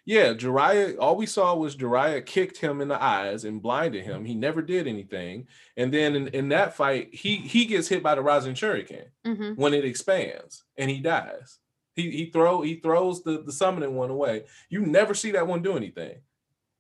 Yeah, 0.10 0.34
Jiraiya. 0.34 0.96
All 1.00 1.16
we 1.16 1.28
saw 1.28 1.54
was 1.54 1.76
Jiraiya 1.76 2.26
kicked 2.26 2.58
him 2.58 2.82
in 2.82 2.88
the 2.88 3.00
eyes 3.00 3.44
and 3.46 3.62
blinded 3.62 4.04
him. 4.04 4.26
He 4.26 4.34
never 4.34 4.64
did 4.64 4.88
anything. 4.88 5.46
And 5.78 5.94
then 5.94 6.16
in, 6.16 6.28
in 6.30 6.50
that 6.50 6.76
fight, 6.76 7.14
he 7.14 7.36
he 7.36 7.66
gets 7.66 7.88
hit 7.88 8.02
by 8.02 8.16
the 8.16 8.24
Rasen 8.24 8.54
shuriken 8.56 9.04
Mm-hmm. 9.28 9.62
when 9.62 9.76
it 9.76 9.86
expands 9.86 10.64
and 10.78 10.90
he 10.90 11.00
dies. 11.00 11.60
He 11.96 12.10
he 12.10 12.32
throw 12.32 12.62
he 12.62 12.78
throws 12.78 13.22
the 13.22 13.44
the 13.44 13.52
summoning 13.52 13.94
one 13.96 14.10
away. 14.10 14.46
You 14.72 14.82
never 14.82 15.14
see 15.14 15.30
that 15.34 15.46
one 15.46 15.62
do 15.62 15.78
anything. 15.78 16.16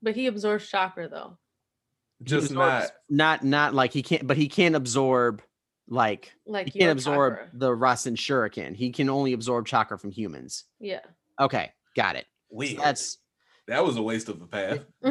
But 0.01 0.15
he 0.15 0.25
absorbs 0.25 0.67
chakra 0.67 1.07
though. 1.07 1.37
Just 2.23 2.49
absorbs- 2.49 2.91
not. 3.11 3.43
not 3.43 3.43
not 3.43 3.73
like 3.75 3.93
he 3.93 4.01
can't, 4.01 4.25
but 4.25 4.37
he 4.37 4.47
can't 4.47 4.73
absorb 4.75 5.43
like 5.87 6.33
Like 6.47 6.69
he 6.69 6.79
can't 6.79 6.93
absorb 6.93 7.33
chakra. 7.35 7.49
the 7.53 7.69
Rasen 7.69 8.15
Shuriken. 8.15 8.75
He 8.75 8.91
can 8.91 9.07
only 9.07 9.33
absorb 9.33 9.67
chakra 9.67 9.99
from 9.99 10.09
humans. 10.09 10.63
Yeah. 10.79 11.01
Okay, 11.39 11.71
got 11.95 12.15
it. 12.15 12.25
Weird. 12.49 12.79
That's 12.79 13.17
That 13.67 13.83
was 13.85 13.97
a 13.97 14.01
waste 14.01 14.29
of 14.29 14.41
a 14.41 14.47
path. 14.47 14.79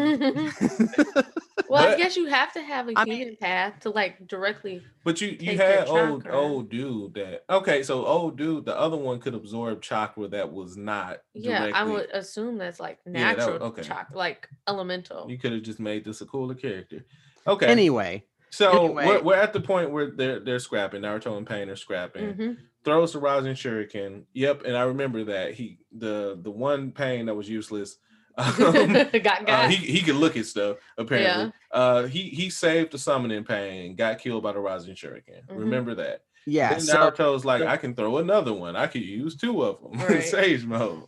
well, 1.68 1.86
I 1.88 1.96
guess 1.96 2.16
you 2.16 2.26
have 2.26 2.52
to 2.54 2.62
have 2.62 2.88
a 2.88 2.92
I 2.96 3.04
human 3.04 3.36
path 3.36 3.80
to 3.80 3.90
like 3.90 4.26
directly. 4.26 4.82
But 5.04 5.20
you 5.20 5.36
you 5.38 5.56
had 5.56 5.86
old 5.88 6.22
chakra. 6.24 6.38
old 6.38 6.70
dude 6.70 7.14
that 7.14 7.44
okay, 7.50 7.82
so 7.82 8.04
old 8.06 8.36
dude, 8.36 8.64
the 8.64 8.76
other 8.78 8.96
one 8.96 9.20
could 9.20 9.34
absorb 9.34 9.82
chakra 9.82 10.28
that 10.28 10.52
was 10.52 10.76
not 10.76 11.18
Yeah, 11.34 11.70
I 11.74 11.84
would 11.84 12.08
assume 12.12 12.58
that's 12.58 12.80
like 12.80 12.98
Yeah, 13.06 13.34
that 13.34 13.46
would- 13.46 13.52
natural 13.52 13.68
okay. 13.68 13.82
chakra, 13.82 14.16
like 14.16 14.48
elemental. 14.66 15.30
You 15.30 15.38
could 15.38 15.52
have 15.52 15.62
just 15.62 15.80
made 15.80 16.04
this 16.04 16.20
a 16.20 16.26
cooler 16.26 16.54
character. 16.54 17.04
Okay. 17.46 17.66
anyway. 17.66 18.24
so 18.50 18.70
anyway. 18.86 19.06
we're, 19.06 19.22
we're 19.22 19.36
at 19.36 19.52
the 19.52 19.60
point 19.60 19.90
where 19.90 20.10
they're 20.10 20.40
they're 20.40 20.58
scrapping. 20.58 21.02
Naruto 21.02 21.36
and 21.36 21.46
Pain 21.46 21.68
are 21.68 21.76
scrapping. 21.76 22.34
Mhm. 22.34 22.56
Throws 22.88 23.12
the 23.12 23.20
Rasen 23.20 23.52
shuriken. 23.52 24.22
Yep, 24.34 24.62
and 24.64 24.76
I 24.76 24.82
remember 24.82 25.24
that 25.24 25.54
he 25.54 25.78
the 25.96 26.38
the 26.40 26.50
one 26.50 26.90
Pain 26.92 27.26
that 27.26 27.34
was 27.34 27.48
useless. 27.48 27.98
um, 28.38 28.54
got 28.62 29.40
uh, 29.42 29.44
got. 29.44 29.70
he 29.70 29.76
he 29.76 30.00
could 30.00 30.14
look 30.14 30.36
at 30.36 30.46
stuff 30.46 30.76
apparently. 30.96 31.52
Uh, 31.72 32.04
he 32.04 32.22
he 32.30 32.48
saved 32.50 32.92
the 32.92 32.98
summoning 32.98 33.44
Pain 33.44 33.94
got 33.96 34.18
killed 34.18 34.42
by 34.42 34.52
the 34.52 34.58
Rasen 34.58 34.94
shuriken. 34.94 35.46
Mhm. 35.48 35.58
Remember 35.58 35.94
that. 35.96 36.22
Yeah, 36.46 36.70
Then 36.70 36.80
so 36.80 36.96
Naruto's 37.10 37.44
like, 37.44 37.62
I 37.62 37.76
can 37.76 37.94
throw 37.94 38.18
another 38.18 38.54
one. 38.54 38.74
I 38.74 38.86
could 38.86 39.02
use 39.02 39.36
two 39.36 39.62
of 39.62 39.82
them 39.82 40.00
in 40.00 40.06
Right. 40.06 40.22
Sage 40.24 40.64
mode. 40.64 41.02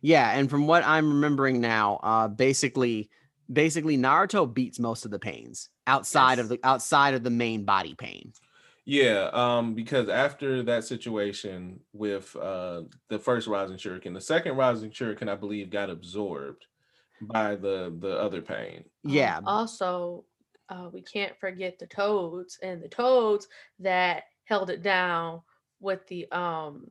yeah, 0.00 0.32
and 0.36 0.50
from 0.50 0.66
what 0.66 0.82
I'm 0.84 1.08
remembering 1.08 1.60
now, 1.60 2.00
uh 2.02 2.26
basically 2.28 3.10
basically 3.52 3.96
Naruto 3.96 4.52
beats 4.52 4.80
most 4.80 5.04
of 5.04 5.12
the 5.12 5.20
pains 5.20 5.68
outside 5.86 6.40
of 6.40 6.48
the 6.48 6.58
outside 6.64 7.14
of 7.14 7.22
the 7.22 7.30
main 7.30 7.64
body 7.64 7.94
pain. 7.94 8.32
Yeah, 8.88 9.30
um, 9.32 9.74
because 9.74 10.08
after 10.08 10.62
that 10.62 10.84
situation 10.84 11.80
with 11.92 12.34
uh 12.36 12.82
the 13.08 13.18
first 13.18 13.48
Rasen 13.48 13.74
Shuriken, 13.74 14.14
the 14.14 14.20
second 14.20 14.54
Rasen 14.54 14.92
Shuriken, 14.92 15.28
I 15.28 15.34
believe, 15.34 15.70
got 15.70 15.90
absorbed 15.90 16.64
by 17.20 17.56
the 17.56 17.92
the 17.98 18.16
other 18.18 18.40
pain. 18.40 18.84
Um, 19.04 19.10
Yeah, 19.12 19.40
Also, 19.44 20.24
uh, 20.68 20.88
we 20.92 21.02
can't 21.02 21.36
forget 21.40 21.78
the 21.80 21.86
toads 21.88 22.58
and 22.62 22.80
the 22.82 22.88
toads 22.88 23.48
that 23.80 24.22
held 24.44 24.70
it 24.70 24.82
down 24.82 25.40
with 25.80 26.06
the 26.06 26.30
um 26.30 26.86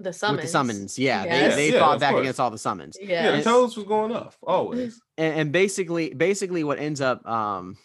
the 0.00 0.12
summons. 0.12 0.38
with 0.38 0.44
the 0.46 0.50
summons. 0.50 0.98
Yeah, 0.98 1.24
Yes. 1.24 1.54
they, 1.54 1.68
they 1.70 1.74
Yeah, 1.74 1.80
fought 1.80 2.00
back 2.00 2.10
course. 2.10 2.22
against 2.22 2.40
all 2.40 2.50
the 2.50 2.58
summons. 2.58 2.98
Yeah. 3.00 3.06
Yeah, 3.08 3.30
the 3.30 3.34
And- 3.36 3.44
toes 3.44 3.76
was 3.76 3.86
going 3.86 4.10
off 4.14 4.36
always. 4.42 5.00
and, 5.16 5.40
and 5.40 5.52
basically 5.52 6.12
basically 6.12 6.64
what 6.64 6.80
ends 6.80 7.00
up 7.00 7.24
um 7.24 7.76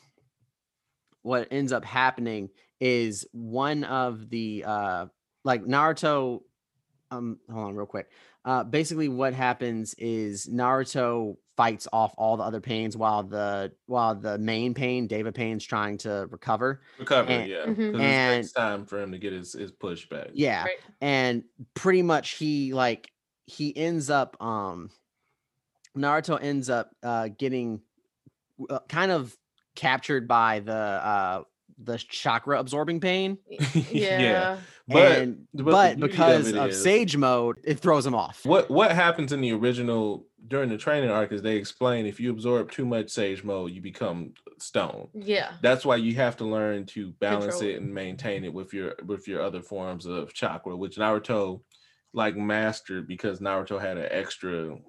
what 1.22 1.48
ends 1.52 1.72
up 1.72 1.86
happening 1.86 2.50
is 2.82 3.26
one 3.32 3.84
of 3.86 4.30
the 4.30 4.64
uh 4.68 5.06
like 5.46 5.64
Naruto 5.64 6.42
um 7.12 7.40
hold 7.50 7.68
on 7.68 7.76
real 7.76 7.86
quick. 7.86 8.10
Uh 8.44 8.64
basically 8.64 9.08
what 9.08 9.34
happens 9.34 9.94
is 9.96 10.48
Naruto 10.48 11.38
fights 11.58 11.88
off 11.94 12.16
all 12.18 12.38
the 12.38 12.44
other 12.44 12.60
pains 12.62 12.98
while 12.98 13.22
the 13.22 13.72
while 13.86 14.16
the 14.16 14.38
main 14.40 14.74
pain, 14.74 15.06
Deva 15.08 15.32
Pain's 15.32 15.64
trying 15.64 15.98
to 16.00 16.28
recover. 16.32 16.82
Recover, 16.98 17.30
And- 17.30 17.50
yeah. 17.50 17.66
Mhm. 17.68 17.92
'cause 17.92 18.02
it 18.02 18.02
And 18.02 18.44
takes 18.44 18.54
time 18.54 18.86
for 18.86 19.00
him 19.00 19.12
to 19.12 19.20
get 19.20 19.32
his, 19.32 19.54
his 19.54 19.72
push 19.72 20.10
back. 20.10 20.30
yeah 20.34 20.64
Right. 20.64 20.80
and 21.02 21.44
pretty 21.76 22.02
much 22.02 22.32
he 22.32 22.74
like 22.74 23.12
he 23.46 23.76
ends 23.78 24.10
up 24.10 24.42
um 24.42 24.90
naruto 25.96 26.42
ends 26.42 26.70
up 26.70 26.96
uh 27.04 27.28
getting 27.38 27.82
uh, 28.70 28.80
kind 28.88 29.12
of 29.12 29.38
captured 29.76 30.28
by 30.28 30.60
the 30.62 30.74
uh 30.74 31.44
the 31.84 31.98
chakra 31.98 32.60
absorbing 32.60 33.00
pain 33.00 33.38
Yeah. 33.92 34.58
But, 34.88 35.12
and 35.20 35.48
but 35.54 35.66
but, 35.66 35.96
beauty 35.98 36.04
of 36.04 36.10
because 36.12 36.52
of, 36.52 36.70
is- 36.72 36.84
sage 36.84 37.16
mode 37.16 37.58
it 37.64 37.80
throws 37.80 38.06
him 38.06 38.16
off 38.16 38.46
What 38.46 38.70
what 38.70 38.92
happens 38.92 39.32
in 39.32 39.42
the 39.42 39.52
original 39.54 40.26
during 40.48 40.70
the 40.70 40.78
training 40.78 41.10
arc 41.10 41.32
is 41.32 41.42
they 41.42 41.56
explain 41.56 42.06
if 42.06 42.20
you 42.20 42.32
absorb 42.32 42.72
too 42.72 42.86
much 42.86 43.10
sage 43.10 43.44
mode, 43.44 43.72
you 43.72 43.80
become 43.80 44.34
stone. 44.58 45.08
Yeah. 45.14 45.52
That's 45.62 45.86
why 45.86 45.98
you 45.98 46.16
have 46.16 46.36
to 46.38 46.46
learn 46.46 46.88
to 46.88 47.12
balance 47.20 47.56
Control 47.58 47.70
it 47.72 47.82
and 47.82 47.94
maintain 47.94 48.44
it 48.44 48.52
with 48.54 48.74
your 48.74 48.96
with 49.06 49.28
your 49.28 49.42
other 49.42 49.62
forms 49.62 50.06
of 50.08 50.34
chakra, 50.34 50.76
which 50.76 50.98
Naruto 50.98 51.62
like 52.14 52.36
mastered 52.36 53.08
because 53.08 53.40
Naruto 53.40 53.80
had 53.80 53.98
an 53.98 54.08
extra 54.10 54.74
f- 54.74 54.80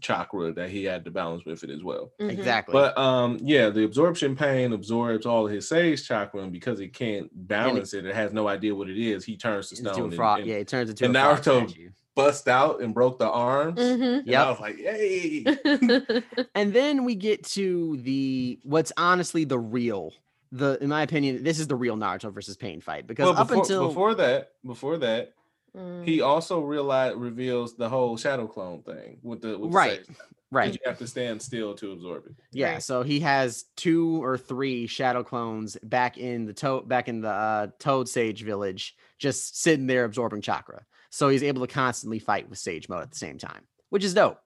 chakra 0.00 0.52
that 0.52 0.70
he 0.70 0.84
had 0.84 1.04
to 1.04 1.10
balance 1.10 1.44
with 1.44 1.62
it 1.64 1.70
as 1.70 1.82
well. 1.82 2.12
Mhm. 2.20 2.30
exactly 2.30 2.72
But 2.72 2.96
um 2.98 3.38
yeah, 3.42 3.68
the 3.70 3.84
absorption 3.84 4.36
pain 4.36 4.72
absorbs 4.72 5.26
all 5.26 5.46
of 5.46 5.52
his 5.52 5.68
sage 5.68 6.06
chakra, 6.06 6.42
and 6.42 6.52
because 6.52 6.80
it 6.80 6.92
can't 6.94 7.28
balance 7.48 7.94
it, 7.94 8.06
it 8.06 8.14
has 8.14 8.32
no 8.32 8.48
idea 8.48 8.74
what 8.74 8.88
it 8.88 8.98
is. 8.98 9.24
He 9.24 9.36
turns 9.36 9.68
to 9.68 9.74
It's 9.74 9.80
doing 9.82 9.94
stone. 9.94 10.04
and- 10.06 10.14
frog- 10.14 10.38
and- 10.40 10.48
yeah 10.48 10.56
it 10.56 10.68
turns 10.68 10.90
into 10.90 11.04
and 11.04 11.16
a 11.16 11.20
Naruto 11.20 11.68
statue. 11.68 11.90
bust 12.14 12.46
out 12.48 12.80
and 12.82 12.92
broke 12.92 13.18
the 13.18 13.28
arms. 13.30 13.78
Mhm. 13.80 14.18
And 14.18 14.26
Yep. 14.26 14.46
I 14.46 14.50
was 14.50 14.60
like, 14.60 14.78
yay. 14.78 15.44
and 16.54 16.72
then 16.72 17.04
we 17.04 17.14
get 17.14 17.42
to 17.44 17.96
the 17.98 18.58
what's 18.64 18.92
honestly 18.96 19.44
the 19.44 19.58
real 19.58 20.12
the 20.50 20.76
in 20.82 20.88
my 20.90 21.02
opinion 21.02 21.42
this 21.42 21.58
is 21.58 21.66
the 21.66 21.74
real 21.74 21.96
naruto 21.96 22.30
versus 22.32 22.56
pain 22.56 22.80
fight 22.80 23.06
because 23.06 23.24
well, 23.30 23.38
up 23.38 23.48
before, 23.48 23.62
until 23.62 23.88
before 23.88 24.14
that, 24.14 24.52
before 24.66 24.98
that, 24.98 25.32
Mm. 25.76 26.04
he 26.04 26.20
also 26.20 26.60
realized 26.60 27.16
reveals 27.16 27.76
the 27.76 27.88
whole 27.88 28.16
shadow 28.18 28.46
clone 28.46 28.82
thing 28.82 29.18
with 29.22 29.40
the 29.40 29.56
with 29.58 29.72
Right, 29.72 30.04
sage. 30.06 30.16
right 30.50 30.72
You 30.74 30.78
have 30.84 30.98
to 30.98 31.06
stand 31.06 31.40
still 31.40 31.74
to 31.76 31.92
absorb 31.92 32.26
it. 32.26 32.34
Yeah, 32.52 32.74
Right. 32.74 32.82
so 32.82 33.02
he 33.02 33.20
has 33.20 33.64
two 33.76 34.22
or 34.22 34.36
three 34.36 34.86
shadow 34.86 35.24
clones 35.24 35.78
back 35.82 36.18
in 36.18 36.44
the 36.44 36.52
toad 36.52 36.88
back 36.88 37.08
in 37.08 37.22
the 37.22 37.30
uh, 37.30 37.66
Toad 37.78 38.06
Sage 38.08 38.42
village, 38.44 38.94
just 39.18 39.60
sitting 39.62 39.86
there 39.86 40.04
absorbing 40.04 40.42
chakra. 40.42 40.84
So 41.08 41.30
he's 41.30 41.42
able 41.42 41.66
to 41.66 41.72
constantly 41.72 42.18
fight 42.18 42.50
with 42.50 42.58
Sage 42.58 42.88
mode 42.90 43.02
at 43.02 43.10
the 43.10 43.16
same 43.18 43.38
time, 43.38 43.62
which 43.88 44.04
is 44.04 44.12
dope. 44.14 44.38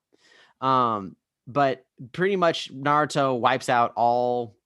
Um, 0.61 1.16
but 1.48 1.85
pretty 2.12 2.36
much 2.36 2.73
Naruto 2.73 3.39
wipes 3.39 3.69
out 3.69 3.93
all 3.97 4.57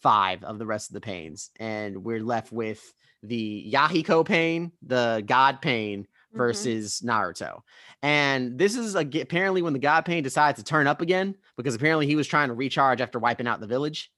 five 0.00 0.42
of 0.44 0.58
the 0.58 0.66
rest 0.66 0.88
of 0.90 0.94
the 0.94 1.00
pains, 1.00 1.50
and 1.58 2.04
we're 2.04 2.22
left 2.22 2.50
with 2.52 2.82
the 3.22 3.70
Yahiko 3.72 4.24
pain, 4.24 4.72
the 4.82 5.22
God 5.26 5.60
pain, 5.60 6.06
Mhm. 6.32 6.36
versus 6.36 7.00
Naruto. 7.04 7.60
And 8.02 8.58
this 8.58 8.76
is 8.76 8.94
a, 8.94 9.00
apparently 9.20 9.62
when 9.62 9.72
the 9.72 9.78
God 9.78 10.02
Pain 10.04 10.22
decides 10.22 10.58
to 10.58 10.64
turn 10.64 10.86
up 10.86 11.00
again 11.00 11.34
because 11.56 11.74
apparently 11.74 12.06
he 12.06 12.16
was 12.16 12.26
trying 12.28 12.48
to 12.48 12.54
recharge 12.54 13.00
after 13.00 13.18
wiping 13.18 13.46
out 13.48 13.60
the 13.60 13.66
village. 13.66 14.12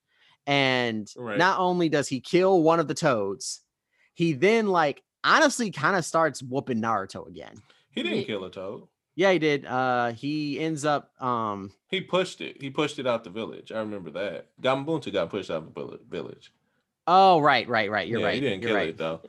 And 0.46 1.08
Right. 1.16 1.38
not 1.38 1.58
only 1.60 1.88
does 1.88 2.08
he 2.08 2.20
kill 2.20 2.62
one 2.62 2.80
of 2.80 2.88
the 2.88 2.94
toads, 2.94 3.62
he 4.12 4.32
then 4.32 4.66
like 4.66 5.02
honestly 5.22 5.70
kind 5.70 5.96
of 5.96 6.04
starts 6.04 6.42
whooping 6.42 6.80
Naruto 6.82 7.26
again. 7.28 7.54
He 7.92 8.02
didn't 8.02 8.18
Ye- 8.18 8.24
kill 8.24 8.44
a 8.44 8.50
toad. 8.50 8.88
Yeah, 9.14 9.32
he 9.32 9.38
did. 9.38 9.64
Uh 9.66 10.12
he 10.12 10.58
ends 10.58 10.84
up 10.84 11.12
um 11.22 11.72
He 11.88 12.00
pushed 12.00 12.40
it. 12.40 12.60
He 12.60 12.70
pushed 12.70 12.98
it 12.98 13.06
out 13.06 13.22
the 13.24 13.30
village. 13.30 13.70
I 13.72 13.78
remember 13.78 14.10
that. 14.10 14.48
Gamabunta 14.60 15.12
got 15.12 15.30
pushed 15.30 15.50
out 15.50 15.62
of 15.64 15.74
the 15.74 16.00
village. 16.08 16.52
Oh 17.06 17.40
right, 17.40 17.68
right, 17.68 17.90
right. 17.90 18.06
You're 18.08 18.20
yeah, 18.20 18.26
right. 18.26 18.34
He 18.34 18.40
didn't 18.40 18.62
You're 18.62 18.68
kill 18.70 18.76
right. 18.76 18.88
it 18.88 18.98
though. 18.98 19.20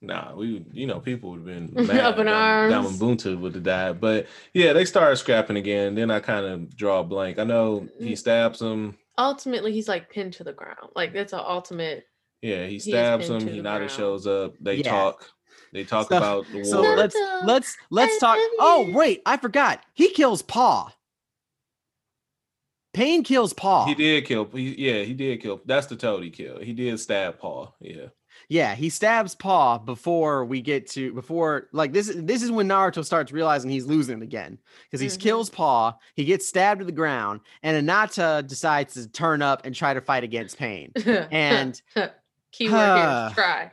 Nah, 0.00 0.34
we 0.34 0.64
you 0.72 0.86
know 0.86 1.00
people 1.00 1.30
would 1.30 1.38
have 1.38 1.46
been 1.46 1.64
Up 1.78 1.86
mad. 1.88 2.18
in 2.20 2.26
Gam- 2.26 2.28
arms. 2.72 2.98
Gamabunta 3.00 3.38
would 3.38 3.54
have 3.54 3.64
died. 3.64 4.00
But 4.00 4.26
yeah, 4.52 4.72
they 4.72 4.84
started 4.84 5.16
scrapping 5.16 5.56
again. 5.56 5.94
Then 5.94 6.10
I 6.10 6.20
kind 6.20 6.46
of 6.46 6.76
draw 6.76 7.00
a 7.00 7.04
blank. 7.04 7.38
I 7.38 7.44
know 7.44 7.86
he 7.98 8.12
Mm. 8.12 8.18
stabs 8.18 8.60
him. 8.62 8.96
Ultimately, 9.18 9.72
he's 9.72 9.88
like 9.88 10.08
pinned 10.10 10.34
to 10.34 10.44
the 10.44 10.52
ground. 10.52 10.90
Like 10.94 11.12
that's 11.12 11.32
an 11.32 11.40
ultimate. 11.44 12.04
Yeah, 12.42 12.66
he 12.66 12.74
He 12.74 12.78
stabs 12.78 13.28
pinned 13.28 13.42
him. 13.42 13.48
to 13.48 13.54
the 13.54 13.68
Hinata 13.68 13.88
shows 13.90 14.26
up. 14.28 14.54
They 14.60 14.76
Yeah. 14.76 14.90
talk. 14.90 15.28
They 15.72 15.82
talk 15.84 16.08
So- 16.08 16.16
about 16.16 16.46
the 16.52 16.56
war. 16.58 16.64
So 16.64 16.80
let's 16.80 17.16
let's 17.44 17.76
let's 17.90 18.14
I 18.22 18.36
talk. 18.36 18.38
Oh 18.60 18.90
wait, 18.94 19.22
I 19.26 19.36
forgot. 19.36 19.82
He 19.94 20.10
kills 20.10 20.42
Pa. 20.42 20.92
Pain 22.94 23.22
kills 23.22 23.52
Paul. 23.52 23.86
He 23.86 23.94
did 23.94 24.24
kill. 24.24 24.46
He, 24.46 24.74
yeah, 24.90 25.02
he 25.04 25.14
did 25.14 25.40
kill. 25.42 25.60
That's 25.66 25.86
the 25.86 25.96
toad 25.96 26.22
he 26.24 26.30
killed. 26.30 26.62
He 26.62 26.72
did 26.72 26.98
stab 27.00 27.38
Paul. 27.38 27.74
Yeah. 27.80 28.06
Yeah, 28.48 28.74
he 28.74 28.88
stabs 28.88 29.34
Paul 29.34 29.80
before 29.80 30.44
we 30.44 30.62
get 30.62 30.88
to 30.90 31.12
before 31.12 31.68
like 31.72 31.92
this. 31.92 32.08
is 32.08 32.24
This 32.24 32.42
is 32.42 32.50
when 32.50 32.68
Naruto 32.68 33.04
starts 33.04 33.30
realizing 33.32 33.68
he's 33.70 33.84
losing 33.86 34.22
again 34.22 34.58
because 34.84 35.00
he 35.00 35.08
Mhm. 35.08 35.20
kills 35.20 35.50
Paul. 35.50 36.00
He 36.14 36.24
gets 36.24 36.46
stabbed 36.48 36.78
to 36.78 36.84
the 36.84 36.92
ground, 36.92 37.40
and 37.62 37.86
Hinata 37.88 38.46
decides 38.46 38.94
to 38.94 39.08
turn 39.08 39.42
up 39.42 39.66
and 39.66 39.74
try 39.74 39.92
to 39.92 40.00
fight 40.00 40.24
against 40.24 40.56
Pain. 40.56 40.92
And 41.04 41.80
keyword 42.52 42.80
Huh. 42.80 43.28
here: 43.28 43.34
try, 43.34 43.72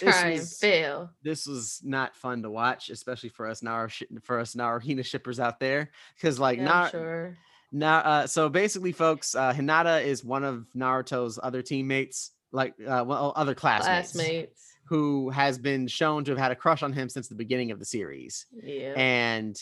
This 0.00 0.14
try 0.14 0.28
and 0.30 0.38
was- 0.38 0.58
fail. 0.58 1.10
this 1.22 1.46
was 1.46 1.80
not 1.84 2.16
fun 2.16 2.42
to 2.42 2.50
watch, 2.50 2.88
especially 2.90 3.30
for 3.30 3.46
us 3.48 3.62
Nar 3.62 3.90
for 4.22 4.38
us 4.38 4.54
Naruhina 4.54 5.04
shippers 5.04 5.40
out 5.40 5.58
there, 5.60 5.90
because 6.14 6.38
like 6.38 6.58
Yeah, 6.58 6.64
Nar- 6.64 6.90
sure. 6.90 7.36
Now, 7.70 7.98
uh, 7.98 8.26
so 8.26 8.48
basically, 8.48 8.92
folks, 8.92 9.34
uh, 9.34 9.52
Hinata 9.52 10.02
is 10.04 10.24
one 10.24 10.44
of 10.44 10.66
Naruto's 10.74 11.38
other 11.42 11.62
teammates, 11.62 12.30
like 12.52 12.74
uh, 12.80 13.04
well, 13.06 13.32
other 13.36 13.54
classmates, 13.54 14.12
Classmates. 14.12 14.72
who 14.84 15.30
has 15.30 15.58
been 15.58 15.86
shown 15.86 16.24
to 16.24 16.30
have 16.32 16.38
had 16.38 16.52
a 16.52 16.56
crush 16.56 16.82
on 16.82 16.92
him 16.92 17.08
since 17.08 17.28
the 17.28 17.34
beginning 17.34 17.70
of 17.70 17.78
the 17.78 17.84
series. 17.84 18.46
Yeah. 18.62 18.94
And 18.96 19.56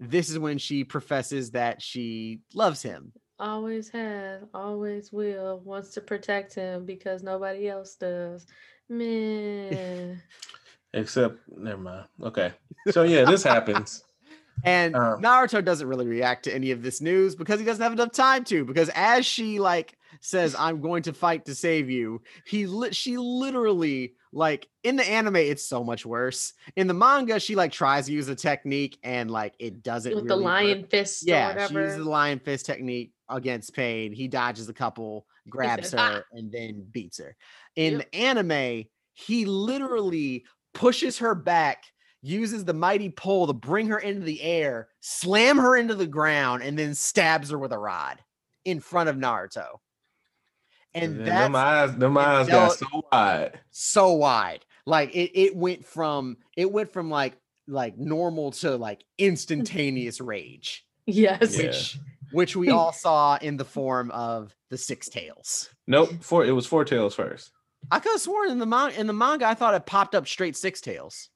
this 0.00 0.30
is 0.30 0.38
when 0.38 0.58
she 0.58 0.82
professes 0.84 1.52
that 1.52 1.80
she 1.80 2.40
loves 2.54 2.82
him. 2.82 3.12
always 3.38 3.88
has, 3.90 4.42
always 4.52 5.12
will, 5.12 5.60
wants 5.64 5.90
to 5.94 6.00
protect 6.00 6.54
him 6.54 6.84
because 6.86 7.22
nobody 7.22 7.68
else 7.68 7.94
does. 7.94 8.46
Man. 8.88 10.20
Except, 10.94 11.36
never 11.56 11.80
mind. 11.80 12.04
Okay. 12.22 12.52
So 12.90 13.02
yeah, 13.04 13.24
this 13.24 13.42
happens. 13.42 14.02
And 14.64 14.94
Um, 14.94 15.22
Naruto 15.22 15.64
doesn't 15.64 15.86
really 15.86 16.06
react 16.06 16.44
to 16.44 16.54
any 16.54 16.70
of 16.70 16.82
this 16.82 17.00
news 17.00 17.34
because 17.34 17.60
he 17.60 17.66
doesn't 17.66 17.82
have 17.82 17.92
enough 17.92 18.12
time 18.12 18.44
to. 18.44 18.64
Because 18.64 18.90
as 18.94 19.24
she 19.24 19.60
like 19.60 19.96
says, 20.20 20.54
"I'm 20.58 20.80
going 20.80 21.02
to 21.04 21.12
fight 21.12 21.44
to 21.46 21.54
save 21.54 21.88
you," 21.90 22.22
he 22.44 22.66
li- 22.66 22.92
she 22.92 23.16
literally 23.18 24.14
like 24.32 24.68
in 24.82 24.96
the 24.96 25.08
anime, 25.08 25.36
it's 25.36 25.64
so 25.64 25.82
much 25.84 26.04
worse. 26.04 26.52
In 26.76 26.86
the 26.86 26.94
manga, 26.94 27.40
she 27.40 27.54
like 27.54 27.72
tries 27.72 28.06
to 28.06 28.12
use 28.12 28.28
a 28.28 28.34
technique 28.34 28.98
and 29.02 29.30
like 29.30 29.54
it 29.58 29.82
doesn't 29.82 30.14
With 30.14 30.24
really 30.24 30.28
the 30.28 30.36
work. 30.36 30.44
lion 30.44 30.84
fist 30.84 31.22
or 31.24 31.26
Yeah, 31.28 31.66
she 31.68 31.74
uses 31.74 31.96
the 31.96 32.04
lion 32.10 32.38
fist 32.38 32.66
technique 32.66 33.12
against 33.28 33.74
Pain. 33.74 34.12
He 34.12 34.28
dodges 34.28 34.68
a 34.68 34.74
couple, 34.74 35.26
grabs 35.48 35.84
says, 35.84 35.92
her, 35.92 35.98
"Ah!" 35.98 36.22
and 36.32 36.50
then 36.52 36.86
beats 36.90 37.18
her. 37.18 37.36
In 37.76 37.94
Yep. 37.94 38.02
the 38.12 38.16
anime, 38.18 38.84
he 39.14 39.44
literally 39.46 40.44
pushes 40.74 41.18
her 41.18 41.34
back, 41.34 41.84
uses 42.22 42.64
the 42.64 42.74
mighty 42.74 43.10
pole 43.10 43.46
to 43.46 43.52
bring 43.52 43.88
her 43.88 43.98
into 43.98 44.22
the 44.22 44.42
air, 44.42 44.88
slam 45.00 45.58
her 45.58 45.76
into 45.76 45.94
the 45.94 46.06
ground, 46.06 46.62
and 46.62 46.78
then 46.78 46.94
stabs 46.94 47.50
her 47.50 47.58
with 47.58 47.72
a 47.72 47.78
rod 47.78 48.18
in 48.64 48.80
front 48.80 49.08
of 49.08 49.16
Naruto. 49.16 49.78
And 50.94 51.18
then 51.18 51.24
that's 51.24 51.44
them 51.44 51.56
eyes, 51.56 51.96
them 51.96 52.18
eyes 52.18 52.46
that 52.46 52.52
got 52.52 52.78
so 52.78 52.86
wide. 53.12 53.60
so 53.70 54.12
wide. 54.12 54.64
Like 54.86 55.14
it, 55.14 55.38
it 55.38 55.54
went 55.56 55.84
from 55.84 56.38
it 56.56 56.72
went 56.72 56.90
from 56.92 57.10
like 57.10 57.34
like 57.66 57.98
normal 57.98 58.52
to 58.52 58.76
like 58.76 59.04
instantaneous 59.18 60.20
rage. 60.20 60.84
Yes. 61.06 61.56
Yeah. 61.58 61.66
which 61.66 61.98
which 62.32 62.56
we 62.56 62.70
all 62.70 62.92
saw 62.92 63.38
in 63.40 63.56
the 63.56 63.64
form 63.64 64.10
of 64.10 64.54
the 64.70 64.78
six 64.78 65.08
tails. 65.08 65.70
Nope. 65.86 66.10
Four. 66.20 66.44
It 66.46 66.52
was 66.52 66.66
four 66.66 66.84
tails 66.84 67.14
first. 67.14 67.50
I 67.90 68.00
could 68.00 68.12
have 68.12 68.20
sworn 68.20 68.50
in 68.50 68.58
the 68.58 68.66
man- 68.66 68.92
in 68.92 69.06
the 69.06 69.12
manga 69.12 69.46
I 69.46 69.54
thought 69.54 69.74
it 69.74 69.86
popped 69.86 70.14
up 70.14 70.26
straight 70.26 70.56
six 70.56 70.80
tails. 70.80 71.28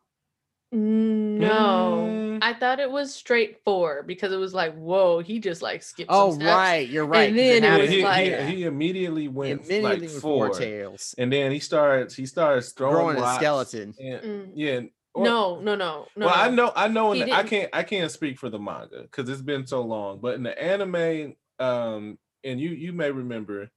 No, 0.73 2.09
Mm. 2.09 2.39
I 2.43 2.55
thought 2.55 2.81
it 2.81 2.91
was 2.91 3.15
straight 3.15 3.59
four 3.65 4.03
because 4.03 4.33
it 4.33 4.37
was 4.39 4.55
like, 4.55 4.75
whoa, 4.75 5.19
he 5.21 5.39
just 5.39 5.61
like 5.63 5.83
skipped. 5.83 6.11
Oh 6.13 6.31
some 6.31 6.41
steps. 6.41 6.49
right, 6.57 6.89
you're 6.89 7.07
right. 7.07 7.29
And 7.29 7.39
then 7.39 7.63
it 7.65 7.81
was 7.81 7.91
he, 7.91 8.03
like- 8.03 8.41
he, 8.47 8.55
he 8.57 8.65
immediately 8.65 9.29
went 9.29 9.61
immediately 9.65 10.09
like 10.09 10.21
four, 10.21 10.49
four 10.49 10.59
tails, 10.59 11.15
and 11.19 11.33
then 11.33 11.53
he 11.53 11.59
starts 11.61 12.15
he 12.15 12.27
starts 12.27 12.73
throwing 12.73 13.17
growing 13.17 13.19
a 13.19 13.35
skeleton. 13.35 13.95
and- 13.99 14.23
Mm. 14.23 14.51
yeah. 14.55 14.81
or- 15.15 15.25
No, 15.25 15.61
no, 15.61 15.75
no, 15.75 16.07
no. 16.17 16.27
well, 16.27 16.35
I 16.35 16.49
know, 16.49 16.73
I 16.75 16.89
know. 16.89 17.13
In 17.13 17.27
the, 17.27 17.33
I 17.33 17.43
can't, 17.43 17.69
I 17.75 17.83
can't 17.83 18.11
speak 18.11 18.39
for 18.39 18.49
the 18.49 18.59
manga 18.59 19.03
because 19.03 19.29
it's 19.29 19.43
been 19.43 19.67
so 19.67 19.83
long. 19.83 20.21
But 20.21 20.37
in 20.37 20.43
the 20.43 20.61
anime, 20.61 21.35
um, 21.59 22.19
and 22.43 22.59
you, 22.59 22.71
you 22.71 22.95
may 22.95 23.11
remember, 23.11 23.69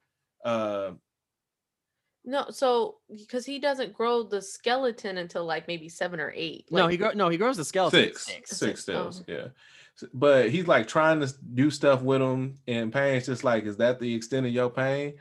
uh, 0.45 0.91
No, 2.25 2.45
so 2.49 2.95
because 3.15 3.45
he 3.45 3.59
doesn't 3.59 3.93
grow 3.93 4.23
the 4.23 4.41
skeleton 4.41 5.17
until 5.19 5.45
like 5.45 5.67
maybe 5.67 5.87
seven 5.89 6.19
or 6.19 6.33
eight. 6.35 6.65
no, 6.71 6.83
like- 6.83 6.91
he 6.91 6.97
grow, 6.97 7.11
no 7.13 7.29
he 7.29 7.37
grows 7.37 7.57
the 7.57 7.65
skeleton. 7.65 7.99
at 8.05 8.17
Six, 8.17 8.57
Six. 8.57 8.85
six 8.85 8.89
Oh. 8.89 9.11
yeah. 9.27 9.47
But 10.13 10.49
he's 10.49 10.67
like 10.67 10.87
trying 10.87 11.21
to 11.21 11.31
do 11.53 11.71
stuff 11.71 12.01
with 12.01 12.21
him, 12.21 12.55
and 12.67 12.91
Pain's 12.91 13.27
just 13.27 13.43
like, 13.45 13.63
"Is 13.65 13.77
that 13.77 13.99
the 13.99 14.13
extent 14.13 14.45
of 14.45 14.51
your 14.51 14.69
pain?" 14.69 15.13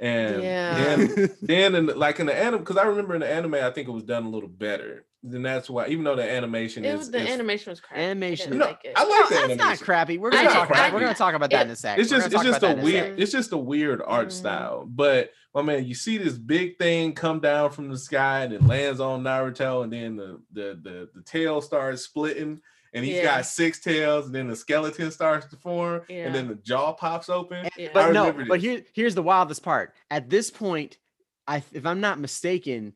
And 0.00 0.42
Yeah. 0.42 0.74
then, 0.96 1.30
then 1.42 1.74
in 1.74 1.86
like 1.98 2.18
in 2.18 2.26
the 2.26 2.34
anime, 2.34 2.60
because 2.60 2.78
I 2.78 2.84
remember 2.84 3.14
in 3.14 3.20
the 3.20 3.30
anime, 3.30 3.54
I 3.54 3.70
think 3.70 3.88
it 3.88 3.92
was 3.92 4.04
done 4.04 4.24
a 4.24 4.30
little 4.30 4.48
better. 4.48 5.04
Then 5.24 5.42
that's 5.42 5.68
why, 5.70 5.86
even 5.88 6.02
though 6.02 6.16
the 6.16 6.28
animation 6.28 6.84
It 6.84 6.88
is, 6.94 6.98
was, 6.98 7.10
the 7.12 7.20
is- 7.22 7.28
animation 7.28 7.70
was 7.70 7.80
crap. 7.80 7.98
Animation. 8.00 8.46
I 8.46 8.50
didn't 8.50 8.58
No, 8.60 8.64
like 8.66 8.80
it. 8.84 8.92
I 8.96 9.02
like 9.04 9.10
No, 9.10 9.28
the 9.28 9.54
that's 9.54 9.58
not 9.58 9.80
crappy. 9.80 10.18
We're 10.18 10.30
gonna 10.30 10.44
not 10.44 10.52
talk. 10.52 10.66
About, 10.66 10.76
crappy. 10.76 10.94
we're 10.94 11.00
gonna 11.00 11.14
talk 11.14 11.34
about 11.34 11.50
that 11.50 11.66
in 11.66 11.72
a 11.72 11.76
second. 11.76 12.00
It's 12.00 12.10
just 12.10 12.32
it's 12.32 12.42
just 12.42 12.62
a 12.62 12.74
weird 12.74 13.20
it's 13.20 13.32
just 13.32 13.52
a 13.52 13.58
weird 13.58 14.00
art 14.04 14.28
Mhm. 14.28 14.32
style. 14.32 14.84
But 14.88 15.30
my 15.54 15.62
man, 15.62 15.84
you 15.84 15.94
see 15.94 16.18
this 16.18 16.38
big 16.38 16.78
thing 16.78 17.12
come 17.12 17.40
down 17.40 17.70
from 17.70 17.90
the 17.90 17.98
sky 17.98 18.44
and 18.44 18.52
it 18.52 18.64
lands 18.66 19.00
on 19.00 19.22
Naruto, 19.22 19.84
and 19.84 19.92
then 19.92 20.16
the 20.16 20.40
the 20.52 20.78
the, 20.82 21.08
the 21.14 21.22
tail 21.22 21.60
starts 21.60 22.02
splitting, 22.02 22.60
and 22.94 23.04
he's 23.04 23.16
Yeah. 23.16 23.36
got 23.36 23.46
six 23.46 23.80
tails, 23.80 24.26
and 24.26 24.34
then 24.34 24.48
the 24.48 24.56
skeleton 24.56 25.10
starts 25.10 25.46
to 25.48 25.56
form, 25.56 26.02
Yeah. 26.08 26.26
and 26.26 26.34
then 26.34 26.48
the 26.48 26.54
jaw 26.54 26.92
pops 26.92 27.28
open. 27.28 27.68
Yeah. 27.76 27.88
But 27.92 28.12
no, 28.12 28.28
remember 28.28 28.46
but 28.46 28.60
here 28.60 28.82
here's 28.94 29.14
the 29.14 29.22
wildest 29.22 29.62
part. 29.62 29.94
At 30.10 30.30
this 30.30 30.50
point, 30.50 30.98
I 31.46 31.62
if 31.72 31.84
I'm 31.84 32.00
not 32.00 32.18
mistaken, 32.18 32.94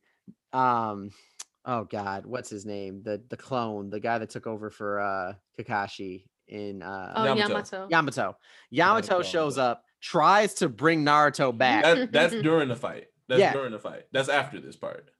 um, 0.52 1.10
oh 1.66 1.84
god, 1.84 2.24
what's 2.24 2.48
his 2.48 2.64
name? 2.64 3.02
The 3.02 3.22
the 3.28 3.36
clone, 3.36 3.90
the 3.90 4.00
guy 4.00 4.18
that 4.18 4.30
took 4.30 4.46
over 4.46 4.70
for 4.70 5.00
uh 5.00 5.34
Kakashi 5.58 6.24
in 6.48 6.82
uh 6.82 7.12
oh, 7.16 7.24
Yamato. 7.24 7.48
Yamato. 7.48 7.86
Yamato. 7.90 8.36
Yamato 8.70 9.14
Yamato. 9.16 9.22
shows 9.22 9.58
up, 9.58 9.82
tries 10.10 10.54
to 10.54 10.68
bring 10.68 11.04
Naruto 11.04 11.56
back. 11.56 11.84
That, 11.84 12.12
that's 12.12 12.34
during 12.42 12.68
the 12.68 12.76
fight. 12.76 13.06
That's 13.28 13.40
Yeah. 13.40 13.52
during 13.52 13.72
the 13.72 13.78
fight. 13.78 14.04
That's 14.12 14.28
after 14.28 14.60
this 14.60 14.76
part. 14.76 15.10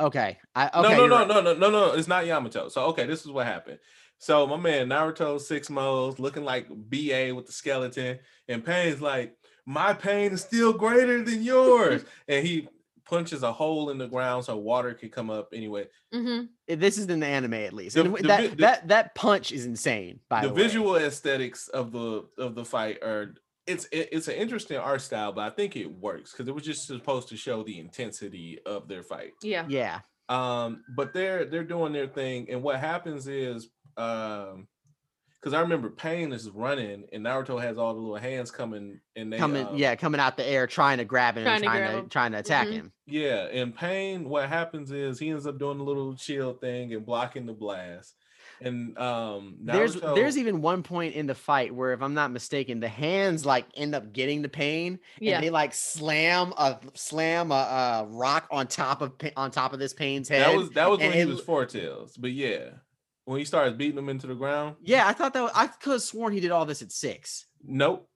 Okay, 0.00 0.38
I 0.54 0.66
okay. 0.68 0.96
no, 0.96 1.06
no, 1.06 1.06
no, 1.06 1.16
right. 1.18 1.28
no, 1.28 1.40
no, 1.42 1.54
no, 1.54 1.70
no. 1.70 1.92
It's 1.92 2.08
not 2.08 2.26
Yamato. 2.26 2.68
So 2.68 2.86
okay, 2.86 3.06
this 3.06 3.20
is 3.24 3.30
what 3.30 3.46
happened. 3.46 3.78
So 4.18 4.46
my 4.46 4.56
man 4.56 4.88
Naruto 4.88 5.38
six 5.40 5.68
modes 5.68 6.18
looking 6.18 6.44
like 6.44 6.66
BA 6.68 7.32
with 7.34 7.46
the 7.46 7.52
skeleton, 7.52 8.18
and 8.48 8.64
Pain's 8.64 9.02
like, 9.02 9.36
my 9.66 9.92
pain 9.92 10.32
is 10.32 10.40
still 10.40 10.72
greater 10.72 11.22
than 11.22 11.42
yours, 11.42 12.04
and 12.28 12.44
he 12.46 12.68
punches 13.04 13.42
a 13.42 13.52
hole 13.52 13.90
in 13.90 13.98
the 13.98 14.06
ground 14.06 14.44
so 14.46 14.56
water 14.56 14.94
could 14.94 15.12
come 15.12 15.28
up. 15.28 15.50
Anyway, 15.52 15.86
Mm-hmm. 16.14 16.44
This 16.78 16.98
is 16.98 17.06
in 17.06 17.20
the 17.20 17.26
anime 17.26 17.54
at 17.54 17.72
least. 17.74 17.94
The- 17.94 18.04
And 18.04 18.14
the 18.16 18.22
that 18.28 18.50
the- 18.50 18.56
that 18.56 18.88
that 18.88 19.14
punch 19.14 19.52
is 19.52 19.66
insane. 19.66 20.20
By 20.28 20.40
the 20.42 20.48
the, 20.48 20.54
way. 20.54 20.62
visual 20.62 20.96
aesthetics 20.96 21.68
of 21.68 21.92
the 21.92 22.24
of 22.38 22.54
the 22.54 22.64
fight 22.64 23.02
are 23.02 23.34
it's 23.66 23.86
it- 23.92 24.08
it's 24.12 24.28
an 24.28 24.34
interesting 24.34 24.76
art 24.78 25.00
style, 25.00 25.32
but 25.32 25.42
I 25.42 25.50
think 25.50 25.76
it 25.76 25.86
works 25.90 26.32
because 26.32 26.48
it 26.48 26.54
was 26.54 26.64
just 26.64 26.86
supposed 26.86 27.28
to 27.28 27.36
show 27.36 27.62
the 27.62 27.78
intensity 27.78 28.58
of 28.66 28.88
their 28.88 29.02
fight. 29.02 29.32
Yeah. 29.42 29.64
Yeah. 29.68 30.00
um 30.28 30.84
but 30.96 31.12
they're 31.12 31.44
they're 31.44 31.64
doing 31.64 31.92
their 31.92 32.06
thing 32.06 32.48
and 32.48 32.62
what 32.62 32.78
happens 32.78 33.26
is 33.26 33.68
um 33.96 34.68
because 35.34 35.52
i 35.52 35.60
remember 35.60 35.90
pain 35.90 36.32
is 36.32 36.48
running 36.48 37.04
and 37.12 37.24
naruto 37.26 37.60
has 37.60 37.76
all 37.76 37.92
the 37.92 38.00
little 38.00 38.16
hands 38.16 38.48
coming 38.52 39.00
and 39.16 39.32
they 39.32 39.36
coming, 39.36 39.66
um, 39.66 39.76
yeah, 39.76 39.96
coming 39.96 40.20
out 40.20 40.36
the 40.36 40.46
air, 40.48 40.68
trying 40.68 40.98
to 40.98 41.04
grab 41.04 41.36
him, 41.36 41.42
Trying 41.42 41.56
and 41.56 41.62
to 41.64 41.68
trying 41.68 41.80
grab 41.80 41.90
to 41.92 41.98
him. 41.98 42.08
trying 42.08 42.32
to 42.32 42.38
attack 42.38 42.68
Mhm. 42.68 42.72
him. 42.72 42.92
yeah 43.06 43.48
and 43.50 43.74
pain 43.74 44.28
what 44.28 44.48
happens 44.48 44.92
is 44.92 45.18
he 45.18 45.30
ends 45.30 45.44
up 45.46 45.58
doing 45.58 45.80
a 45.80 45.82
little 45.82 46.16
shield 46.16 46.60
thing 46.60 46.94
and 46.94 47.04
blocking 47.04 47.44
the 47.44 47.52
blast 47.52 48.14
and 48.64 48.96
um 48.98 49.56
There's 49.60 49.96
Naruto- 49.96 50.14
there's 50.14 50.38
even 50.38 50.62
one 50.62 50.82
point 50.82 51.14
in 51.14 51.26
the 51.26 51.34
fight 51.34 51.74
where, 51.74 51.92
if 51.92 52.02
I'm 52.02 52.14
not 52.14 52.30
mistaken, 52.30 52.80
the 52.80 52.88
hands 52.88 53.44
like 53.46 53.66
end 53.74 53.94
up 53.94 54.12
getting 54.12 54.42
the 54.42 54.48
pain, 54.48 54.98
Yeah. 55.20 55.34
and 55.36 55.44
they 55.44 55.50
like 55.50 55.74
slam 55.74 56.52
a 56.56 56.78
slam 56.94 57.50
a, 57.52 57.54
a 57.54 58.06
rock 58.08 58.46
on 58.50 58.66
top 58.66 59.02
of 59.02 59.12
on 59.36 59.50
top 59.50 59.72
of 59.72 59.78
this 59.78 59.92
pain's 59.92 60.28
head. 60.28 60.46
that 60.46 60.56
was 60.56 60.70
that 60.70 60.88
was 60.90 60.98
when 61.00 61.12
he 61.12 61.20
it 61.20 61.28
was 61.28 61.40
four 61.40 61.66
tails 61.66 62.16
but 62.16 62.32
yeah 62.32 62.70
when 63.24 63.38
he 63.38 63.44
starts 63.44 63.76
beating 63.76 63.94
them 63.96 64.08
into 64.08 64.26
the 64.26 64.34
ground 64.34 64.76
Yeah, 64.82 65.06
I 65.06 65.12
thought 65.12 65.32
that 65.34 65.42
was, 65.42 65.52
I 65.54 65.68
could 65.68 65.92
have 65.92 66.02
sworn 66.02 66.32
he 66.32 66.40
did 66.40 66.50
all 66.50 66.64
this 66.66 66.82
at 66.82 66.90
six. 66.90 67.46
nope 67.64 68.08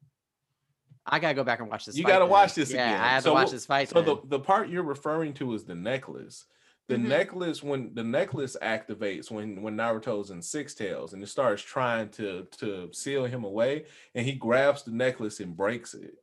I 1.08 1.20
gotta 1.20 1.34
go 1.34 1.44
back 1.44 1.60
and 1.60 1.68
watch 1.70 1.84
this. 1.86 1.96
you 1.96 2.02
fight 2.02 2.08
got 2.10 2.18
to 2.18 2.24
then. 2.24 2.30
watch 2.32 2.54
this 2.54 2.72
yeah, 2.72 2.88
again. 2.90 3.00
I 3.00 3.08
have 3.10 3.22
So 3.22 3.30
to 3.30 3.34
watch 3.34 3.50
this 3.52 3.64
fight. 3.64 3.88
So 3.88 4.02
then. 4.02 4.16
the, 4.24 4.38
the 4.38 4.40
part 4.40 4.68
you're 4.68 4.82
referring 4.82 5.34
to 5.34 5.54
is 5.54 5.64
the 5.64 5.76
necklace. 5.76 6.44
The 6.88 6.96
Mhm. 6.96 7.08
necklace 7.08 7.62
when 7.62 7.94
the 7.94 8.04
necklace 8.04 8.56
activates 8.62 9.30
when 9.30 9.62
when 9.62 9.76
Naruto's 9.76 10.30
in 10.30 10.40
six 10.42 10.74
tails 10.74 11.12
and 11.14 11.22
it 11.22 11.26
starts 11.28 11.62
trying 11.62 12.10
to 12.10 12.46
to 12.58 12.90
seal 12.92 13.24
him 13.24 13.44
away 13.44 13.86
and 14.14 14.24
he 14.26 14.34
grabs 14.34 14.84
the 14.84 14.92
necklace 14.92 15.40
and 15.40 15.56
breaks 15.56 15.94
it. 15.94 16.16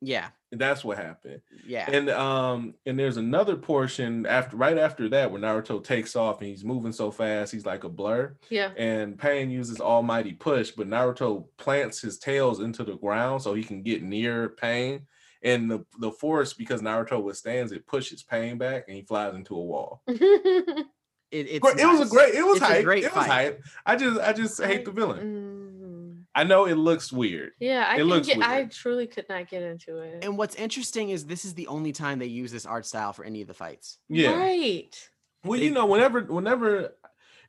yeah, 0.00 0.30
And 0.50 0.60
that's 0.60 0.84
what 0.84 0.98
happened. 0.98 1.42
yeah, 1.62 1.92
And 1.92 2.10
um 2.10 2.74
and 2.84 2.98
there's 2.98 3.16
another 3.16 3.56
portion 3.56 4.26
after 4.26 4.56
right 4.56 4.76
after 4.76 5.08
that 5.10 5.30
where 5.30 5.40
Naruto 5.40 5.82
takes 5.82 6.14
off 6.14 6.40
and 6.40 6.48
he's 6.50 6.64
moving 6.64 6.92
so 6.92 7.10
fast 7.10 7.52
he's 7.52 7.66
like 7.66 7.84
a 7.84 7.88
blur 7.88 8.36
Yeah. 8.50 8.74
and 8.76 9.18
Pain 9.18 9.50
uses 9.50 9.80
almighty 9.80 10.34
push, 10.34 10.70
but 10.72 10.88
Naruto 10.88 11.48
plants 11.56 12.00
his 12.02 12.18
tails 12.18 12.60
into 12.60 12.84
the 12.84 12.96
ground 12.96 13.42
so 13.42 13.54
he 13.54 13.64
can 13.64 13.82
get 13.82 14.02
near 14.02 14.50
Pain. 14.50 15.06
And 15.44 15.70
the, 15.70 15.84
the 15.98 16.12
force, 16.12 16.52
because 16.52 16.82
Naruto 16.82 17.22
withstands 17.22 17.72
it, 17.72 17.86
pushes 17.86 18.22
Pain 18.22 18.58
back 18.58 18.84
and 18.86 18.96
he 18.96 19.02
flies 19.02 19.34
into 19.34 19.56
a 19.56 19.60
wall. 19.62 20.02
it, 20.06 20.86
it's 21.30 21.58
Great- 21.58 21.78
it 21.78 21.86
was 21.86 22.00
a 22.00 22.06
great, 22.10 22.34
it 22.34 22.42
was 22.44 22.56
It's 22.56 22.64
a 22.64 22.68
hype. 22.68 22.84
great 22.84 23.04
it 23.04 23.14
was 23.14 23.26
fight. 23.26 23.30
hype. 23.30 23.64
I 23.86 23.96
just 23.96 24.20
I 24.20 24.32
just 24.32 24.62
hate 24.62 24.84
the 24.84 24.92
villain. 24.92 25.18
Mm. 25.20 26.22
I 26.34 26.44
know 26.44 26.64
it 26.66 26.74
looks 26.76 27.12
weird. 27.12 27.52
Yeah, 27.60 27.84
I 27.88 27.98
It 27.98 28.04
looks 28.04 28.26
get, 28.26 28.40
I 28.40 28.64
truly 28.64 29.06
could 29.06 29.26
not 29.28 29.48
get 29.50 29.62
into 29.62 29.98
it. 29.98 30.24
And 30.24 30.38
what's 30.38 30.54
interesting 30.54 31.10
is 31.10 31.26
this 31.26 31.44
is 31.44 31.54
the 31.54 31.66
only 31.66 31.92
time 31.92 32.18
they 32.18 32.26
use 32.26 32.50
this 32.52 32.64
art 32.64 32.86
style 32.86 33.12
for 33.12 33.24
any 33.24 33.42
of 33.42 33.48
the 33.48 33.54
fights. 33.54 33.98
Yeah. 34.08 34.32
Right. 34.38 34.96
Well, 35.44 35.58
They- 35.58 35.66
you 35.66 35.72
know, 35.72 35.86
whenever 35.86 36.20
whenever 36.22 36.94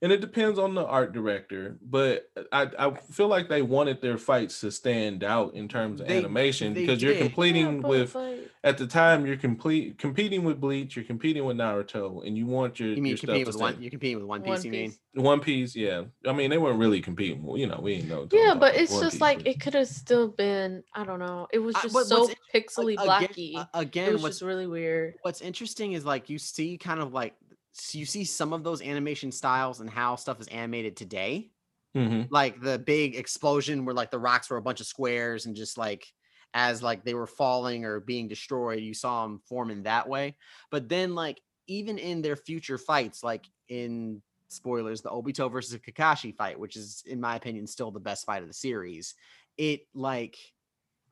and 0.03 0.11
it 0.11 0.19
depends 0.21 0.59
on 0.59 0.75
the 0.75 0.85
art 0.85 1.13
director, 1.13 1.77
but 1.81 2.29
I, 2.51 2.69
I 2.77 2.91
feel 3.11 3.29
like 3.29 3.47
they 3.49 3.61
wanted 3.63 4.01
their 4.01 4.17
fights 4.19 4.59
to 4.59 4.69
stand 4.71 5.23
out 5.23 5.55
in 5.55 5.67
terms 5.67 6.01
of 6.01 6.07
They- 6.07 6.17
animation 6.17 6.73
they 6.73 6.81
because 6.81 7.01
you're 7.01 7.15
competing 7.15 7.75
Yeah, 7.77 7.79
but, 7.81 7.89
with 7.89 8.13
like, 8.15 8.49
at 8.65 8.77
the 8.77 8.85
time 8.85 9.25
you're 9.25 9.37
complete 9.37 9.97
competing 9.97 10.43
with 10.43 10.59
Bleach, 10.61 10.95
you're 10.95 11.05
competing 11.05 11.45
with 11.45 11.57
Naruto, 11.57 12.25
and 12.27 12.37
you 12.37 12.45
want 12.45 12.79
your, 12.79 12.89
You 12.89 12.95
mean 13.01 13.05
your 13.11 13.17
stuff 13.17 13.27
competing 13.29 13.45
to 13.45 13.49
with 13.51 13.61
one? 13.61 13.71
stand- 13.73 13.83
You're 13.83 13.91
competing 13.91 14.17
with 14.17 14.25
One 14.27 14.41
Piece. 14.43 14.49
One 14.49 14.63
you 14.65 14.71
mean? 14.71 14.89
Piece. 14.91 14.99
One 15.15 15.39
Piece, 15.39 15.75
yeah. 15.75 16.03
I 16.27 16.33
mean, 16.33 16.49
they 16.49 16.57
weren't 16.57 16.79
really 16.79 16.99
competing. 17.01 17.41
Well, 17.43 17.57
you 17.57 17.67
know, 17.67 17.79
we 17.81 17.93
ain't 17.93 18.09
know. 18.09 18.27
Yeah, 18.31 18.55
but 18.55 18.75
it's 18.75 18.99
just 18.99 19.21
like 19.21 19.45
it 19.47 19.59
could 19.61 19.73
have 19.73 19.87
still 19.87 20.27
been. 20.27 20.83
I 20.93 21.05
don't 21.05 21.19
know. 21.19 21.47
It 21.53 21.59
was 21.59 21.75
I- 21.75 21.81
just 21.83 21.95
what- 21.95 22.07
so 22.07 22.21
what's 22.21 22.35
pixely 22.53 22.93
Again- 22.93 23.05
blocky. 23.05 23.55
a- 23.57 23.61
it 23.61 23.67
Again, 23.73 24.13
was 24.13 24.21
what's 24.23 24.35
just 24.35 24.43
really 24.47 24.67
weird. 24.67 25.15
what's 25.21 25.39
interesting 25.41 25.93
is 25.93 26.03
like 26.05 26.29
you 26.29 26.37
see 26.39 26.77
kind 26.77 26.99
of 26.99 27.13
like 27.13 27.35
s- 27.77 27.95
you 27.95 28.05
see 28.05 28.25
some 28.25 28.53
of 28.53 28.63
those 28.63 28.81
animation 28.81 29.31
styles 29.31 29.79
and 29.81 29.89
how 29.89 30.15
stuff 30.15 30.39
is 30.39 30.47
animated 30.47 30.97
today. 30.97 31.51
Mhm. 31.95 32.29
Like 32.29 32.61
the 32.61 32.79
big 32.79 33.15
explosion 33.15 33.85
where 33.85 33.95
like 33.95 34.11
the 34.11 34.19
rocks 34.19 34.49
were 34.49 34.57
a 34.57 34.61
bunch 34.61 34.81
of 34.81 34.87
squares 34.87 35.45
and 35.45 35.55
just 35.55 35.77
like 35.77 36.07
as 36.53 36.83
like 36.83 37.03
they 37.03 37.13
were 37.13 37.27
falling 37.27 37.85
or 37.85 37.99
being 37.99 38.27
destroyed, 38.27 38.81
you 38.81 38.93
saw 38.93 39.23
them 39.23 39.39
forming 39.39 39.83
that 39.83 40.07
way. 40.09 40.37
But 40.71 40.89
then 40.89 41.15
like 41.15 41.41
even 41.67 41.97
in 41.97 42.21
their 42.21 42.35
future 42.35 42.77
fights, 42.77 43.23
like 43.23 43.45
in 43.69 44.23
spoilers, 44.49 45.01
the 45.01 45.09
Obito 45.09 45.51
versus 45.51 45.79
Kakashi 45.79 46.35
fight, 46.35 46.59
which 46.59 46.75
is 46.75 47.03
in 47.05 47.21
my 47.21 47.35
opinion 47.35 47.67
still 47.67 47.91
the 47.91 47.99
best 47.99 48.25
fight 48.25 48.41
of 48.43 48.47
the 48.47 48.53
series, 48.53 49.15
it 49.57 49.87
like 49.93 50.37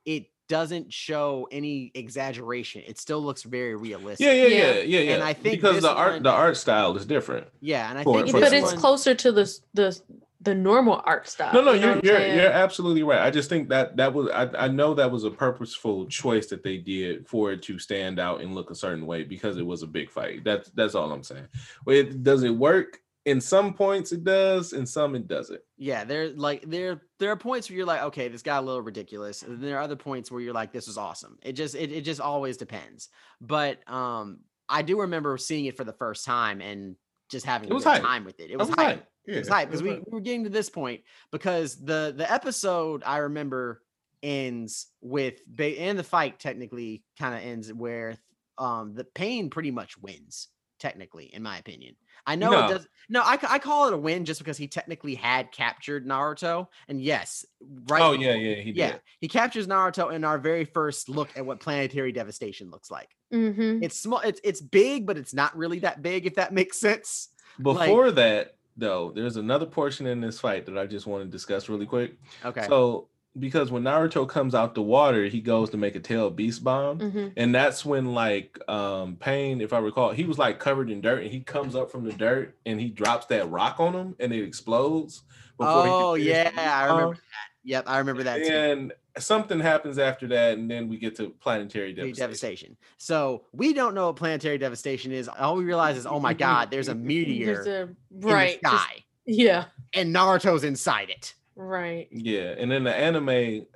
it 0.04 0.26
doesn't 0.52 0.92
show 0.92 1.48
any 1.50 1.90
exaggeration. 1.94 2.82
It 2.86 2.98
still 2.98 3.22
looks 3.22 3.42
very 3.42 3.74
realistic. 3.74 4.24
yeah, 4.26 4.32
yeah, 4.34 4.46
yeah, 4.48 4.56
Yeah. 4.56 4.80
yeah, 4.82 5.00
yeah. 5.00 5.14
And 5.14 5.22
I 5.22 5.32
think 5.32 5.54
because 5.56 5.80
the 5.80 5.90
art 5.90 6.12
one- 6.14 6.22
the 6.24 6.30
art 6.30 6.58
style 6.58 6.94
is 6.96 7.06
different. 7.06 7.46
Yeah, 7.60 7.88
and 7.88 7.98
I 7.98 8.04
For- 8.04 8.14
think 8.16 8.30
for 8.30 8.40
but 8.40 8.52
it's 8.52 8.72
one- 8.72 8.76
closer 8.76 9.14
to 9.14 9.32
the 9.32 9.58
the 9.74 9.98
the 10.42 10.54
normal 10.54 11.00
art 11.04 11.28
style. 11.28 11.54
No, 11.54 11.62
no, 11.62 11.72
you 11.72 11.80
know 11.82 12.00
you're 12.02 12.18
you're 12.18 12.34
you're 12.34 12.50
absolutely 12.50 13.02
right. 13.04 13.20
I 13.20 13.30
just 13.30 13.48
think 13.48 13.68
that 13.70 13.96
that 13.96 14.12
was 14.12 14.28
I, 14.30 14.50
I 14.64 14.68
know 14.68 14.92
that 14.94 15.10
was 15.10 15.22
a 15.24 15.30
purposeful 15.30 16.06
choice 16.06 16.48
that 16.48 16.62
they 16.64 16.78
did 16.78 17.26
for 17.28 17.52
it 17.52 17.62
to 17.62 17.78
stand 17.78 18.18
out 18.18 18.40
and 18.42 18.54
look 18.54 18.70
a 18.70 18.74
certain 18.74 19.06
way 19.06 19.22
because 19.22 19.56
it 19.56 19.64
was 19.64 19.82
a 19.82 19.86
big 19.86 20.10
fight. 20.10 20.42
That's 20.44 20.68
that's 20.70 20.94
all 20.96 21.12
I'm 21.12 21.22
saying. 21.22 21.46
Well, 21.86 21.96
it, 21.96 22.22
does 22.24 22.42
it 22.42 22.50
work? 22.50 22.98
In 23.24 23.40
some 23.40 23.74
points 23.74 24.10
it 24.10 24.24
does, 24.24 24.72
in 24.72 24.84
some 24.84 25.14
it 25.14 25.28
doesn't. 25.28 25.60
yeah, 25.76 26.02
there 26.04 26.30
like 26.30 26.68
there 26.68 27.02
there 27.20 27.30
are 27.30 27.36
points 27.36 27.70
where 27.70 27.76
you're 27.76 27.86
like, 27.86 28.02
okay, 28.02 28.28
this 28.28 28.42
got 28.42 28.62
a 28.62 28.66
little 28.66 28.82
ridiculous. 28.82 29.42
And 29.42 29.62
there 29.62 29.76
are 29.78 29.82
other 29.82 29.96
points 29.96 30.30
where 30.30 30.40
you're 30.40 30.52
like, 30.52 30.72
this 30.72 30.88
is 30.88 30.98
awesome. 30.98 31.38
It 31.42 31.52
just 31.52 31.76
it, 31.76 31.92
it 31.92 32.02
just 32.02 32.20
always 32.20 32.56
depends. 32.56 33.08
But 33.40 33.88
um 33.88 34.40
I 34.68 34.82
do 34.82 35.00
remember 35.00 35.36
seeing 35.38 35.66
it 35.66 35.76
for 35.76 35.84
the 35.84 35.92
first 35.92 36.24
time 36.24 36.60
and 36.60 36.96
just 37.30 37.46
having 37.46 37.70
a 37.70 37.74
good 37.74 37.84
hype. 37.84 38.02
time 38.02 38.24
with 38.24 38.40
it. 38.40 38.50
It 38.50 38.58
was, 38.58 38.68
was 38.68 38.76
hype. 38.76 38.86
hype. 38.86 39.08
It 39.26 39.38
was 39.38 39.48
hype 39.48 39.68
because 39.68 39.82
we, 39.82 39.90
we 39.90 40.02
were 40.08 40.20
getting 40.20 40.44
to 40.44 40.50
this 40.50 40.68
point 40.68 41.02
because 41.30 41.76
the 41.76 42.12
the 42.16 42.30
episode 42.30 43.02
I 43.06 43.18
remember 43.18 43.82
ends 44.22 44.88
with 45.00 45.40
and 45.58 45.98
the 45.98 46.04
fight 46.04 46.40
technically 46.40 47.04
kind 47.18 47.34
of 47.34 47.42
ends 47.42 47.72
where 47.72 48.16
um 48.58 48.94
the 48.94 49.04
pain 49.04 49.48
pretty 49.50 49.70
much 49.70 49.96
wins 49.98 50.48
technically, 50.82 51.26
in 51.32 51.42
my 51.42 51.56
opinion. 51.56 51.94
I 52.26 52.36
know 52.36 52.50
No. 52.50 52.66
it 52.66 52.68
does. 52.68 52.86
No, 53.08 53.22
I, 53.22 53.38
I 53.48 53.58
call 53.58 53.86
it 53.88 53.94
a 53.94 53.96
win 53.96 54.24
just 54.24 54.38
because 54.40 54.56
he 54.58 54.68
technically 54.68 55.14
had 55.14 55.50
captured 55.52 56.06
Naruto, 56.06 56.66
and 56.88 57.00
yes, 57.00 57.46
right. 57.88 58.02
Oh, 58.02 58.12
yeah, 58.12 58.34
yeah, 58.34 58.56
he 58.56 58.72
yeah, 58.72 58.92
did. 58.92 59.00
he 59.20 59.28
captures 59.28 59.66
Naruto 59.66 60.12
in 60.12 60.24
our 60.24 60.38
very 60.38 60.64
first 60.64 61.08
look 61.08 61.30
at 61.36 61.46
what 61.46 61.60
planetary 61.60 62.12
devastation 62.12 62.70
looks 62.70 62.90
like. 62.90 63.08
Mm-hmm. 63.32 63.82
It's 63.82 63.98
small. 63.98 64.20
It's 64.20 64.40
it's 64.44 64.60
big, 64.60 65.06
but 65.06 65.16
it's 65.16 65.32
not 65.32 65.56
really 65.56 65.78
that 65.80 66.02
big. 66.02 66.26
If 66.26 66.34
that 66.34 66.52
makes 66.52 66.78
sense. 66.78 67.28
Like- 67.58 67.88
Before 67.88 68.10
that, 68.12 68.56
though, 68.76 69.12
there's 69.14 69.36
another 69.36 69.66
portion 69.66 70.06
in 70.06 70.20
this 70.20 70.38
fight 70.40 70.66
that 70.66 70.78
I 70.78 70.86
just 70.86 71.06
want 71.06 71.24
to 71.24 71.28
discuss 71.30 71.68
really 71.68 71.86
quick. 71.86 72.16
Okay. 72.44 72.66
So 72.68 73.08
because 73.38 73.70
when 73.70 73.82
Naruto 73.82 74.28
comes 74.28 74.54
out 74.54 74.74
the 74.74 74.82
water, 74.82 75.24
he 75.26 75.40
goes 75.40 75.70
to 75.70 75.76
make 75.76 75.94
a 75.96 76.00
tail 76.00 76.30
beast 76.30 76.62
bomb. 76.62 76.98
Mhm. 76.98 77.32
And 77.36 77.54
that's 77.54 77.84
when 77.84 78.12
like 78.14 78.58
um 78.68 79.16
Pain, 79.16 79.60
if 79.60 79.72
I 79.72 79.78
recall, 79.78 80.10
he 80.12 80.24
was 80.24 80.38
like 80.38 80.58
covered 80.58 80.90
in 80.90 81.00
dirt 81.00 81.22
and 81.22 81.30
he 81.30 81.40
comes 81.40 81.74
up 81.74 81.90
from 81.90 82.04
the 82.04 82.12
dirt 82.12 82.56
and 82.66 82.80
he 82.80 82.88
drops 82.88 83.26
that 83.26 83.48
rock 83.50 83.80
on 83.80 83.94
him 83.94 84.16
and 84.20 84.32
it 84.32 84.42
explodes. 84.44 85.22
Oh 85.58 86.14
yeah, 86.14 86.50
the 86.50 86.60
I 86.60 86.88
bomb. 86.88 86.96
remember 86.96 87.14
that. 87.16 87.48
Yep, 87.64 87.84
I 87.86 87.98
remember 87.98 88.22
that 88.24 88.44
too. 88.44 88.52
And 88.52 88.92
something 89.18 89.60
happens 89.60 89.96
after 89.98 90.26
that, 90.28 90.58
and 90.58 90.68
then 90.68 90.88
we 90.88 90.96
get 90.98 91.14
to 91.16 91.30
planetary 91.30 91.92
Planetary 91.94 91.94
devastation. 91.94 92.16
devastation. 92.26 92.76
So 92.98 93.44
we 93.52 93.72
don't 93.72 93.94
know 93.94 94.06
what 94.06 94.16
planetary 94.16 94.58
devastation 94.58 95.12
is. 95.12 95.28
All 95.28 95.54
we 95.56 95.64
realize 95.64 95.96
is, 95.96 96.04
oh 96.06 96.18
my 96.18 96.34
god, 96.46 96.70
there's 96.72 96.88
a 96.88 96.94
meteor 96.94 97.54
There's 97.62 97.66
a 97.68 97.82
in 97.82 97.96
right. 98.20 98.58
the 98.62 98.68
just- 98.70 98.82
sky, 98.82 99.04
yeah. 99.26 99.64
and 99.94 100.12
Naruto's 100.14 100.64
inside 100.64 101.10
it. 101.10 101.34
Right. 101.56 102.08
Yeah, 102.10 102.54
and 102.58 102.70
then 102.70 102.84
the 102.84 102.94
anime, 102.94 103.66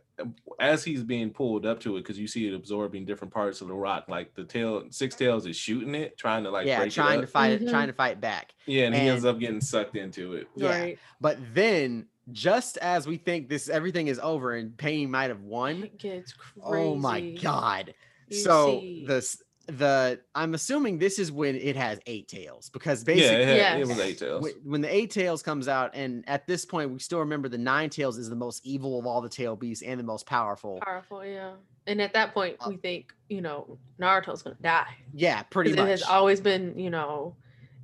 as 0.58 0.82
he's 0.82 1.02
being 1.02 1.30
pulled 1.30 1.66
up 1.66 1.78
to 1.80 1.96
it, 1.96 2.00
because 2.00 2.18
you 2.18 2.26
see 2.26 2.46
it 2.48 2.54
absorbing 2.54 3.04
different 3.04 3.32
parts 3.34 3.60
of 3.60 3.68
the 3.68 3.74
rock, 3.74 4.06
like 4.08 4.34
the 4.34 4.44
tail, 4.44 4.84
six 4.90 5.14
tails 5.14 5.46
is 5.46 5.56
shooting 5.56 5.94
it, 5.94 6.16
trying 6.16 6.44
to 6.44 6.50
like 6.50 6.66
yeah, 6.66 6.78
break 6.80 6.92
trying 6.92 7.18
it 7.18 7.22
to 7.22 7.26
fight 7.26 7.52
it, 7.52 7.62
Mhm. 7.62 7.70
trying 7.70 7.86
to 7.88 7.92
fight 7.92 8.20
back. 8.20 8.54
Yeah, 8.66 8.86
and, 8.86 8.94
he 8.94 9.02
ends 9.02 9.24
up 9.24 9.38
getting 9.38 9.60
sucked 9.60 9.96
into 9.96 10.32
it. 10.34 10.48
Yeah. 10.56 10.70
Right. 10.70 10.98
But 11.20 11.38
then, 11.54 12.06
just 12.32 12.78
as 12.78 13.06
we 13.06 13.18
think 13.18 13.48
this 13.48 13.68
everything 13.68 14.06
is 14.08 14.18
over 14.18 14.54
and 14.54 14.76
Pain 14.76 15.10
might 15.10 15.28
have 15.30 15.42
won, 15.42 15.84
It 15.84 15.98
gets 15.98 16.32
crazy. 16.32 16.62
oh 16.64 16.94
my 16.96 17.20
god! 17.20 17.94
You 18.28 18.38
so 18.38 18.80
see- 18.80 19.04
the 19.06 19.16
s- 19.16 19.42
the 19.66 20.20
I'm 20.34 20.54
assuming 20.54 20.98
this 20.98 21.18
is 21.18 21.32
when 21.32 21.56
it 21.56 21.74
has 21.76 21.98
eight 22.06 22.28
tails 22.28 22.70
because 22.70 23.00
Yeah, 23.02 23.14
basically 23.14 23.36
it, 23.42 23.48
had, 23.48 23.56
Yes. 23.56 23.80
it 23.80 23.88
was 23.88 23.98
eight 24.00 24.18
tails. 24.18 24.46
wh- 24.48 24.66
when 24.66 24.80
the 24.80 24.94
eight 24.94 25.10
tails 25.10 25.42
comes 25.42 25.66
out, 25.68 25.90
and 25.94 26.24
at 26.28 26.46
this 26.46 26.64
point 26.64 26.90
we 26.92 26.98
still 27.00 27.18
remember 27.18 27.48
the 27.48 27.58
nine 27.58 27.90
tails 27.90 28.16
is 28.18 28.28
the 28.28 28.36
most 28.36 28.64
evil 28.64 28.98
of 28.98 29.06
all 29.06 29.20
the 29.20 29.28
tail 29.28 29.56
beasts 29.56 29.82
and 29.82 29.98
the 29.98 30.04
most 30.04 30.26
powerful. 30.26 30.78
Powerful, 30.84 31.24
yeah. 31.24 31.52
And 31.88 32.00
at 32.00 32.12
that 32.14 32.32
point, 32.34 32.56
Uh 32.60 32.66
we 32.70 32.76
think, 32.76 33.12
you 33.28 33.40
know, 33.40 33.78
Naruto's 34.00 34.42
gonna 34.42 34.56
die. 34.60 34.96
Yeah, 35.12 35.42
pretty 35.44 35.70
much. 35.70 35.80
It 35.80 35.88
has 35.88 36.02
always 36.02 36.40
been, 36.40 36.78
you 36.78 36.90
know, 36.90 37.34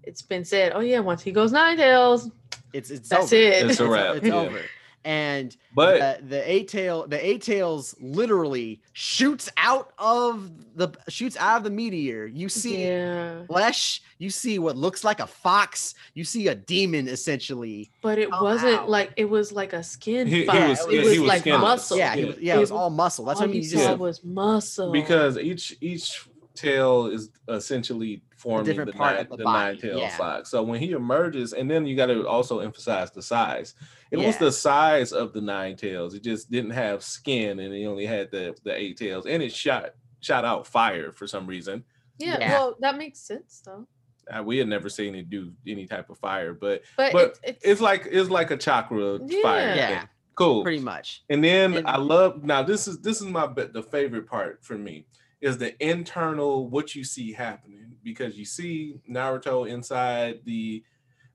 it's 0.05 0.23
been 0.23 0.45
said, 0.45 0.73
oh 0.75 0.81
yeah, 0.81 1.01
once 1.01 1.23
he 1.23 1.33
goes 1.33 1.53
nine 1.53 1.77
tails, 1.77 2.31
It's 2.73 2.91
it's 2.91 3.09
That's 3.09 3.33
over. 3.33 3.43
it. 3.43 3.71
It's 3.71 3.81
a 3.81 3.89
wrap, 3.89 4.17
It's 4.17 4.27
yeah. 4.27 4.35
over. 4.35 4.61
And 5.05 5.57
But 5.75 6.21
the, 6.21 6.27
the 6.29 6.51
eight 6.53 6.69
tail 6.69 7.07
the 7.09 7.25
a 7.25 7.39
tails 7.39 7.95
literally 8.01 8.81
shoots 8.93 9.51
out 9.57 9.93
of 9.99 10.51
the 10.77 10.91
shoots 11.09 11.37
out 11.37 11.57
of 11.59 11.65
the 11.65 11.71
meteor. 11.71 12.27
You 12.27 12.49
see 12.49 12.85
yeah. 12.85 13.45
flesh. 13.47 14.01
You 14.19 14.31
see 14.31 14.61
what 14.61 14.77
looks 14.77 15.03
like 15.03 15.19
a 15.19 15.27
fox. 15.27 15.95
You 16.15 16.23
see 16.23 16.47
a 16.49 16.55
demon 16.55 17.09
essentially. 17.09 17.91
But 18.01 18.19
it 18.19 18.31
come 18.31 18.45
wasn't 18.45 18.75
out. 18.81 18.89
like 18.91 19.13
it 19.17 19.29
was 19.29 19.51
like 19.53 19.73
a 19.73 19.83
skin 19.83 20.27
He- 20.29 20.43
he 20.43 20.47
was- 20.47 20.87
it 20.87 20.93
yeah, 20.93 21.01
was 21.03 21.13
he 21.13 21.19
was 21.19 21.29
like 21.29 21.41
skinless. 21.41 21.61
muscle. 21.63 21.97
Yeah, 21.99 22.15
he 22.15 22.25
was, 22.27 22.39
yeah, 22.39 22.57
it 22.57 22.61
was 22.61 22.71
all 22.71 22.91
muscle. 22.91 23.25
That's 23.25 23.41
all 23.41 23.47
what 23.49 23.53
I 23.53 23.57
you 23.57 23.61
mean. 23.63 23.71
saw 23.71 23.79
You 23.79 23.85
Yeah. 23.85 23.93
was 23.95 24.23
muscle. 24.25 24.93
because 24.93 25.37
each 25.39 25.77
each 25.81 26.27
tail 26.55 27.07
is 27.07 27.31
essentially 27.49 28.23
forming 28.37 28.65
the, 28.67 28.73
different 28.73 28.95
part 28.95 29.15
nine, 29.17 29.21
of 29.23 29.29
the 29.31 29.37
the 29.39 29.45
nine 29.45 29.79
tail 29.79 29.99
yeah. 29.99 30.17
fox. 30.17 30.51
So 30.51 30.63
when 30.63 30.81
he 30.81 30.91
emerges, 30.93 31.53
and 31.55 31.71
then 31.71 31.87
you 31.87 31.97
got 31.97 32.07
to 32.07 32.27
also 32.29 32.59
emphasize 32.61 33.11
the 33.11 33.23
size. 33.23 33.75
It 34.13 34.19
was 34.27 34.37
the 34.37 34.53
size 34.53 35.13
of 35.13 35.33
the 35.33 35.41
nine 35.41 35.75
tails. 35.77 36.15
It 36.15 36.23
just 36.23 36.51
didn't 36.51 36.71
have 36.73 37.03
skin, 37.03 37.59
and 37.61 37.75
it 37.75 37.87
only 37.87 38.07
had 38.07 38.31
the 38.31 38.55
the 38.65 38.75
eight 38.75 38.97
tails, 38.99 39.27
and 39.27 39.43
it 39.43 39.53
shot 39.53 39.95
shot 40.21 40.45
out 40.45 40.67
fire 40.67 41.11
for 41.13 41.27
some 41.27 41.47
reason. 41.47 41.83
yeah, 42.19 42.37
Yeah. 42.39 42.53
well, 42.53 42.77
that 42.81 42.97
makes 42.97 43.19
sense 43.21 43.63
though. 43.65 43.87
Uh, 44.33 44.41
we 44.43 44.57
had 44.57 44.69
never 44.69 44.89
seen 44.89 45.17
it 45.17 45.29
do 45.31 45.53
any 45.67 45.85
type 45.87 46.09
of 46.09 46.17
fire, 46.19 46.55
but 46.55 46.83
But, 46.97 47.13
but 47.13 47.25
it's, 47.29 47.41
it's, 47.43 47.65
it's 47.65 47.81
like 47.81 48.07
it's 48.11 48.31
like 48.31 48.51
a 48.53 48.57
chakra 48.57 49.19
fire. 49.43 49.75
Yeah. 49.75 49.99
thing. 50.01 50.09
Cool. 50.35 50.63
pretty 50.63 50.79
much. 50.81 51.25
And 51.29 51.43
then 51.45 51.75
And- 51.79 51.87
I 51.89 51.97
love 51.97 52.45
now 52.45 52.63
this 52.63 52.87
is 52.87 53.01
this 53.01 53.21
is 53.21 53.27
my 53.27 53.47
the 53.47 53.83
favorite 53.83 54.27
part 54.27 54.65
for 54.65 54.79
me 54.79 55.07
is 55.41 55.59
the 55.59 55.75
internal 55.85 56.69
what 56.71 56.95
you 56.95 57.03
see 57.05 57.33
happening 57.33 57.97
because 58.05 58.37
you 58.39 58.45
see 58.45 58.95
Naruto 59.11 59.69
inside 59.69 60.41
the 60.45 60.83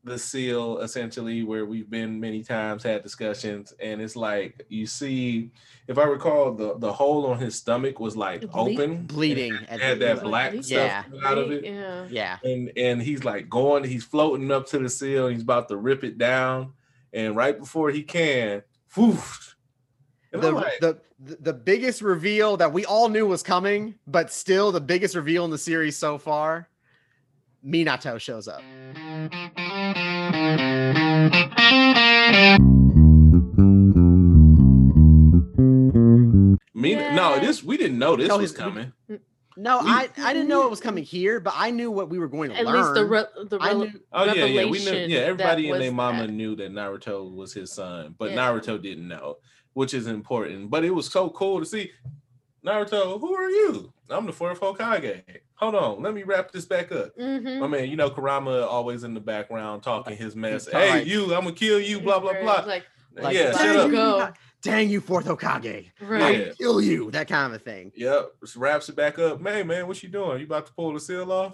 the 0.03 0.17
seal 0.17 0.77
essentially 0.79 1.43
where 1.43 1.65
we've 1.65 1.89
been 1.89 2.19
many 2.19 2.41
times 2.43 2.81
had 2.83 3.03
discussions 3.03 3.73
and 3.81 4.01
it's 4.01 4.15
like 4.15 4.65
you 4.69 4.85
see 4.85 5.51
if 5.87 5.97
I 5.97 6.03
recall 6.03 6.53
the 6.53 6.77
the 6.77 6.93
hole 6.93 7.25
on 7.25 7.39
his 7.39 7.55
stomach 7.55 7.99
was 7.99 8.15
like 8.15 8.43
It 8.43 8.51
bleed- 8.51 8.79
open 8.79 9.05
Bleeding 9.05 9.53
and 9.53 9.69
at 9.69 9.79
had 9.81 9.99
that 9.99 10.21
black 10.23 10.53
Yeah. 10.53 10.61
stuff 10.61 11.05
coming 11.11 11.21
out 11.25 11.37
of 11.37 11.51
it 11.51 11.65
Yeah. 11.65 12.05
Yeah. 12.09 12.37
and 12.43 12.71
and 12.77 13.01
he's 13.01 13.25
like 13.25 13.49
going 13.49 13.83
he's 13.83 14.05
floating 14.05 14.49
up 14.51 14.67
to 14.67 14.79
the 14.79 14.89
seal 14.89 15.27
he's 15.27 15.41
about 15.41 15.67
to 15.69 15.77
rip 15.77 16.03
it 16.05 16.17
down 16.17 16.73
and 17.11 17.35
right 17.35 17.57
before 17.57 17.89
he 17.89 18.03
can 18.03 18.63
whoosh, 18.95 19.53
The, 20.31 20.51
like, 20.51 20.79
the 20.79 20.99
the 21.19 21.35
the 21.41 21.53
biggest 21.53 22.01
reveal 22.01 22.55
that 22.57 22.71
we 22.71 22.85
all 22.85 23.09
knew 23.09 23.25
was 23.25 23.41
coming, 23.43 23.95
but 24.05 24.31
still 24.31 24.71
the 24.71 24.79
biggest 24.79 25.15
reveal 25.15 25.43
in 25.45 25.51
the 25.51 25.57
series 25.57 25.97
so 25.97 26.17
far. 26.19 26.69
Minato 27.65 28.19
shows 28.19 28.47
up. 28.47 28.61
Me, 36.73 36.93
no, 36.95 37.39
this 37.39 37.63
we 37.63 37.77
didn't 37.77 37.97
know 37.97 38.15
this 38.15 38.27
No, 38.27 38.37
was 38.37 38.51
his- 38.51 38.53
we- 38.53 38.57
coming. 38.63 38.93
No, 39.59 39.79
We- 39.83 39.89
I 39.89 40.09
I 40.17 40.33
didn't 40.33 40.49
know 40.49 40.63
it 40.65 40.69
was 40.69 40.79
coming 40.79 41.03
here, 41.03 41.39
but 41.39 41.53
I 41.57 41.71
knew 41.71 41.89
what 41.89 42.09
we 42.09 42.19
were 42.19 42.27
going 42.27 42.51
to 42.51 42.57
At 42.57 42.65
learn. 42.65 42.75
least 42.75 42.93
the 42.93 43.05
re- 43.05 43.25
the 43.49 43.57
I 43.59 43.73
knew- 43.73 43.91
Oh 44.13 44.25
yeah, 44.25 44.45
yeah, 44.45 44.65
we 44.65 44.77
knew. 44.77 44.91
Yeah, 45.07 45.19
everybody 45.21 45.67
that 45.67 45.73
and 45.73 45.81
their 45.81 45.91
mama 45.91 46.27
that. 46.27 46.33
knew 46.33 46.55
that 46.57 46.71
Naruto 46.71 47.33
was 47.33 47.53
his 47.53 47.71
son, 47.71 48.13
but 48.19 48.31
Yeah. 48.31 48.37
Naruto 48.37 48.79
didn't 48.79 49.07
know, 49.07 49.37
which 49.73 49.95
is 49.95 50.05
important. 50.05 50.69
But 50.69 50.83
it 50.85 50.91
was 50.91 51.07
so 51.11 51.31
cool 51.31 51.59
to 51.59 51.65
see 51.65 51.91
Naruto. 52.63 53.19
Who 53.19 53.33
are 53.35 53.49
you? 53.49 53.91
I'm 54.09 54.27
the 54.27 54.33
fourth 54.33 54.59
Hokage. 54.59 55.23
Hold 55.57 55.75
on, 55.75 56.03
let 56.03 56.13
me 56.13 56.23
wrap 56.23 56.51
this 56.51 56.65
back 56.65 56.91
up. 56.91 57.15
Mhm. 57.17 57.59
My 57.59 57.67
man, 57.67 57.89
you 57.89 57.95
know 57.95 58.09
Kurama 58.11 58.65
always 58.67 59.03
in 59.03 59.13
the 59.15 59.19
background 59.19 59.81
talking 59.83 60.15
his 60.15 60.35
mess. 60.35 60.65
He's 60.65 60.73
Hey, 60.73 60.89
like- 60.91 61.07
you, 61.07 61.23
I'm 61.33 61.43
gonna 61.43 61.53
kill 61.53 61.79
you. 61.79 61.99
Blah 61.99 62.19
blah 62.19 62.33
blah. 62.39 62.61
Like, 62.65 62.85
Like, 63.15 63.35
yeah, 63.35 63.51
dang 63.51 63.57
shut 63.75 63.75
you, 63.91 63.97
up. 63.99 64.29
Go. 64.29 64.33
Dang 64.61 64.89
you, 64.89 65.01
fourth 65.01 65.25
Hokage! 65.25 65.91
right. 66.01 66.21
I 66.21 66.29
Yeah. 66.31 66.51
kill 66.57 66.79
you. 66.81 67.09
That 67.11 67.27
kind 67.27 67.51
of 67.53 67.59
a 67.59 67.63
thing. 67.63 67.91
Yep, 67.95 68.31
just 68.41 68.55
wraps 68.55 68.89
it 68.89 68.95
back 68.95 69.17
up. 69.17 69.39
Man, 69.41 69.65
man, 69.65 69.87
what 69.87 70.01
you 70.03 70.09
doing? 70.09 70.39
You 70.39 70.45
about 70.45 70.67
to 70.67 70.73
pull 70.73 70.93
the 70.93 70.99
seal 70.99 71.31
off? 71.31 71.53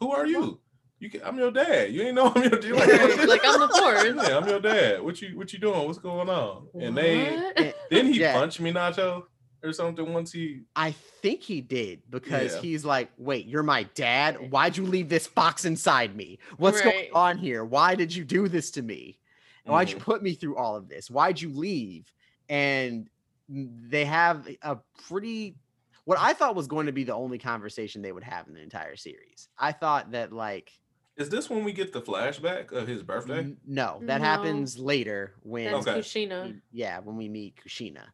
Who 0.00 0.12
are 0.12 0.26
you? 0.26 0.60
You 0.98 1.08
can, 1.08 1.22
I'm 1.24 1.38
your 1.38 1.50
dad. 1.52 1.92
You 1.92 2.02
ain't 2.02 2.14
know 2.16 2.32
I'm 2.34 2.42
your 2.42 2.58
dad. 2.60 2.70
Right, 2.72 3.28
like, 3.28 3.40
I'm 3.44 3.60
the 3.60 3.68
fourth. 3.68 4.04
Yeah, 4.28 4.36
I'm 4.36 4.48
your 4.48 4.60
dad. 4.60 5.00
What 5.02 5.22
you 5.22 5.38
what 5.38 5.50
you 5.52 5.58
doing? 5.58 5.86
What's 5.86 5.98
going 5.98 6.28
on? 6.28 6.66
And 6.78 6.94
they 6.96 7.30
What? 7.36 7.74
didn't 7.90 8.12
he 8.12 8.20
Yeah. 8.20 8.32
punch 8.34 8.58
Minato 8.58 9.24
or 9.62 9.72
something 9.72 10.12
once 10.12 10.32
he 10.32 10.62
I 10.76 10.92
think 10.92 11.42
he 11.42 11.60
did 11.60 12.02
because 12.10 12.54
Yeah. 12.54 12.60
he's 12.60 12.84
like, 12.84 13.10
wait, 13.18 13.46
you're 13.46 13.62
my 13.62 13.84
dad? 13.94 14.50
Why'd 14.50 14.76
you 14.76 14.84
leave 14.86 15.08
this 15.08 15.26
box 15.26 15.64
inside 15.64 16.14
me? 16.16 16.38
What's 16.58 16.80
going 16.80 17.08
on 17.12 17.38
here? 17.38 17.64
Why 17.64 17.94
did 17.94 18.14
you 18.14 18.24
do 18.24 18.48
this 18.48 18.70
to 18.72 18.82
me? 18.82 19.18
Why'd 19.64 19.90
you 19.90 19.96
Mhm. 19.96 20.00
put 20.02 20.22
me 20.22 20.34
through 20.34 20.56
all 20.56 20.76
of 20.76 20.88
this? 20.88 21.10
Why'd 21.10 21.40
you 21.40 21.50
leave? 21.50 22.10
And 22.48 23.08
they 23.48 24.04
have 24.04 24.48
a 24.62 24.78
pretty 25.06 25.56
what 26.04 26.18
I 26.18 26.32
thought 26.32 26.54
was 26.54 26.66
going 26.66 26.86
to 26.86 26.92
be 26.92 27.04
the 27.04 27.12
only 27.14 27.36
conversation 27.36 28.00
they 28.00 28.12
would 28.12 28.24
have 28.24 28.48
in 28.48 28.54
the 28.54 28.62
entire 28.62 28.96
series. 28.96 29.48
I 29.58 29.72
thought 29.72 30.12
that 30.12 30.32
like 30.32 30.72
is 31.16 31.28
this 31.28 31.50
when 31.50 31.64
we 31.64 31.72
get 31.72 31.92
the 31.92 32.00
flashback 32.00 32.70
of 32.70 32.86
his 32.86 33.02
birthday? 33.02 33.38
n- 33.40 33.56
no, 33.66 33.98
that 34.04 34.20
No. 34.20 34.24
happens 34.24 34.78
later 34.78 35.34
when 35.42 35.64
That's 35.72 35.86
Okay. 35.88 35.98
Kushina. 35.98 36.60
yeah, 36.70 37.00
when 37.00 37.16
we 37.16 37.28
meet 37.28 37.56
Kushina. 37.56 38.04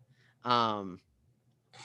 Um, 0.43 1.01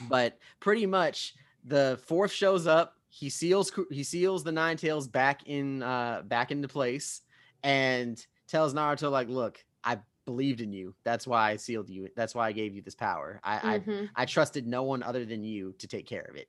but 0.01 0.37
pretty 0.59 0.85
much 0.85 1.35
the 1.65 1.99
fourth 2.05 2.31
shows 2.31 2.67
up. 2.67 2.95
He 3.09 3.29
seals 3.29 3.71
he 3.89 4.03
seals 4.03 4.43
the 4.43 4.51
nine 4.51 4.77
tails 4.77 5.07
back 5.07 5.47
in 5.47 5.81
uh 5.81 6.21
back 6.25 6.51
into 6.51 6.67
place 6.67 7.21
and 7.63 8.23
tells 8.47 8.73
Naruto 8.73 9.11
like, 9.11 9.29
look, 9.29 9.63
I 9.83 9.99
believed 10.25 10.61
in 10.61 10.71
you. 10.71 10.93
That's 11.03 11.25
why 11.25 11.51
I 11.51 11.55
sealed 11.55 11.89
you. 11.89 12.09
That's 12.15 12.35
why 12.35 12.47
I 12.47 12.51
gave 12.51 12.75
you 12.75 12.81
this 12.81 12.95
power. 12.95 13.39
I 13.43 13.79
Mhm. 13.79 14.09
I, 14.15 14.21
I 14.21 14.25
trusted 14.25 14.67
no 14.67 14.83
one 14.83 15.01
other 15.03 15.25
than 15.25 15.43
you 15.43 15.73
to 15.79 15.87
take 15.87 16.05
care 16.05 16.27
of 16.29 16.35
it. 16.35 16.47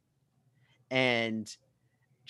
And 0.90 1.54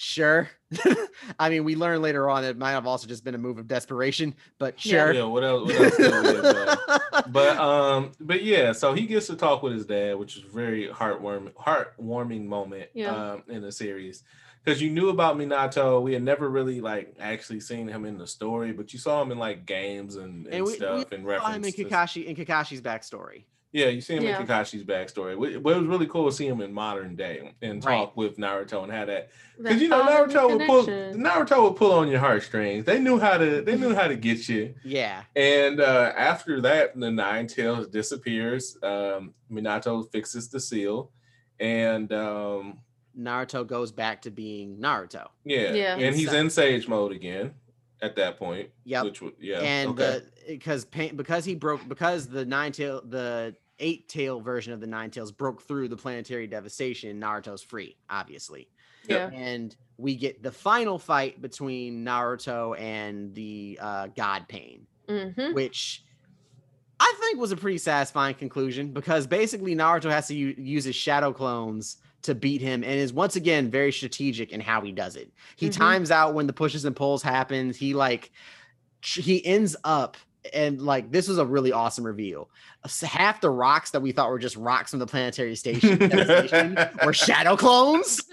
Sure. 0.02 0.48
I 1.38 1.50
mean, 1.50 1.62
we 1.62 1.76
learn 1.76 2.00
later 2.00 2.30
on 2.30 2.42
it 2.42 2.56
might 2.56 2.70
have 2.70 2.86
also 2.86 3.06
just 3.06 3.22
been 3.22 3.34
a 3.34 3.38
move 3.38 3.58
of 3.58 3.68
desperation, 3.68 4.34
but 4.58 4.80
sure. 4.80 5.12
Yeah, 5.12 5.24
what 5.24 5.44
else? 5.44 5.66
What 5.66 5.78
else 5.78 5.96
could 5.96 6.22
we 6.24 6.34
have 6.36 6.42
done? 6.42 7.00
but 7.26 7.58
um, 7.58 8.12
but 8.18 8.42
yeah, 8.42 8.72
so 8.72 8.94
he 8.94 9.06
gets 9.06 9.26
to 9.26 9.36
talk 9.36 9.62
with 9.62 9.74
his 9.74 9.84
dad, 9.84 10.14
which 10.14 10.38
is 10.38 10.42
very 10.42 10.88
heartwarming, 10.88 11.52
heartwarming 11.52 12.46
moment 12.46 12.88
Yeah. 12.94 13.14
um 13.14 13.42
in 13.48 13.60
the 13.60 13.70
series. 13.70 14.24
Because 14.64 14.80
you 14.80 14.88
knew 14.88 15.10
about 15.10 15.36
Minato, 15.36 16.00
we 16.00 16.14
had 16.14 16.22
never 16.22 16.48
really 16.48 16.80
like 16.80 17.14
actually 17.20 17.60
seen 17.60 17.86
him 17.86 18.06
in 18.06 18.16
the 18.16 18.26
story, 18.26 18.72
but 18.72 18.94
you 18.94 18.98
saw 18.98 19.20
him 19.20 19.32
in 19.32 19.38
like 19.38 19.66
games 19.66 20.16
and, 20.16 20.46
and, 20.46 20.54
and 20.54 20.64
we, 20.64 20.76
stuff 20.76 21.10
we 21.10 21.16
and 21.18 21.26
saw 21.26 21.52
him 21.52 21.62
in. 21.62 21.72
Kakashi 21.72 22.24
in 22.24 22.36
Kakashi's 22.36 22.80
backstory. 22.80 23.44
Yeah, 23.72 23.86
you 23.86 24.00
see 24.00 24.16
him 24.16 24.24
Yeah. 24.24 24.40
in 24.40 24.46
Kakashi's 24.46 24.82
backstory. 24.82 25.34
Wh- 25.36 25.62
But 25.62 25.72
it 25.76 25.78
was 25.78 25.86
really 25.86 26.06
cool 26.06 26.26
to 26.28 26.32
see 26.34 26.46
him 26.46 26.60
in 26.60 26.72
modern 26.72 27.14
day 27.14 27.52
and 27.62 27.84
Right. 27.84 27.98
talk 27.98 28.16
with 28.16 28.36
Naruto 28.36 28.82
and 28.82 28.90
have 28.92 29.06
that 29.06 29.30
That 29.58 29.62
because 29.62 29.80
you 29.82 29.88
know 29.88 30.04
fatherly 30.04 30.34
Naruto 30.34 30.58
would 30.58 30.66
pull. 30.66 30.86
Naruto 30.86 31.62
would 31.68 31.76
pull 31.76 31.92
on 31.92 32.08
your 32.08 32.18
heartstrings. 32.18 32.84
They 32.84 32.98
knew 32.98 33.18
how 33.20 33.38
to 33.38 33.62
they 33.62 33.76
knew 33.76 33.94
how 33.94 34.08
to 34.08 34.16
get 34.16 34.48
you. 34.48 34.74
Yeah. 34.84 35.22
And 35.36 35.80
uh, 35.80 36.12
after 36.16 36.60
that, 36.62 36.98
the 36.98 37.10
Nine 37.12 37.46
Tails 37.46 37.86
disappears. 37.86 38.76
Um, 38.82 39.34
Minato 39.50 40.10
fixes 40.10 40.48
the 40.48 40.58
seal, 40.58 41.12
and 41.60 42.12
um, 42.12 42.80
Naruto 43.16 43.64
goes 43.66 43.92
back 43.92 44.22
to 44.22 44.30
being 44.32 44.78
Naruto. 44.78 45.28
yeah, 45.44 45.72
Yeah. 45.74 45.96
and 45.96 46.16
he's 46.16 46.30
So- 46.30 46.36
in 46.38 46.50
Sage 46.50 46.88
mode 46.88 47.12
again 47.12 47.54
at 48.02 48.16
that 48.16 48.36
point. 48.38 48.70
Yeah. 48.84 49.02
Which 49.02 49.20
would 49.22 49.34
yeah, 49.38 49.58
and 49.60 49.90
okay. 49.90 50.22
Because 50.58 50.84
pain 50.84 51.16
because 51.16 51.44
he 51.44 51.54
broke 51.54 51.86
because 51.88 52.26
the 52.28 52.44
nine 52.44 52.72
tail 52.72 53.02
the 53.08 53.54
eight 53.78 54.08
tail 54.08 54.40
version 54.40 54.72
of 54.72 54.80
the 54.80 54.86
nine 54.86 55.10
tails 55.10 55.32
broke 55.32 55.62
through 55.62 55.88
the 55.88 55.96
planetary 55.96 56.46
devastation 56.46 57.18
naruto's 57.20 57.62
free 57.62 57.96
obviously 58.10 58.68
Yeah. 59.08 59.30
and 59.32 59.74
we 59.96 60.14
get 60.16 60.42
the 60.42 60.50
final 60.52 60.98
fight 60.98 61.40
between 61.40 62.04
naruto 62.04 62.78
and 62.78 63.34
the 63.34 63.78
uh, 63.80 64.06
god 64.08 64.46
pain 64.48 64.86
Mm-hmm. 65.08 65.54
which 65.54 66.04
i 67.00 67.14
think 67.20 67.40
was 67.40 67.50
a 67.52 67.56
pretty 67.56 67.78
satisfying 67.78 68.34
conclusion 68.34 68.92
because 68.92 69.26
basically 69.26 69.74
naruto 69.74 70.10
has 70.10 70.28
to 70.28 70.34
u- 70.36 70.54
use 70.56 70.84
his 70.84 70.94
shadow 70.94 71.32
clones 71.32 71.96
to 72.22 72.34
beat 72.34 72.60
him 72.60 72.84
and 72.84 72.92
is 72.92 73.12
once 73.12 73.34
again 73.34 73.70
very 73.70 73.90
strategic 73.90 74.52
in 74.52 74.60
how 74.60 74.80
he 74.82 74.92
does 74.92 75.16
it 75.16 75.32
he 75.56 75.68
Mhm. 75.68 75.72
times 75.72 76.10
out 76.10 76.34
when 76.34 76.46
the 76.46 76.52
pushes 76.52 76.84
and 76.84 76.94
pulls 76.94 77.22
happens 77.22 77.76
he 77.76 77.94
like 77.94 78.30
tr- 79.00 79.22
he 79.22 79.44
ends 79.44 79.74
up 79.84 80.16
and 80.52 80.80
like 80.80 81.10
this 81.10 81.28
was 81.28 81.38
a 81.38 81.44
really 81.44 81.72
awesome 81.72 82.04
reveal. 82.04 82.48
Half 83.02 83.40
the 83.40 83.50
rocks 83.50 83.90
that 83.90 84.00
we 84.00 84.12
thought 84.12 84.30
were 84.30 84.38
just 84.38 84.56
rocks 84.56 84.90
from 84.90 85.00
the 85.00 85.06
planetary 85.06 85.54
station 85.56 85.98
devastation 86.08 86.78
were 87.04 87.12
shadow 87.12 87.56
clones. 87.56 88.20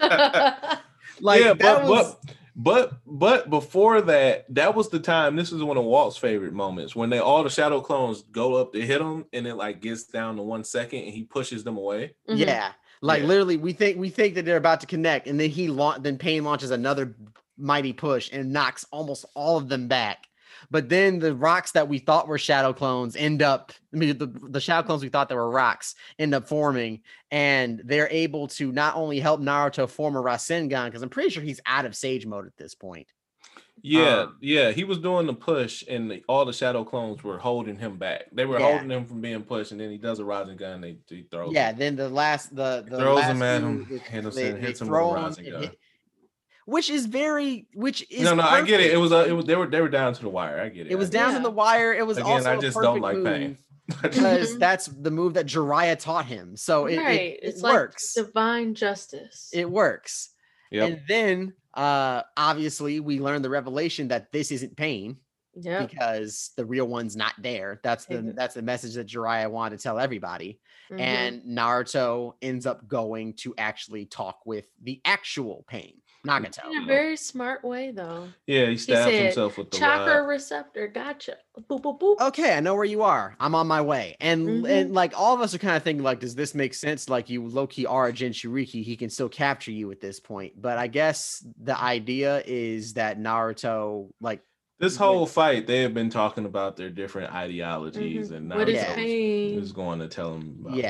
Like 1.20 1.40
yeah, 1.42 1.54
that 1.54 1.82
but, 1.82 1.84
was 1.88 2.16
but 2.54 2.92
but 3.04 3.18
but 3.18 3.50
before 3.50 4.00
that, 4.02 4.46
that 4.54 4.74
was 4.74 4.88
the 4.88 5.00
time. 5.00 5.36
This 5.36 5.52
is 5.52 5.62
one 5.62 5.76
of 5.76 5.84
Walt's 5.84 6.16
favorite 6.16 6.52
moments 6.52 6.94
when 6.94 7.10
they 7.10 7.18
all 7.18 7.42
the 7.42 7.50
shadow 7.50 7.80
clones 7.80 8.22
go 8.30 8.54
up 8.54 8.72
to 8.72 8.80
hit 8.80 9.00
him, 9.00 9.24
and 9.32 9.46
it 9.46 9.54
like 9.54 9.80
gets 9.80 10.04
down 10.04 10.36
to 10.36 10.42
one 10.42 10.62
second, 10.62 11.00
and 11.00 11.12
he 11.12 11.24
pushes 11.24 11.64
them 11.64 11.76
away. 11.76 12.14
Mhm. 12.28 12.38
yeah. 12.38 12.72
Like 13.00 13.22
Yeah. 13.22 13.28
literally, 13.28 13.56
we 13.56 13.72
think 13.72 13.98
we 13.98 14.10
think 14.10 14.34
that 14.36 14.44
they're 14.44 14.56
about 14.56 14.80
to 14.80 14.86
connect, 14.86 15.26
and 15.26 15.40
then 15.40 15.50
he 15.50 15.68
launch 15.68 16.02
then 16.02 16.18
Pain 16.18 16.44
launches 16.44 16.70
another 16.70 17.16
mighty 17.56 17.92
push 17.92 18.30
and 18.32 18.52
knocks 18.52 18.84
almost 18.92 19.24
all 19.34 19.56
of 19.56 19.68
them 19.68 19.88
back. 19.88 20.27
But 20.70 20.88
then 20.88 21.18
the 21.18 21.34
rocks 21.34 21.72
that 21.72 21.88
we 21.88 21.98
thought 21.98 22.28
were 22.28 22.36
shadow 22.38 22.72
clones 22.72 23.16
end 23.16 23.40
up, 23.40 23.72
I 23.94 23.96
mean, 23.96 24.18
the, 24.18 24.26
the 24.26 24.60
shadow 24.60 24.86
clones 24.86 25.02
we 25.02 25.08
thought 25.08 25.28
that 25.30 25.34
were 25.34 25.50
rocks 25.50 25.94
end 26.18 26.34
up 26.34 26.46
forming, 26.46 27.00
and 27.30 27.80
they're 27.84 28.08
able 28.10 28.48
to 28.48 28.70
not 28.70 28.94
only 28.94 29.18
help 29.18 29.40
Naruto 29.40 29.88
form 29.88 30.14
a 30.16 30.22
Rasengan, 30.22 30.86
because 30.86 31.02
I'm 31.02 31.08
pretty 31.08 31.30
sure 31.30 31.42
he's 31.42 31.60
out 31.64 31.86
of 31.86 31.96
Sage 31.96 32.26
mode 32.26 32.46
at 32.46 32.56
this 32.58 32.74
point. 32.74 33.08
Yeah, 33.80 34.22
Um, 34.22 34.36
yeah, 34.42 34.72
he 34.72 34.82
was 34.82 34.98
doing 34.98 35.26
the 35.26 35.32
push, 35.34 35.84
and 35.88 36.10
the, 36.10 36.24
all 36.28 36.44
the 36.44 36.52
shadow 36.52 36.82
clones 36.84 37.22
were 37.22 37.38
holding 37.38 37.76
him 37.78 37.96
back. 37.96 38.24
They 38.32 38.44
were 38.44 38.58
Yeah. 38.58 38.72
holding 38.72 38.90
him 38.90 39.06
from 39.06 39.20
being 39.20 39.42
pushed, 39.44 39.70
and 39.70 39.80
then 39.80 39.90
he 39.90 39.98
does 39.98 40.18
a 40.18 40.24
Rasengan. 40.24 40.82
They 40.82 40.96
he 41.08 41.22
throws. 41.30 41.52
Yeah, 41.54 41.70
him. 41.70 41.78
then 41.78 41.96
the 41.96 42.08
last 42.08 42.54
the 42.54 42.84
the 42.86 42.98
throws 42.98 43.18
last 43.20 43.30
him 43.30 43.42
at 43.42 43.62
him, 43.62 43.86
they- 43.88 43.98
him, 43.98 44.00
they- 44.00 44.20
hits 44.20 44.34
they 44.34 44.48
him 44.48 44.60
with 44.60 44.80
a 44.80 44.84
throw 44.86 45.14
him 45.14 45.22
Rasengan. 45.32 45.60
hit- 45.62 45.78
which 46.68 46.90
is 46.90 47.06
very 47.06 47.66
which 47.72 48.06
is 48.10 48.24
No, 48.24 48.34
no, 48.34 48.42
I 48.42 48.60
get 48.62 48.80
it. 48.80 48.92
It 48.92 48.98
was 48.98 49.10
uh, 49.10 49.24
it 49.26 49.32
was 49.32 49.46
they 49.46 49.56
were 49.56 49.66
they 49.66 49.80
were 49.80 49.88
down 49.88 50.12
to 50.12 50.20
the 50.20 50.28
wire. 50.28 50.60
I 50.60 50.68
get 50.68 50.86
it. 50.86 50.92
It 50.92 50.96
was 50.96 51.08
down 51.08 51.30
get 51.30 51.38
to 51.38 51.42
the 51.42 51.50
wire. 51.50 51.94
It 51.94 52.06
was 52.06 52.18
Again, 52.18 52.30
also 52.30 52.50
I 52.50 52.54
a 52.56 52.60
just 52.60 52.78
don't 52.78 53.00
perfect 53.00 53.24
like 53.24 53.34
pain. 53.34 53.58
because 54.02 54.58
that's 54.58 54.84
the 54.84 55.10
move 55.10 55.32
that 55.34 55.46
Jiraiya 55.46 55.98
taught 55.98 56.26
him. 56.26 56.56
So 56.58 56.84
it, 56.84 56.96
it- 56.96 56.98
right. 56.98 57.20
it, 57.20 57.40
it's 57.42 57.62
works. 57.62 58.14
like 58.14 58.26
divine 58.26 58.74
justice. 58.74 59.48
it 59.54 59.70
works. 59.70 60.28
Yep. 60.70 60.88
And 60.90 61.00
then 61.08 61.52
uh 61.72 62.22
obviously 62.36 63.00
we 63.00 63.18
learn 63.18 63.40
the 63.40 63.48
revelation 63.48 64.08
that 64.08 64.30
this 64.30 64.52
isn't 64.52 64.76
pain 64.76 65.16
yeah. 65.54 65.86
because 65.86 66.50
the 66.58 66.66
real 66.66 66.86
one's 66.86 67.16
not 67.16 67.32
there. 67.38 67.80
That's 67.82 68.04
the 68.04 68.16
Mhm. 68.16 68.36
that's 68.36 68.54
the 68.54 68.62
message 68.62 68.94
that 68.94 69.06
Jiraiya 69.06 69.50
wanted 69.50 69.78
to 69.78 69.82
tell 69.82 69.98
everybody. 69.98 70.60
Mhm. 70.92 71.00
And 71.00 71.42
Naruto 71.44 72.34
ends 72.42 72.66
up 72.66 72.86
going 72.86 73.34
to 73.38 73.54
actually 73.56 74.04
talk 74.04 74.40
with 74.44 74.66
the 74.82 75.00
actual 75.06 75.64
pain, 75.66 75.94
Nagato. 76.26 76.70
in 76.70 76.82
a 76.82 76.86
very 76.86 77.16
smart 77.16 77.62
way 77.64 77.90
though. 77.90 78.28
Yeah, 78.46 78.66
he 78.66 78.72
He 78.72 78.76
stabs 78.78 79.04
said, 79.12 79.22
himself 79.24 79.56
with 79.58 79.70
the 79.70 79.78
chakra 79.78 80.20
rod. 80.22 80.28
receptor. 80.28 80.88
Gotcha. 80.88 81.36
Boop 81.70 81.82
boop 81.82 81.98
boop. 82.00 82.20
okay, 82.28 82.56
I 82.56 82.60
know 82.60 82.74
where 82.74 82.84
you 82.84 83.02
are. 83.02 83.36
I'm 83.40 83.54
on 83.54 83.66
my 83.66 83.80
way. 83.80 84.16
And 84.20 84.48
Mhm. 84.64 84.68
and 84.68 84.94
like 84.94 85.12
all 85.16 85.34
of 85.34 85.40
us 85.40 85.54
are 85.54 85.58
kind 85.58 85.76
of 85.76 85.82
thinking 85.82 86.02
like, 86.02 86.20
does 86.20 86.34
this 86.34 86.54
make 86.54 86.74
sense? 86.74 87.08
Like 87.08 87.30
you 87.30 87.46
low 87.46 87.66
key 87.66 87.86
are 87.86 88.08
a 88.08 88.12
Jinchuriki, 88.12 88.82
he 88.82 88.96
can 88.96 89.10
still 89.10 89.28
capture 89.28 89.72
you 89.72 89.90
at 89.92 90.00
this 90.00 90.18
point. 90.20 90.60
But 90.60 90.78
I 90.78 90.86
guess 90.88 91.44
the 91.62 91.78
idea 91.80 92.42
is 92.46 92.94
that 92.94 93.18
Naruto 93.18 94.10
like 94.20 94.40
This 94.80 94.96
whole 94.96 95.26
fight, 95.26 95.66
they 95.66 95.82
have 95.82 95.92
been 95.92 96.08
talking 96.08 96.44
about 96.44 96.76
their 96.76 96.88
different 96.90 97.34
ideologies, 97.34 98.30
Mhm. 98.30 98.36
and 98.36 98.50
What 98.54 98.68
is 98.68 98.80
Naruto 98.80 98.94
pain? 98.94 99.58
is 99.58 99.72
going 99.72 99.98
to 99.98 100.06
tell 100.08 100.34
him. 100.34 100.58
About 100.60 100.78
it. 100.78 100.84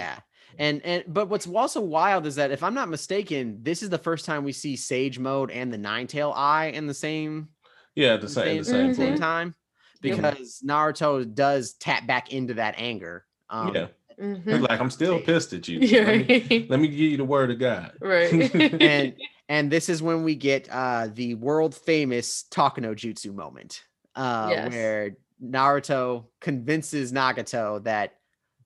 Yeah. 0.59 0.65
And 0.67 0.83
and 0.85 1.05
but 1.07 1.29
what's 1.29 1.47
also 1.47 1.81
wild 1.81 2.27
is 2.27 2.35
that 2.37 2.51
if 2.51 2.63
I'm 2.63 2.75
not 2.75 2.89
mistaken, 2.89 3.59
this 3.63 3.83
is 3.83 3.91
the 3.91 3.99
first 3.99 4.25
time 4.25 4.45
we 4.45 4.53
see 4.53 4.77
Sage 4.77 5.19
mode 5.19 5.51
and 5.51 5.73
the 5.73 5.79
Nine 5.79 6.07
Tail 6.07 6.33
Eye 6.37 6.67
in 6.67 6.87
the 6.87 6.95
same 6.95 7.49
yeah, 7.95 8.17
the 8.17 8.29
same, 8.29 8.59
the 8.59 8.65
same, 8.65 8.95
same 8.95 9.09
place. 9.09 9.19
time 9.21 9.55
Yep. 10.03 10.17
because 10.17 10.63
Naruto 10.65 11.35
does 11.35 11.73
tap 11.75 12.07
back 12.07 12.33
into 12.33 12.55
that 12.55 12.77
anger. 12.79 13.25
Um, 13.51 13.75
yeah, 13.75 13.87
Mhm. 14.21 14.45
He's 14.45 14.61
like 14.61 14.81
I'm 14.81 14.91
still 14.91 15.21
pissed 15.21 15.53
at 15.53 15.67
you. 15.69 15.81
Yeah, 15.81 16.03
Let, 16.05 16.29
me, 16.29 16.47
right. 16.51 16.71
let 16.71 16.81
me 16.81 16.89
give 16.89 16.99
you 16.99 17.17
the 17.17 17.25
word 17.25 17.51
of 17.51 17.59
God. 17.59 17.93
Right. 18.01 18.55
and 18.81 19.15
and 19.49 19.71
this 19.71 19.89
is 19.89 20.03
when 20.03 20.23
we 20.25 20.35
get 20.37 20.69
uh 20.71 21.09
the 21.13 21.35
world 21.35 21.75
famous 21.75 22.43
Talk 22.45 22.81
no 22.81 22.95
Jutsu 22.95 23.35
moment, 23.35 23.83
uh, 24.17 24.49
Yes. 24.53 24.73
where 24.73 25.17
Naruto 25.43 26.27
convinces 26.41 27.13
Nagato 27.13 27.83
that 27.85 28.18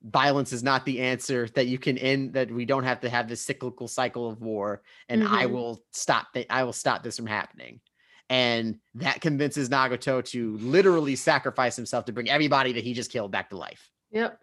violence 0.05 0.53
is 0.53 0.63
not 0.63 0.85
the 0.85 1.01
answer, 1.01 1.49
that 1.55 1.67
you 1.67 1.79
can 1.79 1.97
end, 1.99 2.33
that 2.35 2.51
we 2.51 2.65
don't 2.65 2.85
have 2.85 3.01
to 3.01 3.11
have 3.11 3.29
this 3.29 3.41
cyclical 3.41 3.89
cycle 3.89 4.29
of 4.29 4.41
war, 4.41 4.83
and 5.09 5.23
I 5.23 5.47
Mhm. 5.47 5.53
will 5.53 5.85
stop 5.93 6.33
that. 6.35 6.47
I 6.51 6.65
will 6.65 6.73
stop 6.73 7.03
this 7.03 7.17
from 7.17 7.27
happening. 7.27 7.81
And 8.29 8.81
that 8.95 9.21
convinces 9.21 9.69
Nagato 9.69 10.25
to 10.27 10.57
literally 10.59 11.17
sacrifice 11.17 11.77
himself 11.77 12.07
to 12.07 12.13
bring 12.13 12.31
everybody 12.31 12.73
that 12.73 12.83
he 12.83 12.95
just 12.95 13.11
killed 13.11 13.31
back 13.31 13.51
to 13.51 13.57
life. 13.57 13.91
Yep. 14.11 14.41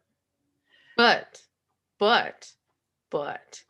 But, 0.96 1.42
but, 1.98 2.52
but, 3.10 3.64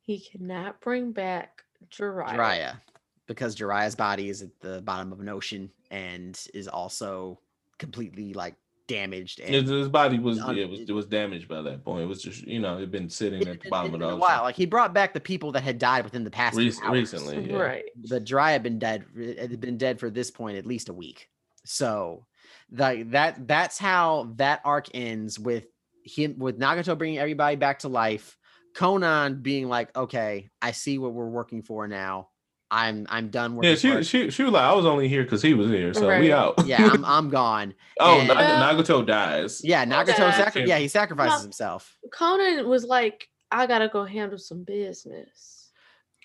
he 0.00 0.18
cannot 0.18 0.80
bring 0.80 1.12
back 1.12 1.62
Jiraiya. 1.88 2.34
Jiraiya, 2.34 2.80
because 3.26 3.54
Jiraiya's 3.54 3.94
body 3.94 4.28
is 4.28 4.42
at 4.42 4.58
the 4.60 4.82
bottom 4.82 5.12
of 5.12 5.20
an 5.20 5.28
ocean 5.28 5.70
and 5.90 6.38
is 6.52 6.66
also 6.66 7.38
completely 7.78 8.34
like 8.34 8.56
damaged 8.90 9.40
and 9.40 9.54
His, 9.54 9.68
his 9.70 9.88
body 9.88 10.18
was 10.18 10.38
un- 10.40 10.56
yeah, 10.56 10.64
it 10.64 10.70
was 10.70 10.80
it 10.80 10.92
was 10.92 11.06
damaged 11.06 11.48
by 11.48 11.62
that 11.62 11.84
point. 11.84 12.02
It 12.02 12.06
was 12.06 12.22
just 12.22 12.46
you 12.46 12.58
know 12.60 12.76
it'd 12.76 12.90
been 12.90 13.08
sitting 13.08 13.40
at 13.40 13.60
the 13.60 13.66
it- 13.66 13.70
bottom 13.70 13.86
it's 13.86 13.94
of 13.94 14.00
the 14.00 14.06
been 14.06 14.12
a 14.12 14.16
ocean. 14.16 14.20
while. 14.20 14.42
Like 14.42 14.56
he 14.56 14.66
brought 14.66 14.92
back 14.92 15.14
the 15.14 15.20
people 15.20 15.52
that 15.52 15.62
had 15.62 15.78
died 15.78 16.04
within 16.04 16.24
the 16.24 16.30
past 16.30 16.56
few 16.56 16.70
Rec- 16.70 16.84
hours. 16.84 16.92
recently, 16.92 17.50
yeah. 17.50 17.56
Right. 17.56 17.84
But 18.08 18.24
dry 18.24 18.52
had 18.52 18.62
been 18.62 18.78
dead. 18.78 19.04
Had 19.38 19.60
been 19.60 19.78
dead 19.78 19.98
for 20.00 20.10
this 20.10 20.30
point 20.30 20.58
at 20.58 20.66
least 20.66 20.88
a 20.88 20.92
week. 20.92 21.28
So, 21.64 22.26
like 22.72 23.10
that. 23.12 23.46
That's 23.46 23.78
how 23.78 24.32
that 24.36 24.60
arc 24.64 24.88
ends 24.94 25.38
with 25.38 25.66
him 26.04 26.36
with 26.38 26.58
Nagato 26.58 26.96
bringing 26.96 27.18
everybody 27.18 27.56
back 27.56 27.80
to 27.80 27.88
life. 27.88 28.36
Konan 28.74 29.42
being 29.42 29.68
like, 29.68 29.94
"Okay, 29.96 30.48
I 30.62 30.70
see 30.72 30.98
what 30.98 31.12
we're 31.12 31.28
working 31.28 31.62
for 31.62 31.86
now. 31.88 32.28
I'm 32.70 33.06
I'm 33.10 33.28
done 33.28 33.56
working." 33.56 33.70
Yeah, 33.70 33.74
for 33.76 33.80
she, 33.80 33.90
it." 33.92 34.04
she 34.26 34.30
she 34.30 34.42
was 34.42 34.52
like, 34.52 34.62
I 34.62 34.72
was 34.72 34.86
only 34.86 35.08
here 35.08 35.22
because 35.24 35.42
he 35.42 35.54
was 35.54 35.68
here, 35.70 35.92
so 35.94 36.08
Right. 36.08 36.20
we 36.20 36.32
out. 36.32 36.54
yeah, 36.66 36.88
I'm 36.92 37.04
I'm 37.16 37.30
gone. 37.30 37.74
oh, 37.98 38.18
And- 38.20 38.28
Nag- 38.28 38.76
Nagato 38.86 39.04
dies. 39.06 39.60
Yeah, 39.64 39.84
Nagato 39.84 40.28
Okay. 40.28 40.30
sacri- 40.36 40.68
yeah, 40.68 40.78
he 40.78 40.88
sacrifices 40.88 41.32
Well- 41.32 41.42
himself. 41.42 41.96
Konan 42.12 42.66
was 42.66 42.84
like, 42.84 43.28
I 43.50 43.66
gotta 43.66 43.88
go 43.88 44.04
handle 44.04 44.38
some 44.38 44.62
business. 44.64 45.70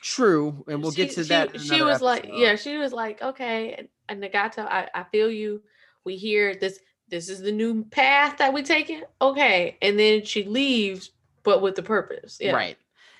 True, 0.02 0.64
and 0.68 0.82
we'll 0.84 0.92
get 0.92 1.12
to 1.12 1.24
she- 1.24 1.30
that. 1.30 1.60
She, 1.60 1.70
another 1.76 1.86
was 1.92 2.02
like, 2.02 2.30
yeah, 2.32 2.56
she 2.56 2.78
was 2.78 2.94
like, 2.94 3.22
okay, 3.22 3.74
and- 3.78 3.88
and 4.08 4.22
Nagato, 4.24 4.60
I, 4.68 4.88
I 4.94 5.04
feel 5.06 5.32
you. 5.32 5.62
We 6.04 6.16
hear 6.18 6.54
this. 6.56 6.80
This 7.08 7.30
is 7.30 7.42
the 7.42 7.52
new 7.52 7.84
path 7.86 8.38
that 8.38 8.52
we 8.54 8.62
taking. 8.64 9.02
Okay, 9.22 9.78
and 9.82 9.98
then 9.98 10.24
she 10.24 10.44
leaves, 10.44 11.12
but 11.44 11.62
with 11.62 11.76
the 11.76 11.82
purpose. 11.84 12.38
Yeah. 12.40 12.52
Right. 12.54 12.78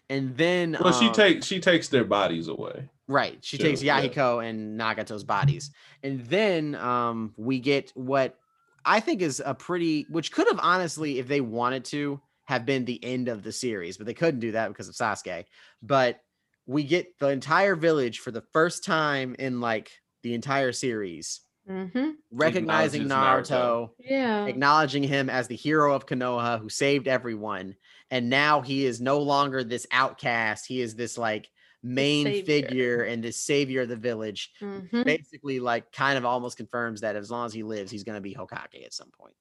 and 0.10 0.38
then 0.38 0.78
Well, 0.80 0.94
she 0.94 1.08
um, 1.08 1.14
takes 1.14 1.48
she 1.48 1.60
takes 1.60 1.88
their 1.88 2.04
bodies 2.04 2.48
away. 2.48 2.90
Right. 3.08 3.38
She 3.44 3.58
too, 3.58 3.64
takes 3.64 3.84
yeah. 3.84 4.02
Yahiko 4.02 4.48
and 4.48 4.80
Nagato's 4.80 5.24
bodies. 5.24 5.72
And 6.04 6.26
then 6.26 6.76
um 6.76 7.34
we 7.38 7.60
get 7.60 7.92
what 7.96 8.38
I 8.84 9.00
think 9.00 9.22
is 9.22 9.42
a 9.46 9.54
pretty 9.54 10.06
which 10.10 10.32
could 10.32 10.48
have 10.48 10.60
honestly, 10.62 11.20
if 11.20 11.28
they 11.28 11.42
wanted 11.42 11.86
to, 11.86 12.20
have 12.46 12.66
been 12.66 12.86
the 12.86 13.04
end 13.04 13.28
of 13.28 13.44
the 13.44 13.52
series, 13.52 13.98
but 13.98 14.06
they 14.06 14.14
couldn't 14.14 14.40
do 14.40 14.52
that 14.52 14.68
because 14.68 14.88
of 14.88 14.96
Sasuke. 14.96 15.46
But 15.82 16.20
we 16.68 16.84
get 16.84 17.18
the 17.20 17.30
entire 17.30 17.76
village 17.76 18.20
for 18.20 18.32
the 18.32 18.44
first 18.54 18.84
time 18.84 19.36
in 19.40 19.62
like 19.62 19.92
the 20.24 20.34
entire 20.34 20.72
series, 20.72 21.42
Mm-hmm. 21.70 22.12
recognizing 22.32 23.02
Acknowledges 23.04 23.50
Naruto, 23.50 23.58
Naruto. 23.58 23.90
Yeah. 24.00 24.46
acknowledging 24.46 25.02
him 25.02 25.32
as 25.32 25.48
the 25.48 25.56
hero 25.56 25.96
of 25.96 26.06
Konoha 26.06 26.60
who 26.60 26.70
saved 26.70 27.08
everyone. 27.08 27.76
And 28.12 28.30
now 28.30 28.62
he 28.62 28.86
is 28.86 29.02
no 29.02 29.18
longer 29.18 29.64
this 29.64 29.88
outcast. 29.92 30.68
He 30.68 30.80
is 30.80 30.94
this 30.94 31.18
like 31.18 31.50
main 31.86 32.46
figure 32.46 33.04
and 33.04 33.24
the 33.24 33.32
savior 33.32 33.82
of 33.82 33.90
the 33.90 33.96
village. 33.96 34.52
Mhm. 34.62 35.04
Basically, 35.06 35.60
like 35.60 35.92
kind 35.92 36.18
of 36.18 36.26
almost 36.26 36.58
confirms 36.58 37.02
that 37.02 37.16
as 37.16 37.30
long 37.32 37.46
as 37.46 37.54
he 37.54 37.64
lives, 37.64 37.92
he's 37.92 38.04
gonna 38.04 38.22
be 38.22 38.34
Hokage 38.36 38.84
at 38.86 38.94
some 38.94 39.12
point. 39.12 39.36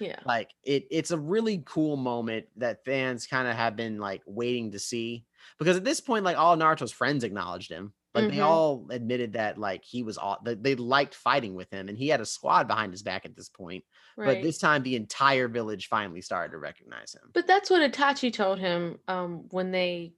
Yeah. 0.00 0.18
Like 0.24 0.50
it, 0.64 0.86
it's 0.90 1.10
a 1.10 1.18
really 1.18 1.62
cool 1.66 1.96
moment 1.98 2.46
that 2.56 2.84
fans 2.86 3.26
kind 3.26 3.46
of 3.46 3.54
have 3.54 3.76
been 3.76 3.98
like 3.98 4.22
waiting 4.26 4.72
to 4.72 4.78
see 4.78 5.26
because 5.58 5.76
at 5.76 5.84
this 5.84 6.00
point, 6.00 6.24
like 6.24 6.38
all 6.38 6.56
Naruto's 6.56 6.92
friends 6.92 7.22
acknowledged 7.22 7.70
him. 7.70 7.92
Like 8.14 8.30
they 8.30 8.38
Mhm. 8.38 8.44
all 8.44 8.86
admitted 8.90 9.34
that 9.34 9.56
like 9.56 9.84
he 9.84 10.02
was 10.02 10.18
all 10.18 10.38
they 10.42 10.74
liked 10.74 11.14
fighting 11.14 11.54
with 11.54 11.70
him, 11.70 11.88
and 11.88 11.96
he 11.96 12.08
had 12.08 12.20
a 12.20 12.26
squad 12.26 12.66
behind 12.66 12.92
his 12.92 13.02
back 13.04 13.24
at 13.24 13.36
this 13.36 13.48
point. 13.48 13.84
But 14.16 14.42
this 14.42 14.58
time, 14.58 14.82
the 14.82 14.96
entire 14.96 15.46
village 15.48 15.86
finally 15.86 16.20
started 16.20 16.50
to 16.52 16.58
recognize 16.58 17.14
him. 17.14 17.30
But 17.32 17.46
that's 17.46 17.70
what 17.70 17.82
Itachi 17.88 18.32
told 18.32 18.58
him 18.58 18.98
um, 19.06 19.48
when 19.50 19.70
they 19.70 20.14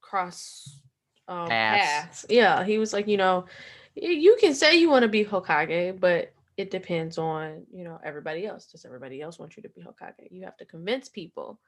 cross 0.00 0.80
um, 1.28 1.48
paths. 1.48 2.26
Yeah, 2.28 2.64
he 2.64 2.78
was 2.78 2.92
like, 2.92 3.06
you 3.08 3.16
know, 3.16 3.46
you 3.94 4.36
can 4.40 4.54
say 4.54 4.76
you 4.76 4.90
want 4.90 5.02
to 5.02 5.08
be 5.08 5.24
Hokage, 5.24 5.98
but 5.98 6.32
it 6.56 6.70
depends 6.70 7.18
on 7.18 7.64
you 7.72 7.84
know 7.84 7.98
everybody 8.04 8.46
else. 8.46 8.66
Does 8.66 8.84
everybody 8.84 9.20
else 9.20 9.38
want 9.38 9.56
you 9.56 9.62
to 9.62 9.68
be 9.68 9.82
Hokage? 9.82 10.30
You 10.30 10.44
have 10.44 10.56
to 10.58 10.64
convince 10.64 11.08
people, 11.08 11.60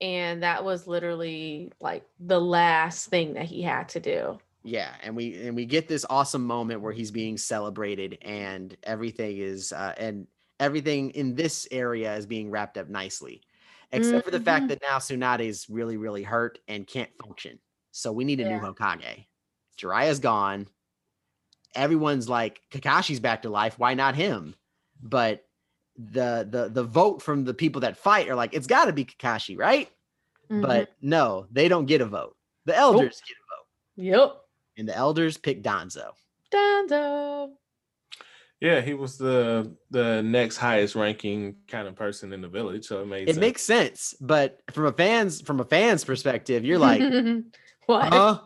and 0.00 0.42
that 0.42 0.64
was 0.64 0.86
literally 0.86 1.72
like 1.80 2.06
the 2.20 2.40
last 2.40 3.08
thing 3.08 3.34
that 3.34 3.46
he 3.46 3.62
had 3.62 3.88
to 3.90 4.00
do. 4.00 4.38
Yeah, 4.64 4.92
and 5.02 5.14
we 5.14 5.46
and 5.46 5.54
we 5.54 5.64
get 5.64 5.86
this 5.88 6.04
awesome 6.10 6.44
moment 6.44 6.80
where 6.80 6.92
he's 6.92 7.10
being 7.12 7.36
celebrated, 7.36 8.18
and 8.22 8.76
everything 8.82 9.38
is 9.38 9.72
uh, 9.72 9.94
and 9.96 10.26
everything 10.58 11.10
in 11.10 11.34
this 11.34 11.68
area 11.70 12.16
is 12.16 12.26
being 12.26 12.50
wrapped 12.50 12.76
up 12.78 12.88
nicely, 12.88 13.42
except 13.92 14.24
for 14.24 14.30
the 14.32 14.40
fact 14.40 14.64
Mhm. 14.64 14.68
that 14.68 14.82
now 14.82 14.98
Tsunade 14.98 15.40
is 15.46 15.68
really 15.70 15.96
really 15.96 16.24
hurt 16.24 16.58
and 16.66 16.86
can't 16.86 17.10
function. 17.22 17.60
So 17.96 18.12
we 18.12 18.24
need 18.24 18.40
a 18.40 18.44
new 18.44 18.58
Hokage. 18.58 19.24
Jiraiya's 19.78 20.18
gone. 20.18 20.66
Everyone's 21.74 22.28
like 22.28 22.60
Kakashi's 22.70 23.20
back 23.20 23.42
to 23.42 23.48
life. 23.48 23.78
Why 23.78 23.94
not 23.94 24.14
him? 24.14 24.54
But 25.02 25.46
the 25.96 26.46
the 26.48 26.68
the 26.68 26.84
vote 26.84 27.22
from 27.22 27.44
the 27.44 27.54
people 27.54 27.80
that 27.80 27.96
fight 27.96 28.28
are 28.28 28.34
like 28.34 28.52
it's 28.52 28.66
got 28.66 28.84
to 28.84 28.92
be 28.92 29.06
Kakashi, 29.06 29.58
right? 29.58 29.90
But 30.50 30.90
mm-hmm. 30.90 31.08
no, 31.08 31.46
they 31.50 31.68
don't 31.68 31.86
get 31.86 32.02
a 32.02 32.04
vote. 32.04 32.36
The 32.66 32.76
elders 32.76 33.22
get 33.26 33.36
a 33.36 33.46
vote, 33.56 34.20
Yep. 34.20 34.36
and 34.76 34.88
the 34.88 34.94
elders 34.96 35.38
pick 35.38 35.62
Danzo. 35.62 36.10
Danzo. 36.52 37.52
Yeah, 38.60 38.82
he 38.82 38.92
was 38.92 39.16
the 39.16 39.74
the 39.90 40.22
next 40.22 40.58
highest 40.58 40.96
ranking 40.96 41.56
kind 41.66 41.88
of 41.88 41.96
person 41.96 42.34
in 42.34 42.42
the 42.42 42.48
village, 42.48 42.84
so 42.84 43.00
it 43.00 43.06
made 43.06 43.22
It 43.22 43.34
sense. 43.34 43.38
makes 43.38 43.62
sense, 43.62 44.14
but 44.20 44.60
from 44.70 44.84
a 44.84 44.92
fans 44.92 45.40
from 45.40 45.60
a 45.60 45.64
fan's 45.64 46.04
perspective, 46.04 46.62
you're 46.62 46.78
like, 46.78 47.00
what? 48.10 48.12
huh? 48.12 48.40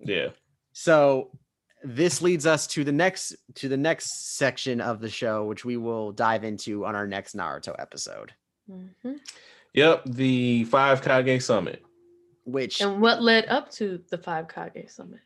yeah. 0.00 0.28
So 0.72 1.30
this 1.82 2.22
leads 2.22 2.46
us 2.46 2.66
to 2.68 2.82
the 2.84 2.92
next 2.92 3.36
to 3.56 3.68
the 3.68 3.76
next 3.76 4.36
section 4.36 4.80
of 4.80 5.00
the 5.00 5.10
show, 5.10 5.44
which 5.44 5.64
we 5.64 5.76
will 5.76 6.12
dive 6.12 6.44
into 6.44 6.84
on 6.86 6.94
our 6.94 7.06
next 7.06 7.36
Naruto 7.36 7.74
episode. 7.78 8.32
Mhm. 8.70 9.18
Yep, 9.74 10.02
the 10.06 10.64
five 10.64 11.02
Kage 11.02 11.42
summit. 11.42 11.82
Which 12.44 12.80
And 12.80 13.00
what 13.00 13.22
led 13.22 13.46
up 13.46 13.70
to 13.72 14.02
the 14.10 14.18
five 14.18 14.48
Kage 14.48 14.88
summit? 14.88 15.20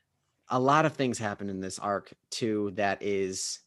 a 0.50 0.58
lot 0.58 0.86
of 0.86 0.94
things 0.94 1.18
happen 1.18 1.50
in 1.50 1.60
this 1.60 1.78
arc 1.78 2.10
too 2.30 2.72
that 2.74 3.02
is 3.02 3.58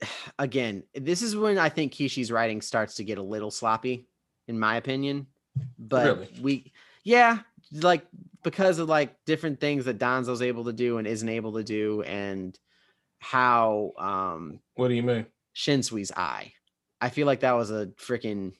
again 0.38 0.82
this 0.94 1.22
is 1.22 1.36
when 1.36 1.56
i 1.56 1.68
think 1.68 1.92
kishi's 1.92 2.32
writing 2.32 2.60
starts 2.60 2.96
to 2.96 3.04
get 3.04 3.16
a 3.18 3.22
little 3.22 3.50
sloppy 3.52 4.08
in 4.48 4.58
my 4.58 4.74
opinion 4.76 5.24
but 5.78 6.06
Really? 6.16 6.28
we 6.40 6.72
yeah 7.04 7.38
like 7.72 8.06
because 8.42 8.78
of 8.78 8.88
like 8.88 9.14
different 9.26 9.60
things 9.60 9.84
that 9.86 9.98
Danzo's 9.98 10.42
able 10.42 10.64
to 10.64 10.72
do 10.72 10.98
and 10.98 11.06
isn't 11.06 11.28
able 11.28 11.54
to 11.54 11.64
do 11.64 12.02
and 12.02 12.58
how 13.20 13.92
um 13.98 14.60
What 14.74 14.88
do 14.88 14.94
you 14.94 15.02
mean? 15.02 15.26
Shisui's 15.56 16.12
eye 16.12 16.52
i 17.00 17.08
feel 17.08 17.26
like 17.26 17.40
that 17.40 17.52
was 17.52 17.70
a 17.70 17.86
freaking 17.98 18.52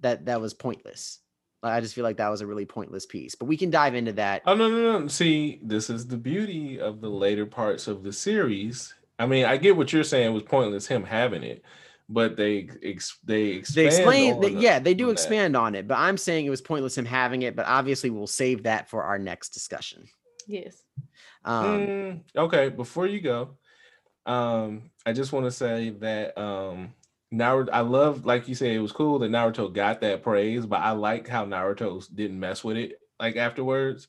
that 0.00 0.24
that 0.26 0.40
was 0.40 0.54
pointless 0.54 1.20
Like, 1.62 1.74
i 1.74 1.80
just 1.80 1.94
feel 1.94 2.02
like 2.02 2.16
that 2.16 2.28
was 2.30 2.40
a 2.40 2.46
really 2.46 2.66
pointless 2.66 3.06
piece 3.06 3.36
but 3.36 3.46
we 3.46 3.56
can 3.56 3.70
dive 3.70 3.94
into 3.94 4.12
that 4.14 4.42
Oh 4.44 4.54
no, 4.54 4.68
no, 4.68 4.98
no. 4.98 5.06
See, 5.06 5.60
this 5.62 5.88
is 5.88 6.08
the 6.08 6.16
beauty 6.16 6.80
of 6.80 7.00
the 7.00 7.08
later 7.08 7.46
parts 7.46 7.86
of 7.86 8.02
the 8.02 8.12
series. 8.12 8.92
I 9.20 9.26
mean, 9.26 9.44
I 9.44 9.56
get 9.56 9.76
what 9.76 9.92
you're 9.92 10.02
saying 10.02 10.32
was 10.34 10.42
pointless 10.42 10.88
him 10.88 11.04
having 11.04 11.44
it, 11.44 11.62
but 12.08 12.36
they 12.36 12.68
ex- 12.82 13.18
they 13.24 13.44
expand 13.44 13.76
they 13.76 13.86
explain 13.86 14.34
on 14.34 14.40
that, 14.40 14.52
the- 14.52 14.60
yeah 14.60 14.78
they 14.78 14.94
do 14.94 15.04
on 15.04 15.08
that. 15.08 15.12
expand 15.12 15.56
on 15.56 15.74
it 15.74 15.86
but 15.88 15.96
i'm 15.98 16.16
saying 16.16 16.44
it 16.46 16.50
was 16.50 16.60
pointless 16.60 16.98
him 16.98 17.04
having 17.04 17.42
it 17.42 17.54
but 17.56 17.66
obviously 17.66 18.10
we'll 18.10 18.26
save 18.26 18.64
that 18.64 18.88
for 18.90 19.02
our 19.02 19.18
next 19.18 19.50
discussion 19.50 20.04
Yes. 20.46 20.82
um 21.44 21.86
Mm, 21.86 22.20
okay, 22.36 22.68
before 22.68 23.06
you 23.06 23.20
go, 23.20 23.56
um, 24.26 24.90
I 25.06 25.12
just 25.12 25.32
want 25.32 25.46
to 25.46 25.50
say 25.52 25.90
that 26.00 26.36
um 26.38 26.94
Naruto, 27.32 27.70
I 27.72 27.80
love, 27.80 28.26
like 28.26 28.46
you 28.46 28.54
said, 28.54 28.72
it 28.72 28.78
was 28.80 28.92
cool 28.92 29.18
that 29.20 29.30
Naruto 29.30 29.72
got 29.72 30.00
that 30.02 30.22
praise, 30.22 30.66
but 30.66 30.80
I 30.80 30.90
like 30.90 31.26
how 31.26 31.46
Naruto 31.46 32.02
didn't 32.14 32.38
mess 32.38 32.62
with 32.62 32.76
it 32.76 32.98
like 33.18 33.36
afterwards. 33.36 34.08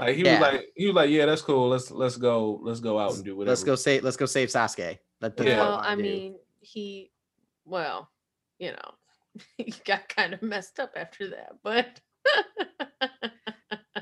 Like 0.00 0.16
he 0.16 0.22
Yeah. 0.24 0.32
was 0.32 0.40
like, 0.40 0.66
he 0.74 0.86
was 0.86 0.94
like, 0.96 1.10
yeah, 1.10 1.26
that's 1.26 1.42
cool. 1.42 1.68
Let's 1.68 1.90
let's 1.92 2.16
go, 2.16 2.58
let's 2.64 2.80
go 2.80 2.98
out 2.98 3.14
and 3.14 3.24
do 3.24 3.36
whatever. 3.36 3.50
let's 3.50 3.62
go 3.62 3.76
save 3.76 4.02
let's 4.02 4.16
go 4.16 4.26
save 4.26 4.48
sasuke 4.48 4.98
Let 5.20 5.36
the 5.36 5.44
Yeah. 5.44 5.60
Well, 5.60 5.80
I 5.82 5.94
do. 5.94 6.02
mean, 6.02 6.34
he, 6.60 7.10
well, 7.64 8.10
you 8.58 8.70
know, 8.72 8.94
he 9.56 9.72
got 9.84 10.08
kind 10.08 10.34
of 10.34 10.42
messed 10.42 10.78
up 10.80 10.92
after 10.96 11.28
that, 11.30 11.52
but 11.62 12.00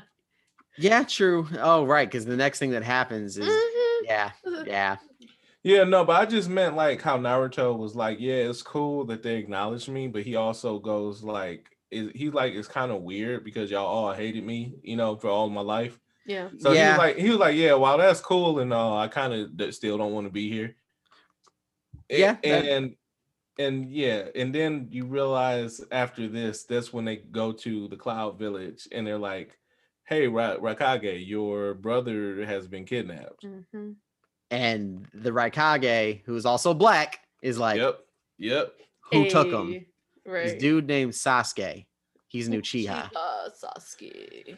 yeah 0.77 1.03
true 1.03 1.47
oh 1.59 1.85
right 1.85 2.09
because 2.09 2.25
the 2.25 2.35
next 2.35 2.57
thing 2.57 2.71
that 2.71 2.83
happens 2.83 3.37
is 3.37 3.47
Mhm. 3.47 3.99
yeah 4.05 4.31
yeah 4.65 4.97
Yeah, 5.65 5.83
no, 5.85 6.03
but 6.03 6.19
I 6.19 6.25
just 6.25 6.49
meant 6.49 6.75
like 6.75 7.01
how 7.01 7.17
Naruto 7.17 7.77
was 7.77 7.95
like, 7.95 8.17
yeah, 8.19 8.49
it's 8.49 8.61
cool 8.61 9.05
that 9.05 9.23
they 9.23 9.37
acknowledge 9.37 9.87
me, 9.87 10.07
but 10.09 10.23
he 10.23 10.35
also 10.35 10.77
goes 10.77 11.23
like, 11.23 11.69
is 11.89 12.11
he 12.15 12.29
like 12.29 12.53
it's 12.53 12.67
kind 12.67 12.91
of 12.91 13.01
weird 13.01 13.45
because 13.45 13.71
y'all 13.71 13.85
all 13.85 14.11
hated 14.13 14.43
me, 14.43 14.75
you 14.83 14.97
know, 14.97 15.15
for 15.15 15.29
all 15.29 15.49
my 15.49 15.61
life. 15.61 15.97
yeah. 16.25 16.49
So 16.57 16.71
he 16.73 16.79
was 16.89 16.97
like, 16.97 17.15
he 17.17 17.29
was 17.29 17.39
like, 17.39 17.55
yeah, 17.55 17.75
while 17.75 17.97
that's 17.97 18.19
cool 18.19 18.59
and 18.59 18.73
all, 18.73 18.97
I 18.97 19.07
kind 19.07 19.33
of 19.61 19.73
still 19.73 19.97
don't 19.97 20.11
want 20.11 20.27
to 20.27 20.31
be 20.33 20.49
here. 20.49 20.75
A- 22.09 22.19
Yeah, 22.19 22.35
that- 22.43 22.65
and 22.65 22.95
and 23.59 23.91
yeah, 23.91 24.25
and 24.35 24.53
then 24.53 24.87
you 24.91 25.05
realize 25.05 25.81
after 25.91 26.27
this, 26.27 26.63
that's 26.63 26.91
when 26.93 27.05
they 27.05 27.17
go 27.17 27.51
to 27.51 27.87
the 27.87 27.95
Cloud 27.97 28.37
Village 28.39 28.87
and 28.91 29.05
they're 29.05 29.17
like, 29.19 29.57
hey, 30.05 30.27
Ra- 30.27 30.57
Raikage, 30.57 31.27
your 31.27 31.73
brother 31.75 32.45
has 32.45 32.67
been 32.67 32.85
kidnapped. 32.85 33.45
hmm 33.71 33.91
and 34.51 35.07
the 35.15 35.31
raikage 35.31 36.21
who's 36.25 36.45
also 36.45 36.73
black 36.75 37.21
is 37.41 37.57
like 37.57 37.77
Yep, 37.77 37.99
yep. 38.37 38.73
who 39.11 39.27
took 39.27 39.47
him 39.47 39.83
Right. 40.27 40.43
this 40.45 40.61
dude 40.61 40.85
named 40.85 41.13
sasuke 41.13 41.85
he's 42.27 42.49
new 42.49 42.61
chiha 42.61 43.09
Uh, 43.15 43.49
Sasuke. 43.49 44.55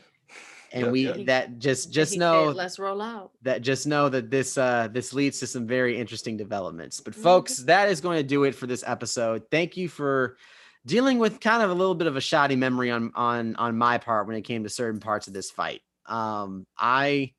And 0.75 0.83
Yep, 0.85 0.91
we 0.91 1.01
yep. 1.05 1.25
that 1.25 1.57
just 1.59 1.91
just 1.91 2.13
he 2.13 2.19
know 2.19 2.49
said, 2.49 2.55
Let's 2.57 2.77
roll 2.77 3.01
out. 3.01 3.31
that 3.41 3.61
just 3.63 3.87
know 3.87 4.09
that 4.09 4.29
this 4.29 4.57
uh 4.57 4.87
this 4.91 5.13
leads 5.13 5.39
to 5.39 5.47
some 5.47 5.65
very 5.65 5.97
interesting 5.97 6.37
developments 6.37 6.99
but 6.99 7.13
Mhm. 7.15 7.23
folks 7.23 7.57
that 7.63 7.89
is 7.89 8.01
going 8.01 8.17
to 8.17 8.23
do 8.23 8.43
it 8.43 8.53
for 8.53 8.67
this 8.67 8.83
episode 8.85 9.43
thank 9.49 9.75
you 9.77 9.89
for 9.89 10.37
dealing 10.85 11.17
with 11.17 11.39
kind 11.39 11.63
of 11.63 11.71
a 11.71 11.73
little 11.73 11.95
bit 11.95 12.05
of 12.07 12.15
a 12.15 12.21
shoddy 12.21 12.55
memory 12.55 12.91
on 12.91 13.11
on 13.15 13.55
on 13.55 13.77
my 13.77 13.97
part 13.97 14.27
when 14.27 14.35
it 14.35 14.41
came 14.43 14.63
to 14.63 14.69
certain 14.69 14.99
parts 14.99 15.27
of 15.27 15.33
this 15.33 15.49
fight 15.49 15.81
um 16.05 16.67
i 16.77 17.31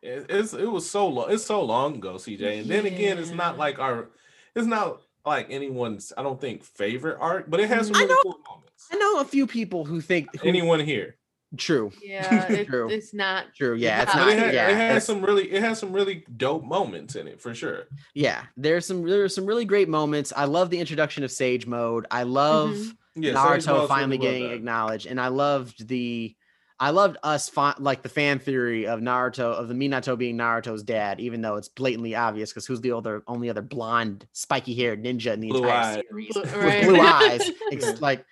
It- 0.00 0.26
It's 0.28 0.52
it 0.54 0.70
was 0.70 0.88
so 0.88 1.08
long. 1.08 1.30
It's 1.32 1.44
so 1.44 1.62
long 1.64 1.96
ago, 1.96 2.14
CJ. 2.16 2.60
And 2.60 2.70
then 2.70 2.84
again, 2.86 3.16
it's 3.18 3.30
not 3.30 3.56
like 3.58 3.78
our. 3.78 4.10
It's 4.54 4.66
not 4.66 5.00
like 5.24 5.46
anyone's. 5.50 6.12
I 6.16 6.22
don't 6.22 6.38
think 6.40 6.62
favorite 6.62 7.16
art 7.20 7.48
but 7.50 7.58
it 7.60 7.68
has 7.68 7.86
some 7.86 7.96
I 7.96 8.00
really 8.00 8.08
know- 8.14 8.20
cool 8.22 8.40
moments. 8.48 8.86
i 8.92 8.96
know 8.96 9.20
a 9.20 9.24
few 9.24 9.46
people 9.46 9.84
who 9.86 10.00
think 10.02 10.28
who, 10.40 10.46
Anyone 10.48 10.80
here? 10.80 11.16
True 11.56 11.90
Yeah, 12.02 12.46
it, 12.52 12.66
True. 12.66 12.88
it's 12.90 13.12
not. 13.14 13.46
true 13.54 13.74
yeah 13.74 14.02
it's 14.02 14.14
not 14.14 14.26
not 14.26 14.32
it, 14.36 14.38
had, 14.38 14.54
yeah 14.54 14.68
it 14.68 14.76
has 14.76 15.04
some 15.04 15.22
really. 15.24 15.50
It 15.52 15.62
has 15.62 15.78
some 15.78 15.92
really 15.92 16.24
dope 16.36 16.64
moments 16.64 17.16
in 17.16 17.26
it 17.28 17.40
for 17.40 17.54
sure. 17.54 17.84
yeah 18.14 18.44
there's 18.56 18.86
some 18.86 19.06
there's 19.06 19.34
some 19.34 19.46
really 19.46 19.64
great 19.64 19.88
moments 19.88 20.32
i 20.36 20.44
love 20.44 20.70
the 20.70 20.78
introduction 20.78 21.24
of 21.24 21.30
sage 21.30 21.66
mode 21.66 22.06
i 22.10 22.22
love 22.22 22.70
Mhm. 22.70 22.96
Yeah, 23.16 23.32
Naruto 23.34 23.86
finally 23.86 24.18
well 24.18 24.28
getting 24.32 24.50
acknowledged, 24.50 25.06
and 25.06 25.20
I 25.20 25.28
loved 25.28 25.86
the 25.86 26.34
I 26.80 26.90
loved 26.90 27.16
us 27.22 27.48
fi- 27.48 27.76
like 27.78 28.02
the 28.02 28.08
fan 28.08 28.40
theory 28.40 28.88
of 28.88 28.98
Naruto 28.98 29.52
of 29.54 29.68
the 29.68 29.74
Minato 29.74 30.18
being 30.18 30.36
Naruto's 30.36 30.82
dad, 30.82 31.20
even 31.20 31.40
though 31.40 31.54
it's 31.54 31.68
blatantly 31.68 32.16
obvious 32.16 32.50
because 32.50 32.66
who's 32.66 32.80
the 32.80 32.90
other 32.90 33.22
only 33.28 33.48
other 33.50 33.62
blonde, 33.62 34.26
spiky 34.32 34.74
haired 34.74 35.04
ninja 35.04 35.32
in 35.32 35.38
the 35.38 35.50
Blue 35.50 35.58
entire 35.62 35.76
eyes. 35.98 36.02
series 36.10 36.32
Blue- 36.32 36.42
with 36.42 36.84
blue 36.86 37.00
eyes? 37.00 37.50
It's 37.70 38.00
like, 38.08 38.24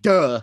duh. 0.00 0.40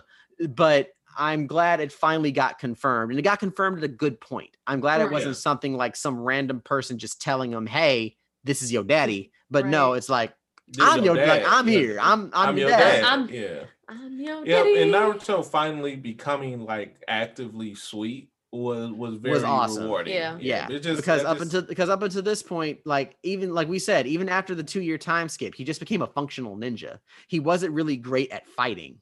But 0.48 0.90
I'm 1.16 1.46
glad 1.46 1.80
it 1.80 1.92
finally 1.92 2.32
got 2.32 2.58
confirmed, 2.58 3.10
and 3.12 3.18
it 3.18 3.22
got 3.22 3.38
confirmed 3.40 3.78
at 3.78 3.84
a 3.84 3.88
good 3.88 4.20
point. 4.20 4.50
I'm 4.66 4.80
glad 4.80 5.00
it 5.00 5.10
wasn't 5.10 5.36
something 5.36 5.76
like 5.76 5.96
some 5.96 6.20
random 6.20 6.60
person 6.60 6.98
just 6.98 7.20
telling 7.22 7.52
him, 7.52 7.66
"Hey, 7.66 8.16
this 8.44 8.62
is 8.62 8.72
your 8.72 8.84
daddy." 8.84 9.32
But 9.50 9.66
no, 9.66 9.92
it's 9.92 10.08
like 10.08 10.32
This 10.68 10.84
I'm 10.84 11.04
your 11.04 11.14
dad. 11.16 11.28
like 11.28 11.44
I'm 11.46 11.68
Yeah. 11.68 11.78
here. 11.78 11.98
I'm 12.00 12.30
I'm, 12.32 12.48
I'm 12.50 12.58
your 12.58 12.68
your 12.68 12.78
dad. 12.78 13.00
dad. 13.00 13.04
I'm- 13.04 13.28
yeah. 13.30 13.64
I'm 13.88 14.18
your 14.18 14.46
Yeah, 14.46 14.62
daddy. 14.62 14.82
and 14.82 14.92
Naruto 14.94 15.44
finally 15.44 15.94
becoming 15.94 16.64
like 16.64 16.96
actively 17.06 17.74
sweet 17.74 18.30
was 18.50 18.90
was 18.92 19.16
very 19.16 19.34
was 19.34 19.44
awesome. 19.44 19.82
rewarding. 19.84 20.14
Yeah. 20.14 20.38
Yeah, 20.40 20.68
it 20.70 20.80
just, 20.80 20.96
because 20.96 21.22
up 21.24 21.36
just- 21.38 21.52
until 21.52 21.68
because 21.68 21.88
up 21.90 22.02
until 22.02 22.22
this 22.22 22.42
point, 22.42 22.78
like 22.86 23.16
even 23.22 23.52
like 23.52 23.68
we 23.68 23.78
said, 23.78 24.06
even 24.06 24.28
after 24.30 24.54
the 24.54 24.62
two 24.64 24.80
year 24.80 24.96
time 24.96 25.28
skip, 25.28 25.54
he 25.54 25.64
just 25.64 25.80
became 25.80 26.00
a 26.02 26.06
functional 26.06 26.56
ninja. 26.56 26.98
He 27.28 27.40
wasn't 27.40 27.74
really 27.74 27.96
great 27.98 28.30
at 28.30 28.46
fighting. 28.48 29.00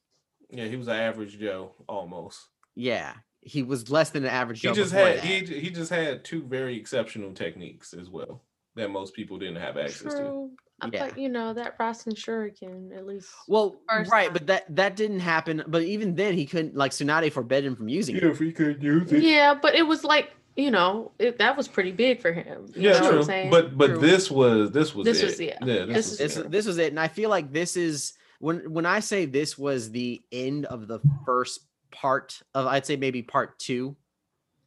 Yeah, 0.53 0.67
he 0.67 0.77
was 0.77 0.89
an 0.89 0.95
average 0.95 1.39
Joe 1.39 1.73
almost. 1.89 2.47
Yeah, 2.77 3.15
he 3.41 3.63
was 3.63 3.91
less 3.91 4.11
than 4.11 4.23
an 4.25 4.31
average. 4.31 4.61
Joe. 4.63 4.71
He 4.71 4.77
just 4.77 4.93
had 4.93 5.17
that. 5.19 5.25
he 5.25 5.45
he 5.45 5.71
just 5.71 5.91
had 5.91 6.25
two 6.25 6.43
very 6.45 6.77
exceptional 6.77 7.33
techniques 7.33 7.93
as 7.95 8.09
well 8.09 8.43
that 8.77 8.91
most 8.91 9.15
people 9.15 9.39
didn't 9.39 9.57
have 9.57 9.77
access 9.77 10.13
to. 10.15 10.19
True. 10.21 10.51
Uh, 10.81 10.89
Yeah. 10.93 11.09
But 11.09 11.19
you 11.19 11.29
know 11.29 11.53
that 11.55 11.79
Rasen 11.79 12.15
Shuriken 12.15 12.97
at 12.97 13.07
least. 13.07 13.31
Well, 13.47 13.77
right, 13.91 14.07
time. 14.09 14.33
but 14.33 14.47
that 14.49 14.75
that 14.77 14.97
didn't 14.97 15.21
happen. 15.21 15.63
But 15.67 15.83
even 15.83 16.15
then, 16.15 16.35
he 16.35 16.45
couldn't 16.47 16.75
like 16.77 16.93
Tsunade 16.93 17.33
forbid 17.33 17.65
him 17.65 17.77
from 17.77 17.89
using 17.89 18.17
it. 18.17 18.23
if 18.25 18.39
he 18.39 18.53
could 18.53 18.83
use 18.83 19.13
it. 19.13 19.23
Yeah, 19.23 19.55
but 19.55 19.75
it 19.75 19.87
was 19.87 20.03
like 20.05 20.33
you 20.57 20.71
know 20.71 21.13
it, 21.19 21.39
that 21.39 21.57
was 21.57 21.69
pretty 21.69 21.93
big 21.93 22.21
for 22.21 22.33
him. 22.33 22.67
You 22.75 22.89
Yeah, 22.91 22.93
know 22.99 23.01
what 23.05 23.11
true. 23.11 23.19
I'm 23.21 23.25
saying? 23.25 23.51
But 23.51 23.79
but 23.79 23.87
True. 23.89 23.99
this 23.99 24.31
was 24.31 24.71
this 24.73 24.95
was 24.95 25.05
This 25.05 25.21
it. 25.23 25.27
was- 25.27 25.41
yeah. 25.41 25.59
this, 25.87 25.87
This 25.87 26.07
was 26.09 26.19
This 26.19 26.51
this 26.51 26.67
was 26.67 26.79
it, 26.79 26.89
and 26.91 27.01
I 27.01 27.09
feel 27.09 27.31
like 27.31 27.53
this 27.53 27.77
is 27.77 28.15
when 28.43 28.73
when 28.73 28.87
I 28.87 28.99
say 28.99 29.25
this 29.25 29.57
was 29.57 29.91
the 29.93 30.21
end 30.33 30.67
of 30.67 30.89
the 30.89 30.99
first 31.25 31.61
part 31.93 32.41
of 32.55 32.67
I'd 32.67 32.85
say 32.85 32.97
maybe 32.97 33.23
part 33.23 33.59
two. 33.61 33.97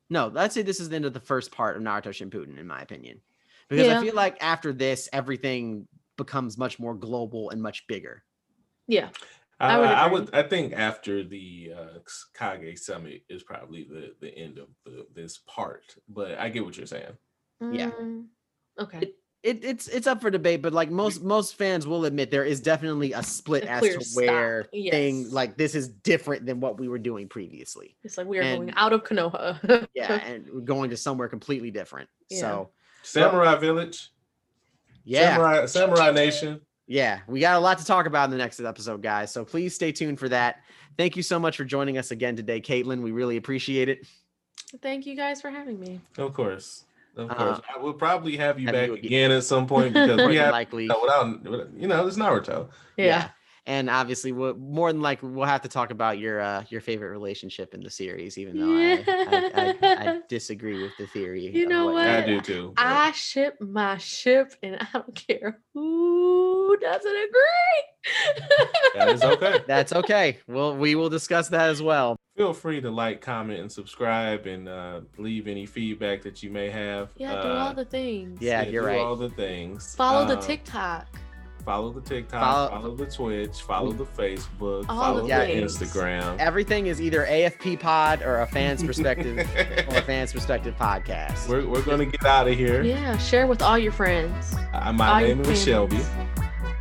No, 0.09 0.31
I'd 0.35 0.53
say 0.53 0.61
this 0.61 0.79
is 0.79 0.87
the 0.89 0.95
end 0.95 1.05
of 1.05 1.13
the 1.13 1.19
first 1.19 1.51
part 1.51 1.75
of 1.75 1.83
Naruto 1.83 2.09
Shippuden, 2.09 2.57
in 2.57 2.67
my 2.67 2.81
opinion, 2.81 3.19
because 3.67 3.87
Yeah. 3.87 3.99
I 3.99 4.01
feel 4.03 4.15
like 4.15 4.41
after 4.41 4.71
this, 4.71 5.09
everything 5.11 5.87
becomes 6.15 6.57
much 6.57 6.79
more 6.79 6.93
global 6.95 7.49
and 7.49 7.61
much 7.61 7.85
bigger. 7.87 8.23
yeah, 8.87 9.09
I, 9.59 9.75
I 9.75 9.77
would 9.77 9.89
I 9.89 10.07
would 10.07 10.35
I 10.35 10.43
think 10.43 10.71
after 10.73 11.23
the 11.25 11.73
uh, 11.77 11.99
Kage 12.33 12.77
summit 12.79 13.23
is 13.27 13.43
probably 13.43 13.83
the 13.83 14.15
the 14.21 14.33
end 14.37 14.57
of 14.57 14.69
the, 14.85 15.05
this 15.13 15.39
part, 15.39 15.83
but 16.07 16.37
I 16.39 16.47
get 16.47 16.63
what 16.63 16.77
you're 16.77 16.87
saying. 16.87 17.17
Yeah. 17.59 17.91
Mm, 17.91 18.27
Okay. 18.79 18.99
It, 18.99 19.15
it's 19.45 19.87
it's 19.87 20.07
up 20.07 20.21
for 20.21 20.31
debate, 20.31 20.61
but 20.61 20.73
like 20.73 20.89
most 20.89 21.19
mm-hmm. 21.19 21.27
most 21.27 21.55
fans 21.55 21.85
will 21.85 22.05
admit, 22.05 22.31
there 22.31 22.43
is 22.43 22.59
definitely 22.59 23.13
a 23.13 23.21
split 23.21 23.63
A 23.63 23.69
as 23.69 23.83
to 23.83 24.03
stop, 24.03 24.23
where 24.23 24.63
thing 24.71 25.29
like 25.31 25.55
this 25.55 25.75
is 25.75 25.87
different 25.87 26.45
than 26.45 26.59
what 26.59 26.79
we 26.79 26.87
were 26.87 26.97
doing 26.97 27.27
previously. 27.27 27.95
It's 28.03 28.17
like 28.17 28.27
we 28.27 28.39
are 28.39 28.55
going 28.55 28.73
out 28.75 28.91
of 28.91 29.03
Konoha. 29.03 29.87
Yeah, 29.93 30.13
and 30.25 30.49
we're 30.51 30.61
going 30.61 30.89
to 30.89 30.97
somewhere 30.97 31.27
completely 31.27 31.69
different. 31.69 32.09
Yeah. 32.29 32.39
So 32.39 32.69
Samurai 33.03 33.55
Village, 33.55 34.11
yeah, 35.03 35.35
Samurai 35.35 35.65
Samurai 35.67 36.11
Nation. 36.11 36.61
Yeah, 36.87 37.19
we 37.27 37.39
got 37.39 37.55
a 37.55 37.59
lot 37.59 37.77
to 37.77 37.85
talk 37.85 38.07
about 38.07 38.25
in 38.25 38.31
the 38.31 38.37
next 38.37 38.59
episode, 38.59 39.01
guys. 39.01 39.31
So 39.31 39.45
please 39.45 39.75
stay 39.75 39.91
tuned 39.91 40.19
for 40.19 40.29
that. 40.29 40.63
Thank 40.97 41.15
you 41.15 41.23
so 41.23 41.39
much 41.39 41.57
for 41.57 41.65
joining 41.65 41.97
us 41.97 42.11
again 42.11 42.35
today, 42.35 42.61
Caitlin. 42.61 43.01
We 43.01 43.11
really 43.11 43.37
appreciate 43.37 43.89
it. 43.89 44.07
Thank 44.81 45.05
you 45.05 45.15
guys 45.15 45.41
for 45.41 45.49
having 45.49 45.79
me. 45.79 45.99
Of 46.17 46.33
course. 46.33 46.85
Of 47.15 47.31
Uh, 47.31 47.33
course. 47.35 47.61
I 47.73 47.77
will 47.79 47.93
probably 47.93 48.35
have 48.37 48.59
you 48.59 48.65
have 48.67 48.73
back 48.75 48.87
you 48.87 48.93
again. 48.95 49.05
again 49.05 49.31
at 49.31 49.43
some 49.43 49.67
point 49.67 49.93
because 49.93 50.27
we 50.27 50.35
have 50.37 50.51
likely. 50.51 50.83
you 50.83 50.89
know, 50.89 50.99
without 51.01 51.69
you 51.77 51.87
know, 51.87 52.05
it's 52.07 52.17
Naruto. 52.17 52.69
Yeah. 52.97 53.29
And 53.67 53.89
obviously, 53.89 54.31
we'll, 54.31 54.53
more 54.53 54.93
than 54.93 55.01
likely, 55.01 55.29
we'll 55.29 55.47
have 55.47 55.63
to 55.63 55.67
talk 55.67 55.89
about 55.89 56.19
your 56.19 56.39
uh, 56.39 56.63
your 56.69 56.81
favorite 56.81 57.09
relationship 57.09 57.73
in 57.73 57.81
the 57.81 57.89
series, 57.89 58.37
even 58.37 58.59
though 58.59 58.77
I, 58.77 59.03
I, 59.07 59.75
I, 59.81 60.11
I 60.11 60.19
disagree 60.29 60.83
with 60.83 60.91
the 60.99 61.07
theory. 61.07 61.47
You 61.47 61.63
of 61.63 61.69
know 61.69 61.85
what? 61.87 62.07
I 62.07 62.23
do 62.23 62.41
too. 62.41 62.73
but- 62.75 62.85
I 62.85 63.11
ship 63.13 63.59
my 63.59 63.97
ship, 63.97 64.53
and 64.61 64.77
I 64.79 64.85
don't 64.93 65.15
care 65.15 65.61
who 65.73 66.77
doesn't 66.79 67.11
agree. 67.15 68.43
That 68.93 69.09
is 69.09 69.23
okay. 69.23 69.59
That's 69.65 69.93
okay. 69.93 70.37
Well, 70.47 70.75
we 70.77 70.93
will 70.93 71.09
discuss 71.09 71.49
that 71.49 71.69
as 71.69 71.81
well. 71.81 72.17
Feel 72.35 72.51
free 72.53 72.81
to 72.81 72.91
like, 72.91 73.21
comment, 73.21 73.61
and 73.61 73.71
subscribe, 73.71 74.45
and 74.45 74.67
uh, 74.67 74.99
leave 75.17 75.47
any 75.47 75.65
feedback 75.65 76.21
that 76.23 76.43
you 76.43 76.49
may 76.49 76.69
have. 76.69 77.09
yeah, 77.15 77.31
do 77.41 77.47
Uh, 77.47 77.53
all 77.67 77.73
the 77.73 77.85
things. 77.85 78.41
Yeah, 78.41 78.63
you're 78.63 78.83
right. 78.83 78.91
do 78.95 78.97
right. 78.99 79.05
All 79.05 79.15
the 79.15 79.29
things. 79.29 79.95
Follow 79.95 80.25
the 80.27 80.35
Um, 80.37 80.43
TikTok. 80.43 81.07
Follow 81.63 81.93
the 81.93 82.01
TikTok. 82.01 82.41
Follow- 82.41 82.69
Follow, 82.69 82.95
the 82.95 83.05
Twitch. 83.05 83.61
Follow 83.61 83.91
the 83.93 84.03
Facebook. 84.03 84.85
All 84.89 84.99
follow 85.01 85.21
the 85.21 85.27
the 85.29 85.45
things. 85.45 85.77
Instagram. 85.77 86.37
Everything 86.37 86.87
is 86.87 86.99
either 87.01 87.25
AFP 87.25 87.79
Pod 87.79 88.21
or 88.21 88.41
a 88.41 88.47
fan's 88.47 88.83
perspective 88.83 89.37
or 89.89 89.97
a 89.97 90.01
fan's 90.01 90.33
perspective 90.33 90.75
podcast. 90.77 91.47
We're, 91.47 91.65
we're 91.65 91.81
gonna 91.83 92.05
get 92.05 92.23
out 92.25 92.49
of 92.49 92.55
here. 92.55 92.83
Yeah, 92.83 93.17
share 93.17 93.47
with 93.47 93.61
all 93.61 93.77
your 93.79 93.93
friends. 93.93 94.53
Uh, 94.73 94.91
my 94.91 95.07
all 95.07 95.21
name 95.21 95.39
is 95.39 95.63
Shelby. 95.63 96.01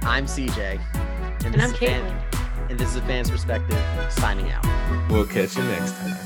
I'm 0.02 0.26
CJ, 0.26 0.80
And 1.44 1.54
this 1.54 1.62
I'm 1.62 1.70
is 1.70 1.72
a 1.72 1.76
Caitlin. 1.76 2.33
And 2.70 2.78
this 2.78 2.90
is 2.90 2.96
a 2.96 3.02
fan's 3.02 3.30
perspective. 3.30 3.78
Signing 4.10 4.50
out. 4.50 4.64
We'll 5.10 5.26
catch 5.26 5.56
you 5.56 5.62
next 5.64 5.92
time. 5.92 6.23